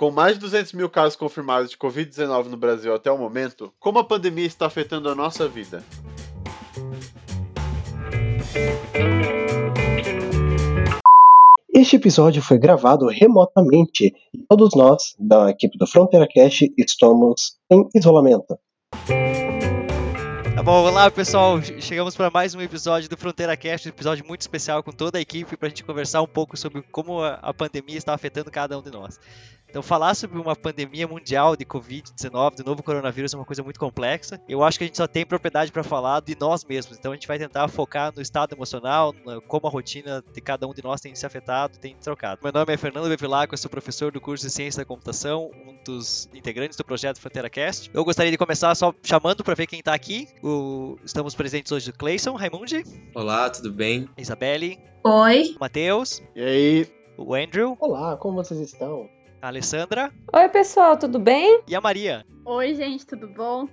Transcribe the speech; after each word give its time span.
Com 0.00 0.10
mais 0.10 0.32
de 0.32 0.40
200 0.40 0.72
mil 0.72 0.88
casos 0.88 1.14
confirmados 1.14 1.68
de 1.68 1.76
Covid-19 1.76 2.46
no 2.46 2.56
Brasil 2.56 2.94
até 2.94 3.12
o 3.12 3.18
momento, 3.18 3.70
como 3.78 3.98
a 3.98 4.04
pandemia 4.04 4.46
está 4.46 4.64
afetando 4.64 5.10
a 5.10 5.14
nossa 5.14 5.46
vida? 5.46 5.84
Este 11.74 11.96
episódio 11.96 12.40
foi 12.40 12.56
gravado 12.56 13.08
remotamente 13.08 14.14
e 14.32 14.38
todos 14.48 14.70
nós, 14.74 15.14
da 15.18 15.50
equipe 15.50 15.76
do 15.76 15.86
Fronteira 15.86 16.26
Cash, 16.26 16.62
estamos 16.78 17.58
em 17.70 17.86
isolamento. 17.94 18.58
Tá 20.60 20.62
bom, 20.62 20.82
olá 20.84 21.10
pessoal, 21.10 21.58
chegamos 21.62 22.14
para 22.14 22.28
mais 22.28 22.54
um 22.54 22.60
episódio 22.60 23.08
do 23.08 23.16
Fronteira 23.16 23.56
Cast, 23.56 23.88
um 23.88 23.92
episódio 23.92 24.26
muito 24.26 24.42
especial 24.42 24.82
com 24.82 24.92
toda 24.92 25.16
a 25.16 25.20
equipe 25.20 25.56
para 25.56 25.66
a 25.66 25.70
gente 25.70 25.82
conversar 25.82 26.20
um 26.20 26.26
pouco 26.26 26.54
sobre 26.54 26.82
como 26.90 27.22
a 27.22 27.54
pandemia 27.54 27.96
está 27.96 28.12
afetando 28.12 28.50
cada 28.50 28.78
um 28.78 28.82
de 28.82 28.90
nós. 28.90 29.18
Então, 29.70 29.82
falar 29.82 30.14
sobre 30.14 30.36
uma 30.36 30.56
pandemia 30.56 31.06
mundial 31.06 31.54
de 31.54 31.64
Covid-19, 31.64 32.56
do 32.56 32.64
novo 32.64 32.82
coronavírus, 32.82 33.32
é 33.32 33.36
uma 33.36 33.44
coisa 33.44 33.62
muito 33.62 33.78
complexa. 33.78 34.40
Eu 34.48 34.64
acho 34.64 34.76
que 34.76 34.82
a 34.82 34.86
gente 34.88 34.96
só 34.96 35.06
tem 35.06 35.24
propriedade 35.24 35.70
para 35.70 35.84
falar 35.84 36.20
de 36.20 36.36
nós 36.38 36.64
mesmos. 36.64 36.98
Então, 36.98 37.12
a 37.12 37.14
gente 37.14 37.28
vai 37.28 37.38
tentar 37.38 37.68
focar 37.68 38.12
no 38.14 38.20
estado 38.20 38.52
emocional, 38.52 39.14
como 39.46 39.68
a 39.68 39.70
rotina 39.70 40.24
de 40.32 40.40
cada 40.40 40.66
um 40.66 40.74
de 40.74 40.82
nós 40.82 41.00
tem 41.00 41.14
se 41.14 41.24
afetado, 41.24 41.78
tem 41.78 41.94
trocado. 41.94 42.40
Meu 42.42 42.52
nome 42.52 42.74
é 42.74 42.76
Fernando 42.76 43.08
Bevilacqua, 43.08 43.54
eu 43.54 43.58
sou 43.58 43.70
professor 43.70 44.10
do 44.10 44.20
curso 44.20 44.44
de 44.44 44.50
Ciência 44.50 44.82
da 44.82 44.84
Computação, 44.84 45.52
um 45.64 45.76
dos 45.84 46.28
integrantes 46.34 46.76
do 46.76 46.84
projeto 46.84 47.20
Fronteira 47.20 47.48
Cast. 47.48 47.88
Eu 47.94 48.04
gostaria 48.04 48.32
de 48.32 48.38
começar 48.38 48.74
só 48.74 48.92
chamando 49.04 49.44
para 49.44 49.54
ver 49.54 49.68
quem 49.68 49.78
está 49.78 49.94
aqui. 49.94 50.26
O... 50.42 50.96
Estamos 51.04 51.32
presentes 51.36 51.70
hoje 51.70 51.90
o 51.90 51.94
Clayson, 51.96 52.34
Raimundi. 52.34 52.82
Olá, 53.14 53.48
tudo 53.48 53.72
bem? 53.72 54.08
Isabelle. 54.18 54.80
Oi. 55.04 55.54
Matheus. 55.60 56.20
E 56.34 56.42
aí? 56.42 56.86
O 57.16 57.34
Andrew. 57.34 57.76
Olá, 57.78 58.16
como 58.16 58.42
vocês 58.42 58.58
estão? 58.60 59.08
A 59.42 59.48
Alessandra. 59.48 60.12
Oi, 60.32 60.48
pessoal, 60.48 60.96
tudo 60.96 61.18
bem? 61.18 61.62
E 61.66 61.74
a 61.74 61.80
Maria. 61.80 62.24
Oi, 62.44 62.74
gente, 62.74 63.06
tudo 63.06 63.26
bom? 63.28 63.68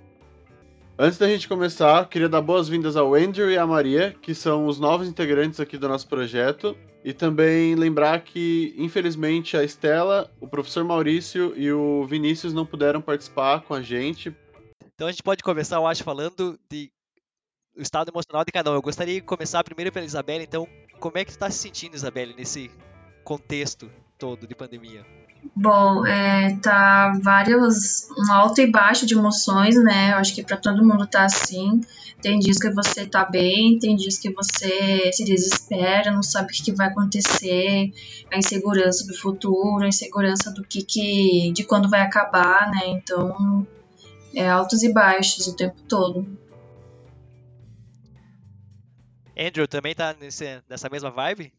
Antes 0.98 1.18
da 1.18 1.28
gente 1.28 1.46
começar, 1.46 2.08
queria 2.08 2.28
dar 2.28 2.40
boas-vindas 2.40 2.96
ao 2.96 3.14
Andrew 3.14 3.50
e 3.50 3.56
à 3.56 3.66
Maria, 3.66 4.16
que 4.20 4.34
são 4.34 4.66
os 4.66 4.80
novos 4.80 5.06
integrantes 5.06 5.60
aqui 5.60 5.78
do 5.78 5.88
nosso 5.88 6.08
projeto. 6.08 6.76
E 7.04 7.12
também 7.12 7.76
lembrar 7.76 8.20
que, 8.22 8.74
infelizmente, 8.76 9.56
a 9.56 9.62
Estela, 9.62 10.28
o 10.40 10.48
professor 10.48 10.82
Maurício 10.84 11.52
e 11.56 11.72
o 11.72 12.04
Vinícius 12.04 12.52
não 12.52 12.66
puderam 12.66 13.00
participar 13.00 13.62
com 13.62 13.74
a 13.74 13.80
gente. 13.80 14.34
Então 14.94 15.06
a 15.06 15.10
gente 15.12 15.22
pode 15.22 15.42
começar, 15.44 15.76
eu 15.76 15.86
acho, 15.86 16.02
falando 16.02 16.58
de 16.68 16.90
o 17.76 17.80
estado 17.80 18.10
emocional 18.10 18.44
de 18.44 18.50
cada 18.50 18.72
um. 18.72 18.74
Eu 18.74 18.82
gostaria 18.82 19.14
de 19.14 19.20
começar 19.20 19.62
primeiro 19.62 19.92
pela 19.92 20.04
Isabelle. 20.04 20.42
Então, 20.42 20.66
como 20.98 21.16
é 21.16 21.24
que 21.24 21.30
tu 21.30 21.34
está 21.34 21.48
se 21.48 21.58
sentindo, 21.58 21.94
Isabelle, 21.94 22.34
nesse 22.34 22.68
contexto 23.22 23.88
todo 24.18 24.48
de 24.48 24.54
pandemia? 24.56 25.06
Bom, 25.54 26.06
é, 26.06 26.56
tá 26.62 27.18
vários, 27.22 28.08
um 28.16 28.32
alto 28.32 28.60
e 28.60 28.70
baixo 28.70 29.06
de 29.06 29.14
emoções, 29.14 29.74
né? 29.82 30.12
Eu 30.12 30.18
acho 30.18 30.34
que 30.34 30.42
para 30.42 30.56
todo 30.56 30.86
mundo 30.86 31.06
tá 31.06 31.24
assim. 31.24 31.80
Tem 32.22 32.38
dias 32.38 32.58
que 32.58 32.70
você 32.70 33.06
tá 33.06 33.24
bem, 33.24 33.78
tem 33.78 33.96
dias 33.96 34.18
que 34.18 34.32
você 34.32 35.10
se 35.12 35.24
desespera, 35.24 36.10
não 36.10 36.22
sabe 36.22 36.48
o 36.48 36.54
que, 36.54 36.64
que 36.64 36.72
vai 36.72 36.88
acontecer, 36.88 37.92
a 38.32 38.36
insegurança 38.36 39.06
do 39.06 39.16
futuro, 39.16 39.84
a 39.84 39.88
insegurança 39.88 40.50
do 40.52 40.64
que, 40.64 40.82
que 40.82 41.52
de 41.52 41.64
quando 41.64 41.88
vai 41.88 42.00
acabar, 42.00 42.70
né? 42.70 42.88
Então, 42.88 43.66
é 44.34 44.48
altos 44.48 44.82
e 44.82 44.92
baixos 44.92 45.46
o 45.46 45.56
tempo 45.56 45.80
todo. 45.88 46.26
Andrew, 49.38 49.68
também 49.68 49.94
tá 49.94 50.14
nesse, 50.20 50.60
nessa 50.68 50.88
mesma 50.88 51.10
vibe? 51.10 51.52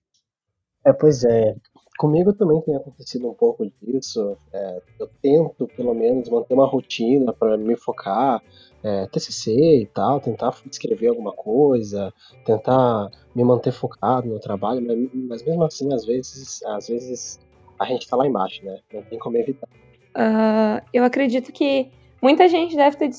É, 0.86 0.92
pois 0.92 1.24
é. 1.24 1.56
Comigo 2.00 2.32
também 2.32 2.62
tem 2.62 2.78
acontecido 2.78 3.28
um 3.28 3.34
pouco 3.34 3.70
disso. 3.82 4.38
É, 4.54 4.82
eu 4.98 5.10
tento, 5.22 5.68
pelo 5.76 5.94
menos, 5.94 6.30
manter 6.30 6.54
uma 6.54 6.66
rotina 6.66 7.34
para 7.34 7.58
me 7.58 7.76
focar, 7.76 8.42
é, 8.82 9.06
TCC 9.08 9.82
e 9.82 9.86
tal, 9.86 10.22
tentar 10.22 10.56
escrever 10.72 11.10
alguma 11.10 11.34
coisa, 11.34 12.14
tentar 12.46 13.12
me 13.36 13.44
manter 13.44 13.74
focado 13.74 14.30
no 14.30 14.40
trabalho, 14.40 14.82
mas, 14.82 15.10
mas 15.14 15.44
mesmo 15.44 15.62
assim, 15.66 15.94
às 15.94 16.06
vezes, 16.06 16.64
às 16.64 16.88
vezes 16.88 17.38
a 17.78 17.84
gente 17.84 18.08
tá 18.08 18.16
lá 18.16 18.26
embaixo, 18.26 18.64
né? 18.64 18.80
Não 18.94 19.02
tem 19.02 19.20
como 19.20 19.36
evitar. 19.36 19.68
Uh, 20.16 20.82
eu 20.94 21.04
acredito 21.04 21.52
que 21.52 21.92
muita 22.22 22.48
gente 22.48 22.78
deve 22.78 22.96
ter 22.96 23.10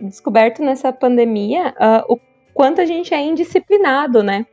descoberto 0.00 0.62
nessa 0.62 0.90
pandemia 0.90 1.74
uh, 1.78 2.14
o 2.14 2.18
quanto 2.54 2.80
a 2.80 2.86
gente 2.86 3.12
é 3.12 3.20
indisciplinado, 3.20 4.22
né? 4.22 4.46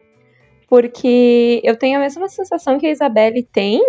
Porque 0.67 1.61
eu 1.63 1.77
tenho 1.77 1.97
a 1.97 2.01
mesma 2.01 2.27
sensação 2.27 2.77
que 2.77 2.85
a 2.85 2.91
Isabelle 2.91 3.43
tem, 3.43 3.81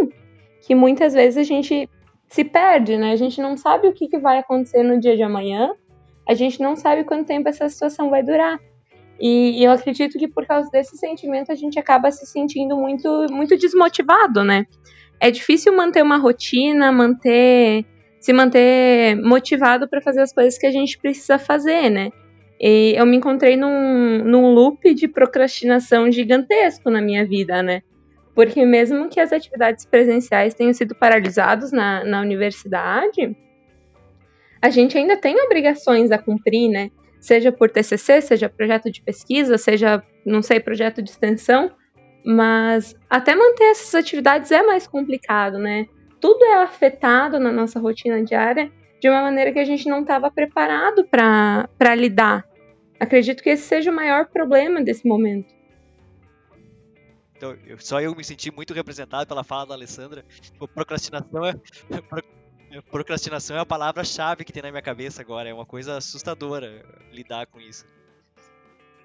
que 0.63 0.75
muitas 0.75 1.13
vezes 1.13 1.37
a 1.37 1.43
gente 1.43 1.89
se 2.29 2.45
perde, 2.45 2.97
né? 2.97 3.13
A 3.13 3.17
gente 3.17 3.41
não 3.41 3.57
sabe 3.57 3.89
o 3.89 3.93
que, 3.93 4.07
que 4.07 4.19
vai 4.19 4.39
acontecer 4.39 4.83
no 4.83 5.01
dia 5.01 5.17
de 5.17 5.23
amanhã, 5.23 5.73
a 6.29 6.35
gente 6.35 6.61
não 6.61 6.77
sabe 6.77 7.05
quanto 7.05 7.27
tempo 7.27 7.49
essa 7.49 7.69
situação 7.69 8.11
vai 8.11 8.23
durar. 8.23 8.61
E 9.21 9.65
eu 9.65 9.73
acredito 9.73 10.19
que 10.19 10.29
por 10.29 10.47
causa 10.47 10.71
desse 10.71 10.97
sentimento 10.97 11.51
a 11.51 11.55
gente 11.55 11.79
acaba 11.79 12.11
se 12.11 12.25
sentindo 12.27 12.77
muito, 12.77 13.27
muito 13.31 13.57
desmotivado, 13.57 14.45
né? 14.45 14.67
É 15.19 15.31
difícil 15.31 15.75
manter 15.77 16.03
uma 16.03 16.19
rotina, 16.19 16.93
manter 16.93 17.85
se 18.21 18.33
manter 18.33 19.17
motivado 19.17 19.89
para 19.89 20.01
fazer 20.01 20.21
as 20.21 20.33
coisas 20.33 20.59
que 20.59 20.67
a 20.67 20.71
gente 20.71 20.99
precisa 20.99 21.39
fazer, 21.39 21.91
né? 21.91 22.11
E 22.61 22.95
eu 22.97 23.07
me 23.07 23.17
encontrei 23.17 23.57
num, 23.57 24.25
num 24.25 24.53
loop 24.53 24.93
de 24.93 25.07
procrastinação 25.07 26.11
gigantesco 26.11 26.91
na 26.91 27.01
minha 27.01 27.25
vida, 27.25 27.63
né? 27.63 27.83
Porque 28.35 28.65
mesmo 28.65 29.09
que 29.09 29.21
as 29.21 29.33
atividades 29.33 29.85
presenciais 29.85 30.55
tenham 30.55 30.73
sido 30.73 30.95
paralisadas 30.95 31.73
na, 31.73 32.05
na 32.05 32.21
universidade, 32.21 33.37
a 34.61 34.71
gente 34.71 34.99
ainda 34.99 35.17
tem 35.17 35.41
obrigações 35.41 36.11
a 36.11 36.19
cumprir, 36.19 36.69
né? 36.69 36.91
Seja 37.21 37.53
por 37.53 37.71
TCC, 37.71 38.21
seja 38.21 38.49
projeto 38.49 38.91
de 38.91 39.03
pesquisa, 39.03 39.57
seja, 39.59 40.03
não 40.25 40.43
sei, 40.43 40.61
projeto 40.61 41.03
de 41.03 41.11
extensão. 41.11 41.71
Mas 42.25 42.95
até 43.09 43.35
manter 43.35 43.71
essas 43.71 43.95
atividades 43.95 44.51
é 44.51 44.63
mais 44.63 44.87
complicado, 44.87 45.59
né? 45.59 45.87
Tudo 46.21 46.45
é 46.45 46.63
afetado 46.63 47.39
na 47.39 47.53
nossa 47.53 47.79
rotina 47.79 48.23
diária 48.23 48.71
de 49.01 49.09
uma 49.09 49.23
maneira 49.23 49.53
que 49.53 49.59
a 49.59 49.65
gente 49.65 49.89
não 49.89 50.01
estava 50.01 50.31
preparado 50.31 51.05
para 51.05 51.95
lidar. 51.95 52.45
Acredito 52.99 53.43
que 53.43 53.51
esse 53.51 53.63
seja 53.63 53.91
o 53.91 53.95
maior 53.95 54.27
problema 54.27 54.83
desse 54.83 55.07
momento. 55.07 55.55
Então, 57.37 57.57
eu, 57.65 57.79
só 57.79 58.01
eu 58.01 58.15
me 58.17 58.25
senti 58.25 58.51
muito 58.51 58.75
representado 58.75 59.27
pela 59.27 59.45
fala 59.45 59.67
da 59.67 59.75
Alessandra. 59.75 60.25
Tipo, 60.41 60.67
procrastinação 60.67 61.47
é, 61.47 61.55
procrastinação 62.91 63.57
é 63.57 63.61
a 63.61 63.67
palavra-chave 63.67 64.45
que 64.45 64.53
tem 64.53 64.63
na 64.63 64.73
minha 64.73 64.83
cabeça 64.83 65.23
agora. 65.23 65.49
É 65.49 65.55
uma 65.55 65.65
coisa 65.65 65.97
assustadora 65.97 66.85
lidar 67.13 67.47
com 67.47 67.61
isso. 67.61 67.87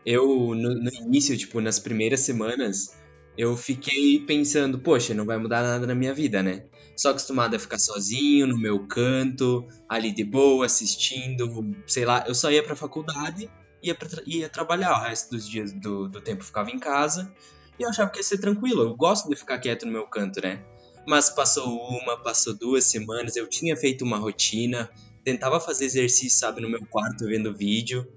Eu, 0.03 0.25
no, 0.55 0.73
no 0.73 0.89
início, 0.93 1.37
tipo, 1.37 1.61
nas 1.61 1.79
primeiras 1.79 2.21
semanas, 2.21 2.97
eu 3.37 3.57
fiquei 3.57 4.19
pensando, 4.19 4.79
poxa, 4.79 5.13
não 5.13 5.25
vai 5.25 5.37
mudar 5.37 5.63
nada 5.63 5.87
na 5.87 5.95
minha 5.95 6.13
vida, 6.13 6.43
né? 6.43 6.65
Só 6.95 7.09
acostumado 7.09 7.55
a 7.55 7.59
ficar 7.59 7.79
sozinho, 7.79 8.45
no 8.45 8.57
meu 8.57 8.87
canto, 8.87 9.67
ali 9.89 10.11
de 10.11 10.23
boa, 10.23 10.65
assistindo, 10.65 11.75
sei 11.87 12.05
lá. 12.05 12.23
Eu 12.27 12.35
só 12.35 12.51
ia 12.51 12.63
pra 12.63 12.75
faculdade 12.75 13.49
ia, 13.83 13.97
ia 14.25 14.49
trabalhar 14.49 14.93
o 14.93 15.01
resto 15.01 15.31
dos 15.31 15.47
dias 15.47 15.73
do, 15.73 16.07
do 16.07 16.21
tempo, 16.21 16.43
ficava 16.43 16.71
em 16.71 16.79
casa. 16.79 17.31
E 17.77 17.83
eu 17.83 17.89
achava 17.89 18.09
que 18.09 18.19
ia 18.19 18.23
ser 18.23 18.37
tranquilo. 18.37 18.81
Eu 18.83 18.95
gosto 18.95 19.29
de 19.29 19.35
ficar 19.35 19.59
quieto 19.59 19.85
no 19.85 19.91
meu 19.91 20.07
canto, 20.07 20.41
né? 20.41 20.63
Mas 21.05 21.29
passou 21.29 21.67
uma, 21.67 22.17
passou 22.17 22.53
duas 22.53 22.85
semanas, 22.85 23.35
eu 23.35 23.47
tinha 23.47 23.75
feito 23.75 24.05
uma 24.05 24.17
rotina, 24.17 24.89
tentava 25.23 25.59
fazer 25.59 25.85
exercício, 25.85 26.39
sabe, 26.39 26.61
no 26.61 26.69
meu 26.69 26.85
quarto, 26.85 27.25
vendo 27.25 27.53
vídeo. 27.53 28.07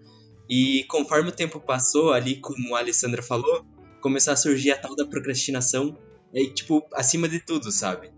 E 0.49 0.85
conforme 0.85 1.31
o 1.31 1.33
tempo 1.33 1.59
passou, 1.59 2.13
ali, 2.13 2.37
como 2.37 2.77
a 2.77 2.79
Alessandra 2.79 3.23
falou, 3.23 3.67
começou 4.07 4.33
a 4.33 4.37
surgir 4.37 4.71
a 4.71 4.79
tal 4.79 4.95
da 4.95 5.05
procrastinação, 5.05 5.99
e, 6.33 6.49
tipo, 6.55 6.81
acima 6.95 7.29
de 7.29 7.41
tudo, 7.41 7.73
sabe? 7.73 8.13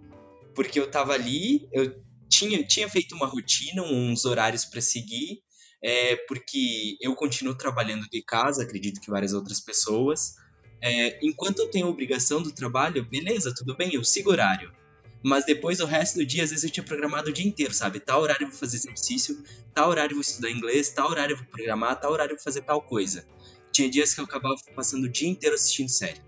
Porque 0.54 0.78
eu 0.78 0.90
tava 0.90 1.14
ali, 1.14 1.66
eu 1.72 1.98
tinha, 2.28 2.62
tinha 2.62 2.86
feito 2.90 3.14
uma 3.14 3.26
rotina, 3.26 3.82
uns 3.82 4.26
horários 4.26 4.66
para 4.66 4.82
seguir, 4.82 5.40
é, 5.82 6.14
porque 6.28 6.98
eu 7.00 7.14
continuo 7.14 7.54
trabalhando 7.54 8.06
de 8.12 8.22
casa, 8.22 8.64
acredito 8.64 9.00
que 9.00 9.10
várias 9.10 9.32
outras 9.32 9.60
pessoas. 9.60 10.34
É, 10.82 11.18
enquanto 11.22 11.60
eu 11.60 11.70
tenho 11.70 11.86
a 11.86 11.90
obrigação 11.90 12.42
do 12.42 12.52
trabalho, 12.52 13.08
beleza, 13.08 13.54
tudo 13.56 13.74
bem, 13.74 13.94
eu 13.94 14.04
sigo 14.04 14.30
horário. 14.30 14.70
Mas 15.24 15.46
depois, 15.46 15.80
o 15.80 15.86
resto 15.86 16.18
do 16.18 16.26
dia, 16.26 16.44
às 16.44 16.50
vezes 16.50 16.64
eu 16.64 16.70
tinha 16.70 16.84
programado 16.84 17.30
o 17.30 17.32
dia 17.32 17.46
inteiro, 17.46 17.72
sabe? 17.72 17.98
Tal 17.98 18.20
horário 18.20 18.44
eu 18.44 18.50
vou 18.50 18.58
fazer 18.58 18.76
exercício, 18.76 19.42
tal 19.72 19.88
horário 19.88 20.12
eu 20.12 20.16
vou 20.16 20.20
estudar 20.20 20.50
inglês, 20.50 20.90
tal 20.90 21.08
horário 21.08 21.32
eu 21.32 21.38
vou 21.38 21.46
programar, 21.46 21.98
tal 21.98 22.12
horário 22.12 22.32
eu 22.32 22.36
vou 22.36 22.44
fazer 22.44 22.60
tal 22.60 22.82
coisa. 22.82 23.26
Tinha 23.72 23.88
dias 23.88 24.14
que 24.14 24.20
eu 24.20 24.24
acabava 24.24 24.56
passando 24.74 25.04
o 25.04 25.08
dia 25.08 25.28
inteiro 25.28 25.54
assistindo 25.54 25.88
série. 25.88 26.20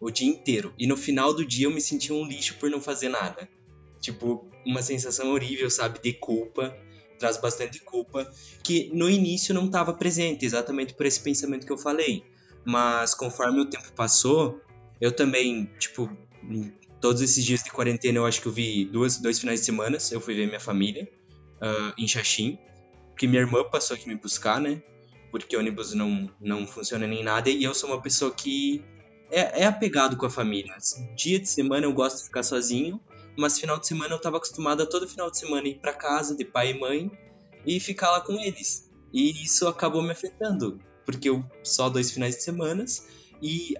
O 0.00 0.10
dia 0.10 0.28
inteiro. 0.28 0.74
E 0.78 0.86
no 0.86 0.96
final 0.96 1.32
do 1.34 1.44
dia 1.44 1.66
eu 1.66 1.70
me 1.70 1.80
sentia 1.80 2.14
um 2.14 2.24
lixo 2.24 2.56
por 2.58 2.70
não 2.70 2.80
fazer 2.80 3.08
nada. 3.08 3.48
Tipo, 4.00 4.48
uma 4.64 4.82
sensação 4.82 5.32
horrível, 5.32 5.70
sabe? 5.70 6.00
De 6.02 6.12
culpa 6.12 6.76
traz 7.18 7.36
bastante 7.36 7.80
culpa, 7.80 8.32
que 8.64 8.90
no 8.94 9.10
início 9.10 9.52
não 9.52 9.66
estava 9.66 9.92
presente, 9.92 10.46
exatamente 10.46 10.94
por 10.94 11.04
esse 11.04 11.20
pensamento 11.20 11.66
que 11.66 11.72
eu 11.72 11.76
falei. 11.76 12.24
Mas 12.64 13.14
conforme 13.14 13.60
o 13.60 13.66
tempo 13.66 13.92
passou, 13.92 14.58
eu 14.98 15.12
também, 15.12 15.70
tipo, 15.78 16.10
Todos 17.00 17.22
esses 17.22 17.42
dias 17.44 17.62
de 17.62 17.70
quarentena 17.70 18.18
eu 18.18 18.26
acho 18.26 18.42
que 18.42 18.46
eu 18.46 18.52
vi 18.52 18.84
duas, 18.84 19.16
dois 19.16 19.38
finais 19.40 19.60
de 19.60 19.66
semana. 19.66 19.96
Eu 20.10 20.20
fui 20.20 20.34
ver 20.34 20.46
minha 20.46 20.60
família 20.60 21.08
uh, 21.56 21.94
em 21.96 22.06
Xaxim, 22.06 22.58
que 23.16 23.26
minha 23.26 23.40
irmã 23.40 23.64
passou 23.64 23.96
aqui 23.96 24.06
me 24.06 24.16
buscar, 24.16 24.60
né? 24.60 24.82
Porque 25.30 25.56
ônibus 25.56 25.94
não, 25.94 26.28
não 26.40 26.66
funciona 26.66 27.06
nem 27.06 27.22
nada. 27.22 27.48
E 27.50 27.62
eu 27.62 27.74
sou 27.74 27.90
uma 27.90 28.02
pessoa 28.02 28.32
que 28.32 28.84
é, 29.30 29.62
é 29.62 29.66
apegado 29.66 30.16
com 30.16 30.26
a 30.26 30.30
família. 30.30 30.74
Dia 31.16 31.38
de 31.38 31.48
semana 31.48 31.86
eu 31.86 31.92
gosto 31.92 32.18
de 32.18 32.24
ficar 32.24 32.42
sozinho, 32.42 33.00
mas 33.38 33.58
final 33.58 33.78
de 33.78 33.86
semana 33.86 34.14
eu 34.14 34.20
tava 34.20 34.36
acostumada 34.36 34.88
todo 34.88 35.08
final 35.08 35.30
de 35.30 35.38
semana 35.38 35.68
ir 35.68 35.78
para 35.78 35.92
casa 35.92 36.36
de 36.36 36.44
pai 36.44 36.72
e 36.72 36.80
mãe 36.80 37.10
e 37.64 37.78
ficar 37.78 38.10
lá 38.10 38.20
com 38.20 38.32
eles. 38.34 38.90
E 39.12 39.30
isso 39.44 39.66
acabou 39.66 40.02
me 40.02 40.10
afetando, 40.10 40.78
porque 41.04 41.28
eu 41.28 41.44
só 41.62 41.88
dois 41.88 42.10
finais 42.10 42.36
de 42.36 42.42
semana 42.42 42.84
e 43.42 43.74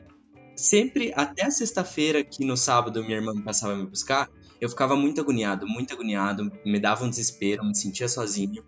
sempre 0.56 1.12
até 1.16 1.44
a 1.44 1.50
sexta-feira 1.50 2.22
que 2.24 2.44
no 2.44 2.56
sábado 2.56 3.02
minha 3.02 3.16
irmã 3.16 3.40
passava 3.42 3.72
a 3.72 3.76
me 3.76 3.86
buscar, 3.86 4.28
eu 4.60 4.68
ficava 4.68 4.94
muito 4.94 5.20
agoniado, 5.20 5.66
muito 5.66 5.94
agoniado, 5.94 6.50
me 6.64 6.78
dava 6.78 7.04
um 7.04 7.10
desespero, 7.10 7.64
me 7.64 7.74
sentia 7.74 8.08
sozinho. 8.08 8.64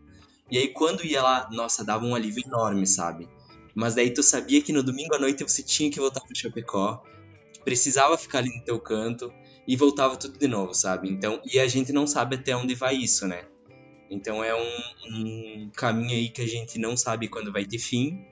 E 0.52 0.58
aí 0.58 0.68
quando 0.68 1.02
ia 1.02 1.22
lá, 1.22 1.48
nossa, 1.50 1.82
dava 1.82 2.04
um 2.04 2.14
alívio 2.14 2.42
enorme, 2.46 2.86
sabe? 2.86 3.26
Mas 3.74 3.94
daí 3.94 4.10
tu 4.10 4.22
sabia 4.22 4.60
que 4.60 4.70
no 4.70 4.82
domingo 4.82 5.14
à 5.14 5.18
noite 5.18 5.42
você 5.42 5.62
tinha 5.62 5.90
que 5.90 5.98
voltar 5.98 6.20
pro 6.20 6.36
Chapecó, 6.36 7.02
precisava 7.64 8.18
ficar 8.18 8.40
ali 8.40 8.54
no 8.54 8.62
teu 8.62 8.78
canto 8.78 9.32
e 9.66 9.74
voltava 9.76 10.14
tudo 10.14 10.38
de 10.38 10.46
novo, 10.46 10.74
sabe? 10.74 11.08
Então, 11.08 11.40
e 11.50 11.58
a 11.58 11.66
gente 11.66 11.90
não 11.90 12.06
sabe 12.06 12.36
até 12.36 12.54
onde 12.54 12.74
vai 12.74 12.94
isso, 12.94 13.26
né? 13.26 13.46
Então 14.10 14.44
é 14.44 14.54
um, 14.54 15.16
um 15.16 15.70
caminho 15.74 16.10
aí 16.10 16.28
que 16.28 16.42
a 16.42 16.46
gente 16.46 16.78
não 16.78 16.98
sabe 16.98 17.28
quando 17.28 17.50
vai 17.50 17.64
ter 17.64 17.78
fim 17.78 18.22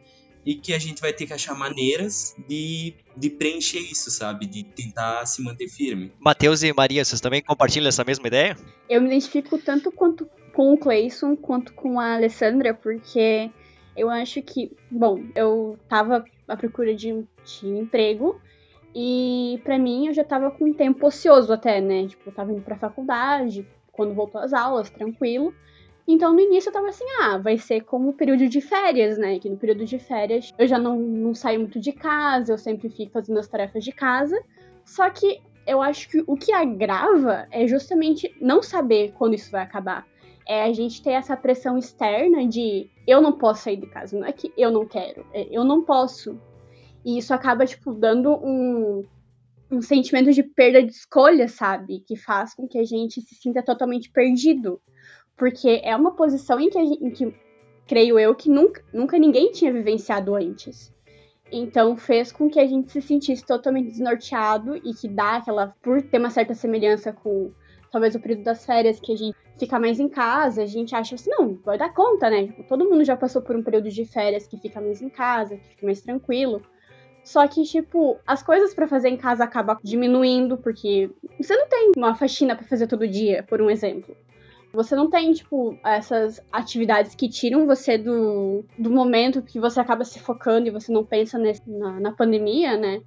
e 0.45 0.55
que 0.55 0.75
a 0.75 0.79
gente 0.79 1.01
vai 1.01 1.15
ter 1.15 1.27
que 1.27 1.33
achar 1.33 1.55
maneiras 1.55 2.35
de, 2.47 2.97
de 3.17 3.31
preencher 3.31 3.79
isso, 3.79 4.11
sabe? 4.11 4.45
De 4.45 4.63
tentar 4.63 5.25
se 5.25 5.41
manter 5.41 5.69
firme. 5.69 6.13
Matheus 6.19 6.63
e 6.63 6.71
Maria, 6.75 7.03
vocês 7.03 7.21
também 7.23 7.43
compartilham 7.43 7.89
essa 7.89 8.05
mesma 8.05 8.27
ideia? 8.27 8.59
Eu 8.91 9.01
me 9.01 9.07
identifico 9.07 9.57
tanto 9.57 9.91
quanto 9.91 10.29
com 10.61 10.75
o 10.75 10.77
Clayson 10.77 11.35
quanto 11.35 11.73
com 11.73 11.99
a 11.99 12.17
Alessandra, 12.17 12.75
porque 12.75 13.51
eu 13.97 14.11
acho 14.11 14.43
que, 14.43 14.71
bom, 14.91 15.25
eu 15.35 15.79
tava 15.89 16.23
à 16.47 16.55
procura 16.55 16.95
de 16.95 17.27
de 17.43 17.67
emprego 17.67 18.39
e 18.95 19.59
para 19.65 19.79
mim 19.79 20.09
eu 20.09 20.13
já 20.13 20.23
tava 20.23 20.51
com 20.51 20.67
um 20.67 20.75
tempo 20.75 21.07
ocioso 21.07 21.51
até, 21.51 21.81
né? 21.81 22.07
Tipo, 22.07 22.29
eu 22.29 22.35
tava 22.35 22.53
indo 22.53 22.61
pra 22.61 22.77
faculdade, 22.77 23.67
quando 23.91 24.13
voltou 24.13 24.39
às 24.39 24.53
aulas, 24.53 24.91
tranquilo. 24.91 25.55
Então 26.07 26.35
no 26.35 26.41
início 26.41 26.69
eu 26.69 26.75
tava 26.75 26.89
assim, 26.91 27.07
ah, 27.23 27.39
vai 27.39 27.57
ser 27.57 27.81
como 27.85 28.11
o 28.11 28.13
período 28.13 28.47
de 28.47 28.61
férias, 28.61 29.17
né? 29.17 29.39
Que 29.39 29.49
no 29.49 29.57
período 29.57 29.87
de 29.87 29.99
férias 29.99 30.53
eu 30.59 30.67
já 30.67 30.79
não, 30.79 30.99
não 30.99 31.35
saio 31.35 31.61
muito 31.61 31.81
de 31.81 31.93
casa, 31.93 32.53
eu 32.53 32.59
sempre 32.59 32.91
fico 32.91 33.13
fazendo 33.13 33.39
as 33.39 33.49
tarefas 33.49 33.83
de 33.83 33.93
casa. 33.93 34.39
Só 34.85 35.09
que 35.09 35.41
eu 35.67 35.81
acho 35.81 36.07
que 36.11 36.23
o 36.27 36.37
que 36.37 36.53
agrava 36.53 37.49
é 37.51 37.67
justamente 37.67 38.31
não 38.39 38.63
saber 38.63 39.15
quando 39.17 39.33
isso 39.33 39.51
vai 39.51 39.63
acabar 39.63 40.07
é 40.47 40.63
a 40.63 40.73
gente 40.73 41.03
ter 41.03 41.11
essa 41.11 41.37
pressão 41.37 41.79
externa 41.79 42.47
de 42.47 42.91
eu 43.07 43.21
não 43.21 43.33
posso 43.33 43.65
sair 43.65 43.77
de 43.77 43.87
casa, 43.87 44.19
não 44.19 44.27
é 44.27 44.33
que 44.33 44.53
eu 44.57 44.71
não 44.71 44.87
quero, 44.87 45.27
é 45.33 45.47
eu 45.51 45.65
não 45.65 45.83
posso. 45.83 46.39
E 47.05 47.19
isso 47.19 47.33
acaba, 47.33 47.65
tipo, 47.67 47.95
dando 47.95 48.33
um, 48.35 49.05
um 49.71 49.81
sentimento 49.81 50.33
de 50.33 50.43
perda 50.43 50.83
de 50.83 50.93
escolha, 50.93 51.49
sabe? 51.49 52.01
Que 52.01 52.17
faz 52.17 52.55
com 52.55 52.69
que 52.69 52.79
a 52.79 52.85
gente 52.85 53.23
se 53.23 53.35
sinta 53.35 53.63
totalmente 53.63 54.11
perdido. 54.11 54.81
Porque 55.37 55.81
é 55.83 55.97
uma 55.97 56.15
posição 56.15 56.61
em 56.61 56.69
que, 56.69 56.85
gente, 56.85 57.05
em 57.05 57.11
que 57.11 57.35
creio 57.87 58.19
eu, 58.19 58.35
que 58.35 58.51
nunca, 58.51 58.85
nunca 58.93 59.19
ninguém 59.19 59.51
tinha 59.51 59.73
vivenciado 59.73 60.35
antes. 60.35 60.93
Então 61.51 61.97
fez 61.97 62.31
com 62.31 62.49
que 62.49 62.61
a 62.61 62.67
gente 62.67 62.93
se 62.93 63.03
sentisse 63.03 63.45
totalmente 63.45 63.89
desnorteado 63.89 64.77
e 64.77 64.95
que 64.95 65.09
dá 65.09 65.37
aquela. 65.37 65.75
Por 65.83 66.03
ter 66.03 66.19
uma 66.19 66.31
certa 66.31 66.55
semelhança 66.55 67.13
com 67.13 67.51
talvez 67.91 68.15
o 68.15 68.21
período 68.21 68.45
das 68.45 68.65
férias, 68.65 69.01
que 69.01 69.13
a 69.13 69.17
gente 69.17 69.37
fica 69.61 69.79
mais 69.79 70.01
em 70.01 70.09
casa, 70.09 70.63
a 70.63 70.67
gente 70.67 70.95
acha 70.95 71.15
assim, 71.15 71.31
não, 71.31 71.55
vai 71.65 71.77
dar 71.79 71.93
conta, 71.93 72.29
né? 72.31 72.47
Tipo, 72.47 72.65
todo 72.65 72.89
mundo 72.89 73.05
já 73.05 73.17
passou 73.17 73.43
por 73.43 73.55
um 73.55 73.63
período 73.63 73.91
de 73.91 74.05
férias 74.07 74.47
que 74.47 74.57
fica 74.57 74.81
mais 74.81 75.03
em 75.03 75.11
casa, 75.11 75.57
que 75.57 75.69
fica 75.69 75.87
mais 75.87 76.01
tranquilo. 76.01 76.63
Só 77.23 77.47
que, 77.47 77.63
tipo, 77.65 78.19
as 78.27 78.43
coisas 78.43 78.75
para 78.75 78.89
fazer 78.89 79.11
em 79.11 79.17
casa 79.19 79.45
acabam 79.45 79.79
diminuindo, 79.85 80.57
porque 80.57 81.11
você 81.39 81.55
não 81.55 81.69
tem 81.69 81.93
uma 81.95 82.15
faxina 82.15 82.57
para 82.57 82.67
fazer 82.67 82.87
todo 82.87 83.07
dia, 83.07 83.45
por 83.49 83.61
um 83.61 83.71
exemplo. 83.71 84.17
Você 84.73 84.97
não 84.97 85.11
tem, 85.11 85.33
tipo, 85.33 85.79
essas 85.85 86.41
atividades 86.51 87.15
que 87.15 87.29
tiram 87.29 87.67
você 87.67 87.99
do, 87.99 88.65
do 88.79 88.91
momento 88.91 89.43
que 89.43 89.61
você 89.61 89.79
acaba 89.79 90.05
se 90.05 90.19
focando 90.19 90.69
e 90.69 90.71
você 90.71 90.91
não 90.91 91.05
pensa 91.05 91.39
nesse, 91.39 91.69
na, 91.69 92.01
na 92.01 92.13
pandemia, 92.13 92.77
né? 92.77 93.03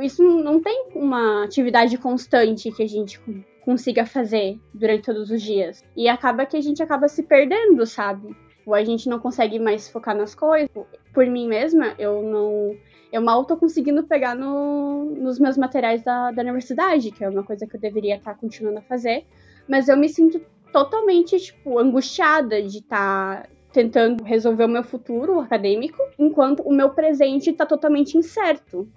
Isso 0.00 0.22
não 0.22 0.60
tem 0.60 0.90
uma 0.94 1.44
atividade 1.44 1.98
constante 1.98 2.70
que 2.70 2.82
a 2.82 2.86
gente 2.86 3.20
consiga 3.68 4.06
fazer 4.06 4.58
durante 4.72 5.04
todos 5.04 5.30
os 5.30 5.42
dias. 5.42 5.84
E 5.94 6.08
acaba 6.08 6.46
que 6.46 6.56
a 6.56 6.60
gente 6.60 6.82
acaba 6.82 7.06
se 7.06 7.22
perdendo, 7.22 7.84
sabe? 7.84 8.34
Ou 8.64 8.74
a 8.74 8.82
gente 8.82 9.10
não 9.10 9.18
consegue 9.18 9.58
mais 9.58 9.90
focar 9.90 10.16
nas 10.16 10.34
coisas. 10.34 10.70
Por 11.12 11.26
mim 11.26 11.46
mesma, 11.46 11.94
eu 11.98 12.22
não. 12.22 12.74
Eu 13.12 13.20
mal 13.20 13.44
tô 13.44 13.58
conseguindo 13.58 14.04
pegar 14.04 14.34
no, 14.34 15.14
nos 15.16 15.38
meus 15.38 15.58
materiais 15.58 16.02
da, 16.02 16.30
da 16.30 16.40
universidade, 16.40 17.10
que 17.10 17.22
é 17.22 17.28
uma 17.28 17.42
coisa 17.42 17.66
que 17.66 17.76
eu 17.76 17.80
deveria 17.80 18.16
estar 18.16 18.32
tá 18.32 18.40
continuando 18.40 18.78
a 18.78 18.82
fazer. 18.82 19.26
Mas 19.68 19.86
eu 19.86 19.98
me 19.98 20.08
sinto 20.08 20.40
totalmente, 20.72 21.38
tipo, 21.38 21.78
angustiada 21.78 22.62
de 22.62 22.78
estar 22.78 23.42
tá 23.42 23.48
tentando 23.70 24.24
resolver 24.24 24.64
o 24.64 24.68
meu 24.68 24.82
futuro 24.82 25.40
acadêmico, 25.40 26.02
enquanto 26.18 26.62
o 26.62 26.72
meu 26.72 26.88
presente 26.88 27.52
tá 27.52 27.66
totalmente 27.66 28.16
incerto. 28.16 28.88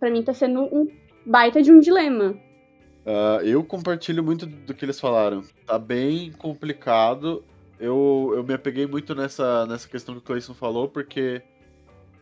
Para 0.00 0.10
mim 0.10 0.22
tá 0.22 0.32
sendo 0.32 0.62
um 0.62 0.88
baita 1.26 1.60
de 1.60 1.70
um 1.70 1.78
dilema. 1.78 2.34
Uh, 3.04 3.44
eu 3.44 3.62
compartilho 3.62 4.22
muito 4.22 4.46
do 4.46 4.72
que 4.72 4.84
eles 4.84 4.98
falaram. 4.98 5.42
Tá 5.66 5.78
bem 5.78 6.32
complicado. 6.32 7.44
Eu, 7.78 8.32
eu 8.34 8.42
me 8.42 8.54
apeguei 8.54 8.86
muito 8.86 9.14
nessa, 9.14 9.66
nessa 9.66 9.88
questão 9.88 10.14
que 10.14 10.20
o 10.20 10.24
Clayson 10.24 10.54
falou, 10.54 10.88
porque 10.88 11.42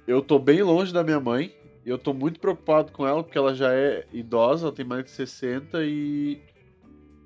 eu 0.06 0.20
tô 0.20 0.38
bem 0.38 0.62
longe 0.62 0.92
da 0.92 1.04
minha 1.04 1.20
mãe. 1.20 1.54
E 1.84 1.90
eu 1.90 1.98
tô 1.98 2.14
muito 2.14 2.38
preocupado 2.38 2.92
com 2.92 3.06
ela, 3.06 3.22
porque 3.22 3.38
ela 3.38 3.54
já 3.54 3.72
é 3.72 4.06
idosa, 4.12 4.66
ela 4.66 4.74
tem 4.74 4.84
mais 4.84 5.04
de 5.04 5.10
60 5.10 5.84
e. 5.84 6.40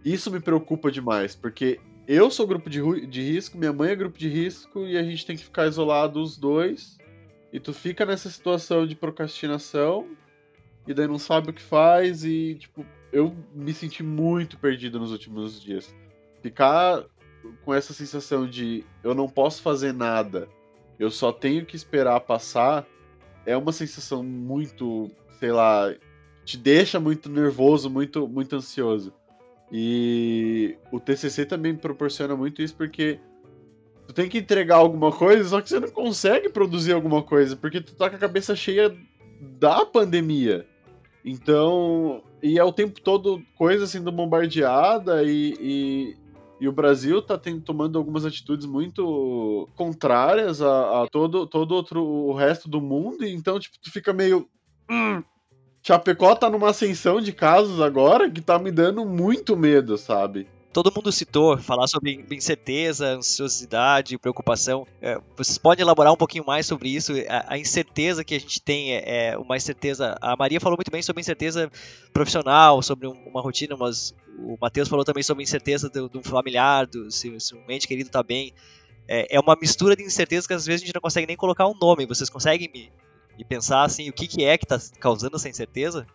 Isso 0.04 0.30
me 0.30 0.38
preocupa 0.38 0.90
demais, 0.90 1.34
porque 1.34 1.80
eu 2.06 2.30
sou 2.30 2.46
grupo 2.46 2.70
de, 2.70 3.06
de 3.06 3.20
risco, 3.20 3.58
minha 3.58 3.72
mãe 3.72 3.90
é 3.90 3.96
grupo 3.96 4.16
de 4.16 4.28
risco 4.28 4.86
e 4.86 4.96
a 4.96 5.02
gente 5.02 5.26
tem 5.26 5.36
que 5.36 5.42
ficar 5.42 5.66
isolado 5.66 6.22
os 6.22 6.36
dois. 6.36 6.96
E 7.52 7.58
tu 7.58 7.72
fica 7.72 8.06
nessa 8.06 8.30
situação 8.30 8.86
de 8.86 8.94
procrastinação 8.94 10.08
e 10.86 10.94
daí 10.94 11.08
não 11.08 11.18
sabe 11.18 11.50
o 11.50 11.52
que 11.52 11.62
faz 11.62 12.24
e, 12.24 12.54
tipo, 12.54 12.86
eu 13.12 13.34
me 13.54 13.72
senti 13.72 14.02
muito 14.02 14.58
perdido 14.58 14.98
nos 14.98 15.12
últimos 15.12 15.60
dias. 15.60 15.94
Ficar 16.42 17.04
com 17.64 17.72
essa 17.72 17.92
sensação 17.92 18.46
de 18.46 18.84
eu 19.02 19.14
não 19.14 19.28
posso 19.28 19.62
fazer 19.62 19.92
nada, 19.92 20.48
eu 20.98 21.10
só 21.10 21.32
tenho 21.32 21.64
que 21.64 21.76
esperar 21.76 22.20
passar, 22.20 22.86
é 23.44 23.56
uma 23.56 23.72
sensação 23.72 24.22
muito, 24.22 25.10
sei 25.38 25.52
lá, 25.52 25.94
te 26.44 26.56
deixa 26.56 26.98
muito 26.98 27.28
nervoso, 27.28 27.90
muito, 27.90 28.26
muito 28.26 28.56
ansioso. 28.56 29.12
E 29.70 30.76
o 30.92 31.00
TCC 31.00 31.44
também 31.44 31.74
proporciona 31.74 32.36
muito 32.36 32.62
isso 32.62 32.74
porque 32.74 33.18
tu 34.06 34.12
tem 34.12 34.28
que 34.28 34.38
entregar 34.38 34.76
alguma 34.76 35.10
coisa, 35.10 35.48
só 35.48 35.60
que 35.60 35.68
você 35.68 35.80
não 35.80 35.90
consegue 35.90 36.48
produzir 36.48 36.92
alguma 36.92 37.22
coisa 37.22 37.56
porque 37.56 37.80
tu 37.80 37.94
tá 37.94 38.08
com 38.08 38.16
a 38.16 38.20
cabeça 38.20 38.54
cheia 38.54 38.96
da 39.58 39.84
pandemia. 39.84 40.66
Então, 41.24 42.22
e 42.46 42.58
é 42.60 42.64
o 42.64 42.72
tempo 42.72 43.00
todo 43.00 43.42
coisa 43.56 43.88
sendo 43.88 44.12
bombardeada 44.12 45.24
e, 45.24 45.56
e, 45.60 46.16
e 46.60 46.68
o 46.68 46.72
Brasil 46.72 47.20
tá 47.20 47.36
tomando 47.64 47.98
algumas 47.98 48.24
atitudes 48.24 48.66
muito 48.66 49.68
contrárias 49.74 50.62
a, 50.62 51.02
a, 51.02 51.08
todo, 51.08 51.44
todo 51.46 51.74
outro, 51.74 52.04
o 52.04 52.32
resto 52.32 52.68
do 52.68 52.80
mundo, 52.80 53.26
então, 53.26 53.58
tipo, 53.58 53.76
tu 53.82 53.90
fica 53.90 54.12
meio. 54.12 54.48
Hum, 54.88 55.24
Chapecó 55.82 56.36
tá 56.36 56.48
numa 56.48 56.70
ascensão 56.70 57.20
de 57.20 57.32
casos 57.32 57.80
agora 57.80 58.30
que 58.30 58.40
tá 58.40 58.60
me 58.60 58.70
dando 58.70 59.04
muito 59.04 59.56
medo, 59.56 59.98
sabe? 59.98 60.46
Todo 60.82 60.92
mundo 60.94 61.10
citou, 61.10 61.56
falar 61.56 61.86
sobre 61.86 62.22
incerteza, 62.30 63.16
ansiosidade, 63.16 64.18
preocupação. 64.18 64.86
É, 65.00 65.18
vocês 65.34 65.56
podem 65.56 65.82
elaborar 65.82 66.12
um 66.12 66.18
pouquinho 66.18 66.44
mais 66.44 66.66
sobre 66.66 66.90
isso? 66.90 67.14
A, 67.30 67.54
a 67.54 67.58
incerteza 67.58 68.22
que 68.22 68.34
a 68.34 68.38
gente 68.38 68.60
tem 68.60 68.92
é, 68.92 69.28
é, 69.28 69.38
uma 69.38 69.56
incerteza. 69.56 70.18
A 70.20 70.36
Maria 70.36 70.60
falou 70.60 70.76
muito 70.76 70.90
bem 70.90 71.00
sobre 71.00 71.22
incerteza 71.22 71.72
profissional, 72.12 72.82
sobre 72.82 73.08
um, 73.08 73.14
uma 73.26 73.40
rotina, 73.40 73.74
mas 73.74 74.14
o 74.38 74.58
Matheus 74.60 74.86
falou 74.86 75.02
também 75.02 75.22
sobre 75.22 75.42
incerteza 75.42 75.88
do, 75.88 76.10
do 76.10 76.22
familiar, 76.22 76.86
do, 76.86 77.10
se, 77.10 77.34
se 77.40 77.54
um 77.54 77.70
ente 77.70 77.88
querido 77.88 78.10
está 78.10 78.22
bem. 78.22 78.52
É, 79.08 79.34
é, 79.34 79.40
uma 79.40 79.56
mistura 79.58 79.96
de 79.96 80.02
incerteza 80.02 80.46
que 80.46 80.52
às 80.52 80.66
vezes 80.66 80.82
a 80.82 80.84
gente 80.84 80.94
não 80.94 81.00
consegue 81.00 81.26
nem 81.26 81.38
colocar 81.38 81.66
um 81.66 81.74
nome. 81.80 82.04
Vocês 82.04 82.28
conseguem 82.28 82.70
me, 82.70 82.92
me 83.38 83.46
pensar 83.46 83.82
assim, 83.82 84.10
o 84.10 84.12
que, 84.12 84.28
que 84.28 84.44
é 84.44 84.58
que 84.58 84.66
está 84.66 84.78
causando 85.00 85.36
essa 85.36 85.48
incerteza? 85.48 86.06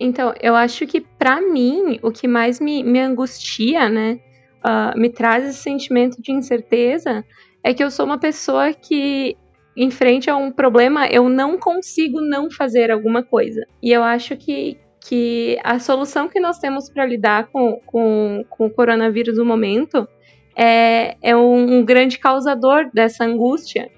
Então, 0.00 0.32
eu 0.40 0.56
acho 0.56 0.86
que 0.86 1.02
para 1.02 1.42
mim, 1.42 2.00
o 2.02 2.10
que 2.10 2.26
mais 2.26 2.58
me, 2.58 2.82
me 2.82 2.98
angustia, 2.98 3.90
né, 3.90 4.18
uh, 4.64 4.98
me 4.98 5.10
traz 5.10 5.46
esse 5.46 5.58
sentimento 5.58 6.22
de 6.22 6.32
incerteza, 6.32 7.22
é 7.62 7.74
que 7.74 7.84
eu 7.84 7.90
sou 7.90 8.06
uma 8.06 8.18
pessoa 8.18 8.72
que, 8.72 9.36
em 9.76 9.90
frente 9.90 10.30
a 10.30 10.36
um 10.36 10.50
problema, 10.50 11.06
eu 11.06 11.28
não 11.28 11.58
consigo 11.58 12.18
não 12.22 12.50
fazer 12.50 12.90
alguma 12.90 13.22
coisa. 13.22 13.66
E 13.82 13.92
eu 13.92 14.02
acho 14.02 14.36
que 14.38 14.78
que 15.02 15.58
a 15.64 15.78
solução 15.78 16.28
que 16.28 16.38
nós 16.38 16.58
temos 16.58 16.90
para 16.90 17.06
lidar 17.06 17.48
com, 17.48 17.80
com, 17.86 18.44
com 18.50 18.66
o 18.66 18.70
coronavírus 18.70 19.38
no 19.38 19.46
momento 19.46 20.06
é, 20.54 21.16
é 21.22 21.34
um 21.34 21.82
grande 21.84 22.18
causador 22.18 22.90
dessa 22.92 23.24
angústia, 23.24 23.90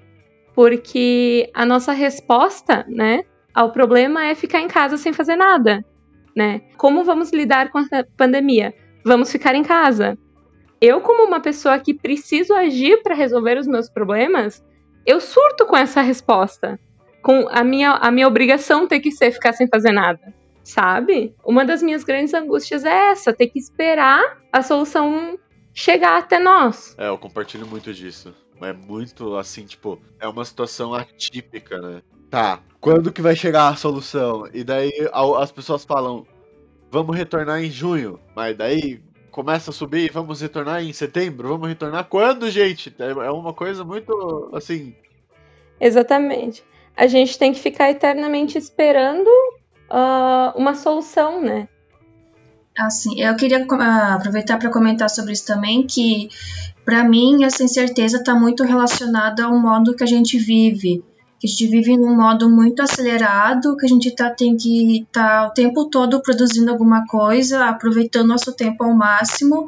porque 0.55 1.49
a 1.53 1.65
nossa 1.65 1.91
resposta, 1.91 2.85
né, 2.87 3.25
ao 3.53 3.71
problema 3.71 4.25
é 4.25 4.33
ficar 4.33 4.61
em 4.61 4.67
casa 4.67 4.97
sem 4.97 5.11
fazer 5.11 5.35
nada, 5.35 5.83
né? 6.35 6.61
Como 6.77 7.03
vamos 7.03 7.31
lidar 7.31 7.69
com 7.69 7.79
a 7.79 7.85
pandemia? 8.17 8.73
Vamos 9.03 9.31
ficar 9.31 9.55
em 9.55 9.63
casa. 9.63 10.17
Eu, 10.79 11.01
como 11.01 11.25
uma 11.25 11.39
pessoa 11.39 11.79
que 11.79 11.93
preciso 11.93 12.53
agir 12.53 13.01
para 13.01 13.15
resolver 13.15 13.57
os 13.57 13.67
meus 13.67 13.89
problemas, 13.89 14.63
eu 15.05 15.19
surto 15.19 15.65
com 15.65 15.77
essa 15.77 16.01
resposta, 16.01 16.79
com 17.21 17.47
a 17.49 17.63
minha, 17.63 17.91
a 17.91 18.11
minha 18.11 18.27
obrigação 18.27 18.87
ter 18.87 18.99
que 18.99 19.11
ser 19.11 19.31
ficar 19.31 19.53
sem 19.53 19.67
fazer 19.67 19.91
nada, 19.91 20.33
sabe? 20.63 21.33
Uma 21.45 21.63
das 21.63 21.81
minhas 21.81 22.03
grandes 22.03 22.33
angústias 22.33 22.83
é 22.83 23.11
essa, 23.11 23.31
ter 23.31 23.47
que 23.47 23.59
esperar 23.59 24.41
a 24.51 24.61
solução 24.61 25.37
chegar 25.73 26.17
até 26.17 26.39
nós. 26.39 26.95
É, 26.97 27.07
eu 27.07 27.17
compartilho 27.17 27.65
muito 27.65 27.93
disso. 27.93 28.33
É 28.61 28.71
muito 28.71 29.35
assim, 29.35 29.65
tipo, 29.65 30.01
é 30.19 30.27
uma 30.27 30.45
situação 30.45 30.93
atípica, 30.93 31.81
né? 31.81 32.01
Tá, 32.33 32.61
quando 32.81 33.13
que 33.13 33.21
vai 33.21 33.35
chegar 33.35 33.67
a 33.67 33.75
solução? 33.75 34.49
E 34.51 34.63
daí 34.63 34.91
as 35.39 35.51
pessoas 35.51 35.85
falam, 35.85 36.25
vamos 36.89 37.15
retornar 37.15 37.63
em 37.63 37.69
junho. 37.69 38.19
Mas 38.35 38.57
daí 38.57 38.99
começa 39.29 39.69
a 39.69 39.73
subir, 39.73 40.11
vamos 40.11 40.41
retornar 40.41 40.81
em 40.81 40.91
setembro? 40.91 41.49
Vamos 41.49 41.69
retornar 41.69 42.05
quando, 42.05 42.49
gente? 42.49 42.91
É, 42.97 43.11
é 43.11 43.29
uma 43.29 43.53
coisa 43.53 43.83
muito 43.83 44.49
assim. 44.51 44.95
Exatamente. 45.79 46.63
A 46.97 47.05
gente 47.05 47.37
tem 47.37 47.53
que 47.53 47.59
ficar 47.59 47.91
eternamente 47.91 48.57
esperando 48.57 49.29
uh, 49.91 50.57
uma 50.57 50.73
solução, 50.73 51.39
né? 51.39 51.67
Assim, 52.75 53.21
eu 53.21 53.35
queria 53.35 53.59
uh, 53.59 54.15
aproveitar 54.15 54.57
para 54.57 54.71
comentar 54.71 55.07
sobre 55.07 55.33
isso 55.33 55.45
também, 55.45 55.85
que 55.85 56.29
para 56.83 57.03
mim 57.03 57.43
essa 57.43 57.63
incerteza 57.63 58.17
está 58.17 58.33
muito 58.33 58.63
relacionada 58.63 59.45
ao 59.45 59.55
modo 59.55 59.95
que 59.95 60.03
a 60.03 60.07
gente 60.07 60.39
vive. 60.39 61.12
Que 61.43 61.47
a 61.47 61.49
gente 61.49 61.67
vive 61.67 61.97
num 61.97 62.15
modo 62.15 62.49
muito 62.49 62.81
acelerado, 62.81 63.75
que 63.75 63.85
a 63.85 63.89
gente 63.89 64.15
tá, 64.15 64.29
tem 64.29 64.55
que 64.55 65.01
estar 65.01 65.41
tá 65.41 65.47
o 65.49 65.51
tempo 65.51 65.89
todo 65.89 66.21
produzindo 66.21 66.71
alguma 66.71 67.05
coisa, 67.05 67.65
aproveitando 67.65 68.29
nosso 68.29 68.53
tempo 68.53 68.81
ao 68.85 68.95
máximo, 68.95 69.67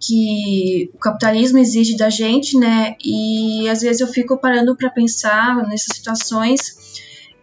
que 0.00 0.90
o 0.94 0.98
capitalismo 0.98 1.58
exige 1.58 1.94
da 1.94 2.08
gente, 2.08 2.56
né? 2.58 2.96
E 3.04 3.68
às 3.68 3.82
vezes 3.82 4.00
eu 4.00 4.06
fico 4.06 4.38
parando 4.38 4.74
para 4.74 4.88
pensar 4.88 5.56
nessas 5.68 5.94
situações 5.94 6.74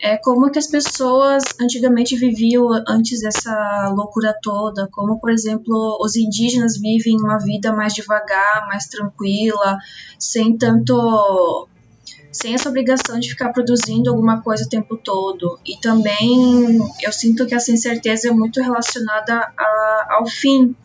é, 0.02 0.18
como 0.18 0.50
que 0.50 0.58
as 0.58 0.66
pessoas 0.66 1.44
antigamente 1.62 2.16
viviam 2.16 2.70
antes 2.88 3.22
dessa 3.22 3.94
loucura 3.96 4.36
toda, 4.42 4.90
como 4.92 5.20
por 5.20 5.30
exemplo 5.30 6.00
os 6.02 6.16
indígenas 6.16 6.80
vivem 6.80 7.16
uma 7.16 7.38
vida 7.38 7.72
mais 7.72 7.94
devagar, 7.94 8.66
mais 8.68 8.88
tranquila, 8.88 9.78
sem 10.18 10.58
tanto 10.58 11.68
sem 12.38 12.54
essa 12.54 12.70
obrigação 12.70 13.20
de 13.20 13.30
ficar 13.30 13.52
produzindo 13.52 14.12
alguma 14.12 14.42
coisa 14.42 14.64
o 14.64 14.70
tempo 14.70 14.96
todo. 14.96 15.60
E 15.66 15.80
também 15.80 16.80
eu 17.02 17.12
sinto 17.12 17.48
que 17.48 17.56
essa 17.56 17.72
incerteza 17.72 18.30
é 18.30 18.32
muito 18.32 18.62
relacionada 18.62 19.52
a, 19.58 20.08
ao 20.12 20.28
fim, 20.28 20.76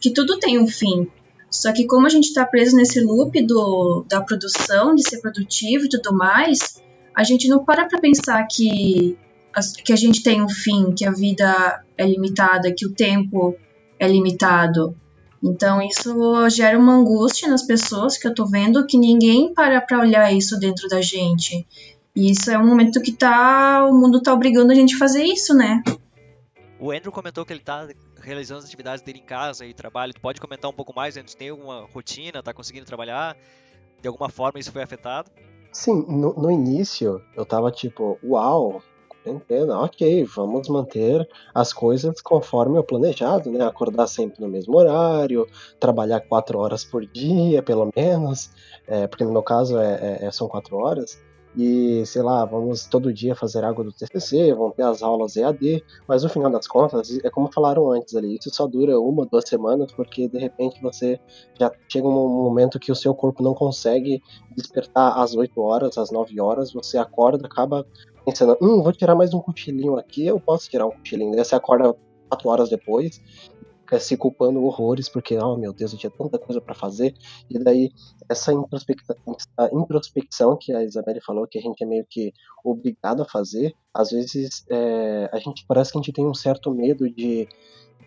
que 0.00 0.10
tudo 0.10 0.38
tem 0.38 0.58
um 0.58 0.66
fim. 0.66 1.06
Só 1.50 1.70
que 1.70 1.86
como 1.86 2.06
a 2.06 2.08
gente 2.08 2.28
está 2.28 2.46
preso 2.46 2.74
nesse 2.74 2.98
loop 3.00 3.42
do, 3.42 4.06
da 4.08 4.22
produção, 4.22 4.94
de 4.94 5.06
ser 5.06 5.20
produtivo 5.20 5.84
e 5.84 5.88
tudo 5.90 6.16
mais, 6.16 6.80
a 7.14 7.22
gente 7.22 7.46
não 7.46 7.62
para 7.62 7.86
para 7.86 8.00
pensar 8.00 8.46
que, 8.50 9.18
que 9.84 9.92
a 9.92 9.96
gente 9.96 10.22
tem 10.22 10.42
um 10.42 10.48
fim, 10.48 10.94
que 10.94 11.04
a 11.04 11.10
vida 11.10 11.84
é 11.98 12.06
limitada, 12.06 12.72
que 12.74 12.86
o 12.86 12.94
tempo 12.94 13.54
é 13.98 14.08
limitado. 14.08 14.96
Então 15.42 15.82
isso 15.82 16.48
gera 16.50 16.78
uma 16.78 16.94
angústia 16.94 17.48
nas 17.48 17.62
pessoas 17.62 18.16
que 18.16 18.28
eu 18.28 18.34
tô 18.34 18.46
vendo 18.46 18.86
que 18.86 18.96
ninguém 18.96 19.52
para 19.52 19.80
para 19.80 19.98
olhar 19.98 20.32
isso 20.32 20.58
dentro 20.58 20.88
da 20.88 21.00
gente. 21.00 21.66
E 22.14 22.30
isso 22.30 22.50
é 22.50 22.58
um 22.58 22.66
momento 22.66 23.00
que 23.00 23.12
tá 23.12 23.84
o 23.84 23.92
mundo 23.92 24.22
tá 24.22 24.32
obrigando 24.32 24.70
a 24.70 24.74
gente 24.74 24.94
a 24.94 24.98
fazer 24.98 25.24
isso, 25.24 25.54
né? 25.54 25.82
O 26.78 26.92
Andrew 26.92 27.10
comentou 27.10 27.44
que 27.44 27.52
ele 27.52 27.60
tá 27.60 27.88
realizando 28.20 28.58
as 28.58 28.66
atividades 28.66 29.02
dele 29.02 29.18
em 29.18 29.24
casa 29.24 29.66
e 29.66 29.74
trabalho. 29.74 30.12
Tu 30.12 30.20
pode 30.20 30.40
comentar 30.40 30.70
um 30.70 30.74
pouco 30.74 30.94
mais? 30.94 31.16
Andrew, 31.16 31.36
tem 31.36 31.48
alguma 31.48 31.86
rotina? 31.92 32.42
Tá 32.42 32.52
conseguindo 32.52 32.86
trabalhar? 32.86 33.36
De 34.00 34.08
alguma 34.08 34.28
forma 34.28 34.60
isso 34.60 34.70
foi 34.70 34.82
afetado? 34.82 35.30
Sim, 35.72 36.04
no, 36.06 36.34
no 36.34 36.50
início 36.50 37.22
eu 37.34 37.46
tava 37.46 37.70
tipo, 37.70 38.18
uau, 38.22 38.82
quarentena, 39.22 39.80
ok, 39.80 40.24
vamos 40.24 40.68
manter 40.68 41.28
as 41.54 41.72
coisas 41.72 42.20
conforme 42.20 42.78
o 42.78 42.84
planejado, 42.84 43.50
né? 43.50 43.64
Acordar 43.64 44.06
sempre 44.06 44.40
no 44.40 44.48
mesmo 44.48 44.76
horário, 44.76 45.46
trabalhar 45.78 46.20
quatro 46.20 46.58
horas 46.58 46.84
por 46.84 47.06
dia, 47.06 47.62
pelo 47.62 47.90
menos, 47.94 48.50
é, 48.86 49.06
porque 49.06 49.24
no 49.24 49.32
meu 49.32 49.42
caso 49.42 49.78
é, 49.78 50.18
é, 50.22 50.26
é 50.26 50.30
são 50.30 50.48
quatro 50.48 50.76
horas. 50.76 51.20
E, 51.54 52.02
sei 52.06 52.22
lá, 52.22 52.46
vamos 52.46 52.86
todo 52.86 53.12
dia 53.12 53.34
fazer 53.34 53.62
água 53.62 53.84
do 53.84 53.92
TCC, 53.92 54.54
vão 54.54 54.70
ter 54.70 54.84
as 54.84 55.02
aulas 55.02 55.36
EAD, 55.36 55.84
mas 56.08 56.22
no 56.22 56.30
final 56.30 56.50
das 56.50 56.66
contas, 56.66 57.18
é 57.22 57.28
como 57.28 57.52
falaram 57.52 57.90
antes 57.92 58.16
ali, 58.16 58.38
isso 58.40 58.48
só 58.54 58.66
dura 58.66 58.98
uma, 58.98 59.26
duas 59.26 59.46
semanas, 59.46 59.92
porque 59.92 60.28
de 60.28 60.38
repente 60.38 60.80
você 60.80 61.20
já 61.60 61.70
chega 61.86 62.08
um 62.08 62.42
momento 62.42 62.80
que 62.80 62.90
o 62.90 62.96
seu 62.96 63.14
corpo 63.14 63.42
não 63.42 63.52
consegue 63.52 64.22
despertar 64.56 65.18
às 65.18 65.34
8 65.34 65.60
horas, 65.60 65.98
às 65.98 66.10
9 66.10 66.40
horas, 66.40 66.72
você 66.72 66.96
acorda, 66.96 67.46
acaba 67.46 67.86
pensando, 68.24 68.56
hum, 68.60 68.82
vou 68.82 68.92
tirar 68.92 69.14
mais 69.14 69.34
um 69.34 69.40
cochilinho 69.40 69.96
aqui, 69.96 70.26
eu 70.26 70.40
posso 70.40 70.68
tirar 70.68 70.86
um 70.86 70.90
cochilinho, 70.90 71.32
daí 71.32 71.44
você 71.44 71.54
acorda 71.54 71.94
4 72.28 72.48
horas 72.48 72.68
depois, 72.70 73.20
fica 73.92 74.00
se 74.00 74.16
culpando 74.16 74.64
horrores, 74.64 75.08
porque, 75.08 75.36
oh 75.38 75.56
meu 75.56 75.72
Deus, 75.72 75.92
eu 75.92 75.98
tinha 75.98 76.10
tanta 76.10 76.38
coisa 76.38 76.60
para 76.60 76.74
fazer. 76.74 77.14
E 77.50 77.58
daí, 77.58 77.90
essa 78.28 78.52
introspecção, 78.52 79.16
introspecção 79.72 80.56
que 80.58 80.72
a 80.72 80.82
Isabelle 80.82 81.20
falou, 81.20 81.46
que 81.46 81.58
a 81.58 81.62
gente 81.62 81.82
é 81.82 81.86
meio 81.86 82.06
que 82.08 82.32
obrigado 82.64 83.22
a 83.22 83.26
fazer, 83.26 83.74
às 83.92 84.10
vezes 84.10 84.64
é, 84.70 85.28
a 85.32 85.38
gente 85.38 85.64
parece 85.66 85.92
que 85.92 85.98
a 85.98 86.00
gente 86.00 86.12
tem 86.12 86.26
um 86.26 86.34
certo 86.34 86.70
medo 86.70 87.08
de, 87.10 87.46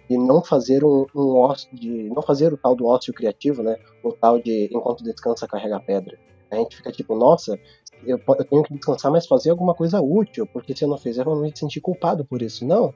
de 0.10 0.18
não 0.18 0.44
fazer 0.44 0.84
um, 0.84 1.06
um 1.16 1.36
ócio, 1.38 1.70
de 1.76 2.10
não 2.10 2.22
fazer 2.22 2.52
o 2.54 2.58
tal 2.58 2.76
do 2.76 2.86
ócio 2.86 3.14
criativo, 3.14 3.62
né? 3.62 3.78
O 4.04 4.12
tal 4.12 4.40
de 4.40 4.70
enquanto 4.72 5.04
descansa 5.04 5.48
carrega 5.48 5.80
pedra. 5.80 6.18
A 6.56 6.60
gente 6.60 6.78
fica 6.78 6.92
tipo, 6.92 7.16
nossa, 7.16 7.60
eu, 8.06 8.20
eu, 8.28 8.46
tenho 8.46 8.64
que 8.64 8.74
descansar, 8.74 9.12
mas 9.12 9.26
fazer 9.26 9.50
alguma 9.50 9.74
coisa 9.74 10.02
útil, 10.02 10.48
porque 10.48 10.76
se 10.76 10.84
eu 10.84 10.90
não 10.90 10.98
fizer, 10.98 11.22
eu 11.22 11.26
vou 11.26 11.42
me 11.42 11.52
sentir 11.56 11.82
culpado 11.82 12.26
por 12.26 12.42
isso. 12.42 12.66
Não, 12.66 12.94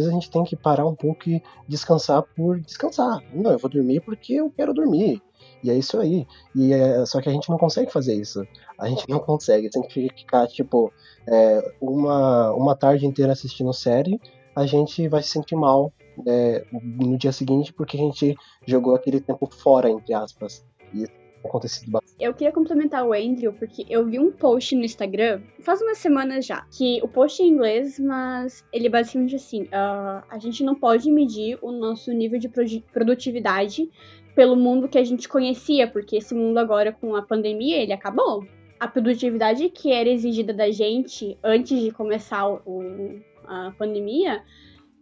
vezes 0.00 0.10
a 0.10 0.14
gente 0.14 0.30
tem 0.30 0.42
que 0.44 0.56
parar 0.56 0.86
um 0.86 0.94
pouco 0.94 1.28
e 1.28 1.42
descansar 1.68 2.22
por 2.34 2.60
descansar. 2.60 3.22
Não, 3.32 3.52
eu 3.52 3.58
vou 3.58 3.70
dormir 3.70 4.00
porque 4.00 4.34
eu 4.34 4.50
quero 4.50 4.72
dormir. 4.72 5.22
E 5.62 5.70
é 5.70 5.74
isso 5.74 5.98
aí. 5.98 6.26
E 6.54 6.72
é, 6.72 7.04
só 7.04 7.20
que 7.20 7.28
a 7.28 7.32
gente 7.32 7.50
não 7.50 7.58
consegue 7.58 7.92
fazer 7.92 8.14
isso. 8.14 8.46
A 8.78 8.88
gente 8.88 9.08
não 9.08 9.18
consegue. 9.18 9.68
Tem 9.68 9.82
que 9.82 10.08
ficar, 10.16 10.46
tipo, 10.46 10.92
é, 11.26 11.74
uma, 11.80 12.52
uma 12.52 12.74
tarde 12.74 13.06
inteira 13.06 13.32
assistindo 13.32 13.72
série, 13.72 14.20
a 14.56 14.66
gente 14.66 15.06
vai 15.08 15.22
se 15.22 15.30
sentir 15.30 15.54
mal 15.54 15.92
é, 16.26 16.64
no 16.72 17.16
dia 17.16 17.32
seguinte 17.32 17.72
porque 17.72 17.96
a 17.96 18.00
gente 18.00 18.34
jogou 18.66 18.94
aquele 18.94 19.20
tempo 19.20 19.46
fora, 19.46 19.90
entre 19.90 20.14
aspas. 20.14 20.64
E 20.94 21.06
acontecido 21.48 21.90
bastante. 21.90 22.14
Eu 22.22 22.34
queria 22.34 22.52
complementar 22.52 23.06
o 23.06 23.12
Andrew, 23.12 23.52
porque 23.52 23.86
eu 23.88 24.04
vi 24.06 24.18
um 24.18 24.30
post 24.30 24.74
no 24.74 24.84
Instagram, 24.84 25.40
faz 25.60 25.80
umas 25.80 25.98
semanas 25.98 26.46
já, 26.46 26.66
que 26.70 27.00
o 27.02 27.08
post 27.08 27.42
é 27.42 27.46
em 27.46 27.48
inglês, 27.48 27.98
mas 27.98 28.64
ele 28.72 28.86
é 28.86 28.90
basicamente 28.90 29.36
assim: 29.36 29.62
uh, 29.64 30.22
a 30.28 30.38
gente 30.38 30.62
não 30.62 30.74
pode 30.74 31.10
medir 31.10 31.58
o 31.62 31.72
nosso 31.72 32.12
nível 32.12 32.38
de 32.38 32.48
produtividade 32.92 33.88
pelo 34.34 34.56
mundo 34.56 34.88
que 34.88 34.98
a 34.98 35.04
gente 35.04 35.28
conhecia, 35.28 35.86
porque 35.86 36.16
esse 36.16 36.34
mundo 36.34 36.58
agora, 36.58 36.92
com 36.92 37.16
a 37.16 37.22
pandemia, 37.22 37.78
ele 37.78 37.92
acabou. 37.92 38.46
A 38.78 38.88
produtividade 38.88 39.68
que 39.68 39.92
era 39.92 40.08
exigida 40.08 40.54
da 40.54 40.70
gente 40.70 41.36
antes 41.44 41.78
de 41.78 41.90
começar 41.90 42.48
o, 42.48 43.20
a 43.46 43.72
pandemia 43.76 44.42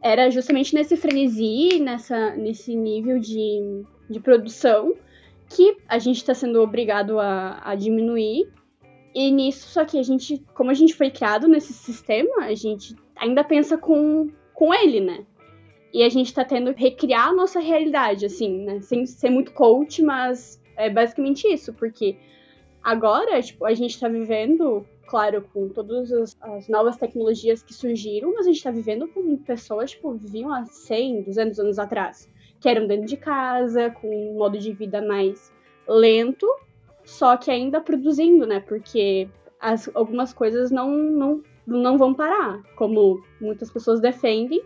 era 0.03 0.31
justamente 0.31 0.75
nesse 0.75 0.97
frenesi, 0.97 1.79
nessa, 1.81 2.35
nesse 2.37 2.75
nível 2.75 3.19
de, 3.19 3.85
de 4.09 4.19
produção 4.21 4.95
que 5.49 5.77
a 5.89 5.99
gente 5.99 6.17
está 6.17 6.35
sendo 6.35 6.61
obrigado 6.61 7.19
a, 7.19 7.61
a 7.65 7.75
diminuir. 7.75 8.51
E 9.15 9.31
nisso, 9.31 9.69
só 9.69 9.85
que 9.85 9.99
a 9.99 10.03
gente, 10.03 10.45
como 10.55 10.71
a 10.71 10.75
gente 10.75 10.95
foi 10.95 11.11
criado 11.11 11.49
nesse 11.49 11.73
sistema, 11.73 12.45
a 12.45 12.55
gente 12.55 12.95
ainda 13.17 13.43
pensa 13.43 13.77
com, 13.77 14.31
com 14.55 14.73
ele, 14.73 15.01
né? 15.01 15.27
E 15.93 16.03
a 16.03 16.09
gente 16.09 16.33
tá 16.33 16.45
tendo 16.45 16.75
que 16.75 16.83
recriar 16.83 17.29
a 17.29 17.33
nossa 17.33 17.59
realidade, 17.59 18.27
assim, 18.27 18.65
né? 18.65 18.81
Sem 18.81 19.07
ser 19.07 19.31
muito 19.31 19.53
coach, 19.53 20.03
mas 20.03 20.63
é 20.77 20.91
basicamente 20.91 21.49
isso, 21.49 21.73
porque 21.73 22.17
agora, 22.83 23.41
tipo, 23.43 23.65
a 23.65 23.75
gente 23.75 23.99
tá 23.99 24.09
vivendo, 24.09 24.87
claro, 25.09 25.43
com 25.53 25.69
todas 25.71 26.13
as, 26.13 26.37
as 26.43 26.69
novas 26.69 26.97
tecnologias 26.99 27.63
que 27.63 27.73
surgiram, 27.73 28.35
mas 28.35 28.47
a 28.47 28.51
gente 28.51 28.63
tá 28.63 28.71
vivendo 28.71 29.09
com 29.09 29.37
pessoas, 29.39 29.93
tipo, 29.93 30.13
viviam 30.13 30.53
há 30.53 30.67
100, 30.67 31.23
200 31.23 31.59
anos 31.59 31.79
atrás 31.79 32.29
que 32.61 32.69
eram 32.69 32.87
dentro 32.87 33.07
de 33.07 33.17
casa, 33.17 33.91
com 33.91 34.09
um 34.09 34.39
modo 34.39 34.59
de 34.59 34.73
vida 34.73 35.01
mais 35.01 35.53
lento, 35.87 36.47
só 37.05 37.37
que 37.37 37.51
ainda 37.51 37.81
produzindo, 37.81 38.47
né? 38.47 38.61
Porque 38.61 39.29
as, 39.61 39.91
algumas 39.95 40.33
coisas 40.33 40.71
não, 40.71 40.91
não, 40.91 41.43
não 41.67 41.97
vão 41.97 42.15
parar, 42.15 42.63
como 42.77 43.23
muitas 43.41 43.71
pessoas 43.71 44.01
defendem, 44.01 44.63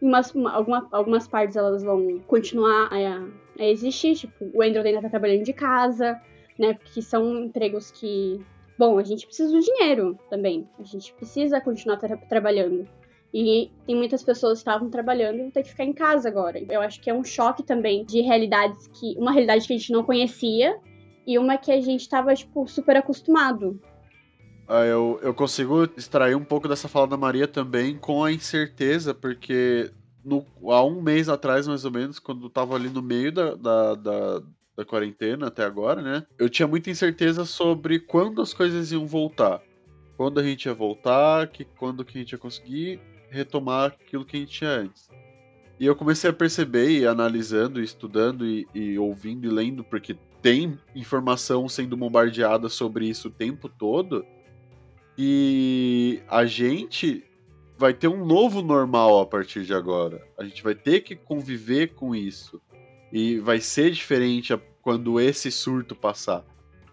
umas, 0.00 0.34
uma, 0.34 0.52
alguma, 0.52 0.88
algumas 0.92 1.26
partes 1.26 1.56
elas 1.56 1.82
vão 1.82 2.20
continuar 2.26 2.88
a, 2.92 3.26
a 3.58 3.64
existir, 3.64 4.14
tipo, 4.14 4.50
o 4.52 4.62
Andrew 4.62 4.82
ainda 4.82 5.02
tá 5.02 5.08
trabalhando 5.08 5.44
de 5.44 5.52
casa, 5.52 6.20
né? 6.58 6.74
Porque 6.74 7.02
são 7.02 7.38
empregos 7.38 7.90
que. 7.90 8.40
Bom, 8.76 8.98
a 8.98 9.04
gente 9.04 9.26
precisa 9.26 9.52
do 9.52 9.60
dinheiro 9.60 10.18
também. 10.28 10.68
A 10.78 10.82
gente 10.82 11.12
precisa 11.14 11.60
continuar 11.60 11.96
tra 11.96 12.16
trabalhando. 12.16 12.88
E 13.34 13.68
tem 13.84 13.96
muitas 13.96 14.22
pessoas 14.22 14.58
que 14.58 14.60
estavam 14.60 14.88
trabalhando 14.88 15.38
e 15.38 15.42
vão 15.42 15.50
ter 15.50 15.64
que 15.64 15.70
ficar 15.70 15.82
em 15.82 15.92
casa 15.92 16.28
agora. 16.28 16.64
Eu 16.70 16.80
acho 16.80 17.00
que 17.00 17.10
é 17.10 17.14
um 17.14 17.24
choque 17.24 17.64
também 17.64 18.04
de 18.04 18.20
realidades 18.20 18.86
que. 18.86 19.16
Uma 19.18 19.32
realidade 19.32 19.66
que 19.66 19.74
a 19.74 19.76
gente 19.76 19.90
não 19.90 20.04
conhecia 20.04 20.78
e 21.26 21.36
uma 21.36 21.58
que 21.58 21.72
a 21.72 21.80
gente 21.80 22.02
estava, 22.02 22.32
tipo, 22.32 22.64
super 22.68 22.96
acostumado. 22.96 23.80
Ah, 24.68 24.84
eu, 24.84 25.18
eu 25.20 25.34
consigo 25.34 25.82
extrair 25.96 26.36
um 26.36 26.44
pouco 26.44 26.68
dessa 26.68 26.86
fala 26.86 27.08
da 27.08 27.16
Maria 27.16 27.48
também 27.48 27.98
com 27.98 28.22
a 28.22 28.30
incerteza, 28.30 29.12
porque 29.12 29.90
no, 30.24 30.46
há 30.70 30.84
um 30.84 31.02
mês 31.02 31.28
atrás, 31.28 31.66
mais 31.66 31.84
ou 31.84 31.90
menos, 31.90 32.20
quando 32.20 32.46
eu 32.46 32.50
tava 32.50 32.76
ali 32.76 32.88
no 32.88 33.02
meio 33.02 33.32
da, 33.32 33.56
da, 33.56 33.94
da, 33.96 34.42
da 34.76 34.84
quarentena 34.84 35.48
até 35.48 35.64
agora, 35.64 36.00
né? 36.00 36.24
Eu 36.38 36.48
tinha 36.48 36.68
muita 36.68 36.88
incerteza 36.88 37.44
sobre 37.44 37.98
quando 37.98 38.40
as 38.40 38.54
coisas 38.54 38.92
iam 38.92 39.04
voltar. 39.06 39.60
Quando 40.16 40.38
a 40.38 40.42
gente 40.44 40.66
ia 40.66 40.74
voltar, 40.74 41.48
que, 41.48 41.64
quando 41.64 42.04
que 42.04 42.16
a 42.16 42.20
gente 42.20 42.32
ia 42.32 42.38
conseguir 42.38 43.00
retomar 43.34 43.96
aquilo 44.00 44.24
que 44.24 44.36
a 44.36 44.40
gente 44.40 44.52
tinha 44.52 44.70
antes. 44.70 45.08
E 45.78 45.86
eu 45.86 45.96
comecei 45.96 46.30
a 46.30 46.32
perceber, 46.32 46.88
e 46.90 47.06
analisando, 47.06 47.80
e 47.80 47.84
estudando, 47.84 48.46
e, 48.46 48.66
e 48.74 48.98
ouvindo 48.98 49.46
e 49.46 49.50
lendo, 49.50 49.82
porque 49.82 50.16
tem 50.40 50.78
informação 50.94 51.68
sendo 51.68 51.96
bombardeada 51.96 52.68
sobre 52.68 53.08
isso 53.08 53.28
o 53.28 53.30
tempo 53.30 53.68
todo, 53.68 54.24
e 55.18 56.22
a 56.28 56.44
gente 56.44 57.24
vai 57.76 57.92
ter 57.92 58.08
um 58.08 58.24
novo 58.24 58.62
normal 58.62 59.20
a 59.20 59.26
partir 59.26 59.64
de 59.64 59.74
agora. 59.74 60.26
A 60.38 60.44
gente 60.44 60.62
vai 60.62 60.74
ter 60.74 61.00
que 61.00 61.16
conviver 61.16 61.94
com 61.94 62.14
isso. 62.14 62.60
E 63.12 63.38
vai 63.38 63.60
ser 63.60 63.90
diferente 63.90 64.58
quando 64.82 65.20
esse 65.20 65.50
surto 65.50 65.94
passar. 65.94 66.44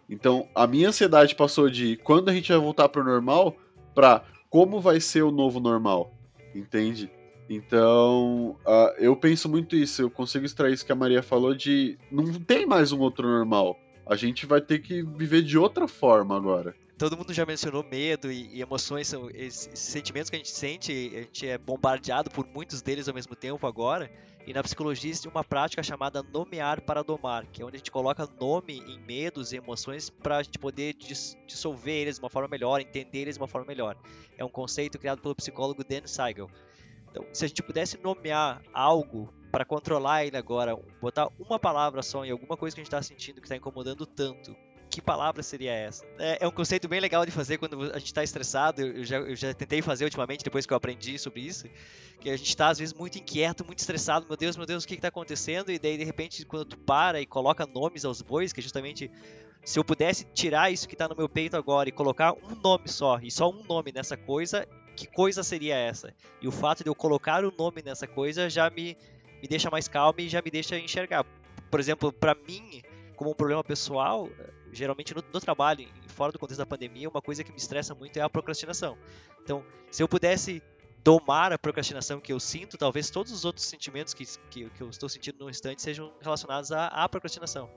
Então, 0.09 0.47
a 0.53 0.67
minha 0.67 0.89
ansiedade 0.89 1.35
passou 1.35 1.69
de 1.69 1.97
quando 1.97 2.29
a 2.29 2.33
gente 2.33 2.51
vai 2.51 2.61
voltar 2.61 2.89
para 2.89 3.01
o 3.01 3.05
normal 3.05 3.55
para 3.95 4.23
como 4.49 4.79
vai 4.79 4.99
ser 4.99 5.23
o 5.23 5.31
novo 5.31 5.59
normal. 5.59 6.13
Entende? 6.53 7.11
Então, 7.49 8.57
uh, 8.65 8.93
eu 8.97 9.15
penso 9.15 9.49
muito 9.49 9.75
isso. 9.75 10.01
Eu 10.01 10.09
consigo 10.09 10.45
extrair 10.45 10.73
isso 10.73 10.85
que 10.85 10.91
a 10.91 10.95
Maria 10.95 11.21
falou 11.21 11.53
de 11.53 11.97
não 12.11 12.33
tem 12.33 12.65
mais 12.65 12.91
um 12.91 12.99
outro 12.99 13.27
normal. 13.27 13.77
A 14.05 14.15
gente 14.15 14.45
vai 14.45 14.61
ter 14.61 14.79
que 14.79 15.03
viver 15.03 15.41
de 15.41 15.57
outra 15.57 15.87
forma 15.87 16.35
agora 16.35 16.75
todo 17.01 17.17
mundo 17.17 17.33
já 17.33 17.47
mencionou 17.47 17.83
medo 17.83 18.31
e, 18.31 18.57
e 18.57 18.61
emoções, 18.61 19.07
são 19.07 19.27
esses, 19.33 19.71
sentimentos 19.73 20.29
que 20.29 20.35
a 20.35 20.37
gente 20.37 20.51
sente, 20.51 20.91
a 21.15 21.21
gente 21.21 21.47
é 21.47 21.57
bombardeado 21.57 22.29
por 22.29 22.45
muitos 22.45 22.79
deles 22.83 23.07
ao 23.07 23.15
mesmo 23.15 23.35
tempo 23.35 23.65
agora. 23.65 24.07
E 24.45 24.53
na 24.53 24.63
psicologia 24.63 25.09
existe 25.09 25.27
uma 25.27 25.43
prática 25.43 25.83
chamada 25.83 26.23
nomear 26.23 26.81
para 26.81 27.03
domar, 27.03 27.45
que 27.45 27.61
é 27.61 27.65
onde 27.65 27.75
a 27.75 27.77
gente 27.77 27.91
coloca 27.91 28.27
nome 28.39 28.79
em 28.79 28.99
medos 28.99 29.53
e 29.53 29.57
emoções 29.57 30.09
para 30.09 30.37
a 30.37 30.43
gente 30.43 30.57
poder 30.57 30.95
dissolver 31.45 31.93
eles 31.93 32.15
de 32.15 32.21
uma 32.21 32.29
forma 32.29 32.47
melhor, 32.47 32.81
entender 32.81 33.19
eles 33.19 33.35
de 33.35 33.41
uma 33.41 33.47
forma 33.47 33.67
melhor. 33.67 33.95
É 34.37 34.43
um 34.43 34.49
conceito 34.49 34.97
criado 34.97 35.21
pelo 35.21 35.35
psicólogo 35.35 35.83
Dan 35.83 36.07
Siegel. 36.07 36.49
Então, 37.11 37.25
se 37.33 37.45
a 37.45 37.47
gente 37.47 37.61
pudesse 37.61 37.99
nomear 38.01 38.61
algo 38.73 39.31
para 39.51 39.65
controlar 39.65 40.25
ele 40.25 40.37
agora, 40.37 40.75
botar 40.99 41.27
uma 41.37 41.59
palavra 41.59 42.01
só 42.01 42.25
em 42.25 42.31
alguma 42.31 42.57
coisa 42.57 42.75
que 42.75 42.81
a 42.81 42.83
gente 42.83 42.93
está 42.93 43.01
sentindo 43.01 43.41
que 43.41 43.45
está 43.45 43.55
incomodando 43.55 44.05
tanto, 44.05 44.55
que 44.91 45.01
palavra 45.01 45.41
seria 45.41 45.71
essa? 45.71 46.05
É, 46.19 46.43
é, 46.43 46.47
um 46.47 46.51
conceito 46.51 46.87
bem 46.87 46.99
legal 46.99 47.25
de 47.25 47.31
fazer 47.31 47.57
quando 47.57 47.81
a 47.81 47.97
gente 47.97 48.07
está 48.07 48.23
estressado. 48.23 48.81
Eu 48.81 49.03
já, 49.03 49.17
eu 49.17 49.35
já 49.35 49.53
tentei 49.53 49.81
fazer 49.81 50.03
ultimamente, 50.03 50.43
depois 50.43 50.65
que 50.65 50.73
eu 50.73 50.77
aprendi 50.77 51.17
sobre 51.17 51.41
isso. 51.41 51.65
Que 52.19 52.29
a 52.29 52.35
gente 52.35 52.49
está, 52.49 52.67
às 52.67 52.77
vezes, 52.77 52.93
muito 52.93 53.17
inquieto, 53.17 53.65
muito 53.65 53.79
estressado. 53.79 54.27
Meu 54.27 54.35
Deus, 54.35 54.57
meu 54.57 54.65
Deus, 54.65 54.83
o 54.83 54.87
que 54.87 54.95
está 54.95 55.07
acontecendo? 55.07 55.71
E 55.71 55.79
daí, 55.79 55.97
de 55.97 56.03
repente, 56.03 56.45
quando 56.45 56.65
tu 56.65 56.77
para 56.77 57.21
e 57.21 57.25
coloca 57.25 57.65
nomes 57.65 58.03
aos 58.03 58.21
bois, 58.21 58.51
que 58.51 58.59
é 58.59 58.63
justamente. 58.63 59.09
Se 59.63 59.77
eu 59.77 59.83
pudesse 59.83 60.25
tirar 60.33 60.71
isso 60.71 60.87
que 60.87 60.95
está 60.95 61.07
no 61.07 61.15
meu 61.15 61.29
peito 61.29 61.55
agora 61.55 61.87
e 61.87 61.91
colocar 61.91 62.33
um 62.33 62.55
nome 62.63 62.87
só, 62.87 63.19
e 63.21 63.29
só 63.29 63.47
um 63.47 63.63
nome 63.63 63.91
nessa 63.91 64.17
coisa, 64.17 64.67
que 64.95 65.05
coisa 65.05 65.43
seria 65.43 65.75
essa? 65.75 66.13
E 66.41 66.47
o 66.47 66.51
fato 66.51 66.83
de 66.83 66.89
eu 66.89 66.95
colocar 66.95 67.45
o 67.45 67.53
nome 67.55 67.83
nessa 67.83 68.07
coisa 68.07 68.49
já 68.49 68.71
me, 68.71 68.97
me 69.39 69.47
deixa 69.47 69.69
mais 69.69 69.87
calmo 69.87 70.19
e 70.19 70.27
já 70.27 70.41
me 70.41 70.49
deixa 70.49 70.79
enxergar. 70.79 71.23
Por 71.69 71.79
exemplo, 71.79 72.11
para 72.11 72.35
mim, 72.35 72.81
como 73.15 73.29
um 73.29 73.35
problema 73.35 73.63
pessoal, 73.63 74.27
geralmente 74.71 75.13
no, 75.13 75.23
no, 75.33 75.39
trabalho, 75.39 75.87
fora 76.07 76.31
do 76.31 76.39
contexto 76.39 76.59
da 76.59 76.65
pandemia, 76.65 77.09
uma 77.09 77.21
coisa 77.21 77.43
que 77.43 77.51
me 77.51 77.57
estressa 77.57 77.93
muito 77.93 78.17
é 78.17 78.21
a 78.21 78.29
procrastinação. 78.29 78.97
Então, 79.41 79.63
se 79.89 80.01
eu 80.01 80.07
pudesse 80.07 80.61
domar 81.03 81.51
a 81.51 81.57
procrastinação 81.57 82.19
que 82.19 82.31
eu 82.31 82.39
sinto, 82.39 82.77
talvez 82.77 83.09
todos 83.09 83.31
os 83.31 83.43
outros 83.43 83.65
sentimentos 83.65 84.13
que, 84.13 84.25
que, 84.49 84.69
que 84.69 84.81
eu 84.81 84.89
estou 84.89 85.09
sentindo 85.09 85.39
no 85.39 85.49
instante 85.49 85.81
sejam 85.81 86.13
relacionados 86.21 86.71
à, 86.71 86.87
à, 86.87 87.09
procrastinação. 87.09 87.69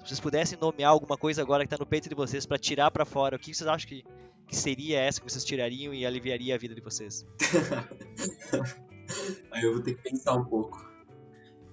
Se 0.00 0.08
vocês 0.08 0.20
pudessem 0.20 0.58
nomear 0.60 0.90
alguma 0.90 1.16
coisa 1.16 1.40
agora 1.42 1.62
que 1.62 1.72
está 1.72 1.78
no 1.78 1.86
peito 1.86 2.08
de 2.08 2.14
vocês 2.14 2.44
para 2.44 2.58
tirar 2.58 2.90
para 2.90 3.04
fora, 3.04 3.36
o 3.36 3.38
que 3.38 3.54
vocês 3.54 3.68
acham 3.68 3.88
que, 3.88 4.04
que 4.48 4.56
seria 4.56 4.98
essa 4.98 5.20
que 5.20 5.30
vocês 5.30 5.44
tirariam 5.44 5.94
e 5.94 6.04
aliviaria 6.04 6.56
a 6.56 6.58
vida 6.58 6.74
de 6.74 6.80
vocês? 6.80 7.24
Aí 9.52 9.62
eu 9.62 9.74
vou 9.74 9.82
ter 9.82 9.94
que 9.94 10.02
pensar 10.02 10.34
um 10.34 10.44
pouco. 10.44 10.91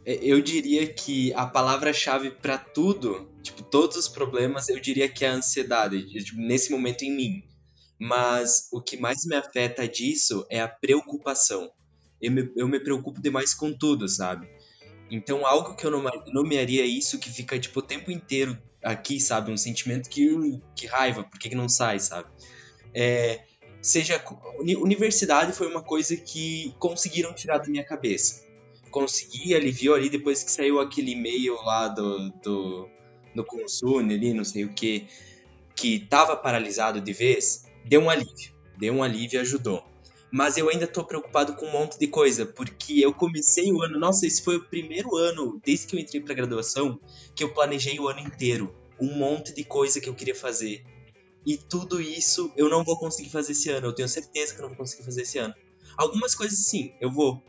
É, 0.05 0.15
eu 0.21 0.41
diria 0.41 0.87
que 0.91 1.33
a 1.33 1.45
palavra-chave 1.45 2.31
para 2.31 2.57
tudo, 2.57 3.29
tipo, 3.41 3.63
todos 3.63 3.97
os 3.97 4.07
problemas, 4.07 4.69
eu 4.69 4.79
diria 4.79 5.09
que 5.09 5.25
é 5.25 5.29
a 5.29 5.33
ansiedade, 5.33 6.05
tipo, 6.23 6.39
nesse 6.39 6.71
momento 6.71 7.03
em 7.03 7.15
mim. 7.15 7.43
Mas 7.99 8.69
o 8.71 8.81
que 8.81 8.95
mais 8.95 9.25
me 9.25 9.35
afeta 9.35 9.87
disso 9.87 10.45
é 10.49 10.61
a 10.61 10.67
preocupação. 10.67 11.69
Eu 12.21 12.31
me, 12.31 12.51
eu 12.55 12.67
me 12.67 12.79
preocupo 12.79 13.21
demais 13.21 13.53
com 13.53 13.73
tudo, 13.73 14.07
sabe? 14.07 14.47
Então, 15.11 15.45
algo 15.45 15.75
que 15.75 15.85
eu 15.85 15.91
nomearia 16.31 16.85
isso, 16.85 17.19
que 17.19 17.29
fica, 17.29 17.59
tipo, 17.59 17.79
o 17.79 17.83
tempo 17.83 18.11
inteiro 18.11 18.57
aqui, 18.81 19.19
sabe? 19.19 19.51
Um 19.51 19.57
sentimento 19.57 20.09
que, 20.09 20.61
que 20.75 20.85
raiva, 20.85 21.23
por 21.23 21.39
que, 21.39 21.49
que 21.49 21.55
não 21.55 21.67
sai, 21.67 21.99
sabe? 21.99 22.29
É, 22.93 23.43
seja, 23.81 24.23
universidade 24.59 25.51
foi 25.51 25.67
uma 25.67 25.81
coisa 25.81 26.15
que 26.15 26.73
conseguiram 26.79 27.33
tirar 27.33 27.57
da 27.57 27.67
minha 27.67 27.83
cabeça 27.83 28.48
consegui, 28.89 29.55
aliviou 29.55 29.95
ali 29.95 30.09
depois 30.09 30.43
que 30.43 30.51
saiu 30.51 30.79
aquele 30.79 31.11
e-mail 31.11 31.55
lá 31.63 31.87
do, 31.87 32.29
do, 32.43 32.89
do 33.35 33.43
Consune 33.45 34.13
ali, 34.13 34.33
não 34.33 34.43
sei 34.43 34.65
o 34.65 34.73
que, 34.73 35.07
que 35.75 35.99
tava 35.99 36.35
paralisado 36.35 36.99
de 36.99 37.13
vez, 37.13 37.65
deu 37.85 38.01
um 38.01 38.09
alívio. 38.09 38.53
Deu 38.77 38.93
um 38.93 39.03
alívio 39.03 39.37
e 39.37 39.41
ajudou. 39.41 39.83
Mas 40.31 40.57
eu 40.57 40.69
ainda 40.69 40.85
tô 40.85 41.03
preocupado 41.03 41.55
com 41.55 41.65
um 41.65 41.71
monte 41.71 41.97
de 41.97 42.07
coisa, 42.07 42.45
porque 42.45 42.99
eu 42.99 43.13
comecei 43.13 43.71
o 43.71 43.81
ano, 43.81 43.99
nossa, 43.99 44.27
esse 44.27 44.43
foi 44.43 44.57
o 44.57 44.65
primeiro 44.65 45.15
ano, 45.15 45.59
desde 45.65 45.87
que 45.87 45.95
eu 45.95 45.99
entrei 45.99 46.21
pra 46.21 46.35
graduação, 46.35 46.99
que 47.35 47.43
eu 47.43 47.53
planejei 47.53 47.99
o 47.99 48.07
ano 48.07 48.19
inteiro. 48.19 48.75
Um 48.99 49.15
monte 49.15 49.53
de 49.53 49.63
coisa 49.63 49.99
que 49.99 50.07
eu 50.07 50.13
queria 50.13 50.35
fazer. 50.35 50.83
E 51.45 51.57
tudo 51.57 51.99
isso 52.01 52.51
eu 52.55 52.69
não 52.69 52.83
vou 52.83 52.97
conseguir 52.99 53.29
fazer 53.29 53.53
esse 53.53 53.69
ano. 53.69 53.87
Eu 53.87 53.93
tenho 53.93 54.07
certeza 54.07 54.53
que 54.53 54.59
eu 54.59 54.63
não 54.63 54.69
vou 54.69 54.77
conseguir 54.77 55.03
fazer 55.03 55.23
esse 55.23 55.37
ano. 55.37 55.53
Algumas 55.97 56.35
coisas 56.35 56.59
sim, 56.59 56.93
eu 57.01 57.11
vou. 57.11 57.41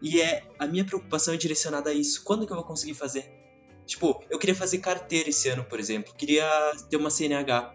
E 0.00 0.20
é 0.20 0.44
a 0.58 0.66
minha 0.66 0.84
preocupação 0.84 1.34
é 1.34 1.36
direcionada 1.36 1.90
a 1.90 1.94
isso. 1.94 2.22
Quando 2.22 2.46
que 2.46 2.52
eu 2.52 2.56
vou 2.56 2.64
conseguir 2.64 2.94
fazer? 2.94 3.32
Tipo, 3.86 4.22
eu 4.30 4.38
queria 4.38 4.54
fazer 4.54 4.78
carteira 4.78 5.30
esse 5.30 5.48
ano, 5.48 5.64
por 5.64 5.80
exemplo. 5.80 6.14
Queria 6.14 6.46
ter 6.88 6.96
uma 6.96 7.10
CNH. 7.10 7.74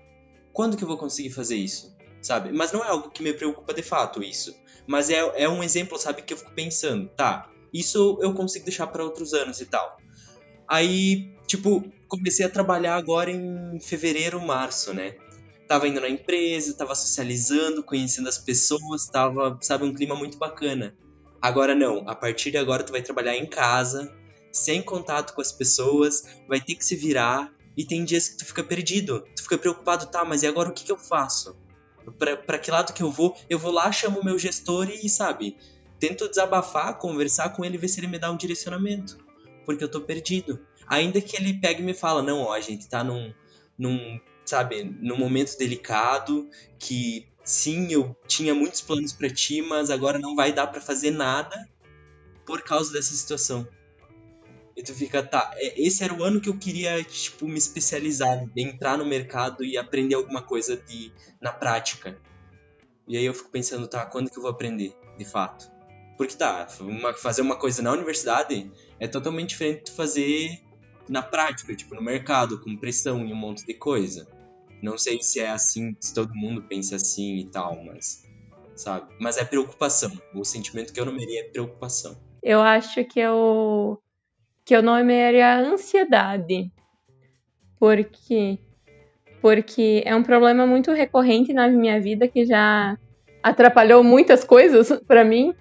Quando 0.51 0.77
que 0.77 0.83
eu 0.83 0.87
vou 0.87 0.97
conseguir 0.97 1.31
fazer 1.31 1.55
isso? 1.55 1.95
Sabe? 2.21 2.51
Mas 2.51 2.71
não 2.71 2.83
é 2.83 2.87
algo 2.87 3.09
que 3.09 3.23
me 3.23 3.33
preocupa 3.33 3.73
de 3.73 3.81
fato 3.81 4.23
isso. 4.23 4.55
Mas 4.87 5.09
é, 5.09 5.19
é 5.35 5.49
um 5.49 5.63
exemplo, 5.63 5.97
sabe, 5.97 6.21
que 6.21 6.33
eu 6.33 6.37
fico 6.37 6.51
pensando, 6.51 7.09
tá, 7.09 7.49
isso 7.73 8.19
eu 8.21 8.33
consigo 8.33 8.65
deixar 8.65 8.87
para 8.87 9.03
outros 9.03 9.33
anos 9.33 9.59
e 9.61 9.65
tal. 9.65 9.97
Aí, 10.67 11.33
tipo, 11.47 11.83
comecei 12.07 12.45
a 12.45 12.49
trabalhar 12.49 12.95
agora 12.95 13.31
em 13.31 13.79
fevereiro, 13.79 14.39
março, 14.39 14.93
né? 14.93 15.15
Tava 15.67 15.87
indo 15.87 15.99
na 15.99 16.09
empresa, 16.09 16.77
tava 16.77 16.93
socializando, 16.93 17.83
conhecendo 17.83 18.29
as 18.29 18.37
pessoas, 18.37 19.07
tava, 19.07 19.57
sabe, 19.61 19.85
um 19.85 19.93
clima 19.93 20.15
muito 20.15 20.37
bacana. 20.37 20.95
Agora 21.43 21.75
não, 21.75 22.07
a 22.07 22.15
partir 22.15 22.51
de 22.51 22.57
agora 22.57 22.85
tu 22.85 22.93
vai 22.93 23.01
trabalhar 23.01 23.35
em 23.35 23.45
casa, 23.45 24.15
sem 24.49 24.81
contato 24.81 25.33
com 25.33 25.41
as 25.41 25.51
pessoas, 25.51 26.23
vai 26.47 26.61
ter 26.61 26.73
que 26.73 26.85
se 26.85 26.95
virar 26.95 27.53
e 27.75 27.83
tem 27.83 28.05
dias 28.05 28.29
que 28.29 28.37
tu 28.37 28.45
fica 28.45 28.63
perdido, 28.63 29.27
tu 29.35 29.43
fica 29.43 29.57
preocupado, 29.57 30.05
tá, 30.05 30.23
mas 30.23 30.41
e 30.41 30.47
agora 30.47 30.69
o 30.69 30.73
que, 30.73 30.85
que 30.85 30.91
eu 30.93 30.97
faço? 30.97 31.53
Pra, 32.17 32.57
que 32.57 32.71
lado 32.71 32.93
que 32.93 33.03
eu 33.03 33.11
vou? 33.11 33.35
Eu 33.49 33.59
vou 33.59 33.73
lá, 33.73 33.91
chamo 33.91 34.21
o 34.21 34.23
meu 34.23 34.39
gestor 34.39 34.89
e, 34.89 35.09
sabe, 35.09 35.57
tento 35.99 36.29
desabafar, 36.29 36.97
conversar 36.97 37.49
com 37.49 37.65
ele, 37.65 37.77
ver 37.77 37.89
se 37.89 37.99
ele 37.99 38.07
me 38.07 38.17
dá 38.17 38.31
um 38.31 38.37
direcionamento, 38.37 39.17
porque 39.65 39.83
eu 39.83 39.91
tô 39.91 39.99
perdido. 39.99 40.65
Ainda 40.87 41.19
que 41.19 41.35
ele 41.35 41.59
pegue 41.59 41.81
e 41.81 41.85
me 41.85 41.93
fala, 41.93 42.23
não, 42.23 42.43
ó, 42.43 42.53
a 42.53 42.61
gente 42.61 42.87
tá 42.87 43.03
num, 43.03 43.33
num 43.77 44.17
sabe, 44.45 44.95
num 45.01 45.17
momento 45.17 45.57
delicado 45.57 46.49
que 46.79 47.27
sim, 47.43 47.91
eu 47.91 48.15
tinha 48.27 48.55
muitos 48.55 48.81
planos 48.81 49.13
para 49.13 49.29
ti, 49.29 49.61
mas 49.61 49.89
agora 49.89 50.17
não 50.17 50.35
vai 50.35 50.51
dar 50.51 50.67
para 50.67 50.81
fazer 50.81 51.11
nada 51.11 51.69
por 52.45 52.61
causa 52.61 52.91
dessa 52.93 53.13
situação. 53.13 53.67
E 54.75 54.81
tu 54.81 54.93
fica, 54.93 55.21
tá, 55.21 55.51
é, 55.55 55.81
esse 55.81 56.03
era 56.03 56.13
o 56.13 56.23
ano 56.23 56.41
que 56.41 56.49
eu 56.49 56.57
queria, 56.57 57.03
tipo, 57.03 57.47
me 57.47 57.57
especializar, 57.57 58.43
entrar 58.57 58.97
no 58.97 59.05
mercado 59.05 59.63
e 59.63 59.77
aprender 59.77 60.15
alguma 60.15 60.41
coisa 60.41 60.75
de, 60.75 61.11
na 61.39 61.51
prática. 61.51 62.17
E 63.07 63.17
aí 63.17 63.25
eu 63.25 63.33
fico 63.33 63.49
pensando, 63.49 63.87
tá, 63.87 64.05
quando 64.05 64.31
que 64.31 64.37
eu 64.37 64.41
vou 64.41 64.49
aprender, 64.49 64.95
de 65.17 65.25
fato? 65.25 65.71
Porque 66.17 66.35
tá, 66.35 66.67
uma, 66.79 67.13
fazer 67.13 67.41
uma 67.41 67.55
coisa 67.55 67.81
na 67.81 67.91
universidade 67.91 68.71
é 68.99 69.07
totalmente 69.07 69.49
diferente 69.49 69.85
de 69.85 69.91
fazer 69.91 70.59
na 71.07 71.21
prática, 71.21 71.75
tipo, 71.75 71.93
no 71.93 72.01
mercado, 72.01 72.59
com 72.59 72.75
pressão 72.77 73.25
e 73.25 73.31
um 73.31 73.35
monte 73.35 73.65
de 73.65 73.73
coisa. 73.73 74.27
Não 74.83 74.97
sei 74.97 75.23
se 75.23 75.39
é 75.39 75.49
assim, 75.49 75.95
se 75.97 76.13
todo 76.13 76.35
mundo 76.35 76.61
pensa 76.61 76.97
assim 76.97 77.37
e 77.37 77.45
tal, 77.45 77.81
mas. 77.85 78.27
Sabe? 78.75 79.07
Mas 79.17 79.37
é 79.37 79.45
preocupação. 79.45 80.11
O 80.35 80.43
sentimento 80.43 80.91
que 80.91 80.99
eu 80.99 81.05
nomearia 81.05 81.39
é 81.39 81.43
preocupação. 81.43 82.17
Eu 82.43 82.61
acho 82.61 83.05
que 83.05 83.17
eu. 83.17 83.97
que 84.65 84.75
eu 84.75 84.83
nomearia 84.83 85.57
ansiedade. 85.57 86.69
Porque. 87.79 88.59
Porque 89.41 90.03
é 90.05 90.13
um 90.13 90.23
problema 90.23 90.67
muito 90.67 90.91
recorrente 90.91 91.53
na 91.53 91.69
minha 91.69 92.01
vida 92.01 92.27
que 92.27 92.45
já 92.45 92.97
atrapalhou 93.41 94.03
muitas 94.03 94.43
coisas 94.43 94.91
para 95.07 95.23
mim. 95.23 95.55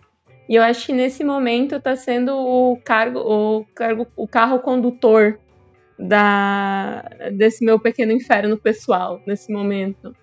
E 0.49 0.57
eu 0.57 0.65
acho 0.65 0.87
que 0.87 0.93
nesse 0.93 1.23
momento 1.23 1.77
está 1.77 1.95
sendo 1.95 2.37
o 2.37 2.77
cargo, 2.85 3.21
o 3.21 3.65
cargo, 3.73 4.05
o 4.17 4.27
carro 4.27 4.59
condutor 4.59 5.39
da 5.99 7.03
desse 7.33 7.65
meu 7.65 7.79
pequeno 7.79 8.13
inferno 8.13 8.57
pessoal 8.57 9.21
nesse 9.27 9.53
momento. 9.53 10.15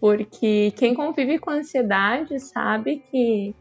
Porque 0.00 0.72
quem 0.76 0.94
convive 0.94 1.38
com 1.38 1.50
ansiedade 1.50 2.38
sabe 2.40 3.02
que 3.10 3.54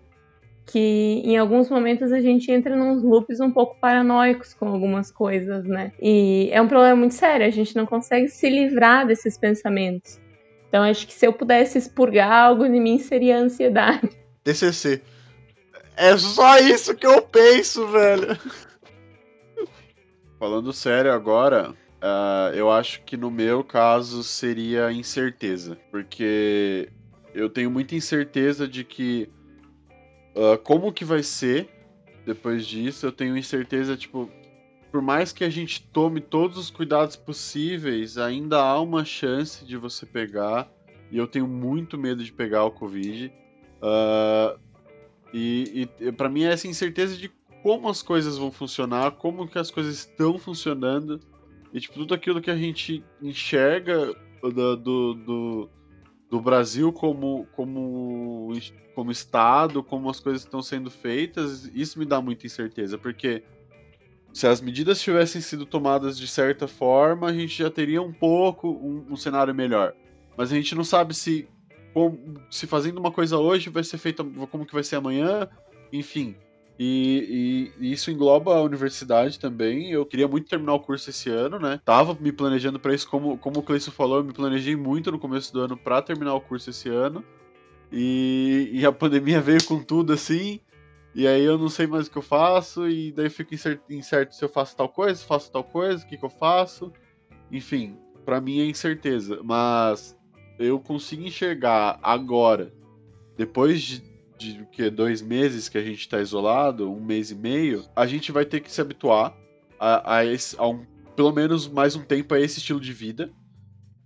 que 0.71 1.23
em 1.25 1.35
alguns 1.35 1.67
momentos 1.67 2.11
a 2.11 2.21
gente 2.21 2.51
entra 2.51 2.75
nos 2.75 3.03
loops 3.03 3.39
um 3.39 3.49
pouco 3.49 3.75
paranoicos 3.81 4.53
com 4.53 4.67
algumas 4.67 5.11
coisas, 5.11 5.65
né? 5.65 5.91
E 5.99 6.49
é 6.51 6.61
um 6.61 6.67
problema 6.67 6.95
muito 6.95 7.15
sério, 7.15 7.45
a 7.45 7.49
gente 7.49 7.75
não 7.75 7.87
consegue 7.87 8.27
se 8.27 8.47
livrar 8.49 9.07
desses 9.07 9.35
pensamentos. 9.35 10.19
Então 10.67 10.83
acho 10.83 11.07
que 11.07 11.13
se 11.13 11.25
eu 11.25 11.33
pudesse 11.33 11.79
expurgar 11.79 12.31
algo 12.31 12.65
em 12.65 12.79
mim 12.79 12.99
seria 12.99 13.37
a 13.37 13.39
ansiedade. 13.39 14.09
TCC. 14.43 15.01
É 15.97 16.15
só 16.17 16.59
isso 16.59 16.95
que 16.95 17.07
eu 17.07 17.21
penso, 17.23 17.87
velho. 17.87 18.37
Falando 20.39 20.71
sério 20.71 21.11
agora, 21.11 21.71
uh, 21.71 22.55
eu 22.55 22.71
acho 22.71 23.03
que 23.03 23.17
no 23.17 23.29
meu 23.29 23.61
caso 23.61 24.23
seria 24.23 24.89
incerteza. 24.89 25.77
Porque 25.91 26.89
eu 27.33 27.49
tenho 27.49 27.69
muita 27.69 27.93
incerteza 27.93 28.65
de 28.65 28.85
que. 28.85 29.29
Uh, 30.33 30.57
como 30.63 30.93
que 30.93 31.03
vai 31.03 31.21
ser 31.23 31.67
depois 32.25 32.65
disso? 32.65 33.05
Eu 33.05 33.11
tenho 33.11 33.37
incerteza, 33.37 33.97
tipo. 33.97 34.31
Por 34.89 35.01
mais 35.01 35.33
que 35.33 35.43
a 35.43 35.49
gente 35.49 35.83
tome 35.89 36.21
todos 36.21 36.57
os 36.57 36.71
cuidados 36.71 37.15
possíveis, 37.15 38.17
ainda 38.17 38.59
há 38.59 38.81
uma 38.81 39.03
chance 39.03 39.65
de 39.65 39.75
você 39.75 40.05
pegar. 40.05 40.71
E 41.11 41.17
eu 41.17 41.27
tenho 41.27 41.47
muito 41.47 41.97
medo 41.97 42.23
de 42.23 42.31
pegar 42.31 42.63
o 42.63 42.71
Covid. 42.71 43.31
Uh, 43.83 44.57
e, 45.33 45.89
e 45.99 46.11
para 46.13 46.29
mim 46.29 46.43
é 46.43 46.53
essa 46.53 46.67
incerteza 46.67 47.17
de 47.17 47.29
como 47.61 47.89
as 47.89 48.01
coisas 48.01 48.37
vão 48.37 48.51
funcionar, 48.51 49.11
como 49.11 49.47
que 49.47 49.59
as 49.59 49.71
coisas 49.71 49.99
estão 49.99 50.37
funcionando. 50.37 51.19
E 51.73 51.79
tipo, 51.79 51.93
tudo 51.95 52.13
aquilo 52.13 52.41
que 52.41 52.51
a 52.51 52.55
gente 52.55 53.03
enxerga 53.21 54.15
do, 54.41 54.75
do, 54.77 55.13
do, 55.13 55.69
do 56.29 56.41
Brasil 56.41 56.91
como, 56.91 57.45
como, 57.55 58.51
como 58.95 59.11
Estado, 59.11 59.83
como 59.83 60.09
as 60.09 60.19
coisas 60.19 60.41
estão 60.41 60.61
sendo 60.61 60.89
feitas, 60.89 61.69
isso 61.73 61.99
me 61.99 62.05
dá 62.05 62.21
muita 62.21 62.45
incerteza, 62.45 62.97
porque 62.97 63.43
se 64.33 64.47
as 64.47 64.61
medidas 64.61 65.01
tivessem 65.01 65.41
sido 65.41 65.65
tomadas 65.65 66.17
de 66.17 66.27
certa 66.27 66.67
forma, 66.67 67.27
a 67.27 67.33
gente 67.33 67.57
já 67.57 67.69
teria 67.69 68.01
um 68.01 68.13
pouco 68.13 68.69
um, 68.69 69.13
um 69.13 69.15
cenário 69.15 69.53
melhor. 69.53 69.93
Mas 70.37 70.51
a 70.51 70.55
gente 70.55 70.73
não 70.75 70.83
sabe 70.83 71.13
se, 71.13 71.49
se 72.49 72.67
fazendo 72.67 72.99
uma 72.99 73.11
coisa 73.11 73.37
hoje 73.37 73.69
vai 73.69 73.83
ser 73.83 73.97
feita 73.97 74.23
como 74.49 74.65
que 74.65 74.73
vai 74.73 74.83
ser 74.83 74.95
amanhã, 74.95 75.49
enfim. 75.91 76.35
E, 76.81 77.73
e, 77.77 77.91
isso 77.91 78.09
engloba 78.09 78.55
a 78.55 78.61
universidade 78.61 79.37
também. 79.37 79.91
Eu 79.91 80.05
queria 80.05 80.29
muito 80.29 80.47
terminar 80.47 80.75
o 80.75 80.79
curso 80.79 81.09
esse 81.09 81.29
ano, 81.29 81.59
né? 81.59 81.81
Tava 81.83 82.17
me 82.17 82.31
planejando 82.31 82.79
para 82.79 82.95
isso, 82.95 83.09
como, 83.09 83.37
como 83.37 83.59
o 83.59 83.63
Cleison 83.63 83.91
falou, 83.91 84.19
eu 84.19 84.23
me 84.23 84.31
planejei 84.31 84.77
muito 84.77 85.11
no 85.11 85.19
começo 85.19 85.51
do 85.51 85.59
ano 85.59 85.75
para 85.75 86.01
terminar 86.01 86.33
o 86.35 86.39
curso 86.39 86.69
esse 86.69 86.87
ano. 86.87 87.21
E, 87.91 88.69
e, 88.71 88.85
a 88.85 88.93
pandemia 88.93 89.41
veio 89.41 89.61
com 89.65 89.83
tudo 89.83 90.13
assim. 90.13 90.61
E 91.13 91.27
aí 91.27 91.43
eu 91.43 91.57
não 91.57 91.67
sei 91.67 91.85
mais 91.85 92.07
o 92.07 92.11
que 92.11 92.17
eu 92.17 92.21
faço, 92.21 92.87
e 92.87 93.11
daí 93.11 93.29
fico 93.29 93.53
incerto, 93.53 93.91
incerto 93.91 94.35
se 94.35 94.45
eu 94.45 94.47
faço 94.47 94.77
tal 94.77 94.87
coisa, 94.87 95.19
se 95.19 95.25
faço 95.25 95.51
tal 95.51 95.63
coisa, 95.63 96.05
o 96.05 96.07
que, 96.07 96.15
que 96.15 96.23
eu 96.23 96.29
faço. 96.29 96.93
Enfim, 97.51 97.97
para 98.23 98.39
mim 98.39 98.61
é 98.61 98.65
incerteza. 98.65 99.41
Mas 99.43 100.17
eu 100.57 100.79
consigo 100.79 101.23
enxergar 101.23 101.99
agora, 102.01 102.71
depois 103.35 103.81
de 103.81 104.09
de 104.39 104.65
que 104.71 104.89
dois 104.89 105.21
meses 105.21 105.67
que 105.67 105.77
a 105.77 105.83
gente 105.83 105.99
está 105.99 106.19
isolado, 106.21 106.91
um 106.91 107.01
mês 107.01 107.29
e 107.29 107.35
meio, 107.35 107.85
a 107.95 108.07
gente 108.07 108.31
vai 108.31 108.45
ter 108.45 108.61
que 108.61 108.71
se 108.71 108.79
habituar 108.79 109.35
a, 109.77 110.15
a, 110.15 110.25
esse, 110.25 110.55
a 110.57 110.65
um, 110.65 110.85
pelo 111.15 111.33
menos 111.33 111.67
mais 111.67 111.95
um 111.95 112.03
tempo 112.03 112.33
a 112.33 112.39
esse 112.39 112.59
estilo 112.59 112.79
de 112.79 112.93
vida 112.93 113.29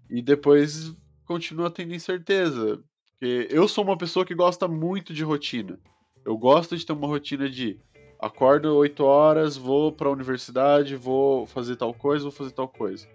e 0.10 0.22
depois 0.22 0.93
continua 1.26 1.69
tendo 1.69 1.93
incerteza. 1.93 2.84
Porque 3.12 3.48
eu 3.52 3.67
sou 3.67 3.84
uma 3.84 3.98
pessoa 3.98 4.26
que 4.26 4.34
gosta 4.34 4.67
muito 4.67 5.13
de 5.13 5.24
rotina. 5.24 5.80
Eu 6.26 6.36
gosto 6.38 6.76
de 6.76 6.86
ter 6.86 6.93
uma 6.93 7.08
rotina 7.08 7.48
de 7.48 7.80
acordo 8.19 8.76
8 8.76 9.04
horas, 9.04 9.56
vou 9.56 9.91
para 9.91 10.08
a 10.08 10.12
universidade, 10.12 10.96
vou 10.96 11.46
fazer 11.46 11.76
tal 11.76 11.93
coisa, 11.93 12.24
vou 12.24 12.32
fazer 12.32 12.52
tal 12.52 12.67
coisa. 12.67 13.08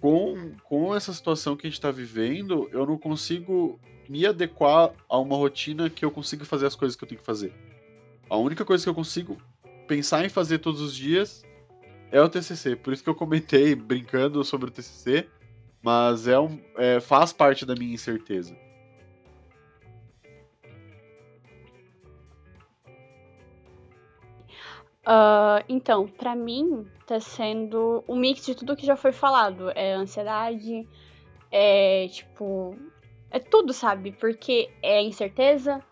Com, 0.00 0.52
com 0.64 0.94
essa 0.94 1.12
situação 1.12 1.56
que 1.56 1.66
a 1.66 1.70
gente 1.70 1.78
está 1.78 1.90
vivendo, 1.90 2.68
eu 2.72 2.86
não 2.86 2.96
consigo 2.96 3.78
me 4.08 4.26
adequar 4.26 4.92
a 5.08 5.18
uma 5.18 5.36
rotina 5.36 5.88
que 5.90 6.04
eu 6.04 6.10
consiga 6.10 6.44
fazer 6.44 6.66
as 6.66 6.74
coisas 6.74 6.96
que 6.96 7.04
eu 7.04 7.08
tenho 7.08 7.20
que 7.20 7.26
fazer. 7.26 7.52
A 8.28 8.36
única 8.36 8.64
coisa 8.64 8.82
que 8.82 8.88
eu 8.88 8.94
consigo 8.94 9.36
pensar 9.86 10.24
em 10.24 10.28
fazer 10.28 10.58
todos 10.58 10.80
os 10.80 10.94
dias 10.94 11.44
é 12.10 12.20
o 12.20 12.28
TCC. 12.28 12.76
Por 12.76 12.92
isso 12.92 13.04
que 13.04 13.10
eu 13.10 13.14
comentei 13.14 13.74
brincando 13.76 14.42
sobre 14.42 14.68
o 14.68 14.72
TCC, 14.72 15.28
mas 15.82 16.26
é 16.26 16.38
um, 16.38 16.58
é, 16.76 16.98
faz 16.98 17.32
parte 17.32 17.66
da 17.66 17.74
minha 17.74 17.94
incerteza. 17.94 18.56
Uh, 25.06 25.64
então, 25.68 26.06
para 26.06 26.36
mim, 26.36 26.86
tá 27.06 27.18
sendo 27.18 28.04
um 28.06 28.16
mix 28.16 28.44
de 28.44 28.54
tudo 28.54 28.76
que 28.76 28.86
já 28.86 28.96
foi 28.96 29.12
falado. 29.12 29.70
É 29.70 29.94
ansiedade, 29.94 30.86
é 31.50 32.06
tipo 32.08 32.76
é 33.30 33.38
tudo, 33.38 33.72
sabe? 33.72 34.12
Porque 34.12 34.70
é 34.82 35.02
incerteza, 35.02 35.82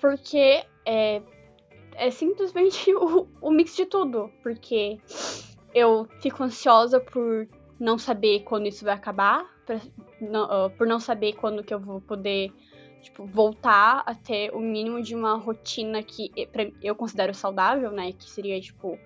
porque 0.00 0.64
é, 0.84 1.22
é 1.94 2.10
simplesmente 2.10 2.92
o, 2.94 3.26
o 3.40 3.50
mix 3.50 3.74
de 3.74 3.86
tudo. 3.86 4.30
Porque 4.42 4.98
eu 5.74 6.06
fico 6.20 6.42
ansiosa 6.42 7.00
por 7.00 7.48
não 7.78 7.98
saber 7.98 8.40
quando 8.44 8.66
isso 8.66 8.84
vai 8.84 8.94
acabar, 8.94 9.44
pra, 9.66 9.80
não, 10.20 10.66
uh, 10.66 10.70
por 10.70 10.86
não 10.86 11.00
saber 11.00 11.34
quando 11.34 11.64
que 11.64 11.74
eu 11.74 11.80
vou 11.80 12.00
poder 12.00 12.52
tipo, 13.06 13.24
voltar 13.24 14.02
a 14.04 14.14
ter 14.14 14.50
o 14.54 14.60
mínimo 14.60 15.00
de 15.02 15.14
uma 15.14 15.36
rotina 15.36 16.02
que 16.02 16.30
eu 16.82 16.94
considero 16.94 17.32
saudável, 17.32 17.90
né? 17.90 18.12
Que 18.12 18.28
seria, 18.28 18.60
tipo, 18.60 18.98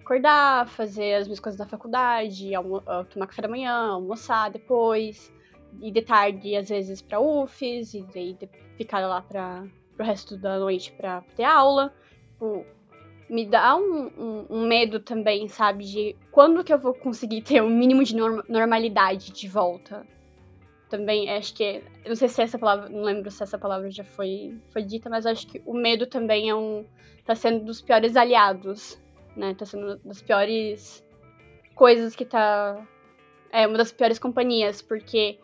acordar, 0.00 0.68
fazer 0.68 1.14
as 1.14 1.26
minhas 1.26 1.40
coisas 1.40 1.58
da 1.58 1.66
faculdade, 1.66 2.50
uh, 2.56 3.04
tomar 3.04 3.26
café 3.26 3.42
da 3.42 3.48
manhã, 3.48 3.92
almoçar 3.92 4.50
depois, 4.50 5.32
ir 5.80 5.90
de 5.90 6.02
tarde, 6.02 6.56
às 6.56 6.68
vezes, 6.68 7.00
pra 7.00 7.20
UFES, 7.20 7.94
e 7.94 8.02
daí 8.12 8.36
ficar 8.76 9.00
lá 9.06 9.22
para 9.22 9.64
pro 9.96 10.04
resto 10.04 10.36
da 10.36 10.58
noite 10.58 10.92
pra 10.92 11.22
ter 11.34 11.44
aula. 11.44 11.92
Tipo, 12.32 12.66
me 13.30 13.46
dá 13.46 13.76
um, 13.76 14.10
um, 14.18 14.46
um, 14.50 14.66
medo 14.66 15.00
também, 15.00 15.48
sabe, 15.48 15.84
de 15.84 16.16
quando 16.30 16.62
que 16.62 16.72
eu 16.72 16.78
vou 16.78 16.94
conseguir 16.94 17.42
ter 17.42 17.60
o 17.62 17.66
um 17.66 17.70
mínimo 17.70 18.04
de 18.04 18.14
norm 18.14 18.42
normalidade 18.48 19.32
de 19.32 19.48
volta. 19.48 20.06
Também 20.88 21.30
acho 21.30 21.54
que. 21.54 21.82
Eu 22.04 22.10
não 22.10 22.16
sei 22.16 22.28
se 22.28 22.42
essa 22.42 22.58
palavra. 22.58 22.88
Não 22.88 23.02
lembro 23.02 23.30
se 23.30 23.42
essa 23.42 23.58
palavra 23.58 23.90
já 23.90 24.04
foi, 24.04 24.56
foi 24.72 24.82
dita, 24.82 25.10
mas 25.10 25.26
acho 25.26 25.46
que 25.46 25.60
o 25.66 25.74
medo 25.74 26.06
também 26.06 26.48
é 26.48 26.54
um. 26.54 26.84
tá 27.24 27.34
sendo 27.34 27.64
dos 27.64 27.80
piores 27.80 28.16
aliados. 28.16 29.00
Né? 29.36 29.54
Tá 29.54 29.66
sendo 29.66 29.96
das 29.98 30.22
piores 30.22 31.04
coisas 31.74 32.14
que 32.14 32.24
tá. 32.24 32.86
É 33.50 33.66
uma 33.66 33.78
das 33.78 33.92
piores 33.92 34.18
companhias, 34.18 34.82
porque 34.82 35.38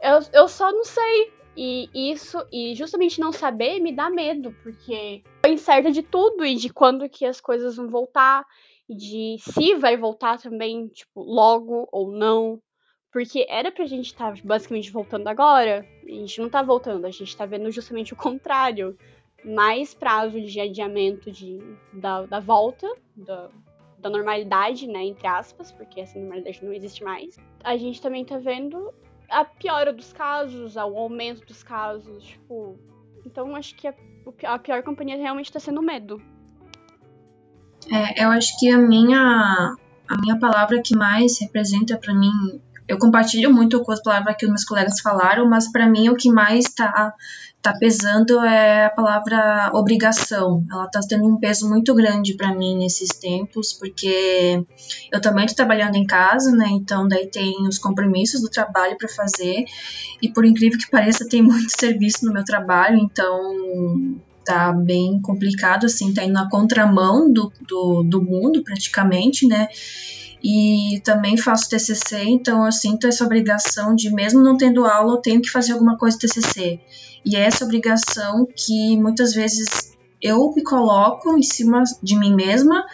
eu, 0.00 0.20
eu 0.32 0.48
só 0.48 0.70
não 0.70 0.84
sei. 0.84 1.32
E 1.56 1.88
isso, 2.12 2.44
e 2.52 2.74
justamente 2.74 3.20
não 3.20 3.30
saber 3.30 3.78
me 3.78 3.92
dá 3.92 4.10
medo, 4.10 4.52
porque 4.64 5.22
eu 5.44 5.52
incerta 5.52 5.92
de 5.92 6.02
tudo 6.02 6.44
e 6.44 6.56
de 6.56 6.68
quando 6.68 7.08
que 7.08 7.24
as 7.24 7.40
coisas 7.40 7.76
vão 7.76 7.88
voltar, 7.88 8.44
e 8.88 8.96
de 8.96 9.36
se 9.38 9.76
vai 9.76 9.96
voltar 9.96 10.40
também, 10.40 10.88
tipo, 10.88 11.22
logo 11.22 11.88
ou 11.92 12.10
não. 12.10 12.60
Porque 13.14 13.46
era 13.48 13.70
pra 13.70 13.86
gente 13.86 14.06
estar 14.06 14.34
tá 14.34 14.40
basicamente 14.42 14.90
voltando 14.90 15.28
agora, 15.28 15.86
a 16.04 16.10
gente 16.10 16.40
não 16.40 16.50
tá 16.50 16.64
voltando, 16.64 17.06
a 17.06 17.12
gente 17.12 17.36
tá 17.36 17.46
vendo 17.46 17.70
justamente 17.70 18.12
o 18.12 18.16
contrário. 18.16 18.98
Mais 19.44 19.94
prazo 19.94 20.40
de 20.40 20.58
adiamento 20.58 21.30
de, 21.30 21.60
da, 21.92 22.26
da 22.26 22.40
volta, 22.40 22.92
da, 23.14 23.50
da 24.00 24.10
normalidade, 24.10 24.88
né, 24.88 25.04
entre 25.04 25.28
aspas, 25.28 25.70
porque 25.70 26.00
essa 26.00 26.18
normalidade 26.18 26.64
não 26.64 26.72
existe 26.72 27.04
mais. 27.04 27.36
A 27.62 27.76
gente 27.76 28.02
também 28.02 28.24
tá 28.24 28.36
vendo 28.38 28.92
a 29.30 29.44
piora 29.44 29.92
dos 29.92 30.12
casos, 30.12 30.76
ao 30.76 30.98
aumento 30.98 31.46
dos 31.46 31.62
casos, 31.62 32.24
tipo. 32.24 32.76
Então 33.24 33.54
acho 33.54 33.76
que 33.76 33.86
é 33.86 33.94
a 34.42 34.58
pior 34.58 34.82
companhia 34.82 35.16
realmente 35.16 35.46
está 35.46 35.60
sendo 35.60 35.78
o 35.78 35.84
medo. 35.84 36.20
É, 37.92 38.24
eu 38.24 38.30
acho 38.30 38.58
que 38.58 38.68
a 38.70 38.78
minha, 38.78 39.76
a 40.08 40.20
minha 40.20 40.36
palavra 40.36 40.82
que 40.82 40.96
mais 40.96 41.38
representa 41.38 41.96
para 41.96 42.12
mim, 42.12 42.60
eu 42.86 42.98
compartilho 42.98 43.52
muito 43.52 43.82
com 43.82 43.92
as 43.92 44.02
palavras 44.02 44.36
que 44.36 44.44
os 44.44 44.50
meus 44.50 44.64
colegas 44.64 45.00
falaram, 45.00 45.48
mas 45.48 45.70
para 45.70 45.88
mim 45.88 46.08
o 46.08 46.16
que 46.16 46.30
mais 46.30 46.66
está 46.66 47.14
tá 47.64 47.72
pesando 47.78 48.44
é 48.44 48.84
a 48.84 48.90
palavra 48.90 49.70
obrigação. 49.72 50.62
Ela 50.70 50.84
está 50.84 51.00
tendo 51.08 51.26
um 51.26 51.38
peso 51.38 51.66
muito 51.66 51.94
grande 51.94 52.34
para 52.34 52.54
mim 52.54 52.76
nesses 52.76 53.08
tempos, 53.08 53.72
porque 53.72 54.62
eu 55.10 55.18
também 55.18 55.46
estou 55.46 55.56
trabalhando 55.56 55.96
em 55.96 56.06
casa, 56.06 56.54
né? 56.54 56.66
Então 56.70 57.08
daí 57.08 57.26
tem 57.26 57.66
os 57.66 57.78
compromissos 57.78 58.42
do 58.42 58.50
trabalho 58.50 58.98
para 58.98 59.08
fazer 59.08 59.64
e 60.20 60.28
por 60.28 60.44
incrível 60.44 60.78
que 60.78 60.90
pareça 60.90 61.26
tem 61.26 61.40
muito 61.42 61.70
serviço 61.70 62.26
no 62.26 62.34
meu 62.34 62.44
trabalho, 62.44 62.98
então 62.98 64.20
tá 64.44 64.70
bem 64.70 65.18
complicado, 65.22 65.86
assim, 65.86 66.12
tá 66.12 66.22
indo 66.22 66.34
na 66.34 66.50
contramão 66.50 67.32
do, 67.32 67.50
do, 67.66 68.02
do 68.02 68.22
mundo 68.22 68.62
praticamente, 68.62 69.46
né? 69.46 69.68
E 70.44 71.00
também 71.00 71.38
faço 71.38 71.70
TCC, 71.70 72.22
então 72.24 72.66
eu 72.66 72.70
sinto 72.70 73.06
essa 73.06 73.24
obrigação 73.24 73.94
de, 73.94 74.10
mesmo 74.10 74.42
não 74.42 74.58
tendo 74.58 74.84
aula, 74.84 75.14
eu 75.14 75.22
tenho 75.22 75.40
que 75.40 75.48
fazer 75.48 75.72
alguma 75.72 75.96
coisa 75.96 76.18
TCC. 76.18 76.78
E 77.24 77.34
é 77.34 77.40
essa 77.40 77.64
obrigação 77.64 78.46
que 78.54 78.94
muitas 78.98 79.32
vezes 79.32 79.96
eu 80.20 80.52
me 80.54 80.62
coloco 80.62 81.34
em 81.38 81.42
cima 81.42 81.82
de 82.02 82.18
mim 82.18 82.34
mesma, 82.34 82.84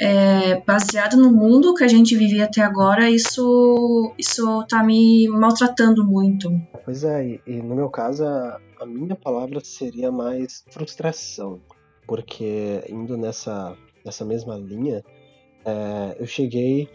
é, 0.00 0.60
baseado 0.60 1.16
no 1.16 1.32
mundo 1.32 1.74
que 1.74 1.82
a 1.82 1.88
gente 1.88 2.16
vivia 2.16 2.44
até 2.44 2.62
agora, 2.62 3.10
isso, 3.10 4.14
isso 4.16 4.64
tá 4.68 4.84
me 4.84 5.26
maltratando 5.26 6.06
muito. 6.06 6.48
Pois 6.84 7.02
é, 7.02 7.26
e, 7.26 7.40
e 7.44 7.60
no 7.60 7.74
meu 7.74 7.90
caso, 7.90 8.24
a, 8.24 8.60
a 8.80 8.86
minha 8.86 9.16
palavra 9.16 9.58
seria 9.64 10.12
mais 10.12 10.64
frustração, 10.70 11.60
porque 12.06 12.84
indo 12.88 13.16
nessa, 13.16 13.76
nessa 14.04 14.24
mesma 14.24 14.54
linha, 14.54 15.02
é, 15.68 16.16
eu 16.18 16.26
cheguei 16.26 16.88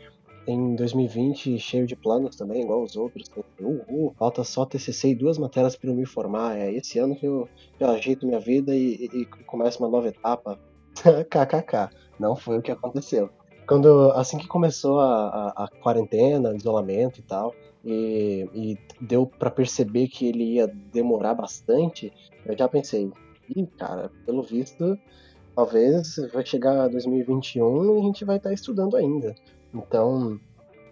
em 0.48 0.76
2020 0.76 1.58
cheio 1.60 1.86
de 1.86 1.96
planos 1.96 2.36
também, 2.36 2.64
igual 2.64 2.84
os 2.84 2.96
outros. 2.96 3.30
Uhul, 3.60 4.14
falta 4.18 4.44
só 4.44 4.66
TCC 4.66 5.10
e 5.10 5.16
duas 5.16 5.38
matérias 5.38 5.76
para 5.76 5.90
eu 5.90 5.96
me 5.96 6.06
formar. 6.06 6.58
É 6.58 6.72
esse 6.72 7.00
ano 7.00 7.16
que 7.16 7.26
eu, 7.26 7.48
eu 7.80 7.90
ajeito 7.90 8.26
minha 8.26 8.40
vida 8.40 8.76
e, 8.76 9.10
e, 9.14 9.22
e 9.22 9.26
começo 9.46 9.80
uma 9.80 9.90
nova 9.90 10.08
etapa. 10.08 10.60
KKK. 11.30 11.90
Não 12.20 12.36
foi 12.36 12.58
o 12.58 12.62
que 12.62 12.72
aconteceu. 12.72 13.30
Quando, 13.68 14.12
assim 14.12 14.38
que 14.38 14.48
começou 14.48 15.00
a, 15.00 15.54
a, 15.56 15.64
a 15.64 15.68
quarentena, 15.68 16.52
o 16.52 16.56
isolamento 16.56 17.20
e 17.20 17.24
tal, 17.24 17.56
e, 17.84 18.48
e 18.54 18.78
deu 19.00 19.26
para 19.26 19.50
perceber 19.50 20.08
que 20.08 20.28
ele 20.28 20.56
ia 20.56 20.68
demorar 20.68 21.34
bastante, 21.34 22.12
eu 22.46 22.58
já 22.58 22.68
pensei, 22.68 23.10
ih, 23.56 23.66
cara, 23.78 24.12
pelo 24.26 24.44
visto 24.44 24.98
talvez 25.56 26.16
vai 26.34 26.46
chegar 26.46 26.88
2021 26.88 27.98
e 27.98 28.00
a 28.00 28.04
gente 28.04 28.26
vai 28.26 28.38
estar 28.38 28.50
tá 28.50 28.54
estudando 28.54 28.96
ainda. 28.96 29.36
Então, 29.74 30.40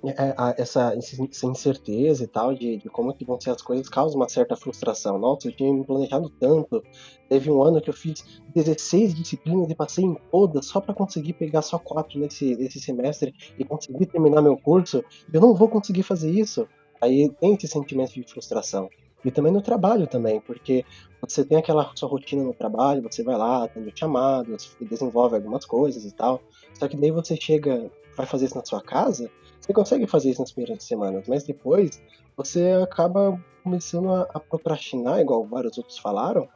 é, 0.04 0.34
essa, 0.60 0.96
essa, 0.96 1.46
incerteza 1.46 2.24
e 2.24 2.28
tal 2.28 2.56
de, 2.56 2.78
de, 2.78 2.90
como 2.90 3.14
que 3.14 3.24
vão 3.24 3.40
ser 3.40 3.52
as 3.52 3.62
coisas 3.62 3.88
causa 3.88 4.16
uma 4.16 4.28
certa 4.28 4.56
frustração. 4.56 5.20
Nossa, 5.20 5.48
eu 5.48 5.52
tinha 5.52 5.72
me 5.72 5.86
planejado 5.86 6.28
tanto. 6.40 6.84
Teve 7.30 7.52
um 7.52 7.62
ano 7.62 7.80
que 7.80 7.90
eu 7.90 7.94
fiz 7.94 8.42
16 8.56 9.14
disciplinas 9.14 9.70
e 9.70 9.76
passei 9.76 10.04
em 10.04 10.16
todas 10.32 10.66
só 10.66 10.82
para 10.82 10.96
conseguir 10.96 11.34
pegar 11.34 11.62
só 11.62 11.78
quatro 11.78 12.20
nesse, 12.20 12.56
nesse 12.56 12.80
semestre 12.80 13.34
e 13.60 13.64
conseguir 13.64 14.08
terminar 14.08 14.42
meu 14.42 14.58
curso. 14.58 15.04
Eu 15.32 15.40
não 15.40 15.54
vou 15.54 15.70
conseguir 15.70 16.04
fazer 16.04 16.32
isso. 16.32 16.68
Aí 17.00 17.30
tem 17.40 17.54
esse 17.54 17.68
sentimento 17.68 18.14
de 18.14 18.24
frustração. 18.24 18.90
E 19.24 19.32
também 19.32 19.52
no 19.52 19.62
trabalho 19.62 20.08
também, 20.08 20.40
porque 20.42 20.84
você 21.22 21.46
tem 21.46 21.58
aquela 21.58 21.92
sua 21.96 22.10
rotina 22.10 22.44
no 22.44 22.54
trabalho, 22.54 23.04
você 23.04 23.24
vai 23.24 23.38
lá, 23.38 23.64
atende 23.64 23.92
chamados, 23.96 24.76
desenvolve 24.82 25.36
algumas 25.36 25.66
coisas 25.66 26.06
e 26.06 26.12
tal. 26.12 26.42
Só 26.74 26.88
que 26.88 26.98
daí 26.98 27.12
você 27.12 27.36
chega, 27.36 27.92
vai 28.18 28.26
fazer 28.26 28.46
isso 28.46 28.58
na 28.58 28.66
sua 28.66 28.82
casa, 28.82 29.30
você 29.60 29.74
consegue 29.74 30.08
fazer 30.08 30.32
isso 30.32 30.42
nas 30.42 30.52
primeiras 30.52 30.84
semanas, 30.84 31.28
mas 31.28 31.44
depois 31.44 32.02
você 32.36 32.72
acaba 32.84 33.40
começando 33.64 34.12
a, 34.12 34.22
a 34.34 34.40
procrastinar, 34.40 35.20
igual 35.20 35.46
vários 35.46 35.78
outros 35.78 36.00
falaram, 36.00 36.48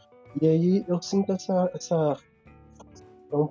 e 0.41 0.47
aí 0.47 0.85
eu 0.87 1.01
sinto 1.01 1.31
essa, 1.31 1.69
essa 1.73 2.17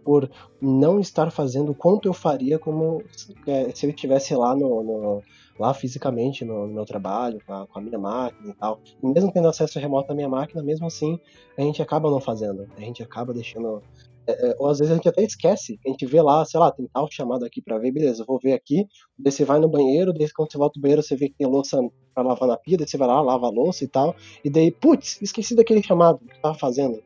por 0.05 0.31
não 0.61 0.99
estar 0.99 1.31
fazendo 1.31 1.73
o 1.73 1.75
quanto 1.75 2.09
eu 2.09 2.15
faria 2.15 2.59
como 2.59 3.03
é, 3.47 3.71
se 3.75 3.87
eu 3.87 3.91
estivesse 3.91 4.35
lá 4.35 4.55
no, 4.57 4.83
no 4.83 5.23
lá 5.59 5.73
fisicamente 5.73 6.45
no, 6.45 6.67
no 6.67 6.75
meu 6.75 6.85
trabalho, 6.85 7.39
com 7.47 7.53
a, 7.53 7.67
com 7.67 7.79
a, 7.79 7.83
minha 7.83 7.99
máquina 7.99 8.51
e 8.51 8.55
tal. 8.55 8.81
E 9.03 9.07
mesmo 9.07 9.33
tendo 9.33 9.49
acesso 9.49 9.79
remoto 9.79 10.13
à 10.13 10.15
minha 10.15 10.29
máquina, 10.29 10.63
mesmo 10.63 10.87
assim, 10.87 11.19
a 11.57 11.63
gente 11.63 11.81
acaba 11.81 12.11
não 12.11 12.21
fazendo. 12.21 12.69
A 12.77 12.81
gente 12.81 13.03
acaba 13.03 13.33
deixando. 13.33 13.83
É, 14.27 14.51
é, 14.51 14.57
ou 14.59 14.69
às 14.69 14.79
vezes 14.79 14.93
a 14.93 14.97
gente 14.97 15.09
até 15.09 15.23
esquece. 15.23 15.79
A 15.87 15.91
gente 15.91 16.07
vê 16.07 16.21
lá, 16.21 16.45
sei 16.45 16.59
lá, 16.59 16.71
tem 16.71 16.87
tal 16.93 17.09
chamado 17.11 17.45
aqui 17.45 17.61
para 17.61 17.79
ver, 17.79 17.93
beleza, 17.93 18.23
eu 18.23 18.27
vou 18.27 18.39
ver 18.43 18.55
aqui. 18.55 18.87
Daí 19.19 19.33
você 19.33 19.45
vai 19.45 19.59
no 19.59 19.69
banheiro, 19.69 20.13
daí 20.13 20.29
quando 20.33 20.51
você 20.51 20.59
volta 20.59 20.79
do 20.79 20.83
banheiro, 20.83 21.03
você 21.03 21.17
vê 21.17 21.29
que 21.29 21.37
tem 21.37 21.47
louça 21.47 21.79
para 22.15 22.23
lavar 22.23 22.49
na 22.49 22.57
pia, 22.57 22.77
daí 22.77 22.89
você 22.89 22.97
vai 22.97 23.09
lá, 23.09 23.21
lava 23.21 23.47
a 23.47 23.51
louça 23.51 23.85
e 23.85 23.89
tal. 23.89 24.17
E 24.45 24.51
daí, 24.51 24.71
putz, 24.71 25.21
esqueci 25.21 25.55
daquele 25.55 25.83
chamado 25.83 26.19
que 26.19 26.41
tava 26.41 26.55
fazendo. 26.55 27.03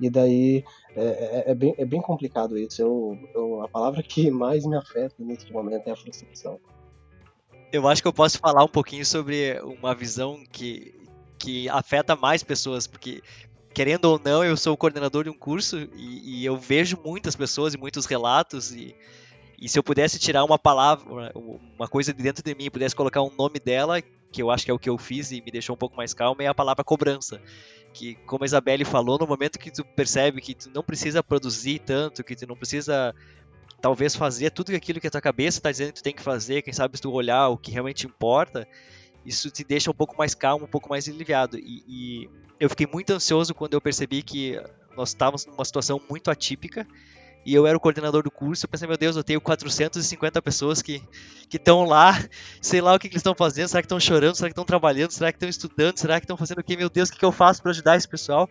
E 0.00 0.08
daí 0.08 0.62
é, 0.94 1.04
é, 1.04 1.50
é, 1.50 1.54
bem, 1.54 1.74
é 1.76 1.84
bem 1.84 2.00
complicado 2.00 2.56
isso. 2.56 2.80
Eu, 2.80 3.18
eu, 3.34 3.62
a 3.62 3.68
palavra 3.68 4.02
que 4.02 4.30
mais 4.30 4.64
me 4.64 4.76
afeta 4.76 5.16
nesse 5.18 5.50
momento 5.52 5.88
é 5.88 5.90
a 5.90 5.96
frustração 5.96 6.60
eu 7.72 7.86
acho 7.88 8.02
que 8.02 8.08
eu 8.08 8.12
posso 8.12 8.38
falar 8.38 8.64
um 8.64 8.68
pouquinho 8.68 9.04
sobre 9.04 9.60
uma 9.60 9.94
visão 9.94 10.42
que, 10.50 10.94
que 11.38 11.68
afeta 11.68 12.16
mais 12.16 12.42
pessoas, 12.42 12.86
porque 12.86 13.22
querendo 13.74 14.06
ou 14.06 14.18
não, 14.22 14.42
eu 14.42 14.56
sou 14.56 14.76
coordenador 14.76 15.24
de 15.24 15.30
um 15.30 15.38
curso 15.38 15.78
e, 15.94 16.40
e 16.40 16.44
eu 16.44 16.56
vejo 16.56 16.98
muitas 17.04 17.36
pessoas 17.36 17.74
e 17.74 17.78
muitos 17.78 18.06
relatos 18.06 18.72
e, 18.72 18.94
e 19.60 19.68
se 19.68 19.78
eu 19.78 19.82
pudesse 19.82 20.18
tirar 20.18 20.44
uma 20.44 20.58
palavra, 20.58 21.32
uma 21.34 21.88
coisa 21.88 22.12
de 22.12 22.22
dentro 22.22 22.42
de 22.42 22.54
mim, 22.54 22.70
pudesse 22.70 22.94
colocar 22.94 23.22
um 23.22 23.30
nome 23.36 23.58
dela, 23.58 24.00
que 24.30 24.42
eu 24.42 24.50
acho 24.50 24.64
que 24.64 24.70
é 24.70 24.74
o 24.74 24.78
que 24.78 24.88
eu 24.88 24.96
fiz 24.96 25.30
e 25.32 25.42
me 25.42 25.50
deixou 25.50 25.74
um 25.74 25.78
pouco 25.78 25.96
mais 25.96 26.14
calmo, 26.14 26.40
é 26.42 26.46
a 26.46 26.54
palavra 26.54 26.84
cobrança. 26.84 27.40
Que, 27.92 28.14
como 28.26 28.44
a 28.44 28.46
Isabelle 28.46 28.84
falou, 28.84 29.18
no 29.18 29.26
momento 29.26 29.58
que 29.58 29.70
tu 29.70 29.84
percebe 29.84 30.40
que 30.40 30.54
tu 30.54 30.70
não 30.72 30.82
precisa 30.82 31.22
produzir 31.22 31.80
tanto, 31.80 32.22
que 32.22 32.36
tu 32.36 32.46
não 32.46 32.54
precisa 32.54 33.14
talvez 33.80 34.16
fazer 34.16 34.50
tudo 34.50 34.74
aquilo 34.74 35.00
que 35.00 35.06
a 35.06 35.10
tua 35.10 35.20
cabeça 35.20 35.58
está 35.58 35.70
dizendo 35.70 35.88
que 35.92 36.00
tu 36.00 36.02
tem 36.02 36.14
que 36.14 36.22
fazer, 36.22 36.62
quem 36.62 36.72
sabe 36.72 36.96
se 36.96 37.02
tu 37.02 37.12
olhar 37.12 37.48
o 37.48 37.56
que 37.56 37.70
realmente 37.70 38.06
importa, 38.06 38.66
isso 39.24 39.50
te 39.50 39.64
deixa 39.64 39.90
um 39.90 39.94
pouco 39.94 40.16
mais 40.16 40.34
calmo, 40.34 40.64
um 40.64 40.68
pouco 40.68 40.88
mais 40.88 41.08
aliviado. 41.08 41.58
E, 41.58 41.84
e 41.86 42.30
eu 42.58 42.68
fiquei 42.68 42.86
muito 42.86 43.12
ansioso 43.12 43.54
quando 43.54 43.74
eu 43.74 43.80
percebi 43.80 44.22
que 44.22 44.60
nós 44.96 45.10
estávamos 45.10 45.46
numa 45.46 45.64
situação 45.64 46.00
muito 46.08 46.30
atípica 46.30 46.86
e 47.46 47.54
eu 47.54 47.66
era 47.66 47.76
o 47.76 47.80
coordenador 47.80 48.22
do 48.22 48.30
curso. 48.30 48.64
Eu 48.64 48.68
pensei, 48.68 48.88
meu 48.88 48.96
Deus, 48.96 49.16
eu 49.16 49.24
tenho 49.24 49.40
450 49.40 50.42
pessoas 50.42 50.82
que 50.82 51.02
estão 51.52 51.84
lá, 51.84 52.18
sei 52.60 52.80
lá 52.80 52.94
o 52.94 52.98
que, 52.98 53.08
que 53.08 53.14
eles 53.14 53.20
estão 53.20 53.34
fazendo, 53.34 53.68
será 53.68 53.80
que 53.80 53.86
estão 53.86 54.00
chorando, 54.00 54.34
será 54.34 54.48
que 54.48 54.52
estão 54.52 54.64
trabalhando, 54.64 55.12
será 55.12 55.32
que 55.32 55.36
estão 55.36 55.48
estudando, 55.48 55.96
será 55.98 56.20
que 56.20 56.24
estão 56.24 56.36
fazendo 56.36 56.58
o 56.58 56.64
que? 56.64 56.76
Meu 56.76 56.90
Deus, 56.90 57.08
o 57.08 57.12
que, 57.12 57.18
que 57.18 57.24
eu 57.24 57.32
faço 57.32 57.62
para 57.62 57.70
ajudar 57.70 57.96
esse 57.96 58.08
pessoal? 58.08 58.50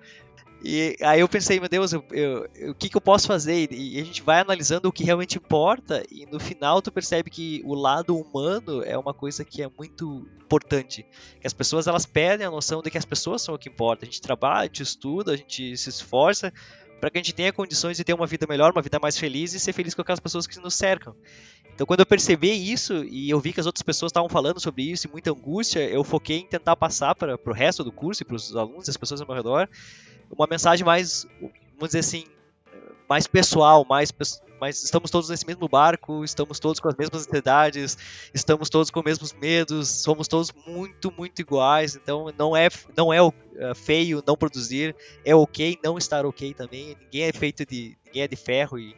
E 0.64 0.98
aí 1.02 1.20
eu 1.20 1.30
pensei, 1.30 1.60
meu 1.60 1.70
Deus, 1.70 1.94
eu, 1.94 2.04
eu, 2.12 2.50
eu, 2.56 2.72
o 2.72 2.76
que, 2.76 2.90
que 2.90 2.98
eu 2.98 3.02
posso 3.02 3.28
fazer? 3.28 3.72
E 3.72 4.00
a 4.00 4.04
gente 4.04 4.22
vai 4.22 4.40
analisando 4.40 4.90
o 4.90 4.92
que 4.92 5.04
realmente 5.04 5.38
importa, 5.38 6.04
e 6.12 6.26
no 6.26 6.40
final 6.40 6.82
tu 6.82 6.92
percebe 6.92 7.30
que 7.30 7.62
o 7.64 7.76
lado 7.76 8.18
humano 8.18 8.84
é 8.84 8.98
uma 8.98 9.14
coisa 9.14 9.46
que 9.46 9.62
é 9.62 9.70
muito 9.78 10.28
importante. 10.42 11.06
Que 11.40 11.48
as 11.48 11.54
pessoas 11.54 11.88
elas 11.88 12.06
perdem 12.06 12.48
a 12.48 12.52
noção 12.52 12.82
de 12.82 12.90
que 12.90 12.98
as 12.98 13.06
pessoas 13.06 13.42
são 13.42 13.56
o 13.56 13.60
que 13.60 13.70
importa. 13.70 14.04
A 14.04 14.08
gente 14.08 14.22
trabalha, 14.22 14.62
a 14.62 14.66
gente 14.66 14.82
estuda, 14.84 15.34
a 15.34 15.38
gente 15.38 15.78
se 15.78 15.90
esforça 15.90 16.52
para 17.00 17.10
que 17.10 17.18
a 17.18 17.22
gente 17.22 17.34
tenha 17.34 17.54
condições 17.54 17.98
de 17.98 18.04
ter 18.04 18.14
uma 18.14 18.26
vida 18.26 18.46
melhor, 18.48 18.72
uma 18.72 18.82
vida 18.82 19.00
mais 19.00 19.18
feliz 19.18 19.54
e 19.54 19.60
ser 19.60 19.74
feliz 19.74 19.94
com 19.94 20.02
aquelas 20.02 20.20
pessoas 20.20 20.48
que 20.48 20.60
nos 20.60 20.74
cercam. 20.74 21.16
Então, 21.78 21.86
quando 21.86 22.00
eu 22.00 22.08
percebi 22.08 22.72
isso 22.72 23.04
e 23.04 23.30
eu 23.30 23.40
vi 23.40 23.54
que 23.54 23.60
as 23.60 23.68
outras 23.68 23.84
pessoas 23.84 24.10
estavam 24.10 24.28
falando 24.28 24.60
sobre 24.60 24.82
isso 24.82 25.06
e 25.06 25.12
muita 25.12 25.30
angústia, 25.30 25.88
eu 25.88 26.04
foquei 26.04 26.40
em 26.40 26.48
tentar 26.48 26.76
passar 26.76 27.14
para 27.14 27.40
o 27.46 27.54
resto 27.54 27.84
do 27.84 27.92
curso 27.92 28.24
e 28.24 28.26
para 28.26 28.36
os 28.36 28.56
alunos, 28.56 28.90
as 28.90 28.98
pessoas 28.98 29.22
ao 29.22 29.28
meu 29.28 29.36
redor, 29.36 29.70
uma 30.36 30.48
mensagem 30.50 30.84
mais, 30.84 31.28
vamos 31.40 31.90
dizer 31.90 32.00
assim, 32.00 32.26
mais 33.08 33.28
pessoal, 33.28 33.86
mais, 33.88 34.12
mais 34.60 34.84
estamos 34.84 35.12
todos 35.12 35.30
nesse 35.30 35.46
mesmo 35.46 35.70
barco, 35.70 36.24
estamos 36.24 36.60
todos 36.60 36.80
com 36.80 36.88
as 36.88 36.96
mesmas 36.96 37.28
ansiedades, 37.28 37.96
estamos 38.34 38.72
todos 38.72 38.90
com 38.90 39.02
os 39.02 39.06
mesmos 39.06 39.34
medos, 39.34 39.88
somos 39.88 40.28
todos 40.28 40.52
muito, 40.66 41.14
muito 41.16 41.44
iguais, 41.44 41.96
então 41.96 42.34
não 42.36 42.58
é, 42.58 42.70
não 42.98 43.14
é, 43.14 43.20
é 43.56 43.76
feio 43.76 44.24
não 44.26 44.36
produzir, 44.36 44.96
é 45.24 45.36
ok 45.36 45.78
não 45.84 45.96
estar 45.96 46.26
ok 46.26 46.56
também, 46.56 46.98
ninguém 47.00 47.26
é 47.26 47.32
feito 47.32 47.64
de, 47.68 47.96
ninguém 48.04 48.24
é 48.24 48.28
de 48.28 48.36
ferro 48.36 48.80
e, 48.80 48.98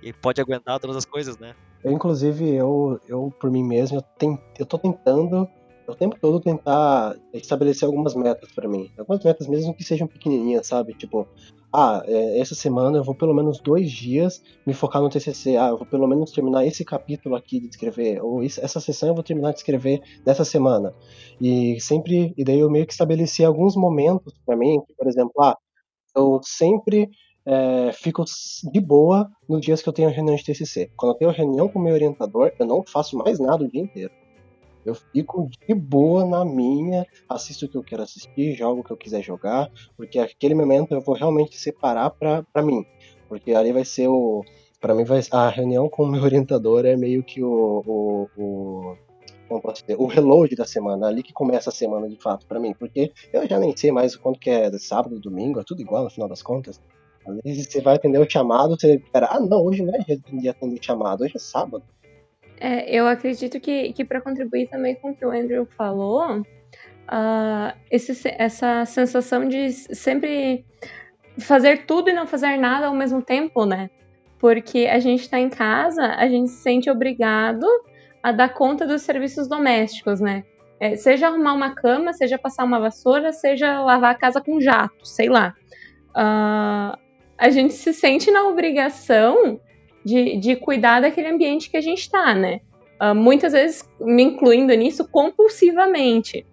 e 0.00 0.12
pode 0.12 0.40
aguentar 0.40 0.78
todas 0.78 0.96
as 0.96 1.04
coisas, 1.04 1.36
né? 1.36 1.56
Eu, 1.84 1.92
inclusive, 1.92 2.48
eu, 2.54 3.00
eu 3.08 3.32
por 3.40 3.50
mim 3.50 3.64
mesmo, 3.64 3.98
eu, 3.98 4.02
tem, 4.02 4.38
eu 4.58 4.66
tô 4.66 4.78
tentando 4.78 5.48
o 5.86 5.94
tempo 5.94 6.16
todo 6.20 6.40
tentar 6.40 7.16
estabelecer 7.32 7.86
algumas 7.86 8.14
metas 8.14 8.50
para 8.52 8.68
mim. 8.68 8.90
Algumas 8.96 9.24
metas 9.24 9.46
mesmo 9.48 9.74
que 9.74 9.84
sejam 9.84 10.06
pequenininhas, 10.06 10.66
sabe? 10.66 10.94
Tipo, 10.94 11.26
ah, 11.72 12.02
é, 12.06 12.38
essa 12.38 12.54
semana 12.54 12.98
eu 12.98 13.04
vou 13.04 13.14
pelo 13.14 13.34
menos 13.34 13.60
dois 13.60 13.90
dias 13.90 14.42
me 14.66 14.74
focar 14.74 15.02
no 15.02 15.08
TCC. 15.08 15.56
Ah, 15.56 15.68
eu 15.68 15.78
vou 15.78 15.86
pelo 15.86 16.06
menos 16.06 16.30
terminar 16.30 16.64
esse 16.66 16.84
capítulo 16.84 17.34
aqui 17.34 17.60
de 17.60 17.68
escrever. 17.68 18.22
Ou 18.22 18.42
essa 18.42 18.80
sessão 18.80 19.08
eu 19.08 19.14
vou 19.14 19.24
terminar 19.24 19.52
de 19.52 19.58
escrever 19.58 20.00
nessa 20.24 20.44
semana. 20.44 20.94
E 21.40 21.80
sempre, 21.80 22.32
e 22.36 22.44
daí 22.44 22.60
eu 22.60 22.70
meio 22.70 22.86
que 22.86 22.92
estabeleci 22.92 23.44
alguns 23.44 23.76
momentos 23.76 24.34
para 24.46 24.56
mim, 24.56 24.80
que, 24.86 24.94
por 24.94 25.06
exemplo, 25.06 25.32
ah, 25.40 25.56
eu 26.16 26.40
sempre 26.42 27.08
é, 27.44 27.92
fico 27.92 28.24
de 28.72 28.80
boa 28.80 29.30
nos 29.48 29.60
dias 29.60 29.82
que 29.82 29.88
eu 29.88 29.92
tenho 29.92 30.10
reunião 30.10 30.36
de 30.36 30.44
TCC. 30.44 30.90
Quando 30.96 31.12
eu 31.12 31.18
tenho 31.18 31.30
reunião 31.30 31.68
com 31.68 31.78
meu 31.78 31.94
orientador, 31.94 32.52
eu 32.58 32.66
não 32.66 32.82
faço 32.82 33.16
mais 33.16 33.38
nada 33.38 33.64
o 33.64 33.68
dia 33.68 33.80
inteiro. 33.80 34.12
Eu 34.84 34.94
fico 34.94 35.48
de 35.66 35.74
boa 35.74 36.24
na 36.24 36.44
minha, 36.44 37.06
assisto 37.28 37.66
o 37.66 37.68
que 37.68 37.76
eu 37.76 37.84
quero 37.84 38.02
assistir, 38.02 38.54
jogo 38.54 38.80
o 38.80 38.84
que 38.84 38.90
eu 38.90 38.96
quiser 38.96 39.22
jogar, 39.22 39.70
porque 39.96 40.18
aquele 40.18 40.54
momento 40.54 40.92
eu 40.92 41.00
vou 41.00 41.14
realmente 41.14 41.56
separar 41.56 42.10
para 42.10 42.62
mim. 42.62 42.84
Porque 43.28 43.52
ali 43.52 43.72
vai 43.72 43.84
ser 43.84 44.08
o. 44.08 44.44
Para 44.80 44.94
mim, 44.94 45.04
vai, 45.04 45.20
a 45.30 45.48
reunião 45.48 45.88
com 45.88 46.02
o 46.02 46.08
meu 46.08 46.22
orientador 46.22 46.84
é 46.84 46.96
meio 46.96 47.22
que 47.22 47.42
o, 47.42 47.84
o, 47.86 48.28
o 48.36 48.96
o 49.98 50.06
reload 50.06 50.56
da 50.56 50.64
semana, 50.64 51.06
ali 51.06 51.22
que 51.22 51.32
começa 51.32 51.68
a 51.68 51.72
semana 51.72 52.08
de 52.08 52.16
fato 52.16 52.46
para 52.46 52.58
mim, 52.58 52.72
porque 52.72 53.12
eu 53.32 53.46
já 53.46 53.58
nem 53.58 53.76
sei 53.76 53.92
mais 53.92 54.14
o 54.14 54.20
quanto 54.20 54.40
que 54.40 54.48
é 54.48 54.70
sábado, 54.78 55.20
domingo, 55.20 55.60
é 55.60 55.62
tudo 55.62 55.82
igual 55.82 56.04
no 56.04 56.10
final 56.10 56.28
das 56.28 56.42
contas. 56.42 56.80
Às 57.26 57.40
vezes 57.42 57.66
você 57.66 57.80
vai 57.80 57.96
atender 57.96 58.18
o 58.18 58.28
chamado, 58.28 58.76
você 58.78 58.96
espera, 58.96 59.28
ah 59.30 59.40
não, 59.40 59.64
hoje 59.64 59.82
não 59.82 59.94
é 59.94 59.98
dia 59.98 60.16
de 60.16 60.48
atender 60.48 60.80
o 60.80 60.84
chamado, 60.84 61.24
hoje 61.24 61.36
é 61.36 61.38
sábado. 61.38 61.84
É, 62.58 62.94
eu 62.94 63.06
acredito 63.06 63.58
que, 63.60 63.92
que 63.92 64.04
para 64.04 64.20
contribuir 64.20 64.68
também 64.68 64.94
com 64.94 65.10
o 65.10 65.16
que 65.16 65.24
o 65.24 65.30
Andrew 65.30 65.66
falou, 65.66 66.40
uh, 66.40 67.78
esse, 67.90 68.28
essa 68.38 68.84
sensação 68.84 69.48
de 69.48 69.72
sempre 69.72 70.64
fazer 71.38 71.86
tudo 71.86 72.10
e 72.10 72.12
não 72.12 72.26
fazer 72.26 72.56
nada 72.56 72.86
ao 72.86 72.94
mesmo 72.94 73.22
tempo, 73.22 73.64
né? 73.64 73.90
Porque 74.38 74.88
a 74.90 74.98
gente 74.98 75.22
está 75.22 75.38
em 75.38 75.48
casa, 75.48 76.02
a 76.02 76.28
gente 76.28 76.50
se 76.50 76.62
sente 76.62 76.90
obrigado 76.90 77.66
a 78.22 78.32
dar 78.32 78.50
conta 78.50 78.86
dos 78.86 79.02
serviços 79.02 79.48
domésticos, 79.48 80.20
né? 80.20 80.44
É, 80.78 80.96
seja 80.96 81.28
arrumar 81.28 81.52
uma 81.52 81.74
cama, 81.74 82.12
seja 82.12 82.38
passar 82.38 82.64
uma 82.64 82.80
vassoura, 82.80 83.32
seja 83.32 83.80
lavar 83.82 84.12
a 84.12 84.18
casa 84.18 84.40
com 84.40 84.60
jato, 84.60 85.06
sei 85.06 85.28
lá. 85.28 85.54
Uh, 86.10 86.98
a 87.42 87.50
gente 87.50 87.74
se 87.74 87.92
sente 87.92 88.30
na 88.30 88.44
obrigação 88.44 89.60
de, 90.04 90.36
de 90.36 90.54
cuidar 90.54 91.00
daquele 91.00 91.26
ambiente 91.26 91.68
que 91.68 91.76
a 91.76 91.80
gente 91.80 92.02
está, 92.02 92.32
né? 92.32 92.60
Uh, 93.00 93.16
muitas 93.16 93.52
vezes 93.52 93.82
me 94.00 94.22
incluindo 94.22 94.72
nisso 94.74 95.08
compulsivamente. 95.10 96.46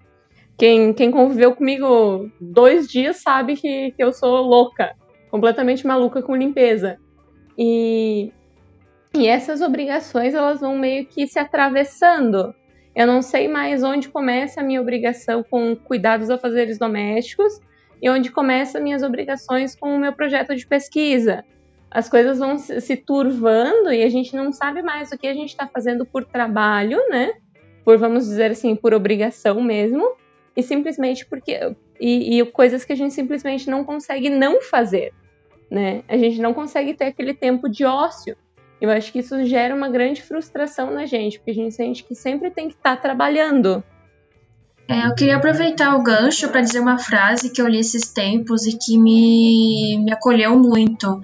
Quem, 0.58 0.92
quem 0.92 1.12
conviveu 1.12 1.56
comigo 1.56 2.28
dois 2.42 2.88
dias 2.88 3.18
sabe 3.18 3.56
que, 3.56 3.92
que 3.92 4.04
eu 4.04 4.12
sou 4.12 4.42
louca, 4.42 4.96
completamente 5.30 5.86
maluca 5.86 6.24
com 6.24 6.36
limpeza. 6.36 6.98
E, 7.56 8.34
e 9.14 9.28
essas 9.28 9.62
obrigações 9.62 10.34
elas 10.34 10.60
vão 10.60 10.76
meio 10.76 11.06
que 11.06 11.28
se 11.28 11.38
atravessando. 11.38 12.52
Eu 12.96 13.06
não 13.06 13.22
sei 13.22 13.48
mais 13.48 13.84
onde 13.84 14.10
começa 14.10 14.60
a 14.60 14.64
minha 14.64 14.82
obrigação 14.82 15.44
com 15.44 15.76
cuidados 15.76 16.32
a 16.32 16.38
fazeres 16.40 16.80
domésticos 16.80 17.62
e 18.02 18.10
onde 18.10 18.32
começam 18.32 18.82
minhas 18.82 19.04
obrigações 19.04 19.76
com 19.76 19.96
o 19.96 20.00
meu 20.00 20.14
projeto 20.14 20.56
de 20.56 20.66
pesquisa. 20.66 21.44
As 21.92 22.08
coisas 22.08 22.38
vão 22.38 22.58
se 22.58 22.96
turvando 22.96 23.92
e 23.92 24.04
a 24.04 24.10
gente 24.10 24.36
não 24.36 24.52
sabe 24.52 24.82
mais 24.82 25.12
o 25.12 25.18
que 25.18 25.28
a 25.28 25.34
gente 25.34 25.50
está 25.50 25.68
fazendo 25.68 26.06
por 26.06 26.24
trabalho, 26.24 27.00
né? 27.10 27.34
Por, 27.84 27.98
vamos 27.98 28.26
dizer 28.26 28.52
assim, 28.52 28.76
por 28.76 28.94
obrigação 28.94 29.62
mesmo, 29.62 30.16
e 30.56 30.62
simplesmente 30.62 31.26
porque. 31.26 31.76
E, 32.00 32.40
e 32.40 32.46
coisas 32.46 32.86
que 32.86 32.94
a 32.94 32.96
gente 32.96 33.14
simplesmente 33.14 33.70
não 33.70 33.84
consegue 33.84 34.30
não 34.30 34.62
fazer, 34.62 35.14
né? 35.70 36.04
A 36.08 36.16
gente 36.16 36.40
não 36.40 36.54
consegue 36.54 36.94
ter 36.94 37.06
aquele 37.06 37.34
tempo 37.34 37.68
de 37.68 37.84
ócio. 37.84 38.38
Eu 38.80 38.90
acho 38.90 39.12
que 39.12 39.20
isso 39.20 39.44
gera 39.46 39.76
uma 39.76 39.90
grande 39.90 40.22
frustração 40.22 40.92
na 40.92 41.06
gente, 41.06 41.38
porque 41.38 41.52
a 41.52 41.56
gente 41.56 41.74
sente 41.74 42.04
que 42.04 42.16
sempre 42.16 42.50
tem 42.50 42.70
que 42.70 42.76
estar 42.76 42.96
tá 42.96 43.02
trabalhando, 43.02 43.84
é, 44.90 45.06
eu 45.06 45.14
queria 45.14 45.38
aproveitar 45.38 45.96
o 45.96 46.02
gancho 46.02 46.50
para 46.50 46.62
dizer 46.62 46.80
uma 46.80 46.98
frase 46.98 47.52
que 47.52 47.62
eu 47.62 47.68
li 47.68 47.78
esses 47.78 48.12
tempos 48.12 48.66
e 48.66 48.76
que 48.76 48.98
me, 48.98 50.00
me 50.04 50.12
acolheu 50.12 50.58
muito, 50.58 51.22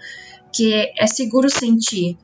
que 0.53 0.93
é 0.95 1.07
seguro 1.07 1.49
sentir. 1.49 2.15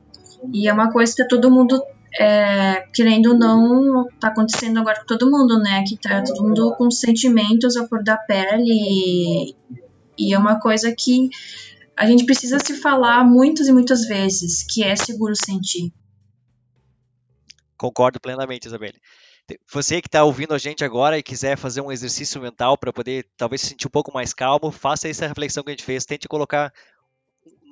E 0.52 0.68
é 0.68 0.72
uma 0.72 0.92
coisa 0.92 1.12
que 1.16 1.26
todo 1.26 1.50
mundo, 1.50 1.82
é, 2.16 2.86
querendo 2.94 3.32
ou 3.32 3.36
não, 3.36 4.06
tá 4.20 4.28
acontecendo 4.28 4.78
agora 4.78 5.00
com 5.00 5.06
todo 5.06 5.28
mundo, 5.28 5.58
né? 5.58 5.82
Que 5.84 5.96
tá 5.96 6.22
todo 6.22 6.44
mundo 6.44 6.76
com 6.76 6.88
sentimentos 6.92 7.76
à 7.76 7.88
cor 7.88 8.04
da 8.04 8.16
pele 8.16 8.70
e, 8.70 9.56
e 10.16 10.32
é 10.32 10.38
uma 10.38 10.60
coisa 10.60 10.94
que 10.96 11.28
a 11.96 12.06
gente 12.06 12.24
precisa 12.24 12.60
se 12.60 12.74
falar 12.74 13.24
muitas 13.24 13.66
e 13.66 13.72
muitas 13.72 14.06
vezes, 14.06 14.62
que 14.62 14.84
é 14.84 14.94
seguro 14.94 15.34
sentir. 15.34 15.92
Concordo 17.76 18.20
plenamente, 18.20 18.68
Isabelle. 18.68 19.00
Você 19.72 20.00
que 20.00 20.08
está 20.08 20.24
ouvindo 20.24 20.54
a 20.54 20.58
gente 20.58 20.84
agora 20.84 21.18
e 21.18 21.22
quiser 21.22 21.56
fazer 21.56 21.80
um 21.80 21.90
exercício 21.90 22.40
mental 22.40 22.78
para 22.78 22.92
poder 22.92 23.28
talvez 23.36 23.60
se 23.60 23.68
sentir 23.68 23.86
um 23.86 23.90
pouco 23.90 24.12
mais 24.12 24.32
calmo, 24.32 24.70
faça 24.70 25.08
essa 25.08 25.26
reflexão 25.26 25.62
que 25.62 25.70
a 25.70 25.72
gente 25.72 25.84
fez. 25.84 26.04
Tente 26.04 26.28
colocar 26.28 26.72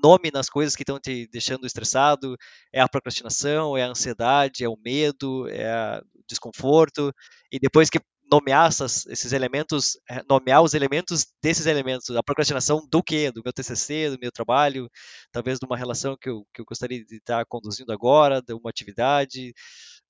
nome 0.03 0.31
nas 0.33 0.49
coisas 0.49 0.75
que 0.75 0.83
estão 0.83 0.99
te 0.99 1.29
deixando 1.29 1.67
estressado. 1.67 2.37
É 2.73 2.81
a 2.81 2.89
procrastinação, 2.89 3.77
é 3.77 3.85
a 3.85 3.89
ansiedade, 3.89 4.65
é 4.65 4.69
o 4.69 4.77
medo, 4.77 5.49
é 5.49 6.01
o 6.15 6.23
desconforto. 6.27 7.15
E 7.53 7.59
depois 7.59 7.89
que 7.89 8.01
nomear 8.31 8.69
essas, 8.69 9.07
esses 9.07 9.33
elementos, 9.33 9.99
é, 10.09 10.23
nomear 10.29 10.63
os 10.63 10.73
elementos 10.73 11.27
desses 11.43 11.67
elementos, 11.67 12.15
a 12.15 12.23
procrastinação 12.23 12.87
do 12.89 13.03
quê? 13.03 13.31
Do 13.33 13.43
meu 13.45 13.53
TCC, 13.53 14.11
do 14.11 14.19
meu 14.21 14.31
trabalho, 14.31 14.89
talvez 15.33 15.59
de 15.59 15.67
uma 15.67 15.77
relação 15.77 16.17
que 16.17 16.31
eu, 16.31 16.47
que 16.55 16.61
eu 16.61 16.65
gostaria 16.65 17.05
de 17.05 17.17
estar 17.17 17.45
conduzindo 17.47 17.93
agora, 17.93 18.41
de 18.41 18.55
uma 18.55 18.71
atividade, 18.71 19.53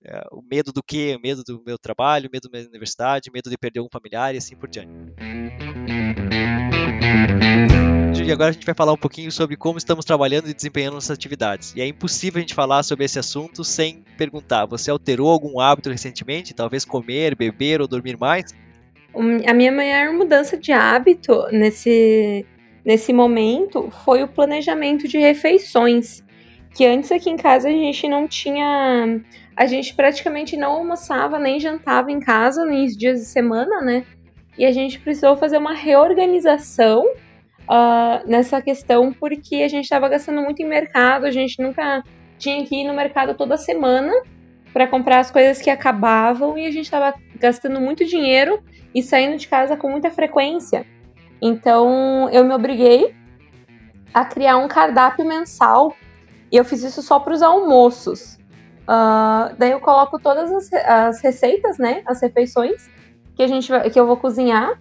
é, 0.05 0.23
o 0.33 0.43
medo 0.43 0.73
do 0.73 0.83
quê? 0.83 1.15
O 1.19 1.23
medo 1.23 1.43
do 1.43 1.63
meu 1.65 1.79
trabalho, 1.79 2.31
medo 2.33 2.49
da 2.49 2.59
minha 2.59 2.69
universidade, 2.69 3.31
medo 3.33 3.51
de 3.51 3.59
perder 3.59 3.81
um 3.81 3.89
familiar 3.91 4.35
e 4.35 4.39
assim 4.39 4.57
por 4.57 4.69
diante. 4.69 4.91
E 8.31 8.33
agora 8.33 8.51
a 8.51 8.53
gente 8.53 8.65
vai 8.65 8.77
falar 8.77 8.93
um 8.93 8.97
pouquinho 8.97 9.33
sobre 9.33 9.57
como 9.57 9.77
estamos 9.77 10.05
trabalhando 10.05 10.49
e 10.49 10.55
desempenhando 10.55 10.95
nossas 10.95 11.11
atividades. 11.11 11.75
E 11.75 11.81
é 11.81 11.87
impossível 11.87 12.39
a 12.39 12.41
gente 12.41 12.55
falar 12.55 12.85
sobre 12.85 13.05
esse 13.05 13.19
assunto 13.19 13.65
sem 13.65 14.05
perguntar: 14.17 14.67
você 14.67 14.89
alterou 14.89 15.29
algum 15.29 15.59
hábito 15.59 15.91
recentemente? 15.91 16.55
Talvez 16.55 16.85
comer, 16.85 17.35
beber 17.35 17.81
ou 17.81 17.89
dormir 17.89 18.17
mais? 18.17 18.55
A 19.49 19.53
minha 19.53 19.73
maior 19.73 20.13
mudança 20.13 20.57
de 20.57 20.71
hábito 20.71 21.49
nesse, 21.51 22.47
nesse 22.85 23.13
momento 23.13 23.91
foi 24.05 24.23
o 24.23 24.29
planejamento 24.29 25.09
de 25.09 25.19
refeições. 25.19 26.23
Que 26.73 26.87
antes 26.87 27.11
aqui 27.11 27.31
em 27.31 27.37
casa 27.37 27.69
a 27.69 27.73
gente 27.73 28.09
não 28.09 28.29
tinha 28.29 29.21
a 29.61 29.67
gente 29.67 29.93
praticamente 29.95 30.57
não 30.57 30.73
almoçava 30.73 31.39
nem 31.39 31.61
jantava 31.61 32.11
em 32.11 32.19
casa 32.19 32.65
nos 32.65 32.97
dias 32.97 33.21
de 33.21 33.27
semana, 33.27 33.83
né? 33.83 34.07
E 34.57 34.65
a 34.65 34.73
gente 34.73 34.99
precisou 34.99 35.37
fazer 35.37 35.59
uma 35.59 35.75
reorganização 35.75 37.05
uh, 37.05 38.27
nessa 38.27 38.63
questão 38.63 39.13
porque 39.13 39.57
a 39.57 39.69
gente 39.69 39.85
estava 39.85 40.09
gastando 40.09 40.41
muito 40.41 40.63
em 40.63 40.67
mercado, 40.67 41.27
a 41.27 41.31
gente 41.31 41.63
nunca 41.63 42.03
tinha 42.39 42.65
que 42.65 42.75
ir 42.75 42.85
no 42.85 42.95
mercado 42.95 43.35
toda 43.35 43.59
semana 43.59 44.11
para 44.73 44.87
comprar 44.87 45.19
as 45.19 45.31
coisas 45.31 45.61
que 45.61 45.69
acabavam 45.69 46.57
e 46.57 46.65
a 46.67 46.71
gente 46.71 46.87
estava 46.87 47.13
gastando 47.39 47.83
muito 47.83 48.03
dinheiro 48.07 48.63
e 48.95 49.03
saindo 49.03 49.37
de 49.37 49.47
casa 49.47 49.77
com 49.77 49.91
muita 49.91 50.11
frequência. 50.11 50.87
Então 51.39 52.31
eu 52.31 52.47
me 52.47 52.55
obriguei 52.55 53.15
a 54.15 54.25
criar 54.25 54.57
um 54.57 54.69
cardápio 54.69 55.23
mensal 55.23 55.95
e 56.51 56.57
eu 56.57 56.65
fiz 56.65 56.83
isso 56.83 57.03
só 57.03 57.21
para 57.21 57.35
os 57.35 57.43
almoços. 57.43 58.40
Uh, 58.91 59.55
daí 59.57 59.71
eu 59.71 59.79
coloco 59.79 60.19
todas 60.19 60.51
as, 60.51 60.73
as, 60.73 61.21
receitas, 61.21 61.79
né? 61.79 62.03
As 62.05 62.21
refeições 62.21 62.91
que, 63.37 63.43
a 63.45 63.47
gente 63.47 63.71
que 63.93 64.01
eu 64.01 64.05
vou 64.05 64.17
cozinhar 64.17 64.73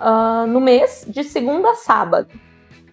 uh, 0.00 0.46
no 0.48 0.60
mês, 0.60 1.06
de 1.08 1.22
segunda 1.22 1.70
a 1.70 1.74
sábado. 1.76 2.28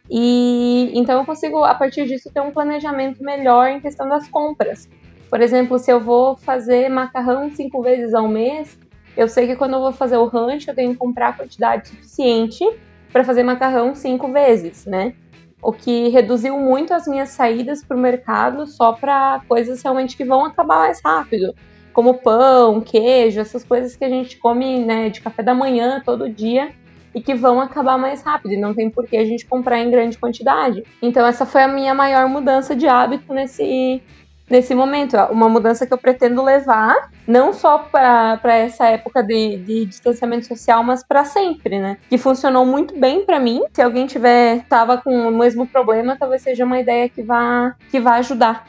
E 0.08 0.92
então 0.94 1.18
eu 1.18 1.26
consigo, 1.26 1.64
a 1.64 1.74
partir 1.74 2.06
disso, 2.06 2.30
ter 2.32 2.42
um 2.42 2.52
planejamento 2.52 3.24
melhor 3.24 3.70
em 3.70 3.80
questão 3.80 4.08
das 4.08 4.28
compras. 4.30 4.88
Por 5.28 5.42
exemplo, 5.42 5.80
se 5.80 5.92
eu 5.92 6.00
vou 6.00 6.36
fazer 6.36 6.88
macarrão 6.88 7.50
cinco 7.50 7.82
vezes 7.82 8.14
ao 8.14 8.28
mês, 8.28 8.78
eu 9.18 9.28
sei 9.28 9.48
que 9.48 9.56
quando 9.56 9.74
eu 9.74 9.80
vou 9.80 9.92
fazer 9.92 10.18
o 10.18 10.26
rancho, 10.26 10.70
eu 10.70 10.76
tenho 10.76 10.92
que 10.92 10.98
comprar 10.98 11.30
a 11.30 11.34
quantidade 11.34 11.90
suficiente 11.90 12.64
para 13.12 13.24
fazer 13.24 13.42
macarrão 13.42 13.96
cinco 13.96 14.32
vezes, 14.32 14.86
né? 14.86 15.16
O 15.62 15.72
que 15.72 16.10
reduziu 16.10 16.58
muito 16.58 16.94
as 16.94 17.08
minhas 17.08 17.30
saídas 17.30 17.84
para 17.84 17.98
o 17.98 18.00
mercado 18.00 18.66
só 18.66 18.94
para 18.94 19.42
coisas 19.48 19.82
realmente 19.82 20.16
que 20.16 20.24
vão 20.24 20.46
acabar 20.46 20.80
mais 20.80 21.02
rápido, 21.04 21.54
como 21.92 22.16
pão, 22.16 22.80
queijo, 22.80 23.40
essas 23.40 23.64
coisas 23.64 23.96
que 23.96 24.06
a 24.06 24.10
gente 24.10 24.38
come 24.38 24.80
né, 24.80 25.10
de 25.10 25.20
café 25.22 25.44
da 25.44 25.54
manhã 25.54 26.02
todo 26.04 26.30
dia 26.30 26.72
e 27.14 27.22
que 27.22 27.34
vão 27.34 27.60
acabar 27.60 27.98
mais 27.98 28.22
rápido, 28.22 28.54
e 28.54 28.58
não 28.58 28.74
tem 28.74 28.90
por 28.90 29.08
que 29.08 29.18
a 29.18 29.26
gente 29.26 29.46
comprar 29.46 29.80
em 29.80 29.90
grande 29.90 30.18
quantidade. 30.18 30.84
Então 31.02 31.26
essa 31.26 31.46
foi 31.46 31.64
a 31.64 31.68
minha 31.68 31.94
maior 31.94 32.28
mudança 32.30 32.76
de 32.76 32.88
hábito 32.88 33.34
nesse 33.34 34.02
nesse 34.50 34.74
momento. 34.74 35.16
Uma 35.32 35.48
mudança 35.48 35.86
que 35.86 35.94
eu 35.94 35.98
pretendo 35.98 36.44
levar, 36.44 37.10
não 37.28 37.54
só 37.54 37.78
para 37.80 38.58
essa 38.58 38.88
época 38.88 39.22
de, 39.22 39.58
de, 39.58 39.86
distanciamento 39.86 40.48
social, 40.48 40.84
mas 40.84 41.04
para 41.04 41.24
sempre, 41.26 41.80
né? 41.80 41.98
Que 42.10 42.18
funcionou 42.18 42.66
muito 42.66 42.98
bem 42.98 43.26
para 43.26 43.40
mim. 43.40 43.62
Se 43.74 43.82
alguém 43.82 44.08
tiver 44.08 44.66
tava 44.68 44.98
com 44.98 45.28
o 45.28 45.32
mesmo 45.32 45.68
problema, 45.68 46.18
talvez 46.18 46.42
seja 46.42 46.66
uma 46.66 46.80
ideia 46.80 47.08
que 47.08 47.22
vá, 47.22 47.76
que 47.92 48.00
vá 48.00 48.16
ajudar. 48.16 48.68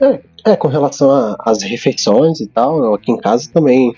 É, 0.00 0.20
é 0.52 0.56
com 0.56 0.68
relação 0.68 1.36
às 1.40 1.62
refeições 1.62 2.40
e 2.40 2.46
tal, 2.46 2.94
aqui 2.94 3.10
em 3.10 3.18
casa 3.18 3.50
também, 3.52 3.94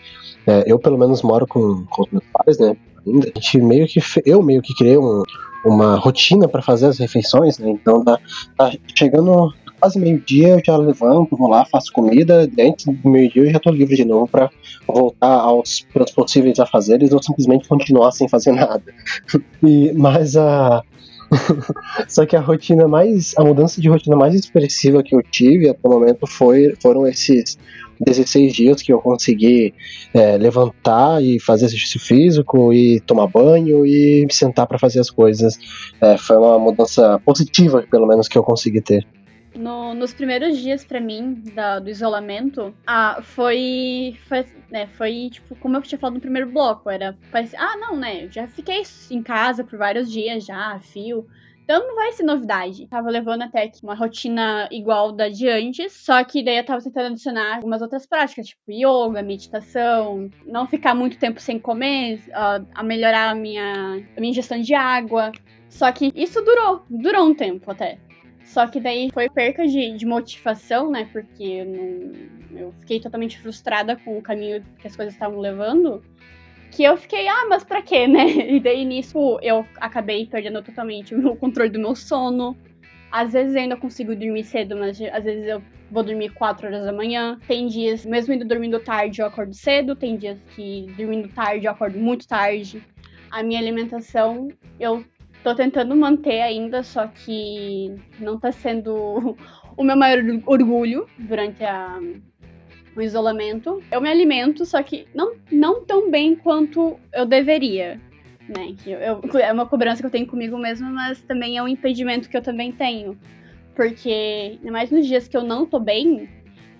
é, 0.46 0.64
eu 0.66 0.78
pelo 0.78 0.98
menos 0.98 1.22
moro 1.22 1.46
com, 1.46 1.84
com 1.90 2.02
os 2.02 2.10
meus 2.10 2.24
pais, 2.32 2.58
né? 2.58 2.74
ainda, 3.06 3.30
a 3.34 3.40
gente 3.40 3.58
meio 3.58 3.86
que 3.86 4.00
eu 4.24 4.42
meio 4.42 4.62
que 4.62 4.74
criei 4.74 4.98
um, 4.98 5.22
uma 5.64 5.96
rotina 5.96 6.48
para 6.48 6.62
fazer 6.62 6.86
as 6.86 6.98
refeições, 6.98 7.58
né? 7.58 7.70
Então 7.70 8.04
tá, 8.04 8.18
tá 8.56 8.72
chegando 8.94 9.52
quase 9.80 9.98
meio-dia, 9.98 10.48
eu 10.48 10.62
já 10.64 10.76
levanto, 10.76 11.36
vou 11.36 11.48
lá, 11.48 11.64
faço 11.64 11.92
comida, 11.92 12.48
antes 12.58 12.84
do 12.84 13.08
meio-dia 13.08 13.44
eu 13.44 13.50
já 13.50 13.58
tô 13.58 13.70
livre 13.70 13.96
de 13.96 14.04
novo 14.04 14.28
para 14.28 14.50
voltar 14.86 15.26
aos, 15.26 15.86
aos 15.94 16.10
possíveis 16.12 16.58
afazeres 16.60 17.12
ou 17.12 17.22
simplesmente 17.22 17.66
continuar 17.66 18.12
sem 18.12 18.28
fazer 18.28 18.52
nada. 18.52 18.82
e, 19.62 19.92
mas 19.94 20.36
a. 20.36 20.82
Só 22.08 22.26
que 22.26 22.36
a 22.36 22.40
rotina 22.40 22.88
mais. 22.88 23.34
A 23.38 23.44
mudança 23.44 23.80
de 23.80 23.88
rotina 23.88 24.16
mais 24.16 24.34
expressiva 24.34 25.02
que 25.02 25.14
eu 25.14 25.22
tive 25.22 25.68
até 25.68 25.80
o 25.82 25.90
momento 25.90 26.26
foi, 26.26 26.74
foram 26.82 27.06
esses 27.06 27.56
16 28.00 28.52
dias 28.52 28.82
que 28.82 28.92
eu 28.92 28.98
consegui 28.98 29.74
é, 30.14 30.36
levantar 30.38 31.22
e 31.22 31.38
fazer 31.38 31.66
exercício 31.66 32.00
físico 32.00 32.72
e 32.72 33.00
tomar 33.00 33.26
banho 33.26 33.86
e 33.86 34.24
me 34.26 34.32
sentar 34.32 34.66
para 34.66 34.78
fazer 34.78 35.00
as 35.00 35.10
coisas. 35.10 35.58
É, 36.00 36.16
foi 36.16 36.36
uma 36.36 36.58
mudança 36.58 37.20
positiva, 37.24 37.84
pelo 37.90 38.06
menos, 38.06 38.26
que 38.26 38.38
eu 38.38 38.42
consegui 38.42 38.80
ter. 38.80 39.06
No, 39.54 39.94
nos 39.94 40.14
primeiros 40.14 40.58
dias 40.58 40.84
para 40.84 41.00
mim 41.00 41.42
da, 41.54 41.78
do 41.78 41.90
isolamento, 41.90 42.74
foi, 43.22 44.16
foi, 44.28 44.46
né, 44.70 44.86
foi 44.86 45.28
tipo 45.30 45.56
como 45.56 45.76
eu 45.76 45.82
tinha 45.82 45.98
falado 45.98 46.14
no 46.14 46.20
primeiro 46.20 46.50
bloco, 46.50 46.88
era 46.88 47.16
ah 47.58 47.76
não, 47.76 47.96
né, 47.96 48.28
já 48.30 48.46
fiquei 48.46 48.82
em 49.10 49.22
casa 49.22 49.64
por 49.64 49.78
vários 49.78 50.10
dias 50.10 50.44
já, 50.44 50.78
fio. 50.80 51.26
Então 51.70 51.86
não 51.86 51.94
vai 51.94 52.10
ser 52.10 52.24
novidade. 52.24 52.88
Tava 52.88 53.08
levando 53.08 53.42
até 53.42 53.62
aqui 53.62 53.78
uma 53.84 53.94
rotina 53.94 54.68
igual 54.72 55.12
da 55.12 55.28
de 55.28 55.48
antes, 55.48 55.92
só 55.92 56.24
que 56.24 56.42
daí 56.42 56.56
eu 56.56 56.64
tava 56.64 56.82
tentando 56.82 57.12
adicionar 57.12 57.56
algumas 57.56 57.80
outras 57.80 58.04
práticas, 58.04 58.48
tipo 58.48 58.72
yoga, 58.72 59.22
meditação, 59.22 60.28
não 60.44 60.66
ficar 60.66 60.96
muito 60.96 61.16
tempo 61.16 61.38
sem 61.38 61.60
comer, 61.60 62.24
uh, 62.30 62.66
a 62.74 62.82
melhorar 62.82 63.30
a 63.30 63.34
minha, 63.36 64.04
a 64.16 64.20
minha 64.20 64.30
ingestão 64.32 64.60
de 64.60 64.74
água. 64.74 65.30
Só 65.68 65.92
que 65.92 66.10
isso 66.12 66.42
durou, 66.42 66.82
durou 66.90 67.28
um 67.28 67.34
tempo 67.34 67.70
até. 67.70 67.98
Só 68.44 68.66
que 68.66 68.80
daí 68.80 69.10
foi 69.12 69.28
perca 69.28 69.66
de, 69.66 69.96
de 69.96 70.06
motivação, 70.06 70.90
né? 70.90 71.08
Porque 71.12 71.44
eu, 71.44 71.66
não, 71.66 72.60
eu 72.60 72.72
fiquei 72.80 73.00
totalmente 73.00 73.38
frustrada 73.38 73.96
com 73.96 74.18
o 74.18 74.22
caminho 74.22 74.64
que 74.78 74.86
as 74.86 74.96
coisas 74.96 75.14
estavam 75.14 75.38
levando 75.38 76.02
que 76.70 76.84
eu 76.84 76.96
fiquei, 76.96 77.28
ah, 77.28 77.46
mas 77.48 77.64
pra 77.64 77.82
quê, 77.82 78.06
né? 78.06 78.24
E 78.56 78.60
daí 78.60 78.84
nisso 78.84 79.38
eu 79.42 79.66
acabei 79.76 80.26
perdendo 80.26 80.62
totalmente 80.62 81.14
o 81.14 81.36
controle 81.36 81.70
do 81.70 81.78
meu 81.78 81.94
sono. 81.94 82.56
Às 83.10 83.32
vezes 83.32 83.54
eu 83.54 83.60
ainda 83.60 83.76
consigo 83.76 84.14
dormir 84.14 84.44
cedo, 84.44 84.76
mas 84.76 85.00
às 85.12 85.24
vezes 85.24 85.46
eu 85.46 85.60
vou 85.90 86.02
dormir 86.02 86.30
4 86.30 86.68
horas 86.68 86.84
da 86.84 86.92
manhã. 86.92 87.38
Tem 87.46 87.66
dias, 87.66 88.06
mesmo 88.06 88.32
indo 88.32 88.44
dormindo 88.44 88.78
tarde, 88.78 89.20
eu 89.20 89.26
acordo 89.26 89.52
cedo. 89.52 89.96
Tem 89.96 90.16
dias 90.16 90.38
que 90.54 90.86
dormindo 90.96 91.28
tarde, 91.28 91.66
eu 91.66 91.72
acordo 91.72 91.98
muito 91.98 92.26
tarde. 92.26 92.82
A 93.30 93.42
minha 93.42 93.60
alimentação, 93.60 94.48
eu 94.78 95.04
tô 95.42 95.54
tentando 95.54 95.94
manter 95.96 96.40
ainda, 96.40 96.82
só 96.82 97.06
que 97.06 97.94
não 98.18 98.38
tá 98.38 98.52
sendo 98.52 99.36
o 99.76 99.84
meu 99.84 99.96
maior 99.96 100.18
orgulho 100.46 101.06
durante 101.18 101.64
a, 101.64 101.98
o 102.96 103.00
isolamento. 103.00 103.82
Eu 103.90 104.00
me 104.00 104.08
alimento, 104.08 104.64
só 104.64 104.82
que 104.82 105.06
não, 105.14 105.34
não 105.50 105.84
tão 105.84 106.10
bem 106.10 106.34
quanto 106.34 106.98
eu 107.12 107.26
deveria. 107.26 108.00
Né? 108.48 108.74
Eu, 108.86 109.20
eu, 109.22 109.38
é 109.38 109.52
uma 109.52 109.66
cobrança 109.66 110.02
que 110.02 110.06
eu 110.06 110.10
tenho 110.10 110.26
comigo 110.26 110.58
mesma, 110.58 110.90
mas 110.90 111.20
também 111.22 111.56
é 111.56 111.62
um 111.62 111.68
impedimento 111.68 112.28
que 112.28 112.36
eu 112.36 112.42
também 112.42 112.72
tenho. 112.72 113.18
Porque, 113.74 114.58
ainda 114.58 114.72
mais 114.72 114.90
nos 114.90 115.06
dias 115.06 115.28
que 115.28 115.36
eu 115.36 115.44
não 115.44 115.64
tô 115.64 115.78
bem, 115.78 116.28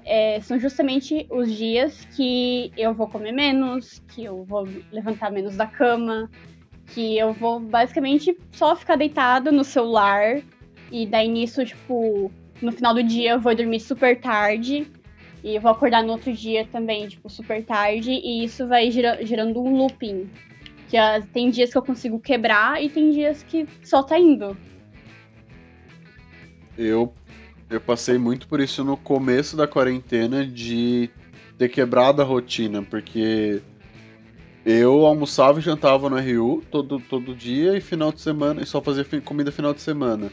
é, 0.05 0.41
são 0.41 0.59
justamente 0.59 1.27
os 1.31 1.53
dias 1.53 2.05
que 2.17 2.73
eu 2.77 2.93
vou 2.93 3.09
comer 3.09 3.33
menos, 3.33 4.03
que 4.09 4.25
eu 4.25 4.45
vou 4.45 4.69
levantar 4.91 5.31
menos 5.31 5.57
da 5.57 5.67
cama, 5.67 6.29
que 6.95 7.17
eu 7.19 7.33
vou 7.33 7.61
basicamente 7.61 8.37
só 8.53 8.75
ficar 8.77 8.97
deitado 8.97 9.51
no 9.51 9.65
celular. 9.65 10.41
E 10.91 11.07
daí 11.07 11.29
nisso, 11.29 11.65
tipo, 11.65 12.31
no 12.61 12.73
final 12.73 12.95
do 12.95 13.03
dia 13.03 13.33
eu 13.33 13.41
vou 13.41 13.55
dormir 13.55 13.81
super 13.81 14.21
tarde 14.21 14.87
e 15.43 15.59
vou 15.59 15.71
acordar 15.71 16.03
no 16.03 16.13
outro 16.13 16.33
dia 16.33 16.67
também, 16.71 17.09
tipo, 17.09 17.29
super 17.31 17.65
tarde, 17.65 18.11
e 18.11 18.45
isso 18.45 18.67
vai 18.67 18.91
gira, 18.91 19.25
gerando 19.25 19.63
um 19.63 19.77
looping. 19.77 20.29
Que 20.89 20.99
uh, 20.99 21.25
tem 21.33 21.51
dias 21.51 21.71
que 21.71 21.79
eu 21.79 21.83
consigo 21.83 22.19
quebrar 22.19 22.83
e 22.83 22.89
tem 22.89 23.11
dias 23.11 23.43
que 23.43 23.67
só 23.83 24.03
tá 24.03 24.19
indo. 24.19 24.57
Eu, 26.77 27.15
eu 27.71 27.81
passei 27.81 28.19
muito 28.19 28.49
por 28.49 28.61
isso 28.61 28.85
no 28.85 28.97
começo 28.97 29.57
da 29.57 29.67
quarentena 29.67 30.45
de 30.45 31.09
ter 31.57 31.69
quebrado 31.69 32.21
a 32.21 32.25
rotina, 32.25 32.83
porque 32.83 33.63
eu 34.65 35.07
almoçava 35.07 35.59
e 35.59 35.63
jantava 35.63 36.09
no 36.11 36.17
RU 36.17 36.63
todo, 36.71 37.01
todo 37.01 37.35
dia 37.35 37.77
e 37.77 37.81
final 37.81 38.13
de 38.13 38.21
semana, 38.21 38.63
e 38.63 38.67
só 38.67 38.81
fazia 38.81 39.05
comida 39.25 39.51
final 39.51 39.73
de 39.73 39.81
semana. 39.81 40.31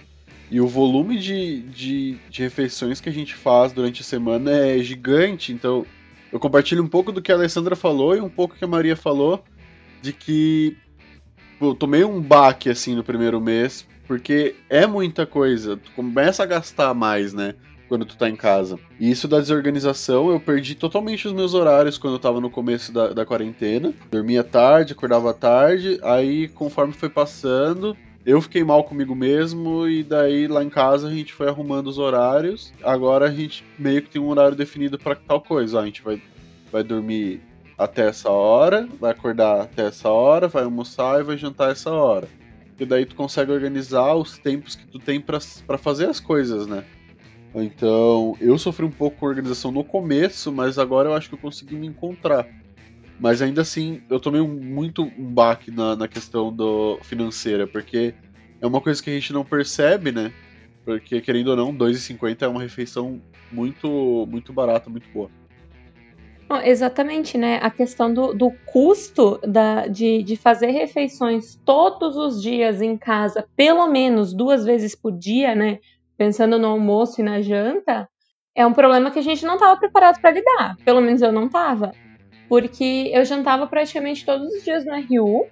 E 0.50 0.62
o 0.62 0.68
volume 0.68 1.18
de, 1.18 1.62
de, 1.62 2.18
de, 2.30 2.42
refeições 2.42 3.02
que 3.02 3.10
a 3.10 3.12
gente 3.12 3.36
faz 3.36 3.74
durante 3.74 4.02
a 4.02 4.06
semana 4.06 4.52
é 4.52 4.80
gigante. 4.80 5.52
Então, 5.52 5.86
eu 6.32 6.40
compartilho 6.40 6.84
um 6.84 6.88
pouco 6.88 7.12
do 7.12 7.22
que 7.22 7.32
a 7.32 7.36
Alessandra 7.36 7.76
falou 7.76 8.16
e 8.16 8.22
um 8.22 8.30
pouco 8.30 8.56
que 8.56 8.64
a 8.64 8.68
Maria 8.68 8.96
falou, 8.96 9.44
de 10.02 10.14
que 10.14 10.78
eu 11.60 11.76
tomei 11.76 12.04
um 12.04 12.22
baque 12.22 12.70
assim 12.70 12.96
no 12.96 13.04
primeiro 13.04 13.42
mês, 13.42 13.86
porque 14.08 14.56
é 14.70 14.88
muita 14.88 15.26
coisa. 15.26 15.76
Tu 15.76 15.92
começa 15.92 16.44
a 16.44 16.46
gastar 16.46 16.94
mais, 16.94 17.34
né? 17.34 17.56
Quando 17.88 18.06
tu 18.06 18.18
tá 18.18 18.30
em 18.30 18.36
casa. 18.36 18.78
E 19.00 19.10
isso 19.10 19.28
da 19.28 19.40
desorganização, 19.40 20.30
eu 20.30 20.40
perdi 20.40 20.76
totalmente 20.76 21.28
os 21.28 21.34
meus 21.34 21.54
horários 21.54 21.98
quando 21.98 22.16
eu 22.16 22.20
tava 22.20 22.42
no 22.42 22.50
começo 22.50 22.92
da, 22.92 23.14
da 23.14 23.26
quarentena. 23.26 23.94
Dormia 24.12 24.44
tarde, 24.44 24.94
acordava 24.94 25.34
tarde, 25.34 26.00
aí 26.04 26.50
conforme 26.50 26.94
foi 26.94 27.10
passando, 27.10 27.96
eu 28.28 28.42
fiquei 28.42 28.62
mal 28.62 28.84
comigo 28.84 29.16
mesmo 29.16 29.88
e 29.88 30.04
daí 30.04 30.50
lá 30.50 30.62
em 30.62 30.70
casa 30.70 31.08
a 31.08 31.12
gente 31.12 31.32
foi 31.32 31.48
arrumando 31.48 31.88
os 31.88 31.98
horários. 31.98 32.74
Agora 32.84 33.28
a 33.28 33.32
gente 33.32 33.64
meio 33.80 34.02
que 34.02 34.10
tem 34.10 34.22
um 34.22 34.28
horário 34.28 34.54
definido 34.54 35.00
para 35.00 35.16
tal 35.16 35.40
coisa. 35.40 35.80
a 35.80 35.86
gente 35.86 36.02
vai, 36.02 36.22
vai 36.70 36.84
dormir 36.84 37.40
até 37.78 38.10
essa 38.10 38.30
hora, 38.30 38.86
vai 39.00 39.12
acordar 39.12 39.62
até 39.62 39.86
essa 39.86 40.10
hora, 40.10 40.50
vai 40.50 40.66
almoçar 40.66 41.22
e 41.22 41.24
vai 41.24 41.38
jantar 41.38 41.72
essa 41.72 41.90
hora. 41.90 42.28
E 42.78 42.86
daí 42.86 43.06
tu 43.06 43.16
consegue 43.16 43.50
organizar 43.50 44.14
os 44.16 44.38
tempos 44.38 44.76
que 44.76 44.86
tu 44.86 45.00
tem 45.00 45.22
para 45.22 45.78
fazer 45.78 46.10
as 46.10 46.20
coisas, 46.20 46.68
né? 46.68 46.84
Então, 47.64 48.36
eu 48.40 48.58
sofri 48.58 48.86
um 48.86 48.92
pouco 48.92 49.18
com 49.18 49.26
a 49.26 49.30
organização 49.30 49.72
no 49.72 49.84
começo, 49.84 50.52
mas 50.52 50.78
agora 50.78 51.10
eu 51.10 51.14
acho 51.14 51.30
que 51.30 51.36
eu 51.36 51.40
consegui 51.40 51.76
me 51.76 51.88
encontrar. 51.88 52.48
Mas 53.20 53.42
ainda 53.42 53.62
assim, 53.62 54.02
eu 54.10 54.20
tomei 54.20 54.42
muito 54.42 55.04
um 55.04 55.34
baque 55.34 55.72
na, 55.72 55.96
na 55.96 56.08
questão 56.08 56.54
do 56.54 57.00
financeira, 57.02 57.66
porque 57.66 58.14
é 58.62 58.68
uma 58.68 58.80
coisa 58.80 59.02
que 59.02 59.10
a 59.10 59.14
gente 59.14 59.34
não 59.34 59.44
percebe, 59.44 60.12
né? 60.12 60.32
Porque, 60.86 61.20
querendo 61.20 61.50
ou 61.50 61.56
não, 61.56 61.76
2,50 61.76 62.44
é 62.44 62.48
uma 62.48 62.62
refeição 62.62 63.20
muito, 63.52 64.26
muito 64.30 64.54
barata, 64.54 64.90
muito 64.90 65.10
boa. 65.10 65.30
exatamente, 66.64 67.38
né? 67.38 67.60
A 67.62 67.72
questão 67.72 68.14
do, 68.14 68.34
do 68.34 68.52
custo 68.68 69.40
da, 69.46 69.88
de, 69.88 70.22
de 70.22 70.36
fazer 70.36 70.68
refeições 70.68 71.60
todos 71.66 72.16
os 72.16 72.42
dias 72.42 72.82
em 72.82 72.96
casa, 72.96 73.48
pelo 73.56 73.88
menos 73.88 74.34
duas 74.34 74.64
vezes 74.64 74.96
por 74.96 75.12
dia, 75.12 75.56
né? 75.56 75.80
Pensando 76.18 76.58
no 76.58 76.68
almoço 76.68 77.22
e 77.22 77.24
na 77.24 77.42
janta, 77.42 78.10
é 78.56 78.66
um 78.66 78.74
problema 78.74 79.12
que 79.12 79.20
a 79.20 79.24
gente 79.24 79.46
não 79.46 79.54
estava 79.56 79.80
preparado 79.80 80.20
para 80.20 80.32
lidar. 80.32 80.76
Pelo 80.84 81.02
menos 81.02 81.22
eu 81.22 81.32
não 81.32 81.46
estava 81.46 81.92
porque 82.50 83.12
eu 83.14 83.24
jantava 83.26 83.68
praticamente 83.68 84.26
todos 84.26 84.48
os 84.54 84.64
dias 84.64 84.86
no 84.86 84.96
RU. 84.96 85.48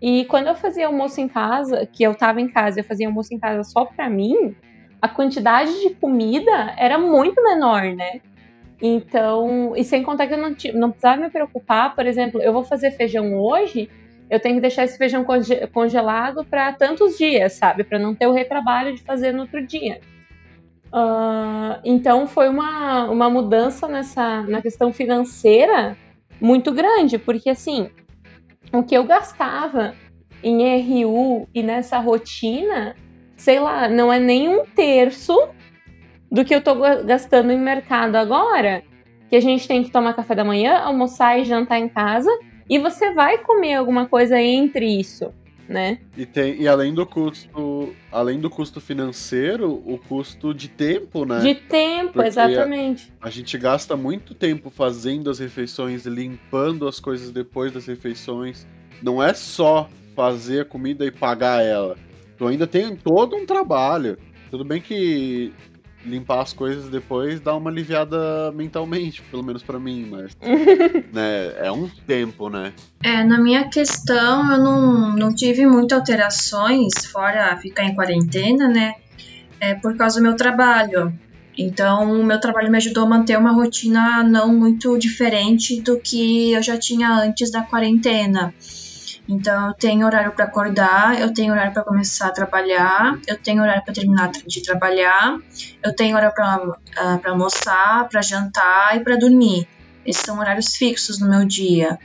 E 0.00 0.24
quando 0.26 0.46
eu 0.46 0.54
fazia 0.54 0.86
almoço 0.86 1.20
em 1.20 1.28
casa, 1.28 1.86
que 1.86 2.02
eu 2.02 2.14
tava 2.14 2.40
em 2.40 2.48
casa, 2.48 2.80
eu 2.80 2.84
fazia 2.84 3.08
almoço 3.08 3.34
em 3.34 3.38
casa 3.38 3.64
só 3.64 3.84
pra 3.84 4.08
mim, 4.08 4.54
a 5.02 5.08
quantidade 5.08 5.72
de 5.80 5.90
comida 5.94 6.74
era 6.76 6.98
muito 6.98 7.42
menor, 7.42 7.82
né? 7.82 8.20
Então, 8.80 9.72
e 9.74 9.82
sem 9.82 10.04
contar 10.04 10.28
que 10.28 10.34
eu 10.34 10.38
não, 10.38 10.54
não 10.74 10.90
precisava 10.90 11.20
me 11.20 11.30
preocupar, 11.30 11.96
por 11.96 12.06
exemplo, 12.06 12.40
eu 12.40 12.52
vou 12.52 12.62
fazer 12.62 12.92
feijão 12.92 13.36
hoje, 13.36 13.90
eu 14.30 14.40
tenho 14.40 14.56
que 14.56 14.60
deixar 14.60 14.84
esse 14.84 14.98
feijão 14.98 15.24
congelado 15.72 16.44
para 16.44 16.72
tantos 16.72 17.16
dias, 17.16 17.54
sabe? 17.54 17.84
Para 17.84 17.98
não 17.98 18.14
ter 18.14 18.26
o 18.26 18.32
retrabalho 18.32 18.94
de 18.94 19.02
fazer 19.02 19.32
no 19.32 19.42
outro 19.42 19.66
dia. 19.66 20.00
Uh, 20.92 21.80
então, 21.84 22.26
foi 22.26 22.48
uma, 22.48 23.04
uma 23.10 23.30
mudança 23.30 23.86
nessa, 23.88 24.42
na 24.42 24.62
questão 24.62 24.92
financeira 24.92 25.96
muito 26.40 26.72
grande, 26.72 27.18
porque 27.18 27.50
assim, 27.50 27.90
o 28.72 28.82
que 28.82 28.94
eu 28.94 29.04
gastava 29.04 29.94
em 30.42 30.62
RU 30.80 31.48
e 31.54 31.62
nessa 31.62 31.98
rotina, 31.98 32.94
sei 33.36 33.58
lá, 33.60 33.88
não 33.88 34.12
é 34.12 34.18
nem 34.18 34.48
um 34.48 34.64
terço 34.64 35.48
do 36.30 36.44
que 36.44 36.54
eu 36.54 36.60
tô 36.60 36.74
gastando 37.04 37.50
em 37.50 37.58
mercado 37.58 38.16
agora, 38.16 38.82
que 39.28 39.36
a 39.36 39.40
gente 39.40 39.66
tem 39.66 39.82
que 39.82 39.90
tomar 39.90 40.14
café 40.14 40.34
da 40.34 40.44
manhã, 40.44 40.78
almoçar 40.78 41.38
e 41.38 41.44
jantar 41.44 41.78
em 41.78 41.88
casa, 41.88 42.30
e 42.68 42.78
você 42.78 43.12
vai 43.12 43.38
comer 43.38 43.74
alguma 43.74 44.06
coisa 44.06 44.40
entre 44.40 44.86
isso 44.86 45.32
né? 45.68 45.98
E, 46.16 46.24
tem, 46.24 46.62
e 46.62 46.66
além 46.66 46.94
do 46.94 47.04
custo, 47.04 47.94
além 48.10 48.40
do 48.40 48.48
custo 48.48 48.80
financeiro, 48.80 49.70
o 49.70 50.00
custo 50.08 50.54
de 50.54 50.66
tempo, 50.66 51.26
né? 51.26 51.40
De 51.40 51.54
tempo, 51.54 52.14
Porque 52.14 52.28
exatamente. 52.28 53.12
A, 53.20 53.28
a, 53.28 53.30
gente 53.30 53.56
gasta 53.58 53.94
muito 53.94 54.34
tempo 54.34 54.70
fazendo 54.70 55.28
as 55.28 55.38
refeições, 55.38 56.06
limpando 56.06 56.88
as 56.88 56.98
coisas 56.98 57.30
depois 57.30 57.70
das 57.70 57.86
refeições. 57.86 58.66
não 59.02 59.22
é 59.22 59.34
só 59.34 59.88
fazer 60.16 60.62
a 60.62 60.64
comida 60.64 61.04
e 61.04 61.10
pagar 61.10 61.62
ela. 61.62 61.96
Tu 62.38 62.46
ainda 62.46 62.66
tem 62.66 62.96
todo 62.96 63.36
um 63.36 63.44
trabalho. 63.44 64.16
Tudo 64.50 64.64
bem 64.64 64.80
que 64.80 65.52
limpar 66.08 66.40
as 66.40 66.52
coisas 66.52 66.88
depois 66.88 67.40
dá 67.40 67.54
uma 67.54 67.70
aliviada 67.70 68.50
mentalmente, 68.52 69.22
pelo 69.22 69.42
menos 69.42 69.62
para 69.62 69.78
mim, 69.78 70.08
mas 70.10 70.36
né, 71.12 71.54
é 71.58 71.70
um 71.70 71.88
tempo, 72.06 72.48
né? 72.48 72.72
É, 73.02 73.22
na 73.24 73.38
minha 73.38 73.68
questão 73.68 74.52
eu 74.52 74.58
não, 74.58 75.16
não 75.16 75.34
tive 75.34 75.66
muitas 75.66 75.98
alterações, 75.98 76.92
fora 77.06 77.56
ficar 77.56 77.84
em 77.84 77.94
quarentena, 77.94 78.68
né? 78.68 78.94
É 79.60 79.74
por 79.74 79.96
causa 79.96 80.20
do 80.20 80.22
meu 80.22 80.36
trabalho. 80.36 81.12
Então, 81.56 82.20
o 82.20 82.24
meu 82.24 82.40
trabalho 82.40 82.70
me 82.70 82.76
ajudou 82.76 83.04
a 83.04 83.08
manter 83.08 83.36
uma 83.36 83.50
rotina 83.50 84.22
não 84.22 84.54
muito 84.54 84.96
diferente 84.96 85.80
do 85.80 85.98
que 85.98 86.52
eu 86.52 86.62
já 86.62 86.78
tinha 86.78 87.10
antes 87.10 87.50
da 87.50 87.62
quarentena. 87.62 88.54
Então, 89.28 89.68
eu 89.68 89.74
tenho 89.74 90.06
horário 90.06 90.32
para 90.32 90.46
acordar, 90.46 91.20
eu 91.20 91.34
tenho 91.34 91.52
horário 91.52 91.72
para 91.72 91.84
começar 91.84 92.28
a 92.28 92.32
trabalhar, 92.32 93.18
eu 93.26 93.36
tenho 93.36 93.62
horário 93.62 93.84
para 93.84 93.92
terminar 93.92 94.30
de 94.30 94.62
trabalhar, 94.62 95.38
eu 95.84 95.94
tenho 95.94 96.16
horário 96.16 96.34
para 96.34 96.66
uh, 96.66 97.30
almoçar, 97.30 98.08
para 98.08 98.22
jantar 98.22 98.96
e 98.96 99.00
para 99.00 99.16
dormir. 99.16 99.68
Esses 100.06 100.22
são 100.22 100.38
horários 100.38 100.74
fixos 100.76 101.20
no 101.20 101.28
meu 101.28 101.44
dia. 101.44 101.98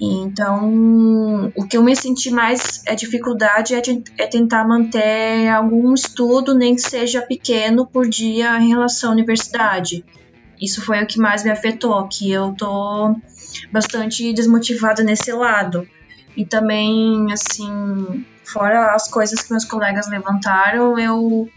Então, 0.00 1.52
o 1.56 1.66
que 1.66 1.76
eu 1.76 1.82
me 1.82 1.94
senti 1.96 2.30
mais 2.30 2.82
é 2.86 2.94
dificuldade 2.94 3.74
é, 3.74 3.80
de, 3.80 4.02
é 4.16 4.26
tentar 4.26 4.66
manter 4.66 5.48
algum 5.48 5.92
estudo, 5.94 6.54
nem 6.54 6.76
que 6.76 6.82
seja 6.82 7.22
pequeno, 7.22 7.86
por 7.86 8.08
dia 8.08 8.56
em 8.60 8.68
relação 8.68 9.10
à 9.10 9.12
universidade. 9.12 10.04
Isso 10.60 10.80
foi 10.80 11.02
o 11.02 11.06
que 11.06 11.18
mais 11.18 11.42
me 11.42 11.50
afetou, 11.50 12.06
que 12.08 12.30
eu 12.30 12.52
tô 12.52 13.16
bastante 13.72 14.32
desmotivada 14.32 15.02
nesse 15.02 15.32
lado. 15.32 15.88
E 16.36 16.44
também, 16.44 17.32
assim, 17.32 18.24
fora 18.44 18.94
as 18.94 19.08
coisas 19.08 19.42
que 19.42 19.50
meus 19.50 19.64
colegas 19.64 20.08
levantaram, 20.08 20.98
eu 20.98 21.48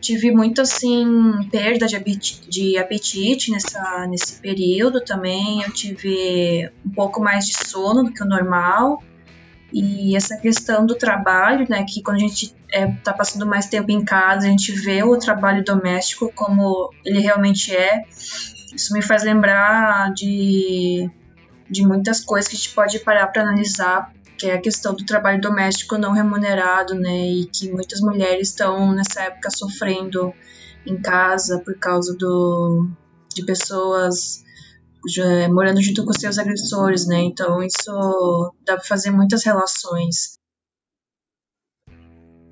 tive 0.00 0.30
muito, 0.30 0.62
assim, 0.62 1.48
perda 1.50 1.86
de 1.86 1.96
apetite, 1.96 2.48
de 2.48 2.78
apetite 2.78 3.50
nessa, 3.50 4.06
nesse 4.06 4.40
período 4.40 5.00
também. 5.00 5.62
Eu 5.62 5.70
tive 5.72 6.70
um 6.86 6.90
pouco 6.90 7.20
mais 7.22 7.46
de 7.46 7.54
sono 7.54 8.04
do 8.04 8.12
que 8.12 8.22
o 8.22 8.26
normal. 8.26 9.02
E 9.72 10.16
essa 10.16 10.36
questão 10.36 10.84
do 10.84 10.96
trabalho, 10.96 11.66
né, 11.68 11.84
que 11.84 12.02
quando 12.02 12.16
a 12.16 12.20
gente 12.20 12.54
é, 12.72 12.86
tá 13.04 13.12
passando 13.12 13.46
mais 13.46 13.66
tempo 13.66 13.90
em 13.90 14.04
casa, 14.04 14.46
a 14.46 14.50
gente 14.50 14.72
vê 14.72 15.02
o 15.02 15.16
trabalho 15.16 15.62
doméstico 15.64 16.32
como 16.34 16.92
ele 17.04 17.20
realmente 17.20 17.74
é. 17.74 18.04
Isso 18.74 18.92
me 18.92 19.02
faz 19.02 19.22
lembrar 19.22 20.12
de, 20.12 21.08
de 21.68 21.86
muitas 21.86 22.24
coisas 22.24 22.48
que 22.48 22.56
a 22.56 22.58
gente 22.58 22.74
pode 22.74 22.98
parar 23.00 23.28
para 23.28 23.42
analisar 23.42 24.12
que 24.40 24.46
é 24.46 24.54
a 24.54 24.60
questão 24.60 24.94
do 24.94 25.04
trabalho 25.04 25.38
doméstico 25.38 25.98
não 25.98 26.12
remunerado, 26.12 26.94
né, 26.94 27.28
e 27.28 27.44
que 27.44 27.70
muitas 27.70 28.00
mulheres 28.00 28.48
estão 28.48 28.94
nessa 28.94 29.24
época 29.24 29.50
sofrendo 29.50 30.32
em 30.86 30.96
casa 30.96 31.60
por 31.60 31.78
causa 31.78 32.16
do, 32.16 32.88
de 33.34 33.44
pessoas 33.44 34.42
já, 35.06 35.46
morando 35.50 35.82
junto 35.82 36.06
com 36.06 36.12
seus 36.14 36.38
agressores, 36.38 37.06
né, 37.06 37.18
então 37.20 37.62
isso 37.62 38.54
dá 38.64 38.76
para 38.76 38.84
fazer 38.84 39.10
muitas 39.10 39.44
relações. 39.44 40.38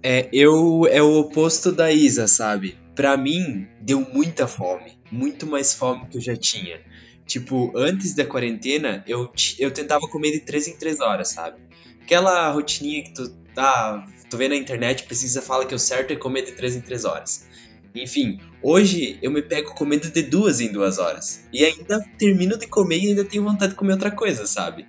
É, 0.02 0.28
eu 0.30 0.86
é 0.86 1.02
o 1.02 1.20
oposto 1.20 1.72
da 1.72 1.90
Isa, 1.90 2.28
sabe? 2.28 2.78
Pra 2.94 3.16
mim, 3.16 3.66
deu 3.80 4.00
muita 4.00 4.46
fome. 4.46 4.98
Muito 5.10 5.46
mais 5.46 5.74
fome 5.74 6.06
que 6.06 6.18
eu 6.18 6.20
já 6.20 6.36
tinha. 6.36 6.80
Tipo, 7.28 7.70
antes 7.76 8.14
da 8.14 8.24
quarentena, 8.24 9.04
eu, 9.06 9.30
eu 9.58 9.70
tentava 9.70 10.08
comer 10.08 10.32
de 10.32 10.40
3 10.40 10.68
em 10.68 10.76
3 10.76 10.98
horas, 11.00 11.28
sabe? 11.28 11.60
aquela 12.08 12.50
rotininha 12.50 13.04
que 13.04 13.12
tu 13.12 13.28
tá, 13.54 14.06
tu 14.30 14.38
vê 14.38 14.48
na 14.48 14.56
internet, 14.56 15.02
precisa 15.04 15.42
fala 15.42 15.66
que 15.66 15.74
o 15.74 15.78
certo 15.78 16.10
é 16.10 16.16
comer 16.16 16.46
de 16.46 16.52
3 16.52 16.76
em 16.76 16.80
3 16.80 17.04
horas. 17.04 17.46
Enfim, 17.94 18.40
hoje 18.62 19.18
eu 19.20 19.30
me 19.30 19.42
pego 19.42 19.74
comendo 19.74 20.10
de 20.10 20.22
duas 20.22 20.60
em 20.60 20.72
duas 20.72 20.98
horas. 20.98 21.44
E 21.52 21.64
ainda 21.64 22.02
termino 22.18 22.56
de 22.56 22.66
comer 22.66 22.98
e 22.98 23.08
ainda 23.08 23.24
tenho 23.24 23.44
vontade 23.44 23.72
de 23.72 23.78
comer 23.78 23.92
outra 23.92 24.10
coisa, 24.10 24.46
sabe? 24.46 24.86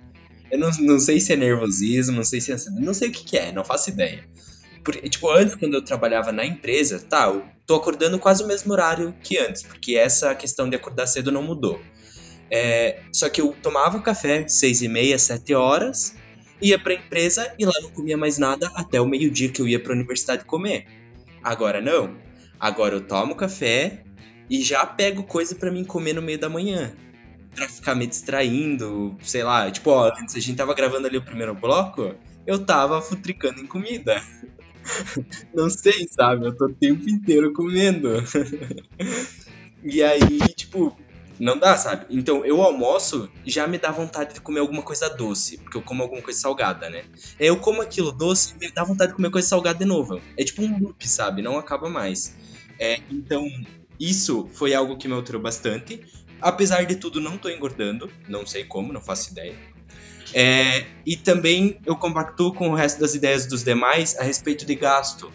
Eu 0.50 0.58
não, 0.58 0.70
não 0.80 0.98
sei 0.98 1.20
se 1.20 1.32
é 1.32 1.36
nervosismo, 1.36 2.16
não 2.16 2.24
sei 2.24 2.40
se 2.40 2.52
é. 2.52 2.56
Não 2.70 2.94
sei 2.94 3.10
o 3.10 3.12
que, 3.12 3.24
que 3.24 3.36
é, 3.36 3.52
não 3.52 3.64
faço 3.64 3.90
ideia. 3.90 4.24
Porque, 4.82 5.06
tipo, 5.08 5.30
antes, 5.30 5.56
quando 5.56 5.74
eu 5.74 5.84
trabalhava 5.84 6.32
na 6.32 6.44
empresa, 6.44 6.98
tá, 6.98 7.26
eu 7.26 7.44
tô 7.66 7.74
acordando 7.74 8.18
quase 8.18 8.42
o 8.42 8.46
mesmo 8.46 8.72
horário 8.72 9.14
que 9.22 9.36
antes, 9.36 9.62
porque 9.62 9.94
essa 9.94 10.34
questão 10.34 10.70
de 10.70 10.76
acordar 10.76 11.06
cedo 11.06 11.30
não 11.30 11.42
mudou. 11.42 11.80
É, 12.50 13.02
só 13.12 13.28
que 13.28 13.40
eu 13.40 13.54
tomava 13.62 14.00
café 14.00 14.46
seis 14.48 14.82
e 14.82 14.88
meia, 14.88 15.18
sete 15.18 15.54
horas, 15.54 16.16
ia 16.60 16.78
pra 16.78 16.94
empresa 16.94 17.54
e 17.58 17.64
lá 17.64 17.72
não 17.80 17.90
comia 17.90 18.16
mais 18.16 18.38
nada 18.38 18.70
até 18.74 19.00
o 19.00 19.06
meio-dia 19.06 19.50
que 19.50 19.62
eu 19.62 19.68
ia 19.68 19.80
pra 19.80 19.92
universidade 19.92 20.44
comer. 20.44 20.86
Agora 21.42 21.80
não. 21.80 22.16
Agora 22.58 22.94
eu 22.94 23.00
tomo 23.00 23.34
café 23.34 24.02
e 24.48 24.62
já 24.62 24.84
pego 24.84 25.22
coisa 25.22 25.54
para 25.54 25.70
mim 25.70 25.84
comer 25.84 26.12
no 26.12 26.22
meio 26.22 26.38
da 26.38 26.48
manhã. 26.48 26.92
Pra 27.54 27.68
ficar 27.68 27.94
me 27.94 28.06
distraindo, 28.06 29.16
sei 29.22 29.42
lá. 29.42 29.70
Tipo, 29.70 29.90
ó, 29.90 30.12
antes 30.20 30.34
a 30.36 30.40
gente 30.40 30.56
tava 30.56 30.74
gravando 30.74 31.06
ali 31.06 31.16
o 31.16 31.22
primeiro 31.22 31.54
bloco, 31.54 32.14
eu 32.46 32.64
tava 32.64 33.00
futricando 33.00 33.60
em 33.60 33.66
comida. 33.66 34.22
Não 35.54 35.70
sei, 35.70 36.06
sabe? 36.10 36.46
Eu 36.46 36.56
tô 36.56 36.66
o 36.66 36.74
tempo 36.74 37.08
inteiro 37.08 37.52
comendo. 37.52 38.22
e 39.82 40.02
aí, 40.02 40.38
tipo, 40.54 40.96
não 41.40 41.58
dá, 41.58 41.74
sabe? 41.76 42.04
Então, 42.10 42.44
eu 42.44 42.60
almoço 42.60 43.30
já 43.46 43.66
me 43.66 43.78
dá 43.78 43.90
vontade 43.90 44.34
de 44.34 44.40
comer 44.42 44.60
alguma 44.60 44.82
coisa 44.82 45.08
doce, 45.08 45.56
porque 45.56 45.78
eu 45.78 45.82
como 45.82 46.02
alguma 46.02 46.20
coisa 46.20 46.38
salgada, 46.38 46.90
né? 46.90 47.04
Eu 47.38 47.56
como 47.56 47.80
aquilo 47.80 48.12
doce 48.12 48.54
me 48.60 48.70
dá 48.70 48.84
vontade 48.84 49.12
de 49.12 49.16
comer 49.16 49.30
coisa 49.30 49.48
salgada 49.48 49.78
de 49.78 49.86
novo. 49.86 50.20
É 50.36 50.44
tipo 50.44 50.62
um 50.62 50.78
loop, 50.78 51.08
sabe? 51.08 51.40
Não 51.40 51.56
acaba 51.56 51.88
mais. 51.88 52.36
É, 52.78 53.00
então, 53.10 53.48
isso 53.98 54.50
foi 54.52 54.74
algo 54.74 54.98
que 54.98 55.08
me 55.08 55.14
alterou 55.14 55.40
bastante. 55.40 56.04
Apesar 56.42 56.84
de 56.84 56.96
tudo, 56.96 57.20
não 57.20 57.38
tô 57.38 57.48
engordando. 57.48 58.10
Não 58.28 58.44
sei 58.44 58.64
como, 58.64 58.92
não 58.92 59.00
faço 59.00 59.32
ideia. 59.32 59.54
É, 60.34 60.86
e 61.06 61.16
também 61.16 61.80
eu 61.86 61.96
compactuo 61.96 62.52
com 62.52 62.68
o 62.68 62.74
resto 62.74 63.00
das 63.00 63.14
ideias 63.14 63.46
dos 63.46 63.64
demais 63.64 64.14
a 64.18 64.22
respeito 64.22 64.66
de 64.66 64.74
gasto. 64.74 65.32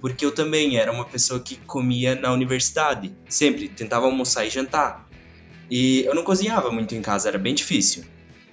Porque 0.00 0.24
eu 0.24 0.32
também 0.32 0.78
era 0.78 0.92
uma 0.92 1.04
pessoa 1.04 1.40
que 1.40 1.56
comia 1.56 2.14
na 2.14 2.32
universidade. 2.32 3.12
Sempre 3.28 3.68
tentava 3.68 4.06
almoçar 4.06 4.46
e 4.46 4.50
jantar. 4.50 5.09
E 5.70 6.04
eu 6.04 6.14
não 6.14 6.24
cozinhava 6.24 6.70
muito 6.70 6.94
em 6.94 7.02
casa, 7.02 7.28
era 7.28 7.38
bem 7.38 7.54
difícil. 7.54 8.04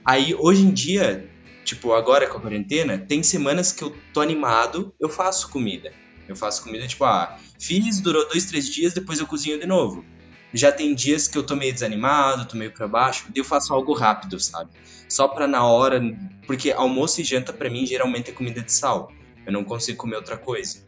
Aí 0.05 0.35
hoje 0.35 0.61
em 0.61 0.71
dia, 0.71 1.27
tipo, 1.65 1.93
agora 1.93 2.27
com 2.27 2.37
a 2.37 2.41
quarentena, 2.41 2.97
tem 2.97 3.23
semanas 3.23 3.71
que 3.71 3.83
eu 3.83 3.95
tô 4.13 4.21
animado, 4.21 4.93
eu 4.99 5.09
faço 5.09 5.49
comida. 5.49 5.91
Eu 6.27 6.35
faço 6.35 6.63
comida, 6.63 6.85
tipo, 6.87 7.03
ah, 7.05 7.37
fiz, 7.59 7.99
durou 7.99 8.27
dois, 8.27 8.45
três 8.45 8.69
dias, 8.69 8.93
depois 8.93 9.19
eu 9.19 9.25
cozinho 9.25 9.59
de 9.59 9.65
novo. 9.65 10.05
Já 10.53 10.71
tem 10.71 10.93
dias 10.93 11.27
que 11.27 11.37
eu 11.37 11.43
tô 11.43 11.55
meio 11.55 11.73
desanimado, 11.73 12.47
tô 12.47 12.55
meio 12.55 12.71
pra 12.71 12.87
baixo, 12.87 13.27
e 13.35 13.39
eu 13.39 13.43
faço 13.43 13.73
algo 13.73 13.93
rápido, 13.93 14.39
sabe? 14.39 14.69
Só 15.09 15.27
pra 15.27 15.47
na 15.47 15.65
hora, 15.65 16.01
porque 16.45 16.71
almoço 16.71 17.21
e 17.21 17.23
janta 17.23 17.51
para 17.51 17.69
mim 17.69 17.85
geralmente 17.85 18.29
é 18.29 18.33
comida 18.33 18.61
de 18.61 18.71
sal. 18.71 19.11
Eu 19.45 19.53
não 19.53 19.63
consigo 19.63 19.97
comer 19.97 20.17
outra 20.17 20.37
coisa. 20.37 20.79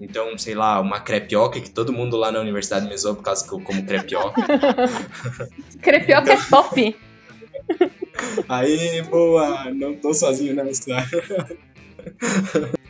Então, 0.00 0.36
sei 0.36 0.54
lá, 0.54 0.80
uma 0.80 1.00
crepioca, 1.00 1.60
que 1.60 1.70
todo 1.70 1.92
mundo 1.92 2.16
lá 2.16 2.32
na 2.32 2.40
universidade 2.40 2.86
me 2.88 2.96
zoou 2.96 3.14
por 3.14 3.22
causa 3.22 3.46
que 3.46 3.52
eu 3.52 3.60
como 3.60 3.84
crepioca. 3.84 4.42
crepioca 5.80 6.32
então... 6.32 6.44
é 6.44 6.50
top! 6.50 6.96
Aí, 8.48 9.02
boa! 9.02 9.70
Não 9.72 9.94
tô 9.94 10.12
sozinho 10.12 10.54
nessa. 10.54 10.90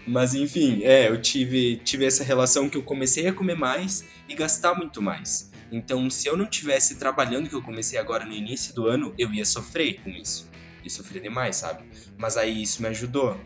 Mas 0.06 0.34
enfim, 0.34 0.82
é, 0.82 1.08
eu 1.08 1.20
tive, 1.20 1.76
tive 1.76 2.04
essa 2.04 2.24
relação 2.24 2.68
que 2.68 2.76
eu 2.76 2.82
comecei 2.82 3.26
a 3.26 3.32
comer 3.32 3.56
mais 3.56 4.04
e 4.28 4.34
gastar 4.34 4.74
muito 4.74 5.00
mais. 5.00 5.50
Então, 5.72 6.08
se 6.10 6.28
eu 6.28 6.36
não 6.36 6.46
tivesse 6.46 6.96
trabalhando, 6.96 7.48
que 7.48 7.54
eu 7.54 7.62
comecei 7.62 7.98
agora 7.98 8.24
no 8.24 8.32
início 8.32 8.74
do 8.74 8.86
ano, 8.86 9.14
eu 9.18 9.32
ia 9.32 9.44
sofrer 9.44 10.00
com 10.02 10.10
isso. 10.10 10.48
Ia 10.82 10.90
sofrer 10.90 11.22
demais, 11.22 11.56
sabe? 11.56 11.84
Mas 12.18 12.36
aí 12.36 12.62
isso 12.62 12.82
me 12.82 12.88
ajudou. 12.88 13.36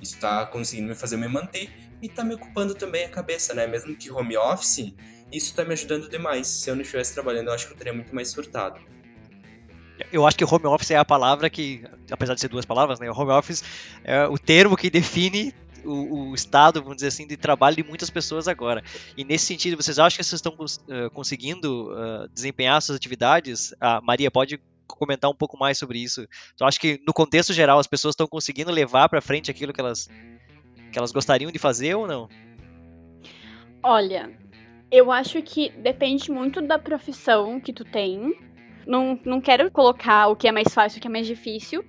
Isso 0.00 0.18
tá 0.18 0.46
conseguindo 0.46 0.88
me 0.88 0.94
fazer 0.94 1.16
me 1.16 1.28
manter 1.28 1.70
e 2.02 2.08
tá 2.08 2.22
me 2.22 2.34
ocupando 2.34 2.74
também 2.74 3.04
a 3.04 3.08
cabeça, 3.08 3.54
né? 3.54 3.66
Mesmo 3.66 3.96
que 3.96 4.10
home 4.10 4.36
office, 4.36 4.94
isso 5.32 5.54
tá 5.54 5.64
me 5.64 5.72
ajudando 5.72 6.08
demais. 6.08 6.46
Se 6.46 6.70
eu 6.70 6.74
não 6.74 6.82
estivesse 6.82 7.14
trabalhando, 7.14 7.48
eu 7.48 7.54
acho 7.54 7.66
que 7.66 7.72
eu 7.72 7.76
teria 7.76 7.92
muito 7.92 8.14
mais 8.14 8.28
surtado. 8.28 8.80
Eu 10.12 10.26
acho 10.26 10.36
que 10.36 10.44
home 10.44 10.66
office 10.66 10.90
é 10.90 10.96
a 10.96 11.04
palavra 11.04 11.48
que, 11.48 11.82
apesar 12.10 12.34
de 12.34 12.40
ser 12.40 12.48
duas 12.48 12.64
palavras, 12.64 13.00
né? 13.00 13.10
Home 13.10 13.32
office 13.32 13.64
é 14.04 14.26
o 14.26 14.38
termo 14.38 14.76
que 14.76 14.90
define 14.90 15.54
o, 15.84 16.30
o, 16.30 16.34
estado, 16.34 16.82
vamos 16.82 16.96
dizer 16.96 17.08
assim, 17.08 17.26
de 17.26 17.36
trabalho 17.36 17.76
de 17.76 17.82
muitas 17.82 18.10
pessoas 18.10 18.46
agora. 18.48 18.82
E 19.16 19.24
nesse 19.24 19.46
sentido, 19.46 19.76
vocês 19.76 19.98
acham 19.98 20.18
que 20.18 20.24
vocês 20.24 20.38
estão 20.38 20.54
uh, 20.54 21.10
conseguindo 21.10 21.92
uh, 21.92 22.28
desempenhar 22.28 22.82
suas 22.82 22.96
atividades? 22.96 23.74
A 23.80 24.00
Maria 24.00 24.30
pode 24.30 24.60
comentar 24.86 25.30
um 25.30 25.34
pouco 25.34 25.58
mais 25.58 25.78
sobre 25.78 25.98
isso. 25.98 26.26
Tu 26.56 26.64
acha 26.64 26.78
que 26.78 27.00
no 27.06 27.12
contexto 27.12 27.52
geral 27.52 27.78
as 27.78 27.86
pessoas 27.86 28.12
estão 28.12 28.26
conseguindo 28.26 28.70
levar 28.70 29.08
para 29.08 29.20
frente 29.20 29.50
aquilo 29.50 29.72
que 29.72 29.80
elas 29.80 30.08
que 30.92 30.98
elas 30.98 31.12
gostariam 31.12 31.50
de 31.50 31.58
fazer 31.58 31.94
ou 31.94 32.06
não? 32.06 32.28
Olha, 33.82 34.30
eu 34.90 35.12
acho 35.12 35.42
que 35.42 35.70
depende 35.70 36.30
muito 36.30 36.60
da 36.62 36.78
profissão 36.78 37.60
que 37.60 37.72
tu 37.72 37.84
tem. 37.84 38.34
Não, 38.86 39.18
não 39.24 39.40
quero 39.40 39.70
colocar 39.70 40.28
o 40.28 40.36
que 40.36 40.46
é 40.46 40.52
mais 40.52 40.72
fácil 40.72 40.98
o 40.98 41.00
que 41.02 41.08
é 41.08 41.10
mais 41.10 41.26
difícil, 41.26 41.84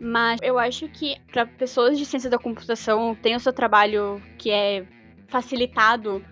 Mas 0.00 0.40
eu 0.42 0.58
acho 0.58 0.88
que 0.88 1.20
para 1.30 1.44
pessoas 1.44 1.98
de 1.98 2.06
ciência 2.06 2.30
da 2.30 2.38
computação 2.38 3.14
tem 3.14 3.34
o 3.34 3.40
seu 3.40 3.52
trabalho 3.52 4.22
que 4.38 4.50
é 4.50 4.86
facilitado 5.26 6.24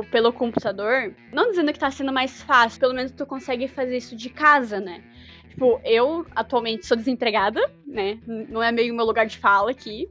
pelo 0.00 0.32
computador, 0.32 1.14
não 1.32 1.50
dizendo 1.50 1.72
que 1.72 1.78
tá 1.78 1.90
sendo 1.90 2.12
mais 2.12 2.42
fácil, 2.42 2.80
pelo 2.80 2.94
menos 2.94 3.12
tu 3.12 3.26
consegue 3.26 3.68
fazer 3.68 3.96
isso 3.96 4.16
de 4.16 4.30
casa, 4.30 4.80
né? 4.80 5.02
Tipo, 5.50 5.80
eu 5.84 6.24
atualmente 6.34 6.86
sou 6.86 6.96
desempregada, 6.96 7.60
né? 7.86 8.18
Não 8.26 8.62
é 8.62 8.72
meio 8.72 8.94
meu 8.94 9.04
lugar 9.04 9.26
de 9.26 9.36
fala 9.36 9.70
aqui. 9.70 10.08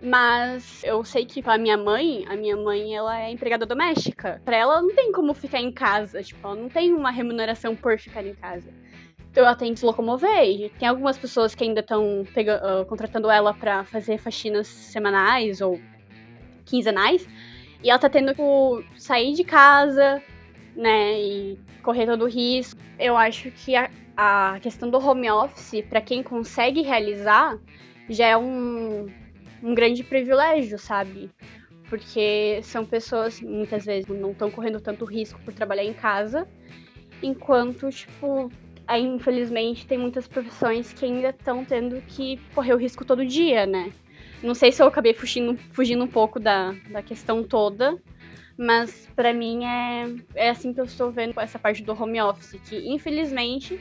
Mas 0.00 0.84
eu 0.84 1.02
sei 1.02 1.24
que 1.24 1.42
a 1.46 1.56
minha 1.56 1.78
mãe, 1.78 2.24
a 2.28 2.36
minha 2.36 2.56
mãe, 2.56 2.94
ela 2.94 3.20
é 3.20 3.30
empregada 3.30 3.64
doméstica. 3.64 4.40
Para 4.44 4.56
ela 4.56 4.82
não 4.82 4.94
tem 4.94 5.10
como 5.10 5.32
ficar 5.32 5.60
em 5.60 5.72
casa, 5.72 6.22
tipo, 6.22 6.46
ela 6.46 6.56
não 6.56 6.68
tem 6.68 6.92
uma 6.92 7.10
remuneração 7.10 7.74
por 7.74 7.98
ficar 7.98 8.24
em 8.24 8.34
casa. 8.34 8.70
Então 9.30 9.42
ela 9.44 9.56
tem 9.56 9.72
que 9.72 9.80
se 9.80 9.86
locomover. 9.86 10.44
E 10.44 10.68
tem 10.78 10.86
algumas 10.86 11.18
pessoas 11.18 11.54
que 11.54 11.64
ainda 11.64 11.80
estão 11.80 12.22
uh, 12.22 12.84
contratando 12.86 13.30
ela 13.30 13.52
para 13.52 13.82
fazer 13.82 14.18
faxinas 14.18 14.68
semanais 14.68 15.60
ou 15.60 15.80
quinzenais. 16.64 17.26
E 17.84 17.90
ela 17.90 17.98
tá 17.98 18.08
tendo 18.08 18.34
que 18.34 18.42
sair 18.98 19.34
de 19.34 19.44
casa, 19.44 20.22
né, 20.74 21.20
e 21.20 21.58
correr 21.82 22.06
todo 22.06 22.24
o 22.24 22.28
risco. 22.28 22.80
Eu 22.98 23.14
acho 23.14 23.50
que 23.50 23.76
a, 23.76 23.90
a 24.16 24.58
questão 24.62 24.88
do 24.88 24.98
home 24.98 25.30
office, 25.30 25.84
para 25.88 26.00
quem 26.00 26.22
consegue 26.22 26.80
realizar, 26.80 27.58
já 28.08 28.28
é 28.28 28.36
um, 28.38 29.06
um 29.62 29.74
grande 29.74 30.02
privilégio, 30.02 30.78
sabe? 30.78 31.30
Porque 31.90 32.58
são 32.62 32.86
pessoas, 32.86 33.38
muitas 33.42 33.84
vezes, 33.84 34.06
não 34.08 34.30
estão 34.30 34.50
correndo 34.50 34.80
tanto 34.80 35.04
risco 35.04 35.38
por 35.44 35.52
trabalhar 35.52 35.84
em 35.84 35.92
casa, 35.92 36.48
enquanto, 37.22 37.90
tipo, 37.90 38.50
aí, 38.86 39.04
infelizmente, 39.04 39.86
tem 39.86 39.98
muitas 39.98 40.26
profissões 40.26 40.90
que 40.94 41.04
ainda 41.04 41.28
estão 41.28 41.62
tendo 41.66 42.00
que 42.02 42.38
correr 42.54 42.72
o 42.72 42.78
risco 42.78 43.04
todo 43.04 43.26
dia, 43.26 43.66
né? 43.66 43.92
Não 44.44 44.54
sei 44.54 44.70
se 44.70 44.82
eu 44.82 44.86
acabei 44.86 45.14
fugindo, 45.14 45.58
fugindo 45.72 46.04
um 46.04 46.08
pouco 46.08 46.38
da, 46.38 46.74
da 46.90 47.02
questão 47.02 47.42
toda, 47.42 47.96
mas 48.58 49.08
para 49.16 49.32
mim 49.32 49.64
é, 49.64 50.14
é 50.34 50.50
assim 50.50 50.74
que 50.74 50.80
eu 50.80 50.84
estou 50.84 51.10
vendo 51.10 51.40
essa 51.40 51.58
parte 51.58 51.82
do 51.82 51.92
home 51.92 52.20
office, 52.20 52.60
que 52.68 52.76
infelizmente 52.86 53.80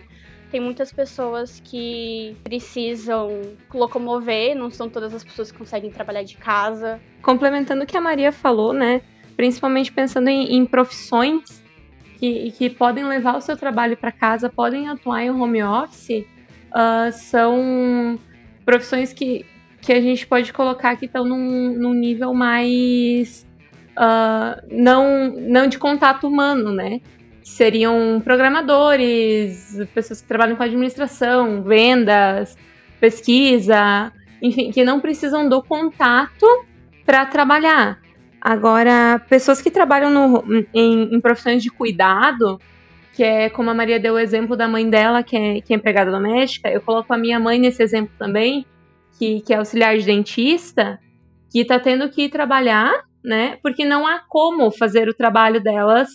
tem 0.49 0.61
muitas 0.61 0.93
pessoas 0.93 1.59
que 1.65 2.37
precisam 2.45 3.41
locomover, 3.73 4.55
não 4.55 4.71
são 4.71 4.87
todas 4.87 5.13
as 5.13 5.21
pessoas 5.21 5.51
que 5.51 5.57
conseguem 5.57 5.91
trabalhar 5.91 6.23
de 6.23 6.37
casa. 6.37 6.97
Complementando 7.21 7.83
o 7.83 7.85
que 7.85 7.97
a 7.97 8.01
Maria 8.01 8.31
falou, 8.31 8.71
né? 8.71 9.01
Principalmente 9.35 9.91
pensando 9.91 10.29
em, 10.29 10.55
em 10.55 10.65
profissões 10.65 11.61
que, 12.19 12.51
que 12.51 12.69
podem 12.69 13.03
levar 13.03 13.35
o 13.35 13.41
seu 13.41 13.57
trabalho 13.57 13.97
para 13.97 14.13
casa, 14.13 14.47
podem 14.47 14.87
atuar 14.87 15.23
em 15.23 15.29
home 15.29 15.61
office, 15.61 16.25
uh, 16.71 17.11
são 17.11 18.17
profissões 18.63 19.11
que, 19.11 19.45
que 19.83 19.91
a 19.91 20.01
gente 20.01 20.25
pode 20.25 20.51
colocar 20.53 20.95
que 20.95 21.05
estão 21.05 21.25
num, 21.25 21.73
num 21.77 21.93
nível 21.93 22.33
mais 22.33 23.45
uh, 23.97 24.65
não, 24.71 25.29
não 25.35 25.67
de 25.67 25.77
contato 25.77 26.27
humano, 26.27 26.71
né? 26.71 27.01
seriam 27.43 28.21
programadores, 28.23 29.77
pessoas 29.93 30.21
que 30.21 30.27
trabalham 30.27 30.55
com 30.55 30.63
administração, 30.63 31.61
vendas, 31.61 32.57
pesquisa, 32.99 34.11
enfim, 34.41 34.71
que 34.71 34.83
não 34.83 34.99
precisam 34.99 35.47
do 35.47 35.61
contato 35.61 36.45
para 37.05 37.25
trabalhar. 37.25 37.99
Agora, 38.41 39.21
pessoas 39.29 39.61
que 39.61 39.69
trabalham 39.69 40.09
no, 40.09 40.43
em, 40.73 41.15
em, 41.15 41.21
profissões 41.21 41.61
de 41.61 41.69
cuidado, 41.69 42.59
que 43.13 43.23
é 43.23 43.49
como 43.49 43.69
a 43.69 43.73
Maria 43.73 43.99
deu 43.99 44.15
o 44.15 44.19
exemplo 44.19 44.55
da 44.57 44.67
mãe 44.67 44.89
dela, 44.89 45.21
que 45.23 45.35
é, 45.35 45.61
que 45.61 45.73
é 45.73 45.75
empregada 45.75 46.11
doméstica, 46.11 46.69
eu 46.69 46.81
coloco 46.81 47.13
a 47.13 47.17
minha 47.17 47.39
mãe 47.39 47.59
nesse 47.59 47.83
exemplo 47.83 48.13
também, 48.17 48.65
que, 49.17 49.41
que 49.41 49.53
é 49.53 49.57
auxiliar 49.57 49.97
de 49.97 50.05
dentista, 50.05 50.99
que 51.51 51.59
está 51.59 51.79
tendo 51.79 52.09
que 52.09 52.29
trabalhar, 52.29 52.91
né? 53.23 53.57
Porque 53.61 53.85
não 53.85 54.05
há 54.05 54.19
como 54.27 54.71
fazer 54.71 55.07
o 55.07 55.13
trabalho 55.13 55.61
delas 55.61 56.09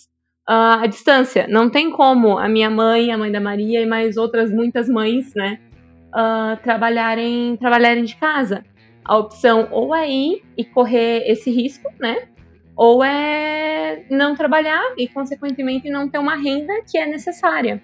uh, 0.49 0.83
à 0.83 0.87
distância. 0.87 1.47
Não 1.49 1.69
tem 1.69 1.91
como 1.91 2.39
a 2.39 2.49
minha 2.49 2.71
mãe, 2.71 3.13
a 3.13 3.19
mãe 3.19 3.31
da 3.31 3.41
Maria 3.41 3.83
e 3.83 3.87
mais 3.87 4.17
outras 4.17 4.51
muitas 4.51 4.89
mães, 4.89 5.35
né, 5.35 5.61
uh, 6.09 6.61
trabalharem, 6.63 7.57
trabalharem 7.57 8.05
de 8.05 8.17
casa. 8.17 8.65
A 9.05 9.17
opção 9.17 9.69
ou 9.71 9.95
é 9.95 10.09
ir 10.11 10.43
e 10.57 10.65
correr 10.65 11.23
esse 11.27 11.51
risco, 11.51 11.91
né, 12.01 12.29
ou 12.77 13.03
é 13.03 14.05
não 14.11 14.35
trabalhar 14.35 14.83
e, 14.97 15.09
consequentemente, 15.09 15.91
não 15.91 16.09
ter 16.09 16.19
uma 16.19 16.37
renda 16.37 16.73
que 16.91 16.99
é 16.99 17.07
necessária. 17.07 17.83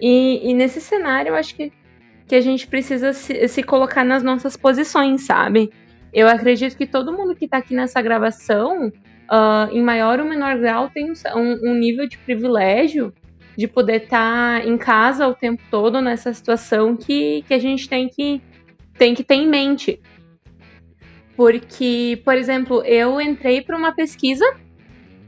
E, 0.00 0.50
e 0.50 0.54
nesse 0.54 0.80
cenário, 0.80 1.30
eu 1.30 1.34
acho 1.34 1.54
que, 1.54 1.72
que 2.28 2.34
a 2.34 2.40
gente 2.40 2.66
precisa 2.66 3.12
se, 3.12 3.48
se 3.48 3.62
colocar 3.62 4.04
nas 4.04 4.22
nossas 4.22 4.56
posições, 4.56 5.22
sabe? 5.22 5.70
Eu 6.12 6.28
acredito 6.28 6.76
que 6.76 6.86
todo 6.86 7.12
mundo 7.12 7.34
que 7.34 7.46
está 7.46 7.58
aqui 7.58 7.74
nessa 7.74 8.00
gravação 8.02 8.92
uh, 9.28 9.70
em 9.72 9.82
maior 9.82 10.20
ou 10.20 10.26
menor 10.26 10.58
grau, 10.58 10.90
tem 10.90 11.10
um, 11.10 11.70
um 11.70 11.74
nível 11.74 12.08
de 12.08 12.18
privilégio 12.18 13.12
de 13.56 13.66
poder 13.66 14.04
estar 14.04 14.60
tá 14.60 14.66
em 14.66 14.78
casa 14.78 15.26
o 15.26 15.34
tempo 15.34 15.62
todo 15.70 16.00
nessa 16.00 16.32
situação 16.32 16.96
que, 16.96 17.42
que 17.42 17.54
a 17.54 17.58
gente 17.58 17.88
tem 17.88 18.08
que, 18.08 18.40
tem 18.96 19.14
que 19.14 19.24
ter 19.24 19.34
em 19.34 19.48
mente. 19.48 20.00
Porque, 21.36 22.20
por 22.24 22.34
exemplo, 22.34 22.82
eu 22.84 23.20
entrei 23.20 23.60
para 23.62 23.76
uma 23.76 23.92
pesquisa, 23.94 24.44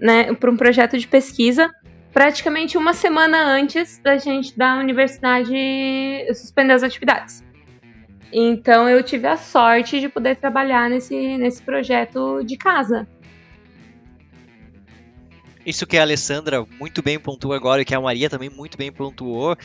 né, 0.01 0.33
para 0.35 0.51
um 0.51 0.57
projeto 0.57 0.99
de 0.99 1.07
pesquisa, 1.07 1.71
praticamente 2.13 2.77
uma 2.77 2.93
semana 2.93 3.43
antes 3.45 3.99
da 3.99 4.17
gente 4.17 4.57
da 4.57 4.77
universidade 4.77 5.55
suspender 6.35 6.73
as 6.73 6.83
atividades. 6.83 7.45
Então 8.33 8.89
eu 8.89 9.03
tive 9.03 9.27
a 9.27 9.37
sorte 9.37 10.01
de 10.01 10.09
poder 10.09 10.37
trabalhar 10.37 10.89
nesse, 10.89 11.37
nesse 11.37 11.63
projeto 11.63 12.43
de 12.45 12.57
casa. 12.57 13.09
Isso 15.65 15.87
que 15.87 15.99
a 15.99 16.03
Alessandra 16.03 16.67
muito 16.79 17.03
bem 17.03 17.19
pontuou 17.19 17.53
agora 17.53 17.83
e 17.83 17.85
que 17.85 17.95
a 17.95 18.01
Maria 18.01 18.31
também 18.31 18.49
muito 18.49 18.79
bem 18.79 18.91
pontuou, 18.91 19.57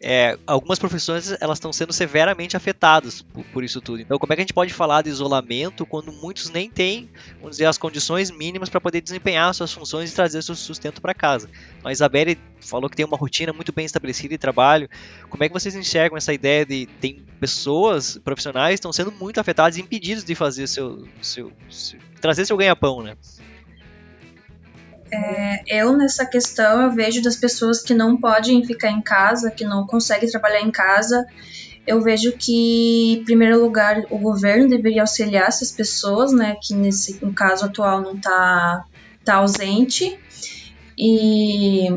é, 0.00 0.38
algumas 0.46 0.78
profissões 0.78 1.32
elas 1.40 1.58
estão 1.58 1.72
sendo 1.72 1.92
severamente 1.92 2.56
afetadas 2.56 3.22
por, 3.22 3.44
por, 3.46 3.64
isso 3.64 3.80
tudo. 3.80 4.00
Então, 4.00 4.18
como 4.18 4.32
é 4.32 4.36
que 4.36 4.42
a 4.42 4.44
gente 4.44 4.52
pode 4.52 4.72
falar 4.72 5.02
de 5.02 5.08
isolamento 5.08 5.84
quando 5.84 6.12
muitos 6.12 6.50
nem 6.50 6.70
têm, 6.70 7.10
vamos 7.36 7.52
dizer, 7.52 7.64
as 7.64 7.78
condições 7.78 8.30
mínimas 8.30 8.68
para 8.68 8.80
poder 8.80 9.00
desempenhar 9.00 9.52
suas 9.54 9.72
funções 9.72 10.12
e 10.12 10.14
trazer 10.14 10.42
seu 10.42 10.54
sustento 10.54 11.00
para 11.00 11.14
casa? 11.14 11.50
A 11.82 11.90
Isabelle 11.90 12.38
falou 12.60 12.88
que 12.88 12.96
tem 12.96 13.06
uma 13.06 13.16
rotina 13.16 13.52
muito 13.52 13.72
bem 13.72 13.84
estabelecida 13.86 14.28
de 14.28 14.38
trabalho. 14.38 14.88
Como 15.28 15.42
é 15.42 15.48
que 15.48 15.52
vocês 15.52 15.74
enxergam 15.74 16.16
essa 16.16 16.32
ideia 16.32 16.64
de 16.64 16.86
tem 17.00 17.24
pessoas 17.40 18.18
profissionais 18.18 18.74
estão 18.74 18.92
sendo 18.92 19.10
muito 19.12 19.40
afetadas 19.40 19.78
impedidos 19.78 20.24
de 20.24 20.34
fazer 20.34 20.66
seu, 20.66 21.08
seu, 21.22 21.52
seu 21.70 21.98
trazer 22.20 22.44
seu 22.44 22.56
ganha-pão, 22.56 23.02
né? 23.02 23.16
É, 25.10 25.62
eu, 25.66 25.96
nessa 25.96 26.26
questão, 26.26 26.82
eu 26.82 26.92
vejo 26.92 27.22
das 27.22 27.36
pessoas 27.36 27.82
que 27.82 27.94
não 27.94 28.16
podem 28.16 28.64
ficar 28.64 28.90
em 28.90 29.00
casa, 29.00 29.50
que 29.50 29.64
não 29.64 29.86
conseguem 29.86 30.28
trabalhar 30.28 30.60
em 30.60 30.70
casa, 30.70 31.26
eu 31.86 32.02
vejo 32.02 32.32
que, 32.32 33.14
em 33.14 33.24
primeiro 33.24 33.60
lugar, 33.60 34.02
o 34.10 34.18
governo 34.18 34.68
deveria 34.68 35.00
auxiliar 35.00 35.48
essas 35.48 35.72
pessoas, 35.72 36.32
né, 36.32 36.56
que 36.62 36.74
nesse 36.74 37.18
no 37.24 37.32
caso 37.32 37.64
atual 37.64 38.02
não 38.02 38.14
está 38.14 38.84
tá 39.24 39.36
ausente, 39.36 40.18
e 40.98 41.88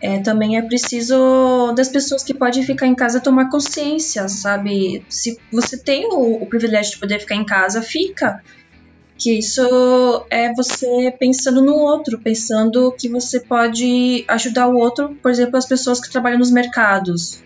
é, 0.00 0.20
também 0.20 0.56
é 0.56 0.62
preciso 0.62 1.72
das 1.76 1.88
pessoas 1.88 2.22
que 2.22 2.32
podem 2.32 2.62
ficar 2.62 2.86
em 2.86 2.94
casa 2.94 3.20
tomar 3.20 3.50
consciência, 3.50 4.28
sabe? 4.28 5.04
Se 5.08 5.38
você 5.52 5.76
tem 5.76 6.06
o, 6.06 6.42
o 6.42 6.46
privilégio 6.46 6.92
de 6.92 6.98
poder 6.98 7.20
ficar 7.20 7.34
em 7.34 7.44
casa, 7.44 7.82
fica 7.82 8.42
que 9.16 9.38
isso 9.38 10.26
é 10.28 10.52
você 10.52 11.14
pensando 11.18 11.62
no 11.62 11.74
outro, 11.74 12.18
pensando 12.18 12.92
que 12.92 13.08
você 13.08 13.40
pode 13.40 14.24
ajudar 14.28 14.68
o 14.68 14.76
outro, 14.76 15.16
por 15.22 15.30
exemplo, 15.30 15.56
as 15.56 15.66
pessoas 15.66 16.00
que 16.00 16.10
trabalham 16.10 16.38
nos 16.38 16.50
mercados. 16.50 17.42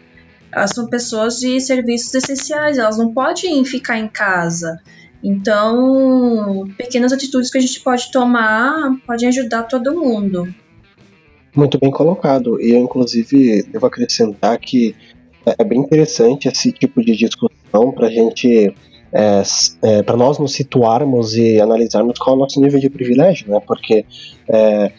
Elas 0.51 0.71
são 0.71 0.87
pessoas 0.87 1.39
de 1.39 1.61
serviços 1.61 2.15
essenciais, 2.15 2.79
elas 2.79 2.97
não 2.97 3.13
podem 3.13 3.65
ficar 3.65 3.99
em 3.99 4.09
casa. 4.09 4.81
Então, 5.23 6.67
pequenas 6.77 7.13
atitudes 7.13 7.51
que 7.51 7.59
a 7.59 7.61
gente 7.61 7.81
pode 7.81 8.11
tomar 8.11 8.97
podem 9.07 9.29
ajudar 9.29 9.65
todo 9.65 9.95
mundo. 9.95 10.49
Muito 11.55 11.79
bem 11.79 11.91
colocado. 11.91 12.61
E 12.61 12.71
eu, 12.71 12.79
inclusive, 12.79 13.65
devo 13.65 13.87
acrescentar 13.87 14.59
que 14.59 14.95
é 15.59 15.65
bem 15.65 15.81
interessante 15.81 16.49
esse 16.49 16.73
tipo 16.73 17.05
de 17.05 17.17
discussão 17.17 17.93
para 17.93 18.07
a 18.07 18.11
gente 18.11 18.73
é, 19.13 19.43
é, 19.83 20.03
para 20.03 20.17
nós 20.17 20.39
nos 20.39 20.53
situarmos 20.53 21.37
e 21.37 21.61
analisarmos 21.61 22.19
qual 22.19 22.35
é 22.35 22.37
o 22.37 22.41
nosso 22.41 22.61
nível 22.61 22.79
de 22.79 22.91
privilégio, 22.91 23.51
né? 23.51 23.61
Porque 23.67 24.05
é, 24.49 24.93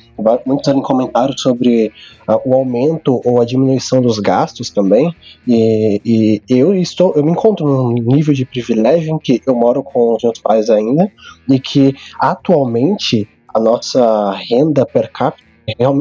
muitos 0.45 0.71
têm 0.71 0.81
comentários 0.81 1.41
sobre 1.41 1.91
uh, 2.27 2.39
o 2.45 2.53
aumento 2.53 3.21
ou 3.23 3.41
a 3.41 3.45
diminuição 3.45 4.01
dos 4.01 4.19
gastos 4.19 4.69
também, 4.69 5.13
e, 5.47 6.01
e, 6.05 6.41
eu 6.49 6.73
estou, 6.75 7.13
eu 7.15 7.23
me 7.23 7.31
encontro 7.31 7.65
num 7.65 7.93
nível 7.93 8.33
de 8.33 8.45
privilégio 8.45 9.15
em 9.15 9.19
que 9.19 9.41
eu 9.45 9.55
moro 9.55 9.83
com 9.83 10.15
os 10.15 10.23
meus 10.23 10.39
pais 10.39 10.69
ainda 10.69 11.11
e 11.47 11.59
que 11.59 11.95
atualmente 12.19 13.27
a 13.47 13.59
nossa 13.59 14.31
renda 14.31 14.85
per 14.85 15.11
capita 15.11 15.48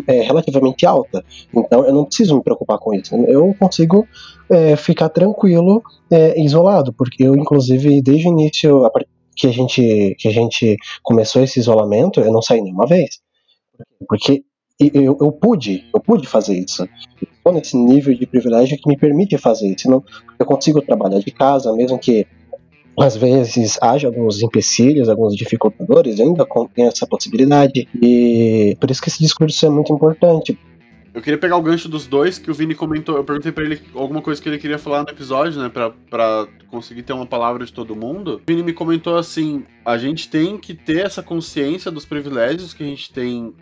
é 0.06 0.22
relativamente 0.22 0.86
alta. 0.86 1.24
Então 1.54 1.84
eu 1.84 1.92
não 1.92 2.04
preciso 2.04 2.36
me 2.36 2.42
preocupar 2.42 2.78
com 2.78 2.94
isso. 2.94 3.14
Eu 3.26 3.54
consigo 3.58 4.06
é, 4.50 4.76
ficar 4.76 5.08
tranquilo, 5.08 5.82
é, 6.10 6.40
isolado, 6.40 6.92
porque 6.92 7.24
eu, 7.24 7.34
inclusive, 7.34 8.00
desde 8.02 8.28
o 8.28 8.32
início, 8.32 8.84
a 8.86 8.90
que 9.36 9.46
a 9.46 9.52
gente 9.52 10.16
que 10.18 10.26
a 10.26 10.32
gente 10.32 10.76
começou 11.02 11.42
esse 11.42 11.60
isolamento, 11.60 12.20
eu 12.20 12.32
não 12.32 12.42
saí 12.42 12.60
nenhuma 12.60 12.86
vez, 12.86 13.20
porque 14.08 14.42
eu, 14.78 15.16
eu 15.20 15.32
pude, 15.32 15.84
eu 15.92 16.00
pude 16.00 16.26
fazer 16.26 16.58
isso. 16.58 16.88
Estou 17.20 17.52
nesse 17.52 17.76
nível 17.76 18.14
de 18.14 18.26
privilégio 18.26 18.78
que 18.80 18.88
me 18.88 18.96
permite 18.96 19.36
fazer 19.38 19.68
isso. 19.68 19.88
Eu 20.38 20.46
consigo 20.46 20.80
trabalhar 20.82 21.18
de 21.18 21.30
casa, 21.30 21.72
mesmo 21.72 21.98
que 21.98 22.26
às 23.00 23.16
vezes 23.16 23.78
haja 23.82 24.08
alguns 24.08 24.42
empecilhos, 24.42 25.08
alguns 25.08 25.36
dificultadores, 25.36 26.20
ainda 26.20 26.46
tem 26.74 26.86
essa 26.86 27.06
possibilidade. 27.06 27.88
E 28.00 28.76
por 28.80 28.90
isso 28.90 29.02
que 29.02 29.08
esse 29.08 29.18
discurso 29.18 29.66
é 29.66 29.70
muito 29.70 29.92
importante. 29.92 30.58
Eu 31.14 31.22
queria 31.22 31.38
pegar 31.38 31.56
o 31.56 31.62
gancho 31.62 31.88
dos 31.88 32.06
dois, 32.06 32.38
que 32.38 32.50
o 32.50 32.54
Vini 32.54 32.74
comentou. 32.74 33.16
Eu 33.16 33.24
perguntei 33.24 33.50
para 33.50 33.64
ele 33.64 33.80
alguma 33.94 34.22
coisa 34.22 34.40
que 34.40 34.48
ele 34.48 34.58
queria 34.58 34.78
falar 34.78 35.02
no 35.02 35.10
episódio, 35.10 35.60
né? 35.60 35.68
Pra, 35.68 35.90
pra 35.90 36.46
conseguir 36.68 37.02
ter 37.02 37.12
uma 37.12 37.26
palavra 37.26 37.64
de 37.64 37.72
todo 37.72 37.96
mundo. 37.96 38.36
O 38.36 38.40
Vini 38.46 38.62
me 38.62 38.72
comentou 38.72 39.16
assim: 39.16 39.64
a 39.84 39.98
gente 39.98 40.28
tem 40.28 40.56
que 40.58 40.74
ter 40.74 41.06
essa 41.06 41.22
consciência 41.22 41.90
dos 41.90 42.04
privilégios 42.04 42.72
que 42.72 42.84
a 42.84 42.86
gente 42.86 43.12
tem 43.12 43.52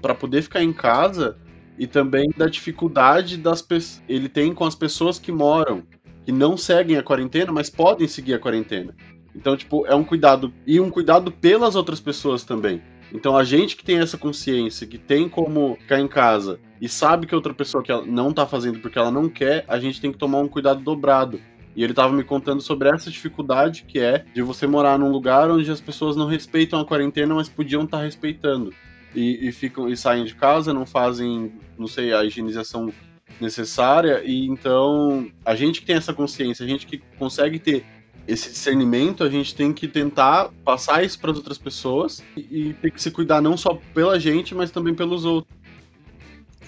para 0.00 0.14
poder 0.14 0.42
ficar 0.42 0.62
em 0.62 0.72
casa 0.72 1.36
e 1.78 1.86
também 1.86 2.28
da 2.36 2.46
dificuldade 2.46 3.36
das 3.36 3.64
ele 4.08 4.28
tem 4.28 4.52
com 4.52 4.64
as 4.64 4.74
pessoas 4.74 5.18
que 5.18 5.30
moram 5.30 5.84
que 6.28 6.32
não 6.32 6.58
seguem 6.58 6.98
a 6.98 7.02
quarentena, 7.02 7.50
mas 7.50 7.70
podem 7.70 8.06
seguir 8.06 8.34
a 8.34 8.38
quarentena. 8.38 8.94
Então, 9.34 9.56
tipo, 9.56 9.86
é 9.86 9.94
um 9.94 10.04
cuidado. 10.04 10.52
E 10.66 10.78
um 10.78 10.90
cuidado 10.90 11.32
pelas 11.32 11.74
outras 11.74 12.00
pessoas 12.00 12.44
também. 12.44 12.82
Então, 13.10 13.34
a 13.34 13.42
gente 13.42 13.74
que 13.74 13.82
tem 13.82 13.98
essa 13.98 14.18
consciência, 14.18 14.86
que 14.86 14.98
tem 14.98 15.26
como 15.26 15.78
ficar 15.80 15.98
em 15.98 16.06
casa 16.06 16.60
e 16.82 16.86
sabe 16.86 17.26
que 17.26 17.34
outra 17.34 17.54
pessoa 17.54 17.82
que 17.82 17.90
não 18.02 18.30
tá 18.30 18.44
fazendo 18.44 18.78
porque 18.78 18.98
ela 18.98 19.10
não 19.10 19.26
quer, 19.26 19.64
a 19.66 19.78
gente 19.78 20.02
tem 20.02 20.12
que 20.12 20.18
tomar 20.18 20.40
um 20.40 20.48
cuidado 20.48 20.82
dobrado. 20.82 21.40
E 21.74 21.82
ele 21.82 21.94
tava 21.94 22.12
me 22.12 22.22
contando 22.22 22.60
sobre 22.60 22.90
essa 22.90 23.10
dificuldade 23.10 23.86
que 23.88 23.98
é 23.98 24.26
de 24.34 24.42
você 24.42 24.66
morar 24.66 24.98
num 24.98 25.10
lugar 25.10 25.50
onde 25.50 25.70
as 25.70 25.80
pessoas 25.80 26.14
não 26.14 26.26
respeitam 26.26 26.78
a 26.78 26.84
quarentena, 26.84 27.34
mas 27.34 27.48
podiam 27.48 27.84
estar 27.84 27.96
tá 27.96 28.04
respeitando. 28.04 28.70
E, 29.14 29.48
e, 29.48 29.50
ficam 29.50 29.88
e 29.88 29.96
saem 29.96 30.26
de 30.26 30.34
casa, 30.34 30.74
não 30.74 30.84
fazem, 30.84 31.54
não 31.78 31.86
sei, 31.86 32.12
a 32.12 32.22
higienização 32.22 32.92
necessária, 33.40 34.22
e 34.24 34.46
então 34.46 35.30
a 35.44 35.54
gente 35.54 35.80
que 35.80 35.86
tem 35.86 35.96
essa 35.96 36.12
consciência, 36.12 36.64
a 36.64 36.68
gente 36.68 36.86
que 36.86 36.98
consegue 37.18 37.58
ter 37.58 37.84
esse 38.26 38.50
discernimento, 38.50 39.24
a 39.24 39.30
gente 39.30 39.54
tem 39.54 39.72
que 39.72 39.88
tentar 39.88 40.50
passar 40.62 41.02
isso 41.02 41.18
para 41.18 41.30
as 41.30 41.38
outras 41.38 41.56
pessoas 41.56 42.22
e, 42.36 42.74
ter 42.74 42.90
que 42.90 43.00
se 43.00 43.10
cuidar 43.10 43.40
não 43.40 43.56
só 43.56 43.80
pela 43.94 44.20
gente, 44.20 44.54
mas 44.54 44.70
também 44.70 44.94
pelos 44.94 45.24
outros 45.24 45.58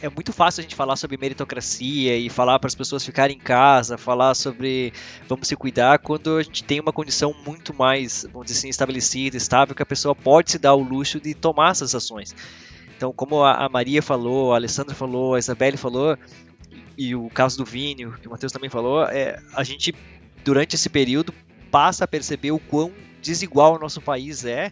é 0.03 0.09
muito 0.09 0.33
fácil 0.33 0.61
a 0.61 0.63
gente 0.63 0.75
falar 0.75 0.97
sobre 0.97 1.19
meritocracia 1.19 2.17
e 2.17 2.31
falar 2.31 2.59
para 2.59 2.69
as 2.69 2.75
pessoas 2.75 3.05
ficarem 3.05 3.37
em 3.37 3.39
casa, 3.39 3.99
falar 3.99 4.35
sobre 4.35 4.93
vamos 5.29 5.47
se 5.47 5.55
cuidar 5.55 5.99
quando 5.99 6.39
a 6.39 6.43
gente 6.43 6.65
tem 6.65 6.81
uma 6.81 6.93
condição 6.93 7.35
muito 7.47 7.75
mais, 7.75 8.27
vamos 8.33 8.47
dizer 8.47 8.61
assim, 8.61 8.69
estabelecida, 8.71 9.37
estável, 9.37 9.75
que 9.75 9.83
a 9.83 9.87
pessoa 9.87 10.15
pode 10.15 10.53
se 10.53 10.59
dar 10.59 10.75
o 10.75 10.83
luxo 10.83 11.21
de 11.21 11.35
tomar 11.35 11.73
essas 11.73 11.95
ações. 11.95 12.35
Então, 12.97 13.13
como 13.13 13.43
a 13.45 13.69
Maria 13.69 14.03
falou, 14.03 14.53
a 14.53 14.57
Alessandra 14.57 14.95
falou, 14.95 15.35
a 15.35 15.39
Isabelle 15.39 15.77
falou, 15.77 16.17
e 17.01 17.15
o 17.15 17.31
caso 17.31 17.57
do 17.57 17.65
Vini, 17.65 18.13
que 18.21 18.29
o 18.29 18.31
Matheus 18.31 18.53
também 18.53 18.69
falou, 18.69 19.05
é, 19.05 19.43
a 19.55 19.65
gente, 19.65 19.95
durante 20.45 20.77
esse 20.77 20.91
período, 20.91 21.33
passa 21.71 22.05
a 22.05 22.07
perceber 22.07 22.51
o 22.51 22.59
quão 22.59 22.93
desigual 23.23 23.75
o 23.75 23.79
nosso 23.79 24.03
país 24.03 24.45
é 24.45 24.71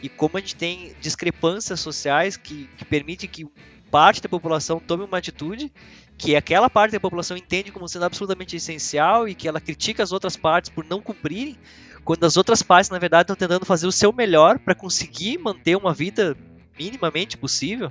e 0.00 0.08
como 0.08 0.36
a 0.36 0.40
gente 0.40 0.54
tem 0.54 0.94
discrepâncias 1.00 1.80
sociais 1.80 2.36
que, 2.36 2.70
que 2.78 2.84
permite 2.84 3.26
que 3.26 3.44
parte 3.90 4.22
da 4.22 4.28
população 4.28 4.78
tome 4.78 5.02
uma 5.02 5.18
atitude 5.18 5.72
que 6.16 6.36
aquela 6.36 6.70
parte 6.70 6.92
da 6.92 7.00
população 7.00 7.36
entende 7.36 7.72
como 7.72 7.88
sendo 7.88 8.04
absolutamente 8.04 8.54
essencial 8.54 9.26
e 9.26 9.34
que 9.34 9.48
ela 9.48 9.60
critica 9.60 10.00
as 10.00 10.12
outras 10.12 10.36
partes 10.36 10.70
por 10.70 10.84
não 10.84 11.00
cumprirem, 11.00 11.58
quando 12.04 12.22
as 12.22 12.36
outras 12.36 12.62
partes, 12.62 12.88
na 12.88 13.00
verdade, 13.00 13.24
estão 13.24 13.34
tentando 13.34 13.66
fazer 13.66 13.88
o 13.88 13.92
seu 13.92 14.12
melhor 14.12 14.60
para 14.60 14.76
conseguir 14.76 15.38
manter 15.38 15.76
uma 15.76 15.92
vida 15.92 16.36
minimamente 16.78 17.36
possível. 17.36 17.90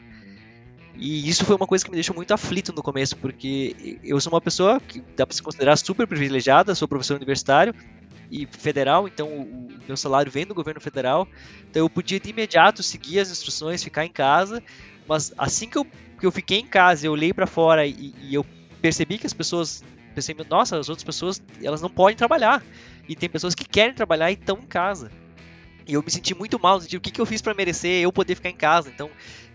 E 0.96 1.28
isso 1.28 1.44
foi 1.44 1.56
uma 1.56 1.66
coisa 1.66 1.84
que 1.84 1.90
me 1.90 1.96
deixou 1.96 2.16
muito 2.16 2.34
aflito 2.34 2.72
no 2.74 2.84
começo, 2.84 3.18
porque 3.18 4.00
eu 4.04 4.20
sou 4.22 4.32
uma 4.32 4.42
pessoa 4.42 4.80
que 4.80 5.02
dá 5.16 5.26
para 5.26 5.36
se 5.36 5.42
considerar 5.42 5.76
super 5.76 6.08
privilegiada, 6.08 6.76
sou 6.76 6.88
professor 6.88 7.16
universitário 7.16 7.74
e 8.30 8.46
federal, 8.46 9.08
então 9.08 9.28
o 9.28 9.70
meu 9.88 9.98
salário 9.98 10.32
vem 10.32 10.46
do 10.46 10.54
governo 10.54 10.80
federal, 10.80 11.28
então 11.70 11.84
eu 11.84 11.90
podia 11.90 12.20
de 12.20 12.30
imediato 12.30 12.82
seguir 12.84 13.20
as 13.20 13.32
instruções, 13.32 13.84
ficar 13.84 14.06
em 14.06 14.12
casa, 14.12 14.62
mas 15.08 15.34
assim 15.38 15.68
que 15.68 15.78
eu, 15.78 15.86
que 15.86 16.26
eu 16.26 16.32
fiquei 16.32 16.60
em 16.60 16.68
casa, 16.68 17.08
eu 17.08 17.12
olhei 17.12 17.34
para 17.34 17.48
fora 17.48 17.86
e, 17.86 18.14
e 18.22 18.34
eu 18.34 18.46
percebi 18.82 19.18
que 19.18 19.26
as 19.26 19.34
pessoas 19.34 19.84
pensei, 20.14 20.36
nossa, 20.50 20.78
as 20.78 20.90
outras 20.90 21.04
pessoas, 21.04 21.42
elas 21.62 21.82
não 21.82 21.90
podem 21.90 22.16
trabalhar. 22.16 22.64
E 23.10 23.16
tem 23.16 23.28
pessoas 23.28 23.54
que 23.54 23.66
querem 23.66 23.94
trabalhar 23.94 24.32
e 24.32 24.36
estão 24.36 24.58
em 24.58 24.66
casa. 24.66 25.12
E 25.86 25.94
eu 25.94 26.04
me 26.04 26.10
senti 26.10 26.34
muito 26.34 26.60
mal, 26.60 26.80
senti, 26.80 26.96
o 26.96 27.02
que, 27.02 27.12
que 27.12 27.20
eu 27.20 27.26
fiz 27.26 27.42
para 27.42 27.54
merecer 27.54 28.02
eu 28.02 28.14
poder 28.14 28.36
ficar 28.36 28.50
em 28.50 28.56
casa. 28.56 28.90
Então, 28.90 29.10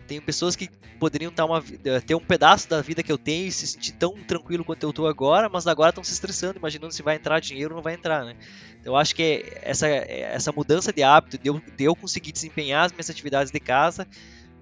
tem 0.09 0.21
pessoas 0.21 0.57
que 0.57 0.69
poderiam 0.99 1.31
ter, 1.31 1.43
uma, 1.43 1.63
eh, 1.85 2.01
ter 2.01 2.15
um 2.15 2.21
pedaço 2.21 2.69
da 2.69 2.81
vida 2.81 3.03
que 3.03 3.13
eu 3.13 3.19
tenho 3.19 3.47
e 3.47 3.53
se 3.53 3.67
sentir 3.67 3.93
tão 3.93 4.15
tranquilo 4.15 4.65
quanto 4.65 4.83
eu 4.83 4.93
tô 4.93 5.07
agora, 5.07 5.49
mas 5.49 5.67
agora 5.67 5.91
estão 5.91 6.03
se 6.03 6.13
estressando, 6.13 6.59
imaginando 6.59 6.93
se 6.93 7.03
vai 7.03 7.17
entrar 7.17 7.39
dinheiro 7.41 7.75
ou 7.75 7.77
não 7.77 7.83
vai 7.83 7.95
entrar, 7.95 8.25
né? 8.25 8.35
Então 8.81 8.97
acho 8.97 9.15
que 9.15 9.45
essa, 9.63 9.87
essa 9.87 10.51
mudança 10.51 10.93
de 10.93 11.03
hábito, 11.03 11.39
de 11.39 11.49
eu, 11.49 11.61
de 11.77 11.85
eu 11.85 11.95
conseguir 11.95 12.33
desempenhar 12.33 12.87
as 12.87 12.93
minhas 12.93 13.11
atividades 13.11 13.53
de 13.53 13.61
casa, 13.61 14.09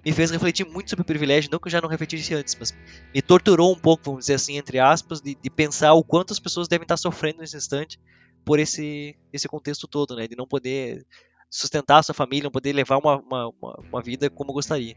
me 0.05 0.13
fez 0.13 0.31
refletir 0.31 0.67
muito 0.67 0.91
sobre 0.91 1.03
o 1.03 1.07
privilégio, 1.07 1.51
não 1.51 1.59
que 1.59 1.69
eu 1.69 1.73
já 1.73 1.81
não 1.81 1.89
refletisse 1.89 2.35
antes, 2.35 2.55
mas 2.59 2.75
me 3.15 3.23
torturou 3.23 3.73
um 3.73 3.79
pouco, 3.79 4.05
vamos 4.05 4.21
dizer 4.21 4.35
assim, 4.35 4.57
entre 4.57 4.81
aspas, 4.81 5.21
de, 5.21 5.37
de 5.41 5.51
pensar 5.51 5.95
o 5.95 6.05
quanto 6.05 6.33
as 6.33 6.41
pessoas 6.41 6.69
devem 6.69 6.85
estar 6.85 6.97
sofrendo 6.97 7.39
nesse 7.39 7.57
instante 7.57 8.01
por 8.45 8.59
esse, 8.59 9.17
esse 9.33 9.49
contexto 9.49 9.87
todo, 9.87 10.17
né? 10.17 10.27
De 10.27 10.37
não 10.37 10.47
poder 10.47 11.07
sustentar 11.49 11.99
a 11.99 12.03
sua 12.03 12.15
família, 12.15 12.45
não 12.45 12.51
poder 12.51 12.73
levar 12.73 12.99
uma, 12.99 13.17
uma, 13.17 13.49
uma, 13.49 13.81
uma 13.89 14.03
vida 14.03 14.29
como 14.29 14.53
gostaria 14.53 14.97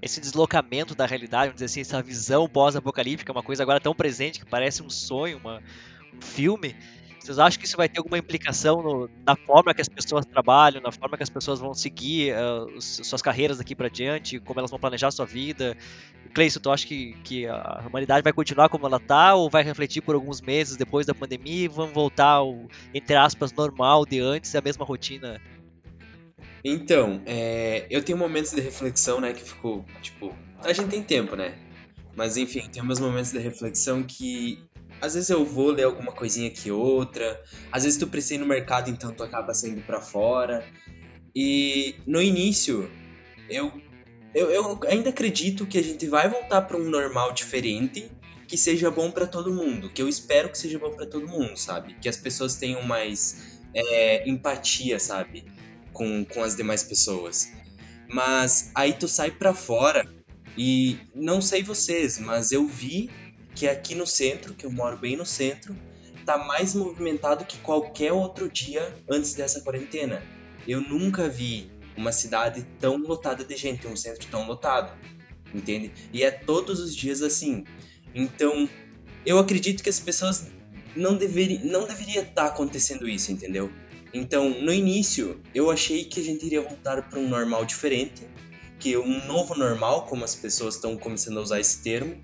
esse 0.00 0.20
deslocamento 0.20 0.94
da 0.94 1.06
realidade, 1.06 1.46
vamos 1.46 1.54
dizer 1.54 1.66
assim, 1.66 1.80
essa 1.80 2.02
visão 2.02 2.48
pós-apocalíptica, 2.48 3.32
uma 3.32 3.42
coisa 3.42 3.62
agora 3.62 3.80
tão 3.80 3.94
presente 3.94 4.40
que 4.40 4.46
parece 4.46 4.82
um 4.82 4.90
sonho, 4.90 5.38
uma, 5.38 5.62
um 6.14 6.20
filme. 6.20 6.74
Vocês 7.24 7.38
acham 7.38 7.58
que 7.58 7.64
isso 7.64 7.78
vai 7.78 7.88
ter 7.88 8.00
alguma 8.00 8.18
implicação 8.18 8.82
no, 8.82 9.10
na 9.24 9.34
forma 9.34 9.72
que 9.72 9.80
as 9.80 9.88
pessoas 9.88 10.26
trabalham, 10.26 10.82
na 10.82 10.92
forma 10.92 11.16
que 11.16 11.22
as 11.22 11.30
pessoas 11.30 11.58
vão 11.58 11.72
seguir 11.72 12.34
uh, 12.34 12.78
suas 12.78 13.22
carreiras 13.22 13.56
daqui 13.56 13.74
para 13.74 13.88
diante, 13.88 14.38
como 14.40 14.60
elas 14.60 14.70
vão 14.70 14.78
planejar 14.78 15.08
a 15.08 15.10
sua 15.10 15.24
vida? 15.24 15.74
Cleison, 16.34 16.60
tu 16.60 16.70
acha 16.70 16.86
que, 16.86 17.14
que 17.24 17.46
a 17.46 17.82
humanidade 17.88 18.22
vai 18.22 18.32
continuar 18.32 18.68
como 18.68 18.86
ela 18.86 19.00
tá 19.00 19.34
ou 19.34 19.48
vai 19.48 19.62
refletir 19.62 20.02
por 20.02 20.14
alguns 20.14 20.42
meses 20.42 20.76
depois 20.76 21.06
da 21.06 21.14
pandemia 21.14 21.64
e 21.64 21.68
vamos 21.68 21.94
voltar 21.94 22.28
ao, 22.28 22.66
entre 22.92 23.16
aspas, 23.16 23.54
normal 23.54 24.04
de 24.04 24.20
antes, 24.20 24.54
a 24.54 24.60
mesma 24.60 24.84
rotina 24.84 25.40
então, 26.64 27.20
é, 27.26 27.86
eu 27.90 28.02
tenho 28.02 28.16
momentos 28.16 28.52
de 28.52 28.60
reflexão, 28.60 29.20
né, 29.20 29.32
que 29.32 29.42
ficou, 29.42 29.84
tipo, 30.00 30.34
a 30.62 30.72
gente 30.72 30.88
tem 30.88 31.02
tempo, 31.02 31.36
né? 31.36 31.58
Mas 32.16 32.36
enfim, 32.36 32.68
tem 32.70 32.82
meus 32.82 33.00
momentos 33.00 33.32
de 33.32 33.38
reflexão 33.38 34.02
que 34.02 34.58
às 35.00 35.14
vezes 35.14 35.28
eu 35.28 35.44
vou 35.44 35.70
ler 35.70 35.84
alguma 35.84 36.12
coisinha 36.12 36.50
que 36.50 36.70
outra, 36.70 37.42
às 37.70 37.84
vezes 37.84 37.98
tu 37.98 38.06
precisa 38.06 38.36
ir 38.36 38.38
no 38.38 38.46
mercado, 38.46 38.88
então 38.88 39.12
tu 39.12 39.22
acaba 39.22 39.52
saindo 39.52 39.82
para 39.82 40.00
fora. 40.00 40.64
E 41.34 41.96
no 42.06 42.22
início, 42.22 42.90
eu, 43.50 43.72
eu, 44.34 44.50
eu 44.50 44.80
ainda 44.88 45.10
acredito 45.10 45.66
que 45.66 45.76
a 45.76 45.82
gente 45.82 46.06
vai 46.06 46.28
voltar 46.28 46.62
para 46.62 46.76
um 46.76 46.84
normal 46.84 47.32
diferente, 47.32 48.10
que 48.46 48.56
seja 48.56 48.90
bom 48.90 49.10
para 49.10 49.26
todo 49.26 49.52
mundo, 49.52 49.90
que 49.90 50.00
eu 50.00 50.08
espero 50.08 50.48
que 50.48 50.56
seja 50.56 50.78
bom 50.78 50.90
para 50.90 51.06
todo 51.06 51.26
mundo, 51.26 51.56
sabe? 51.56 51.94
Que 52.00 52.08
as 52.08 52.16
pessoas 52.16 52.54
tenham 52.54 52.82
mais 52.82 53.60
é, 53.74 54.28
empatia, 54.28 54.98
sabe? 54.98 55.44
Com, 55.94 56.24
com 56.26 56.42
as 56.42 56.54
demais 56.54 56.82
pessoas. 56.82 57.50
Mas 58.12 58.70
aí 58.74 58.92
tu 58.92 59.08
sai 59.08 59.30
para 59.30 59.54
fora 59.54 60.06
e 60.58 60.98
não 61.14 61.40
sei 61.40 61.62
vocês, 61.62 62.18
mas 62.18 62.52
eu 62.52 62.66
vi 62.66 63.08
que 63.54 63.66
aqui 63.66 63.94
no 63.94 64.06
centro, 64.06 64.52
que 64.52 64.66
eu 64.66 64.70
moro 64.70 64.98
bem 64.98 65.16
no 65.16 65.24
centro, 65.24 65.74
tá 66.26 66.36
mais 66.36 66.74
movimentado 66.74 67.44
que 67.44 67.56
qualquer 67.58 68.12
outro 68.12 68.48
dia 68.50 68.94
antes 69.08 69.34
dessa 69.34 69.60
quarentena. 69.60 70.22
Eu 70.66 70.80
nunca 70.80 71.28
vi 71.28 71.70
uma 71.96 72.12
cidade 72.12 72.66
tão 72.80 72.96
lotada 72.96 73.44
de 73.44 73.56
gente, 73.56 73.86
um 73.86 73.96
centro 73.96 74.26
tão 74.28 74.46
lotado, 74.46 74.92
entende? 75.54 75.92
E 76.12 76.22
é 76.22 76.30
todos 76.30 76.80
os 76.80 76.94
dias 76.94 77.22
assim. 77.22 77.64
Então, 78.14 78.68
eu 79.24 79.38
acredito 79.38 79.82
que 79.82 79.88
as 79.88 80.00
pessoas 80.00 80.48
não 80.96 81.16
deveriam 81.16 81.64
não 81.64 81.86
deveria 81.86 82.20
estar 82.20 82.34
tá 82.34 82.46
acontecendo 82.46 83.08
isso, 83.08 83.30
entendeu? 83.32 83.70
Então, 84.14 84.48
no 84.48 84.72
início, 84.72 85.42
eu 85.52 85.72
achei 85.72 86.04
que 86.04 86.20
a 86.20 86.22
gente 86.22 86.46
iria 86.46 86.62
voltar 86.62 87.10
para 87.10 87.18
um 87.18 87.28
normal 87.28 87.64
diferente, 87.64 88.22
que 88.78 88.96
um 88.96 89.26
novo 89.26 89.56
normal, 89.56 90.06
como 90.06 90.24
as 90.24 90.36
pessoas 90.36 90.76
estão 90.76 90.96
começando 90.96 91.38
a 91.38 91.42
usar 91.42 91.58
esse 91.58 91.82
termo, 91.82 92.22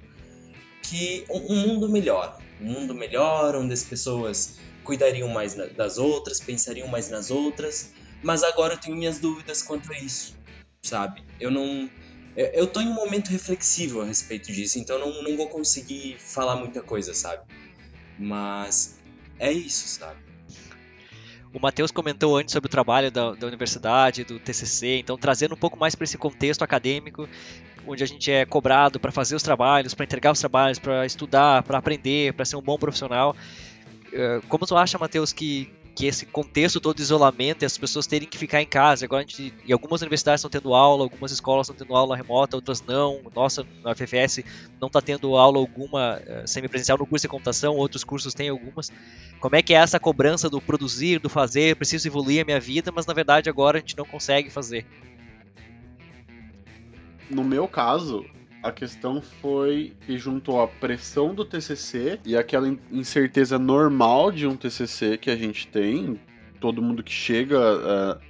que 0.82 1.24
um 1.28 1.56
mundo 1.56 1.88
melhor, 1.88 2.40
um 2.60 2.66
mundo 2.66 2.94
melhor, 2.94 3.56
onde 3.56 3.74
as 3.74 3.82
pessoas 3.82 4.56
cuidariam 4.84 5.28
mais 5.28 5.54
das 5.54 5.98
outras, 5.98 6.38
pensariam 6.38 6.86
mais 6.86 7.10
nas 7.10 7.28
outras, 7.30 7.92
mas 8.22 8.44
agora 8.44 8.74
eu 8.74 8.78
tenho 8.78 8.96
minhas 8.96 9.18
dúvidas 9.18 9.60
quanto 9.60 9.92
a 9.92 9.98
isso, 9.98 10.36
sabe? 10.82 11.24
Eu 11.40 11.50
não 11.50 11.90
Eu, 12.36 12.68
tô 12.68 12.80
em 12.80 12.88
um 12.88 12.94
momento 12.94 13.28
reflexivo 13.30 14.00
a 14.00 14.04
respeito 14.04 14.52
disso, 14.52 14.78
então 14.78 14.96
não, 14.98 15.22
não 15.22 15.36
vou 15.36 15.48
conseguir 15.48 16.16
falar 16.18 16.54
muita 16.54 16.82
coisa, 16.82 17.12
sabe? 17.14 17.42
Mas 18.16 18.98
é 19.38 19.50
isso, 19.50 19.88
sabe? 19.88 20.29
O 21.52 21.58
Matheus 21.58 21.90
comentou 21.90 22.36
antes 22.36 22.52
sobre 22.52 22.68
o 22.68 22.70
trabalho 22.70 23.10
da, 23.10 23.32
da 23.32 23.46
universidade, 23.46 24.24
do 24.24 24.38
TCC, 24.38 24.98
então 24.98 25.18
trazendo 25.18 25.54
um 25.54 25.58
pouco 25.58 25.76
mais 25.76 25.96
para 25.96 26.04
esse 26.04 26.16
contexto 26.16 26.62
acadêmico, 26.62 27.28
onde 27.86 28.04
a 28.04 28.06
gente 28.06 28.30
é 28.30 28.44
cobrado 28.44 29.00
para 29.00 29.10
fazer 29.10 29.34
os 29.34 29.42
trabalhos, 29.42 29.92
para 29.92 30.04
entregar 30.04 30.30
os 30.30 30.38
trabalhos, 30.38 30.78
para 30.78 31.04
estudar, 31.04 31.64
para 31.64 31.78
aprender, 31.78 32.34
para 32.34 32.44
ser 32.44 32.54
um 32.54 32.62
bom 32.62 32.78
profissional. 32.78 33.34
Eh, 34.12 34.40
como 34.48 34.64
tu 34.64 34.76
acha, 34.76 34.96
Matheus, 34.96 35.32
que, 35.32 35.68
que 35.94 36.06
esse 36.06 36.24
contexto 36.26 36.80
todo 36.80 36.96
de 36.96 37.02
isolamento 37.02 37.62
e 37.62 37.66
as 37.66 37.76
pessoas 37.76 38.06
terem 38.06 38.28
que 38.28 38.38
ficar 38.38 38.62
em 38.62 38.66
casa, 38.66 39.04
agora 39.04 39.22
a 39.22 39.26
gente, 39.26 39.52
e 39.64 39.72
algumas 39.72 40.00
universidades 40.00 40.40
estão 40.40 40.50
tendo 40.50 40.74
aula, 40.74 41.04
algumas 41.04 41.32
escolas 41.32 41.68
estão 41.68 41.76
tendo 41.76 41.96
aula 41.96 42.16
remota, 42.16 42.56
outras 42.56 42.80
não, 42.82 43.20
nossa, 43.34 43.66
na 43.82 43.94
FFS 43.94 44.44
não 44.80 44.86
está 44.86 45.00
tendo 45.00 45.36
aula 45.36 45.58
alguma 45.58 46.18
uh, 46.18 46.46
semipresencial 46.46 46.96
no 46.98 47.06
curso 47.06 47.22
de 47.22 47.28
computação, 47.28 47.76
outros 47.76 48.04
cursos 48.04 48.32
têm 48.34 48.48
algumas. 48.48 48.90
Como 49.40 49.56
é 49.56 49.62
que 49.62 49.74
é 49.74 49.76
essa 49.76 49.98
cobrança 49.98 50.48
do 50.48 50.60
produzir, 50.60 51.18
do 51.18 51.28
fazer, 51.28 51.76
preciso 51.76 52.08
evoluir 52.08 52.42
a 52.42 52.44
minha 52.44 52.60
vida, 52.60 52.92
mas 52.94 53.06
na 53.06 53.12
verdade 53.12 53.50
agora 53.50 53.78
a 53.78 53.80
gente 53.80 53.96
não 53.96 54.04
consegue 54.04 54.50
fazer? 54.50 54.86
No 57.28 57.44
meu 57.44 57.68
caso, 57.68 58.24
a 58.62 58.70
questão 58.70 59.22
foi 59.22 59.94
que 60.06 60.18
juntou 60.18 60.60
a 60.60 60.68
pressão 60.68 61.34
do 61.34 61.44
TCC 61.44 62.20
e 62.24 62.36
aquela 62.36 62.68
incerteza 62.90 63.58
normal 63.58 64.30
de 64.30 64.46
um 64.46 64.56
TCC 64.56 65.16
que 65.16 65.30
a 65.30 65.36
gente 65.36 65.66
tem, 65.66 66.20
todo 66.60 66.82
mundo 66.82 67.02
que 67.02 67.12
chega 67.12 67.58
uh, 67.58 68.20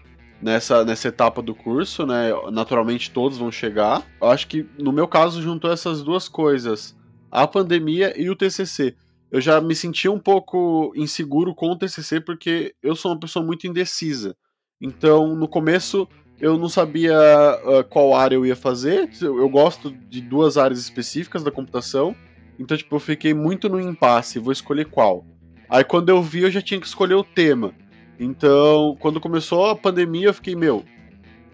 nessa, 0.40 0.84
nessa 0.84 1.08
etapa 1.08 1.42
do 1.42 1.54
curso, 1.54 2.06
né? 2.06 2.30
Naturalmente 2.52 3.10
todos 3.10 3.38
vão 3.38 3.50
chegar. 3.50 4.06
Eu 4.20 4.28
acho 4.28 4.46
que 4.46 4.66
no 4.78 4.92
meu 4.92 5.08
caso 5.08 5.42
juntou 5.42 5.70
essas 5.72 6.02
duas 6.02 6.28
coisas, 6.28 6.96
a 7.30 7.46
pandemia 7.46 8.18
e 8.20 8.30
o 8.30 8.36
TCC. 8.36 8.94
Eu 9.30 9.40
já 9.40 9.60
me 9.60 9.74
sentia 9.74 10.10
um 10.10 10.18
pouco 10.18 10.92
inseguro 10.96 11.54
com 11.54 11.70
o 11.70 11.76
TCC 11.76 12.20
porque 12.20 12.74
eu 12.82 12.94
sou 12.94 13.12
uma 13.12 13.20
pessoa 13.20 13.44
muito 13.44 13.66
indecisa. 13.66 14.36
Então, 14.80 15.36
no 15.36 15.46
começo, 15.46 16.08
eu 16.40 16.58
não 16.58 16.68
sabia 16.68 17.14
uh, 17.14 17.84
qual 17.84 18.14
área 18.14 18.34
eu 18.34 18.46
ia 18.46 18.56
fazer. 18.56 19.10
Eu 19.20 19.48
gosto 19.48 19.90
de 20.08 20.20
duas 20.20 20.56
áreas 20.56 20.78
específicas 20.78 21.44
da 21.44 21.50
computação. 21.50 22.16
Então, 22.58 22.76
tipo, 22.76 22.96
eu 22.96 23.00
fiquei 23.00 23.34
muito 23.34 23.68
no 23.68 23.80
impasse, 23.80 24.38
vou 24.38 24.52
escolher 24.52 24.86
qual. 24.86 25.24
Aí 25.68 25.84
quando 25.84 26.08
eu 26.08 26.22
vi, 26.22 26.42
eu 26.42 26.50
já 26.50 26.60
tinha 26.60 26.80
que 26.80 26.86
escolher 26.86 27.14
o 27.14 27.24
tema. 27.24 27.72
Então, 28.18 28.96
quando 29.00 29.20
começou 29.20 29.66
a 29.66 29.76
pandemia, 29.76 30.26
eu 30.26 30.34
fiquei, 30.34 30.54
meu, 30.54 30.84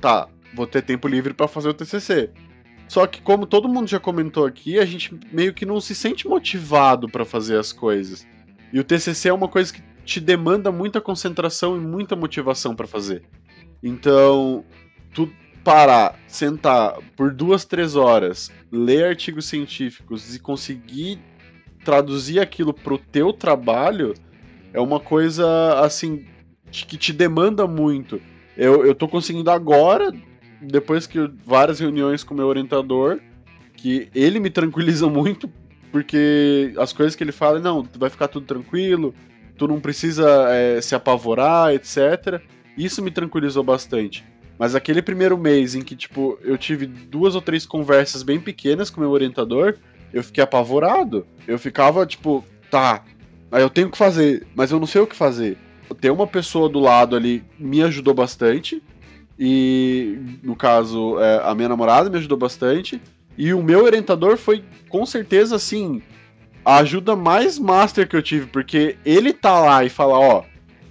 tá, 0.00 0.28
vou 0.54 0.66
ter 0.66 0.82
tempo 0.82 1.06
livre 1.06 1.34
para 1.34 1.46
fazer 1.46 1.68
o 1.68 1.74
TCC. 1.74 2.30
Só 2.88 3.06
que 3.06 3.20
como 3.20 3.46
todo 3.46 3.68
mundo 3.68 3.88
já 3.88 3.98
comentou 3.98 4.46
aqui, 4.46 4.78
a 4.78 4.84
gente 4.84 5.18
meio 5.32 5.52
que 5.52 5.66
não 5.66 5.80
se 5.80 5.94
sente 5.94 6.28
motivado 6.28 7.08
para 7.08 7.24
fazer 7.24 7.58
as 7.58 7.72
coisas. 7.72 8.26
E 8.72 8.78
o 8.78 8.84
TCC 8.84 9.28
é 9.28 9.32
uma 9.32 9.48
coisa 9.48 9.72
que 9.72 9.82
te 10.04 10.20
demanda 10.20 10.70
muita 10.70 11.00
concentração 11.00 11.76
e 11.76 11.80
muita 11.80 12.14
motivação 12.14 12.74
para 12.74 12.86
fazer. 12.86 13.22
Então, 13.86 14.64
tu 15.14 15.30
parar, 15.62 16.18
sentar 16.26 16.98
por 17.16 17.32
duas, 17.32 17.64
três 17.64 17.94
horas, 17.94 18.50
ler 18.70 19.04
artigos 19.04 19.46
científicos 19.46 20.34
e 20.34 20.40
conseguir 20.40 21.20
traduzir 21.84 22.40
aquilo 22.40 22.74
pro 22.74 22.98
teu 22.98 23.32
trabalho 23.32 24.12
é 24.72 24.80
uma 24.80 24.98
coisa 24.98 25.78
assim 25.84 26.26
que 26.72 26.96
te 26.96 27.12
demanda 27.12 27.64
muito. 27.68 28.20
Eu, 28.56 28.84
eu 28.84 28.92
tô 28.92 29.06
conseguindo 29.06 29.52
agora, 29.52 30.12
depois 30.60 31.06
que 31.06 31.30
várias 31.44 31.78
reuniões 31.78 32.24
com 32.24 32.34
meu 32.34 32.48
orientador, 32.48 33.20
que 33.76 34.08
ele 34.12 34.40
me 34.40 34.50
tranquiliza 34.50 35.06
muito, 35.08 35.48
porque 35.92 36.74
as 36.76 36.92
coisas 36.92 37.14
que 37.14 37.22
ele 37.22 37.30
fala, 37.30 37.60
não, 37.60 37.86
vai 37.96 38.10
ficar 38.10 38.26
tudo 38.26 38.46
tranquilo, 38.46 39.14
tu 39.56 39.68
não 39.68 39.78
precisa 39.78 40.48
é, 40.50 40.80
se 40.80 40.92
apavorar, 40.96 41.72
etc. 41.72 42.42
Isso 42.76 43.02
me 43.02 43.10
tranquilizou 43.10 43.62
bastante. 43.62 44.24
Mas 44.58 44.74
aquele 44.74 45.02
primeiro 45.02 45.36
mês 45.36 45.74
em 45.74 45.82
que, 45.82 45.94
tipo, 45.94 46.38
eu 46.42 46.56
tive 46.56 46.86
duas 46.86 47.34
ou 47.34 47.42
três 47.42 47.66
conversas 47.66 48.22
bem 48.22 48.40
pequenas 48.40 48.88
com 48.88 49.00
meu 49.00 49.10
orientador, 49.10 49.74
eu 50.12 50.22
fiquei 50.22 50.42
apavorado. 50.42 51.26
Eu 51.46 51.58
ficava, 51.58 52.06
tipo, 52.06 52.44
tá, 52.70 53.04
aí 53.50 53.62
eu 53.62 53.70
tenho 53.70 53.90
que 53.90 53.98
fazer, 53.98 54.46
mas 54.54 54.70
eu 54.70 54.80
não 54.80 54.86
sei 54.86 55.00
o 55.02 55.06
que 55.06 55.16
fazer. 55.16 55.58
Ter 56.00 56.10
uma 56.10 56.26
pessoa 56.26 56.68
do 56.68 56.80
lado 56.80 57.14
ali 57.14 57.44
me 57.58 57.82
ajudou 57.82 58.14
bastante. 58.14 58.82
E, 59.38 60.18
no 60.42 60.56
caso, 60.56 61.20
é, 61.20 61.42
a 61.44 61.54
minha 61.54 61.68
namorada 61.68 62.08
me 62.08 62.16
ajudou 62.16 62.38
bastante. 62.38 63.00
E 63.36 63.52
o 63.52 63.62
meu 63.62 63.84
orientador 63.84 64.38
foi, 64.38 64.64
com 64.88 65.04
certeza, 65.04 65.56
assim, 65.56 66.00
a 66.64 66.78
ajuda 66.78 67.14
mais 67.14 67.58
master 67.58 68.08
que 68.08 68.16
eu 68.16 68.22
tive, 68.22 68.46
porque 68.46 68.96
ele 69.04 69.32
tá 69.32 69.60
lá 69.60 69.84
e 69.84 69.90
fala, 69.90 70.18
ó, 70.18 70.44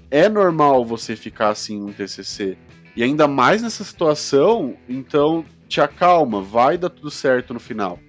é 0.09 0.29
normal 0.29 0.85
você 0.85 1.15
ficar 1.15 1.49
assim 1.49 1.79
no 1.79 1.93
TCC. 1.93 2.57
E 2.95 3.03
ainda 3.03 3.27
mais 3.27 3.61
nessa 3.61 3.83
situação, 3.83 4.75
então 4.87 5.43
te 5.67 5.81
acalma, 5.81 6.41
vai 6.41 6.77
dar 6.77 6.89
tudo 6.89 7.11
certo 7.11 7.53
no 7.53 7.59
final. 7.59 7.99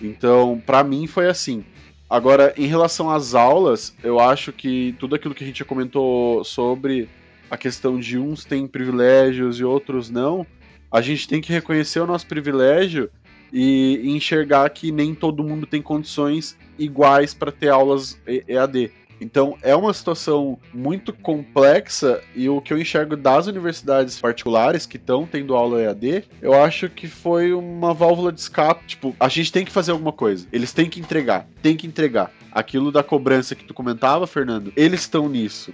Então, 0.00 0.62
para 0.64 0.84
mim 0.84 1.06
foi 1.06 1.28
assim. 1.28 1.64
Agora, 2.08 2.52
em 2.56 2.66
relação 2.66 3.10
às 3.10 3.34
aulas, 3.34 3.94
eu 4.02 4.20
acho 4.20 4.52
que 4.52 4.94
tudo 4.98 5.14
aquilo 5.16 5.34
que 5.34 5.42
a 5.42 5.46
gente 5.46 5.64
comentou 5.64 6.44
sobre 6.44 7.08
a 7.50 7.56
questão 7.56 7.98
de 7.98 8.18
uns 8.18 8.44
têm 8.44 8.66
privilégios 8.66 9.58
e 9.58 9.64
outros 9.64 10.10
não, 10.10 10.46
a 10.90 11.00
gente 11.00 11.26
tem 11.26 11.40
que 11.40 11.52
reconhecer 11.52 12.00
o 12.00 12.06
nosso 12.06 12.26
privilégio 12.26 13.10
e 13.52 14.02
enxergar 14.04 14.68
que 14.70 14.92
nem 14.92 15.14
todo 15.14 15.42
mundo 15.42 15.66
tem 15.66 15.80
condições 15.80 16.56
iguais 16.78 17.32
para 17.32 17.50
ter 17.50 17.68
aulas 17.68 18.20
EAD. 18.26 18.92
Então 19.20 19.56
é 19.62 19.74
uma 19.74 19.92
situação 19.94 20.58
muito 20.72 21.12
complexa 21.12 22.20
e 22.34 22.48
o 22.48 22.60
que 22.60 22.72
eu 22.72 22.78
enxergo 22.78 23.16
das 23.16 23.46
universidades 23.46 24.20
particulares 24.20 24.84
que 24.86 24.96
estão 24.96 25.26
tendo 25.26 25.54
aula 25.54 25.80
EAD, 25.82 26.24
eu 26.42 26.54
acho 26.54 26.88
que 26.88 27.06
foi 27.06 27.52
uma 27.52 27.94
válvula 27.94 28.30
de 28.30 28.40
escape. 28.40 28.86
Tipo, 28.86 29.16
a 29.18 29.28
gente 29.28 29.50
tem 29.50 29.64
que 29.64 29.72
fazer 29.72 29.92
alguma 29.92 30.12
coisa. 30.12 30.46
Eles 30.52 30.72
têm 30.72 30.88
que 30.88 31.00
entregar, 31.00 31.46
tem 31.62 31.76
que 31.76 31.86
entregar. 31.86 32.30
Aquilo 32.52 32.90
da 32.90 33.02
cobrança 33.02 33.54
que 33.54 33.64
tu 33.64 33.74
comentava, 33.74 34.26
Fernando, 34.26 34.72
eles 34.76 35.00
estão 35.00 35.28
nisso. 35.28 35.72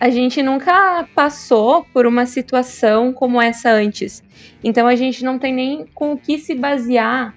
A 0.00 0.10
gente 0.10 0.40
nunca 0.42 1.08
passou 1.12 1.84
por 1.92 2.06
uma 2.06 2.24
situação 2.24 3.12
como 3.12 3.42
essa 3.42 3.70
antes. 3.70 4.22
Então 4.62 4.86
a 4.86 4.94
gente 4.94 5.24
não 5.24 5.38
tem 5.38 5.52
nem 5.52 5.86
com 5.92 6.12
o 6.12 6.18
que 6.18 6.38
se 6.38 6.54
basear 6.54 7.34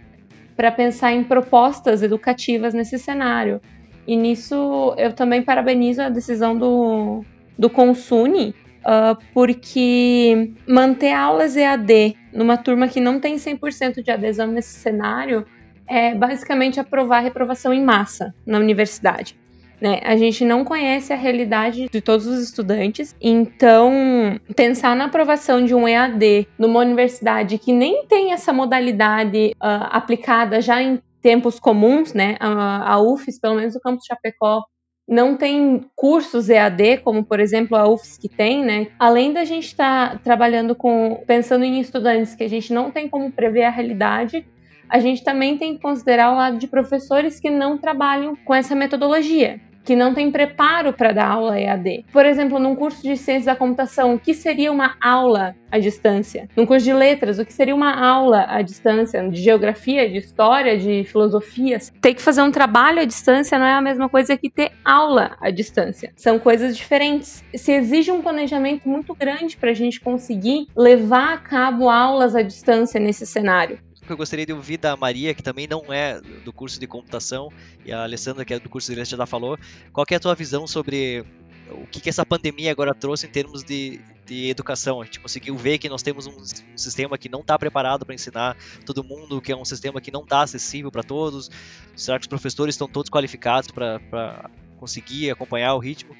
para 0.55 0.71
pensar 0.71 1.11
em 1.11 1.23
propostas 1.23 2.03
educativas 2.03 2.71
nesse 2.71 2.99
cenário. 2.99 3.59
E 4.07 4.15
nisso 4.15 4.93
eu 4.97 5.13
também 5.13 5.41
parabenizo 5.41 6.01
a 6.01 6.09
decisão 6.09 6.57
do, 6.57 7.23
do 7.57 7.69
Consune, 7.69 8.55
uh, 8.79 9.17
porque 9.33 10.51
manter 10.67 11.13
aulas 11.13 11.55
EAD 11.55 12.15
numa 12.33 12.57
turma 12.57 12.87
que 12.87 12.99
não 12.99 13.19
tem 13.19 13.35
100% 13.35 14.03
de 14.03 14.11
adesão 14.11 14.47
nesse 14.47 14.79
cenário 14.79 15.45
é 15.87 16.15
basicamente 16.15 16.79
aprovar 16.79 17.17
a 17.17 17.21
reprovação 17.21 17.73
em 17.73 17.83
massa 17.83 18.33
na 18.45 18.57
universidade. 18.57 19.35
Né? 19.81 19.99
A 20.03 20.15
gente 20.15 20.45
não 20.45 20.63
conhece 20.63 21.11
a 21.11 21.15
realidade 21.15 21.89
de 21.91 22.01
todos 22.01 22.27
os 22.27 22.39
estudantes, 22.39 23.15
então 23.19 24.39
pensar 24.55 24.95
na 24.95 25.05
aprovação 25.05 25.65
de 25.65 25.73
um 25.73 25.87
EAD 25.87 26.47
numa 26.57 26.79
universidade 26.79 27.57
que 27.57 27.73
nem 27.73 28.05
tem 28.05 28.31
essa 28.31 28.53
modalidade 28.53 29.53
uh, 29.55 29.89
aplicada 29.89 30.61
já 30.61 30.81
em 30.81 31.01
tempos 31.21 31.59
comuns, 31.59 32.13
né? 32.13 32.35
A, 32.39 32.93
a 32.93 33.01
UFES, 33.01 33.39
pelo 33.39 33.55
menos 33.55 33.75
o 33.75 33.79
campus 33.79 34.05
Chapecó, 34.05 34.63
não 35.07 35.35
tem 35.35 35.85
cursos 35.95 36.49
EAD, 36.49 36.99
como 37.03 37.23
por 37.23 37.39
exemplo 37.39 37.75
a 37.77 37.87
UFES 37.87 38.17
que 38.17 38.29
tem, 38.29 38.63
né? 38.63 38.87
Além 38.97 39.33
da 39.33 39.43
gente 39.43 39.67
estar 39.67 40.11
tá 40.11 40.17
trabalhando 40.17 40.75
com, 40.75 41.23
pensando 41.27 41.65
em 41.65 41.79
estudantes 41.79 42.35
que 42.35 42.43
a 42.43 42.49
gente 42.49 42.73
não 42.73 42.91
tem 42.91 43.09
como 43.09 43.31
prever 43.31 43.63
a 43.63 43.69
realidade, 43.69 44.45
a 44.89 44.99
gente 44.99 45.23
também 45.23 45.57
tem 45.57 45.75
que 45.75 45.81
considerar 45.81 46.31
o 46.31 46.35
lado 46.35 46.57
de 46.57 46.67
professores 46.67 47.39
que 47.39 47.49
não 47.49 47.77
trabalham 47.77 48.35
com 48.35 48.53
essa 48.53 48.75
metodologia 48.75 49.59
que 49.83 49.95
não 49.95 50.13
tem 50.13 50.31
preparo 50.31 50.93
para 50.93 51.11
dar 51.11 51.27
aula 51.27 51.59
EAD. 51.59 52.05
Por 52.11 52.25
exemplo, 52.25 52.59
num 52.59 52.75
curso 52.75 53.01
de 53.01 53.17
ciências 53.17 53.45
da 53.45 53.55
computação, 53.55 54.15
o 54.15 54.19
que 54.19 54.33
seria 54.33 54.71
uma 54.71 54.95
aula 55.01 55.55
à 55.71 55.79
distância? 55.79 56.47
Num 56.55 56.65
curso 56.65 56.85
de 56.85 56.93
letras, 56.93 57.39
o 57.39 57.45
que 57.45 57.53
seria 57.53 57.73
uma 57.73 57.93
aula 57.93 58.45
à 58.47 58.61
distância? 58.61 59.27
De 59.29 59.41
geografia, 59.41 60.09
de 60.09 60.17
história, 60.17 60.77
de 60.77 61.03
filosofia? 61.03 61.79
Ter 62.01 62.13
que 62.13 62.21
fazer 62.21 62.41
um 62.41 62.51
trabalho 62.51 63.01
à 63.01 63.05
distância 63.05 63.57
não 63.57 63.65
é 63.65 63.73
a 63.73 63.81
mesma 63.81 64.09
coisa 64.09 64.37
que 64.37 64.49
ter 64.49 64.71
aula 64.83 65.37
à 65.39 65.49
distância. 65.49 66.11
São 66.15 66.37
coisas 66.37 66.75
diferentes. 66.75 67.43
Se 67.55 67.71
exige 67.71 68.11
um 68.11 68.21
planejamento 68.21 68.87
muito 68.87 69.15
grande 69.15 69.57
para 69.57 69.71
a 69.71 69.73
gente 69.73 69.99
conseguir 69.99 70.67
levar 70.75 71.33
a 71.33 71.37
cabo 71.37 71.89
aulas 71.89 72.35
à 72.35 72.41
distância 72.41 72.99
nesse 72.99 73.25
cenário 73.25 73.79
que 74.11 74.13
eu 74.13 74.17
gostaria 74.17 74.45
de 74.45 74.53
ouvir 74.53 74.77
da 74.77 74.97
Maria, 74.97 75.33
que 75.33 75.41
também 75.41 75.67
não 75.67 75.91
é 75.91 76.19
do 76.43 76.51
curso 76.51 76.79
de 76.79 76.85
computação, 76.85 77.49
e 77.85 77.91
a 77.91 78.03
Alessandra, 78.03 78.43
que 78.43 78.53
é 78.53 78.59
do 78.59 78.69
curso 78.69 78.87
de 78.87 78.95
direito, 78.95 79.15
já 79.15 79.25
falou. 79.25 79.57
Qual 79.93 80.05
é 80.09 80.15
a 80.15 80.19
tua 80.19 80.35
visão 80.35 80.67
sobre 80.67 81.25
o 81.71 81.87
que, 81.87 82.01
que 82.01 82.09
essa 82.09 82.25
pandemia 82.25 82.71
agora 82.71 82.93
trouxe 82.93 83.25
em 83.25 83.29
termos 83.29 83.63
de, 83.63 84.01
de 84.25 84.49
educação. 84.49 85.01
A 85.01 85.05
gente 85.05 85.19
conseguiu 85.19 85.55
ver 85.55 85.77
que 85.77 85.87
nós 85.87 86.01
temos 86.01 86.27
um, 86.27 86.31
um 86.31 86.77
sistema 86.77 87.17
que 87.17 87.29
não 87.29 87.39
está 87.39 87.57
preparado 87.57 88.05
para 88.05 88.13
ensinar 88.13 88.57
todo 88.85 89.03
mundo, 89.03 89.41
que 89.41 89.51
é 89.51 89.55
um 89.55 89.63
sistema 89.63 90.01
que 90.01 90.11
não 90.11 90.23
está 90.23 90.41
acessível 90.41 90.91
para 90.91 91.03
todos. 91.03 91.49
Será 91.95 92.19
que 92.19 92.23
os 92.23 92.27
professores 92.27 92.75
estão 92.75 92.87
todos 92.87 93.09
qualificados 93.09 93.71
para 93.71 94.49
conseguir 94.77 95.31
acompanhar 95.31 95.73
o 95.73 95.79
ritmo? 95.79 96.15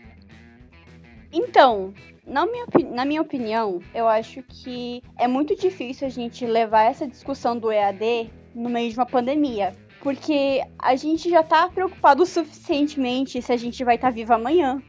Então, 1.31 1.93
na 2.25 2.45
minha, 2.45 2.65
na 2.91 3.05
minha 3.05 3.21
opinião, 3.21 3.81
eu 3.93 4.07
acho 4.07 4.43
que 4.43 5.01
é 5.17 5.27
muito 5.27 5.55
difícil 5.55 6.07
a 6.07 6.09
gente 6.09 6.45
levar 6.45 6.83
essa 6.83 7.07
discussão 7.07 7.57
do 7.57 7.71
EAD 7.71 8.29
no 8.53 8.69
meio 8.69 8.89
de 8.89 8.97
uma 8.97 9.05
pandemia. 9.05 9.75
Porque 10.01 10.61
a 10.79 10.95
gente 10.95 11.29
já 11.29 11.43
tá 11.43 11.69
preocupado 11.69 12.25
suficientemente 12.25 13.41
se 13.41 13.53
a 13.53 13.57
gente 13.57 13.83
vai 13.83 13.95
estar 13.95 14.07
tá 14.07 14.13
vivo 14.13 14.33
amanhã 14.33 14.81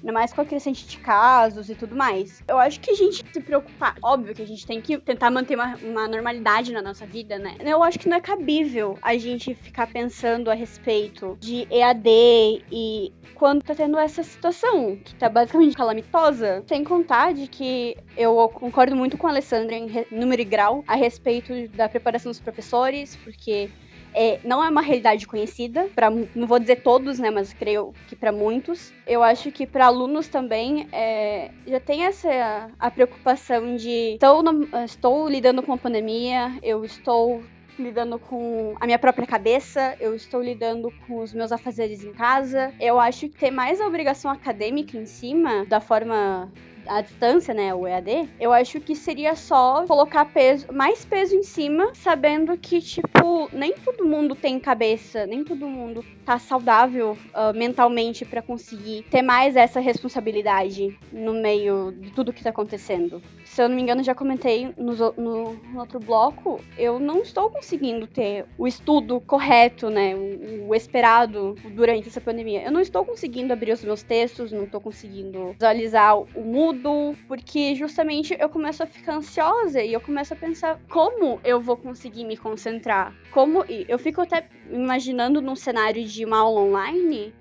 ainda 0.00 0.12
mais 0.12 0.32
com 0.32 0.40
a 0.40 0.44
crescente 0.44 0.86
de 0.86 0.98
casos 0.98 1.70
e 1.70 1.74
tudo 1.74 1.94
mais. 1.94 2.42
Eu 2.48 2.58
acho 2.58 2.80
que 2.80 2.90
a 2.90 2.94
gente 2.94 3.24
se 3.32 3.40
preocupar, 3.40 3.96
óbvio 4.02 4.34
que 4.34 4.42
a 4.42 4.46
gente 4.46 4.66
tem 4.66 4.80
que 4.80 4.98
tentar 4.98 5.30
manter 5.30 5.54
uma, 5.54 5.76
uma 5.76 6.08
normalidade 6.08 6.72
na 6.72 6.82
nossa 6.82 7.06
vida, 7.06 7.38
né? 7.38 7.56
Eu 7.60 7.82
acho 7.82 7.98
que 7.98 8.08
não 8.08 8.16
é 8.16 8.20
cabível 8.20 8.98
a 9.02 9.16
gente 9.16 9.54
ficar 9.54 9.86
pensando 9.86 10.50
a 10.50 10.54
respeito 10.54 11.36
de 11.40 11.66
EAD 11.70 12.64
e 12.70 13.12
quando 13.34 13.62
tá 13.62 13.74
tendo 13.74 13.98
essa 13.98 14.22
situação 14.22 14.96
que 14.96 15.14
tá 15.14 15.28
basicamente 15.28 15.76
calamitosa, 15.76 16.62
sem 16.66 16.84
contar 16.84 17.32
de 17.32 17.46
que 17.46 17.96
eu 18.16 18.48
concordo 18.50 18.94
muito 18.94 19.16
com 19.16 19.26
a 19.26 19.30
Alessandra 19.30 19.74
em 19.74 20.06
número 20.10 20.42
e 20.42 20.44
grau 20.44 20.84
a 20.86 20.94
respeito 20.94 21.68
da 21.68 21.88
preparação 21.88 22.30
dos 22.30 22.40
professores, 22.40 23.16
porque 23.16 23.70
é, 24.14 24.40
não 24.44 24.62
é 24.64 24.68
uma 24.68 24.80
realidade 24.80 25.26
conhecida, 25.26 25.88
não 26.34 26.46
vou 26.46 26.58
dizer 26.58 26.82
todos, 26.82 27.18
né, 27.18 27.30
mas 27.30 27.52
creio 27.52 27.94
que 28.08 28.16
para 28.16 28.32
muitos. 28.32 28.92
Eu 29.06 29.22
acho 29.22 29.50
que 29.50 29.66
para 29.66 29.86
alunos 29.86 30.28
também 30.28 30.88
é, 30.92 31.50
já 31.66 31.80
tem 31.80 32.04
essa 32.04 32.70
a 32.78 32.90
preocupação 32.90 33.76
de 33.76 34.14
estou, 34.14 34.42
estou 34.84 35.28
lidando 35.28 35.62
com 35.62 35.72
a 35.72 35.78
pandemia, 35.78 36.52
eu 36.62 36.84
estou 36.84 37.42
lidando 37.78 38.18
com 38.18 38.74
a 38.78 38.86
minha 38.86 38.98
própria 38.98 39.26
cabeça, 39.26 39.96
eu 39.98 40.14
estou 40.14 40.42
lidando 40.42 40.92
com 41.06 41.18
os 41.18 41.32
meus 41.32 41.50
afazeres 41.50 42.04
em 42.04 42.12
casa. 42.12 42.72
Eu 42.78 43.00
acho 43.00 43.28
que 43.28 43.38
ter 43.38 43.50
mais 43.50 43.80
a 43.80 43.86
obrigação 43.86 44.30
acadêmica 44.30 44.96
em 44.96 45.06
cima 45.06 45.64
da 45.66 45.80
forma 45.80 46.52
à 46.86 47.00
distância, 47.00 47.54
né, 47.54 47.74
o 47.74 47.86
EAD, 47.86 48.28
eu 48.38 48.52
acho 48.52 48.80
que 48.80 48.94
seria 48.94 49.34
só 49.34 49.84
colocar 49.86 50.24
peso, 50.26 50.66
mais 50.72 51.04
peso 51.04 51.34
em 51.34 51.42
cima, 51.42 51.92
sabendo 51.94 52.56
que, 52.56 52.80
tipo, 52.80 53.48
nem 53.52 53.72
todo 53.72 54.06
mundo 54.06 54.34
tem 54.34 54.58
cabeça, 54.58 55.26
nem 55.26 55.44
todo 55.44 55.66
mundo 55.66 56.04
tá 56.24 56.38
saudável 56.38 57.16
uh, 57.34 57.56
mentalmente 57.56 58.24
para 58.24 58.42
conseguir 58.42 59.02
ter 59.10 59.22
mais 59.22 59.56
essa 59.56 59.80
responsabilidade 59.80 60.96
no 61.12 61.34
meio 61.34 61.92
de 61.92 62.10
tudo 62.12 62.32
que 62.32 62.42
tá 62.42 62.50
acontecendo. 62.50 63.22
Se 63.44 63.62
eu 63.62 63.68
não 63.68 63.76
me 63.76 63.82
engano, 63.82 64.02
já 64.02 64.14
comentei 64.14 64.72
no, 64.76 64.94
no, 65.16 65.54
no 65.54 65.80
outro 65.80 65.98
bloco, 65.98 66.60
eu 66.78 66.98
não 67.00 67.22
estou 67.22 67.50
conseguindo 67.50 68.06
ter 68.06 68.46
o 68.56 68.66
estudo 68.66 69.20
correto, 69.20 69.90
né, 69.90 70.14
o, 70.14 70.68
o 70.68 70.74
esperado 70.74 71.56
durante 71.74 72.08
essa 72.08 72.20
pandemia. 72.20 72.62
Eu 72.62 72.70
não 72.70 72.80
estou 72.80 73.04
conseguindo 73.04 73.52
abrir 73.52 73.72
os 73.72 73.82
meus 73.82 74.02
textos, 74.02 74.52
não 74.52 74.64
estou 74.64 74.80
conseguindo 74.80 75.52
visualizar 75.52 76.18
o 76.18 76.44
mundo 76.44 76.69
tudo, 76.70 77.16
porque 77.26 77.74
justamente 77.74 78.36
eu 78.38 78.48
começo 78.48 78.82
a 78.82 78.86
ficar 78.86 79.16
ansiosa 79.16 79.82
e 79.82 79.92
eu 79.92 80.00
começo 80.00 80.32
a 80.32 80.36
pensar 80.36 80.80
como 80.88 81.40
eu 81.42 81.60
vou 81.60 81.76
conseguir 81.76 82.24
me 82.24 82.36
concentrar. 82.36 83.12
Como 83.32 83.64
eu 83.66 83.98
fico 83.98 84.20
até 84.20 84.48
imaginando 84.70 85.40
num 85.40 85.56
cenário 85.56 86.04
de 86.04 86.24
uma 86.24 86.38
aula 86.38 86.60
online 86.60 87.34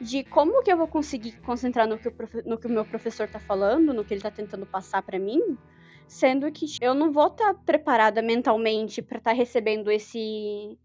de 0.00 0.24
como 0.24 0.62
que 0.62 0.72
eu 0.72 0.76
vou 0.76 0.88
conseguir 0.88 1.32
concentrar 1.42 1.86
no 1.86 1.98
que 1.98 2.08
o, 2.08 2.14
no 2.46 2.58
que 2.58 2.66
o 2.66 2.70
meu 2.70 2.84
professor 2.84 3.28
tá 3.28 3.38
falando, 3.38 3.92
no 3.92 4.04
que 4.04 4.14
ele 4.14 4.22
tá 4.22 4.30
tentando 4.30 4.66
passar 4.66 5.02
para 5.02 5.18
mim, 5.18 5.56
sendo 6.08 6.50
que 6.50 6.66
eu 6.80 6.94
não 6.94 7.12
vou 7.12 7.28
estar 7.28 7.52
tá 7.52 7.60
preparada 7.64 8.22
mentalmente 8.22 9.02
para 9.02 9.18
estar 9.18 9.30
tá 9.32 9.36
recebendo 9.36 9.90
esse 9.90 10.78